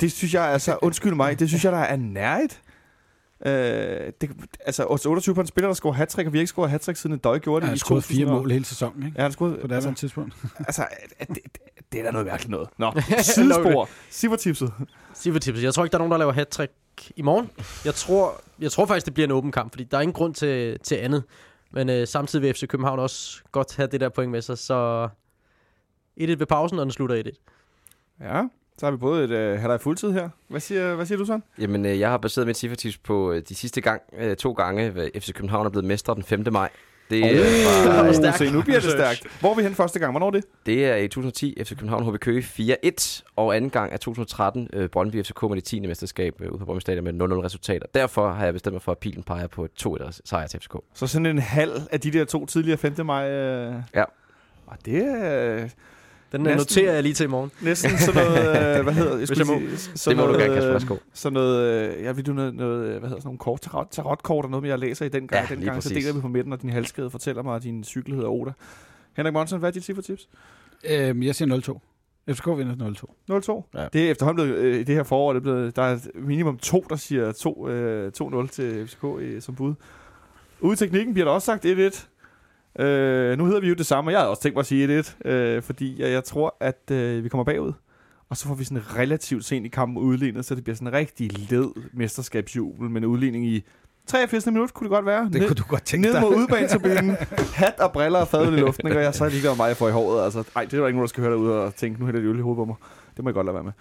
Det 0.00 0.12
synes 0.12 0.34
jeg 0.34 0.42
altså, 0.44 0.78
undskyld 0.82 1.14
mig, 1.14 1.38
det 1.40 1.48
synes 1.48 1.64
jeg, 1.64 1.72
der 1.72 1.78
er 1.78 1.96
nærigt. 1.96 2.62
Øh, 3.46 3.52
det, 4.20 4.30
altså 4.66 4.86
odds 4.88 5.06
28 5.06 5.34
på 5.34 5.40
en 5.40 5.46
spiller, 5.46 5.68
der 5.68 5.74
scorer 5.74 5.92
hattrick, 5.94 6.26
og 6.26 6.32
vi 6.32 6.38
har 6.38 6.40
ikke 6.40 6.48
scoret 6.48 6.70
hattrick 6.70 6.98
siden 6.98 7.14
en 7.14 7.18
døj 7.18 7.38
gjorde 7.38 7.60
det 7.60 7.64
Han 7.64 7.70
har 7.70 7.74
i 7.74 7.78
scoret 7.78 8.04
fire 8.04 8.16
2000 8.16 8.30
og- 8.36 8.40
mål 8.42 8.50
hele 8.50 8.64
sæsonen, 8.64 9.06
ikke? 9.06 9.14
Ja, 9.18 9.22
han 9.22 9.32
scoret, 9.32 9.60
På 9.60 9.66
det 9.66 9.74
altså, 9.74 9.92
tidspunkt. 9.94 10.34
altså, 10.68 10.86
det, 11.18 11.28
det, 11.28 11.38
det 11.92 12.00
er 12.00 12.04
da 12.04 12.10
noget 12.10 12.26
mærkeligt 12.26 12.50
noget. 12.50 12.68
Nå, 12.78 12.92
sidespor. 13.22 13.88
Sivertipset. 14.10 14.72
Silvertips. 15.14 15.62
Jeg 15.62 15.74
tror 15.74 15.84
ikke, 15.84 15.92
der 15.92 15.98
er 15.98 16.00
nogen, 16.08 16.12
der 16.12 16.18
laver 16.18 16.32
hat 16.32 16.60
i 17.16 17.22
morgen. 17.22 17.50
Jeg 17.84 17.94
tror, 17.94 18.40
jeg 18.58 18.72
tror 18.72 18.86
faktisk, 18.86 19.06
det 19.06 19.14
bliver 19.14 19.26
en 19.26 19.30
åben 19.32 19.52
kamp, 19.52 19.72
fordi 19.72 19.84
der 19.84 19.96
er 19.96 20.00
ingen 20.02 20.12
grund 20.14 20.34
til, 20.34 20.78
til 20.80 20.94
andet. 20.94 21.24
Men 21.72 21.90
øh, 21.90 22.06
samtidig 22.08 22.42
vil 22.42 22.54
FC 22.54 22.66
København 22.68 22.98
også 22.98 23.42
godt 23.52 23.76
have 23.76 23.86
det 23.86 24.00
der 24.00 24.08
point 24.08 24.30
med 24.32 24.42
sig, 24.42 24.58
så 24.58 25.08
1-1 26.20 26.24
ved 26.26 26.46
pausen, 26.46 26.78
og 26.78 26.84
den 26.84 26.92
slutter 26.92 27.22
1-1. 27.26 28.24
Ja, 28.24 28.42
så 28.80 28.86
har 28.86 28.90
vi 28.90 28.96
både 28.96 29.24
et 29.24 29.30
øh, 29.30 29.58
halvleg 29.58 29.80
fuldtid 29.80 30.12
her. 30.12 30.28
Hvad 30.48 30.60
siger, 30.60 30.94
hvad 30.94 31.06
siger 31.06 31.18
du, 31.18 31.24
sådan? 31.24 31.42
Jamen, 31.58 31.86
øh, 31.86 32.00
jeg 32.00 32.10
har 32.10 32.18
baseret 32.18 32.46
mit 32.46 32.56
cifretips 32.56 32.98
på 32.98 33.32
øh, 33.32 33.42
de 33.48 33.54
sidste 33.54 33.80
gang, 33.80 34.02
øh, 34.18 34.36
to 34.36 34.52
gange, 34.52 34.90
hvor 34.90 35.08
FC 35.18 35.32
København 35.32 35.66
er 35.66 35.70
blevet 35.70 35.84
mestre 35.84 36.14
den 36.14 36.22
5. 36.22 36.44
maj. 36.52 36.68
Det, 37.10 37.24
er 37.24 37.44
fra, 37.84 38.06
er 38.06 38.12
stærkt. 38.12 38.38
Se, 38.38 38.50
nu 38.50 38.62
bliver 38.62 38.80
det 38.80 38.90
stærkt. 38.90 39.26
Hvor 39.40 39.50
er 39.50 39.54
vi 39.54 39.62
hen 39.62 39.74
første 39.74 39.98
gang? 39.98 40.12
Hvornår 40.12 40.26
er 40.26 40.30
det? 40.30 40.44
det 40.66 40.86
er 40.86 40.96
i 40.96 41.08
2010 41.08 41.56
FC 41.64 41.68
København 41.68 42.14
HB 42.14 42.20
Køge 42.20 42.42
4-1, 42.86 43.22
og 43.36 43.56
anden 43.56 43.70
gang 43.70 43.92
er 43.92 43.96
2013 43.96 44.68
øh, 44.72 44.88
Brøndby 44.88 45.24
FCK 45.24 45.42
med 45.42 45.56
det 45.56 45.64
10. 45.64 45.80
mesterskab 45.80 46.40
øh, 46.40 46.50
ude 46.50 46.58
på 46.58 46.64
Brøndby 46.64 46.80
Stadion 46.80 47.04
med 47.04 47.12
0-0 47.12 47.44
resultater. 47.44 47.86
Derfor 47.94 48.32
har 48.32 48.44
jeg 48.44 48.52
bestemt 48.52 48.72
mig 48.72 48.82
for, 48.82 48.92
at 48.92 48.98
pilen 48.98 49.22
peger 49.22 49.46
på 49.46 49.64
et 49.64 49.70
2-1 49.86 50.20
sejr 50.24 50.46
til 50.46 50.60
FCK. 50.60 50.74
Så 50.94 51.06
sådan 51.06 51.26
en 51.26 51.38
halv 51.38 51.72
af 51.92 52.00
de 52.00 52.10
der 52.10 52.24
to 52.24 52.46
tidligere 52.46 52.78
5. 52.78 53.06
maj. 53.06 53.30
Øh... 53.30 53.74
Ja. 53.94 54.04
Og 54.66 54.76
det 54.84 55.04
er 55.04 55.68
Den 56.32 56.40
Næsten. 56.40 56.56
Noterer 56.58 56.92
jeg 56.94 57.02
lige 57.02 57.14
til 57.14 57.24
i 57.24 57.28
morgen. 57.28 57.50
næsten 57.62 57.90
sådan 57.98 58.24
noget, 58.24 58.78
øh, 58.78 58.82
hvad 58.84 58.92
hedder 58.94 59.10
jeg 59.10 59.20
jeg 59.20 59.28
skulle 59.28 59.44
må. 59.44 59.58
sige, 59.76 59.76
sådan 59.98 60.18
Det 60.18 60.26
må 60.26 60.32
du 60.32 60.32
noget, 60.32 60.40
gerne, 60.46 60.54
Kasper. 60.54 60.68
øh, 60.68 60.74
Værsgo. 60.74 60.96
Sådan 61.14 61.32
noget, 61.34 61.90
øh, 61.98 62.04
jeg 62.04 62.16
vil 62.16 62.26
du 62.26 62.32
noget, 62.32 62.54
noget, 62.54 62.84
øh, 62.84 62.90
hvad 62.90 63.08
hedder 63.08 63.08
sådan 63.08 63.22
nogle 63.24 63.38
kort, 63.38 63.60
tarot, 63.60 63.86
tarotkort 63.90 64.44
og 64.44 64.50
noget, 64.50 64.68
jeg 64.68 64.78
læser 64.78 65.04
i 65.04 65.08
den 65.08 65.28
gang. 65.28 65.48
Ja, 65.50 65.54
den 65.54 65.64
gang, 65.64 65.82
så 65.82 65.88
præcis. 65.88 66.04
deler 66.04 66.14
vi 66.16 66.20
på 66.20 66.28
midten, 66.28 66.52
og 66.52 66.62
din 66.62 66.70
halskade 66.70 67.10
fortæller 67.10 67.42
mig, 67.42 67.56
at 67.56 67.62
din 67.62 67.84
cykel 67.84 68.14
hedder 68.14 68.28
Oda. 68.28 68.50
Henrik 69.16 69.32
Monsen, 69.32 69.58
hvad 69.58 69.68
er 69.68 69.72
dit 69.72 69.84
cifretips? 69.84 70.28
Øhm, 70.90 71.22
jeg 71.22 71.34
siger 71.34 71.56
0-2. 72.28 72.32
FCK 72.34 72.46
vinder 72.46 72.74
0-2. 72.76 73.72
0-2. 73.74 73.80
Ja. 73.80 73.86
Det 73.92 74.06
er 74.06 74.10
efterhånden 74.10 74.46
blevet, 74.46 74.60
øh, 74.60 74.80
i 74.80 74.82
det 74.82 74.94
her 74.94 75.02
forår, 75.02 75.32
det 75.32 75.40
er 75.40 75.42
blevet, 75.42 75.76
der 75.76 75.82
er 75.82 75.98
minimum 76.14 76.58
to, 76.58 76.84
der 76.88 76.96
siger 76.96 77.32
to, 77.32 77.68
øh, 77.68 78.12
2-0 78.22 78.48
til 78.48 78.88
FCK 78.88 79.04
i, 79.22 79.40
som 79.40 79.54
bud. 79.54 79.74
Ude 80.60 80.72
i 80.72 80.76
teknikken 80.76 81.14
bliver 81.14 81.24
der 81.24 81.32
også 81.32 81.46
sagt 81.46 81.64
1-1. 81.64 82.06
Øh, 82.78 83.38
nu 83.38 83.44
hedder 83.46 83.60
vi 83.60 83.68
jo 83.68 83.74
det 83.74 83.86
samme, 83.86 84.08
og 84.08 84.12
jeg 84.12 84.20
havde 84.20 84.30
også 84.30 84.42
tænkt 84.42 84.54
mig 84.56 84.60
at 84.60 84.66
sige 84.66 85.00
1-1, 85.00 85.28
øh, 85.28 85.62
fordi 85.62 86.02
jeg, 86.02 86.10
jeg 86.10 86.24
tror, 86.24 86.56
at 86.60 86.90
øh, 86.90 87.24
vi 87.24 87.28
kommer 87.28 87.44
bagud. 87.44 87.72
Og 88.28 88.36
så 88.36 88.46
får 88.48 88.54
vi 88.54 88.64
sådan 88.64 88.96
relativt 88.96 89.44
sent 89.44 89.66
i 89.66 89.68
kampen 89.68 89.98
udlignet, 90.02 90.44
så 90.44 90.54
det 90.54 90.64
bliver 90.64 90.76
sådan 90.76 90.88
en 90.88 90.92
rigtig 90.94 91.50
led 91.50 91.66
mesterskabsjubel 91.92 92.90
med 92.90 93.00
en 93.00 93.06
udligning 93.06 93.46
i 93.46 93.64
83. 94.06 94.46
minut 94.46 94.74
kunne 94.74 94.84
det 94.84 94.90
godt 94.90 95.06
være. 95.06 95.24
Det 95.24 95.32
Ned- 95.32 95.46
kunne 95.48 95.54
du 95.54 95.64
godt 95.68 95.84
tænke 95.84 96.06
Ned 96.06 96.12
dig. 96.14 96.22
mod 96.22 96.34
udbanetribunen. 96.36 97.16
Hat 97.54 97.80
og 97.80 97.92
briller 97.92 98.18
og 98.18 98.28
fadet 98.28 98.52
i 98.52 98.56
luften. 98.60 98.88
Ikke? 98.88 98.98
Og 98.98 99.04
jeg 99.04 99.14
så 99.14 99.24
er 99.24 99.28
lige 99.28 99.56
mig, 99.56 99.68
jeg 99.68 99.76
får 99.76 99.88
i 99.88 99.92
håret. 99.92 100.24
Altså, 100.24 100.44
ej, 100.56 100.64
det 100.64 100.74
er 100.74 100.78
der 100.80 100.86
ikke 100.86 100.96
nogen, 100.96 101.00
der 101.00 101.06
skal 101.08 101.22
høre 101.22 101.32
derude 101.32 101.62
og 101.64 101.74
tænke, 101.74 102.00
nu 102.00 102.06
hælder 102.06 102.20
de 102.20 102.26
øl 102.26 102.38
i 102.38 102.42
hovedet 102.42 102.56
på 102.58 102.64
mig. 102.64 102.74
Det 103.16 103.24
må 103.24 103.30
jeg 103.30 103.34
godt 103.34 103.46
lade 103.46 103.54
være 103.54 103.64
med. 103.64 103.72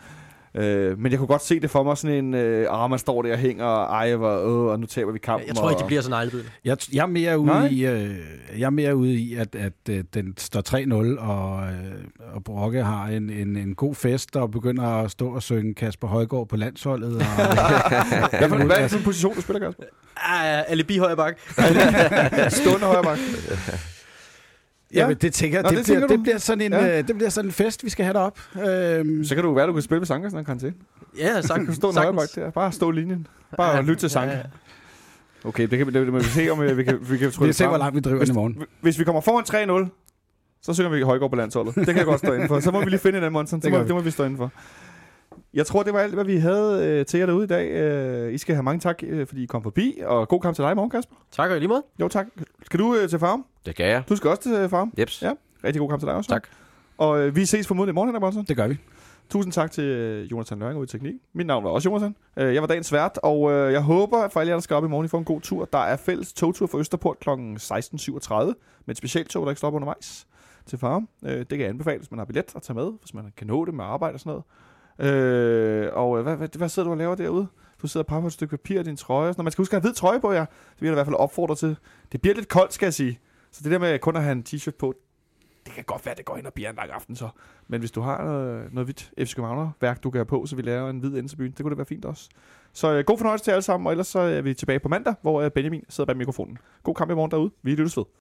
Øh, 0.56 1.00
men 1.00 1.12
jeg 1.12 1.20
kunne 1.20 1.28
godt 1.28 1.44
se 1.44 1.60
det 1.60 1.70
for 1.70 1.84
mig, 1.84 1.98
sådan 1.98 2.26
en, 2.26 2.34
øh, 2.34 2.68
ah, 2.84 2.90
man 2.90 3.00
står 3.00 3.22
der 3.22 3.32
og 3.32 3.38
hænger, 3.38 3.66
og 3.66 3.96
ej, 3.96 4.16
hvor, 4.16 4.38
øh, 4.40 4.72
og 4.72 4.80
nu 4.80 4.86
taber 4.86 5.12
vi 5.12 5.20
kampen. 5.20 5.48
Jeg 5.48 5.56
tror 5.56 5.70
ikke, 5.70 5.78
og, 5.78 5.84
de 5.84 5.88
bliver 5.88 6.02
så 6.02 6.10
neglebid. 6.10 6.44
Jeg, 6.66 6.78
jeg 6.94 7.02
er 7.02 7.06
mere 7.08 7.46
Nej. 7.46 7.62
ude 7.62 7.72
i, 7.74 7.86
øh, 7.86 8.16
jeg 8.58 8.66
er 8.66 8.70
mere 8.70 8.96
ude 8.96 9.14
i 9.14 9.36
at, 9.36 9.56
at 9.56 9.74
øh, 9.90 10.04
den 10.14 10.34
står 10.38 10.62
3-0, 11.18 11.20
og, 11.22 11.64
øh, 11.64 11.72
og 12.34 12.44
Brokke 12.44 12.84
har 12.84 13.06
en, 13.08 13.30
en, 13.30 13.56
en 13.58 13.76
god 13.76 13.96
fest, 13.96 14.36
og 14.36 14.52
begynder 14.52 14.84
at 14.84 15.12
stå 15.12 15.30
og 15.36 15.44
synge 15.44 15.74
Kasper 15.74 16.08
Højgaard 16.08 16.48
på 16.48 16.56
landsholdet. 16.56 17.16
Og, 17.16 17.22
Hvad, 18.40 18.50
for, 18.50 18.66
hvad 18.66 18.78
er 18.78 18.82
det 18.82 18.92
for 18.92 18.98
en 18.98 19.04
position, 19.04 19.36
du 19.36 19.42
spiller, 19.42 19.60
Kasper? 19.60 19.84
Ah, 20.18 20.64
alibi 20.68 20.98
højre 20.98 21.16
bak. 21.16 21.40
Stående 22.62 22.86
højre 22.86 23.04
bak. 23.04 23.18
Ja, 24.94 25.08
men 25.08 25.18
det 25.18 25.34
tænker 25.34 25.62
Nå, 25.62 25.70
det, 25.70 25.78
det 25.78 25.86
bliver, 25.86 26.00
tænker 26.00 26.08
det, 26.08 26.18
du? 26.18 26.22
bliver 26.24 26.38
sådan 26.38 26.62
en, 26.62 26.72
Ja. 26.74 27.00
øh, 27.00 27.08
det 27.08 27.16
bliver 27.16 27.30
sådan 27.30 27.50
en 27.50 27.52
fest, 27.52 27.84
vi 27.84 27.90
skal 27.90 28.06
have 28.06 28.14
derop. 28.14 28.40
Øhm, 28.56 29.24
Så 29.24 29.36
kan 29.36 29.44
du 29.44 29.54
være, 29.54 29.68
du 29.68 29.74
kan 29.74 29.82
spille 29.82 30.00
med 30.00 30.08
Sankersen, 30.08 30.36
når 30.36 30.40
han 30.40 30.46
kan 30.46 30.60
til. 30.60 30.74
Ja, 31.18 31.42
sagt, 31.42 31.58
kan 31.60 31.66
du 31.68 31.74
stå 31.74 31.90
en 31.90 31.96
bak 32.16 32.28
der. 32.36 32.50
Bare 32.52 32.72
stå 32.72 32.92
linjen. 32.92 33.28
Bare 33.58 33.76
ja, 33.76 33.82
lytte 33.82 33.96
til 33.96 34.10
Sanker. 34.10 34.32
Ja, 34.34 34.38
ja. 34.38 34.44
Okay, 35.44 35.68
det 35.68 35.78
kan 35.78 35.88
vi, 35.88 35.92
det, 35.92 36.02
det 36.06 36.14
må 36.14 36.20
vi 36.20 36.24
se, 36.24 36.50
om 36.50 36.62
øh, 36.62 36.78
vi 36.78 36.84
kan, 36.84 36.98
vi 37.02 37.18
kan 37.18 37.28
vi 37.28 37.32
trylle 37.32 37.54
ser, 37.54 37.66
hvor 37.68 37.74
frem. 37.74 37.80
langt 37.80 37.96
vi 37.96 38.00
driver 38.00 38.18
Hvis, 38.18 38.30
i 38.30 38.34
morgen. 38.34 38.64
hvis 38.82 39.00
vi 39.00 39.04
kommer 39.04 39.22
foran 39.22 39.86
3-0, 39.88 40.60
så 40.62 40.74
synger 40.74 40.90
vi 40.92 41.02
Højgaard 41.02 41.30
på 41.32 41.36
landsholdet. 41.36 41.76
Det 41.76 41.86
kan 41.86 41.98
jeg 41.98 42.06
godt 42.06 42.20
stå 42.20 42.34
inden 42.34 42.48
for. 42.48 42.60
Så 42.60 42.72
må 42.72 42.80
vi 42.84 42.90
lige 42.90 43.00
finde 43.00 43.18
en 43.18 43.24
anden 43.24 43.34
Monson. 43.34 43.60
Det 43.60 43.64
Det, 43.64 43.72
må, 43.72 43.78
vi. 43.80 43.88
det 43.88 43.96
må 43.96 44.02
vi 44.02 44.12
stå 44.12 44.24
inden 44.24 44.38
for. 44.38 44.52
Jeg 45.54 45.66
tror, 45.66 45.84
det 45.84 45.94
var 45.94 46.00
alt, 46.00 46.14
hvad 46.14 46.26
vi 46.26 46.38
havde 46.38 46.86
øh, 46.88 47.06
til 47.06 47.18
jer 47.20 47.26
derude 47.26 47.44
i 47.44 47.48
dag. 47.48 47.72
Øh, 47.72 48.34
I 48.34 48.38
skal 48.38 48.56
have 48.56 48.64
mange 48.64 48.80
tak, 48.80 49.04
øh, 49.04 49.28
fordi 49.28 49.44
I 49.44 49.46
kom 49.46 49.64
forbi. 49.64 50.00
Og 50.06 50.28
god 50.28 50.42
kamp 50.42 50.56
til 50.56 50.64
dig 50.64 50.72
i 50.72 50.76
morgen, 50.76 50.90
Kasper. 50.90 51.16
Tak 51.32 51.50
og 51.50 51.56
i 51.56 51.60
lige 51.60 51.70
måde. 51.70 51.84
Jo, 52.00 52.08
tak. 52.08 52.28
Skal 52.66 52.80
du 52.80 52.96
øh, 52.96 53.10
til 53.10 53.20
farm? 53.20 53.46
Det 53.66 53.76
kan 53.76 53.86
jeg. 53.86 54.04
Du 54.10 54.16
skal 54.16 54.30
også 54.30 54.42
til 54.42 54.52
øh, 54.52 54.70
farm. 54.70 54.94
Jeps. 55.00 55.22
Ja. 55.22 55.32
Rigtig 55.64 55.80
god 55.80 55.90
kamp 55.90 56.02
til 56.02 56.08
dig 56.08 56.16
også. 56.16 56.30
Tak. 56.30 56.48
Og 56.98 57.20
øh, 57.22 57.36
vi 57.36 57.46
ses 57.46 57.68
formodentlig 57.68 57.94
i 57.94 57.96
morgen, 57.96 58.08
Henrik 58.10 58.22
Monson. 58.22 58.46
Det 58.46 58.58
gør 58.58 58.68
vi. 58.68 58.78
Tusind 59.30 59.54
tak 59.54 59.72
til 59.72 59.84
øh, 59.84 60.32
Jonathan 60.32 60.60
Løring 60.60 60.78
ude 60.78 60.84
i 60.84 60.88
Teknik. 60.88 61.16
Mit 61.34 61.48
navn 61.48 61.64
var 61.64 61.70
også 61.70 61.90
Jonathan. 61.90 62.16
Øh, 62.38 62.54
jeg 62.54 62.62
var 62.62 62.68
dagens 62.68 62.94
vært, 62.94 63.20
og 63.24 63.52
øh, 63.52 63.74
jeg 63.74 63.82
håber, 63.82 64.18
at 64.18 64.32
for 64.32 64.40
alle 64.40 64.50
jer, 64.50 64.56
der 64.56 64.62
skal 64.62 64.76
op 64.76 64.86
i 64.86 64.88
morgen, 64.88 65.06
I 65.06 65.08
får 65.08 65.18
en 65.18 65.26
god 65.26 65.42
tur. 65.42 65.66
Der 65.74 65.80
er 65.80 65.98
fælles 65.98 66.34
togtur 66.34 66.68
fra 66.68 66.78
Østerport 66.78 67.20
kl. 67.20 67.30
16.37 67.30 67.34
med 68.86 68.92
et 68.94 68.98
specialtog, 68.98 69.46
der 69.46 69.52
ikke 69.52 69.58
stopper 69.60 69.76
undervejs 69.76 70.28
til 70.66 70.80
Farum. 70.80 71.10
Øh, 71.26 71.38
det 71.38 71.50
kan 71.50 71.60
jeg 71.60 71.70
anbefale, 71.70 71.98
hvis 71.98 72.12
man 72.12 72.18
har 72.18 72.26
billet 72.26 72.56
at 72.56 72.62
tage 72.62 72.76
med, 72.76 72.92
hvis 73.02 73.14
man 73.14 73.34
kan 73.38 73.48
nå 73.48 73.66
det 73.66 73.74
med 73.74 73.86
arbejde 73.86 74.14
og 74.14 74.20
sådan 74.20 74.30
noget. 74.30 74.44
Øh, 75.00 75.90
og 75.94 76.18
øh, 76.18 76.24
hvad, 76.24 76.36
hvad, 76.36 76.58
hvad 76.58 76.70
sidder 76.70 76.88
du 76.88 76.92
og 76.92 76.98
laver 76.98 77.16
derude? 77.16 77.48
Du 77.82 77.88
sidder 77.88 78.04
og 78.04 78.08
papper 78.08 78.28
et 78.28 78.34
stykke 78.34 78.58
papir 78.58 78.80
i 78.80 78.84
din 78.84 78.96
trøje. 78.96 79.34
Når. 79.38 79.44
Man 79.44 79.52
skal 79.52 79.62
huske 79.62 79.76
at 79.76 79.82
have 79.82 79.90
hvid 79.90 79.96
trøje 79.96 80.20
på 80.20 80.32
jer. 80.32 80.46
Det 80.46 80.82
vil 80.82 80.88
jeg 80.88 80.94
i 80.94 80.96
hvert 80.96 81.06
fald 81.06 81.16
opfordre 81.16 81.56
til. 81.56 81.78
Det 82.12 82.22
bliver 82.22 82.36
lidt 82.36 82.48
koldt, 82.48 82.74
skal 82.74 82.86
jeg 82.86 82.94
sige. 82.94 83.20
Så 83.52 83.62
det 83.64 83.72
der 83.72 83.80
med 83.80 84.00
kun 84.00 84.16
at 84.16 84.24
have 84.24 84.32
en 84.32 84.46
t-shirt 84.50 84.78
på, 84.80 84.94
det 85.66 85.74
kan 85.74 85.84
godt 85.84 86.06
være, 86.06 86.16
det 86.16 86.26
går 86.26 86.38
ind 86.38 86.46
og 86.46 86.54
bliver 86.54 86.70
en 86.70 86.76
lang 86.76 86.92
aften 86.92 87.16
så. 87.16 87.30
Men 87.68 87.80
hvis 87.80 87.92
du 87.92 88.02
har 88.02 88.24
noget, 88.24 88.74
noget 88.74 88.88
hvidt 88.88 89.12
FC 89.28 89.36
Københavner-værk, 89.36 90.04
du 90.04 90.10
kan 90.12 90.18
have 90.18 90.26
på, 90.26 90.46
så 90.46 90.56
vi 90.56 90.62
laver 90.62 90.90
en 90.90 91.00
hvid 91.00 91.18
ende 91.18 91.36
byen. 91.38 91.52
Det 91.52 91.60
kunne 91.62 91.70
det 91.70 91.78
være 91.78 91.86
fint 91.86 92.06
også. 92.06 92.30
Så 92.74 92.94
øh, 92.94 93.04
god 93.04 93.18
fornøjelse 93.18 93.46
til 93.46 93.52
alle 93.52 93.62
sammen, 93.62 93.88
og 93.88 93.94
ellers 93.94 94.08
så 94.08 94.20
er 94.20 94.42
vi 94.42 94.54
tilbage 94.54 94.80
på 94.80 94.88
mandag, 94.88 95.14
hvor 95.22 95.42
øh, 95.42 95.52
Benjamin 95.52 95.84
sidder 95.90 96.06
bag 96.06 96.18
mikrofonen. 96.18 96.58
God 96.84 96.96
kamp 96.96 97.12
i 97.12 97.14
morgen 97.14 97.32
derude. 97.32 97.52
Vi 97.62 97.76
lyttes 97.76 97.98
ved. 97.98 98.06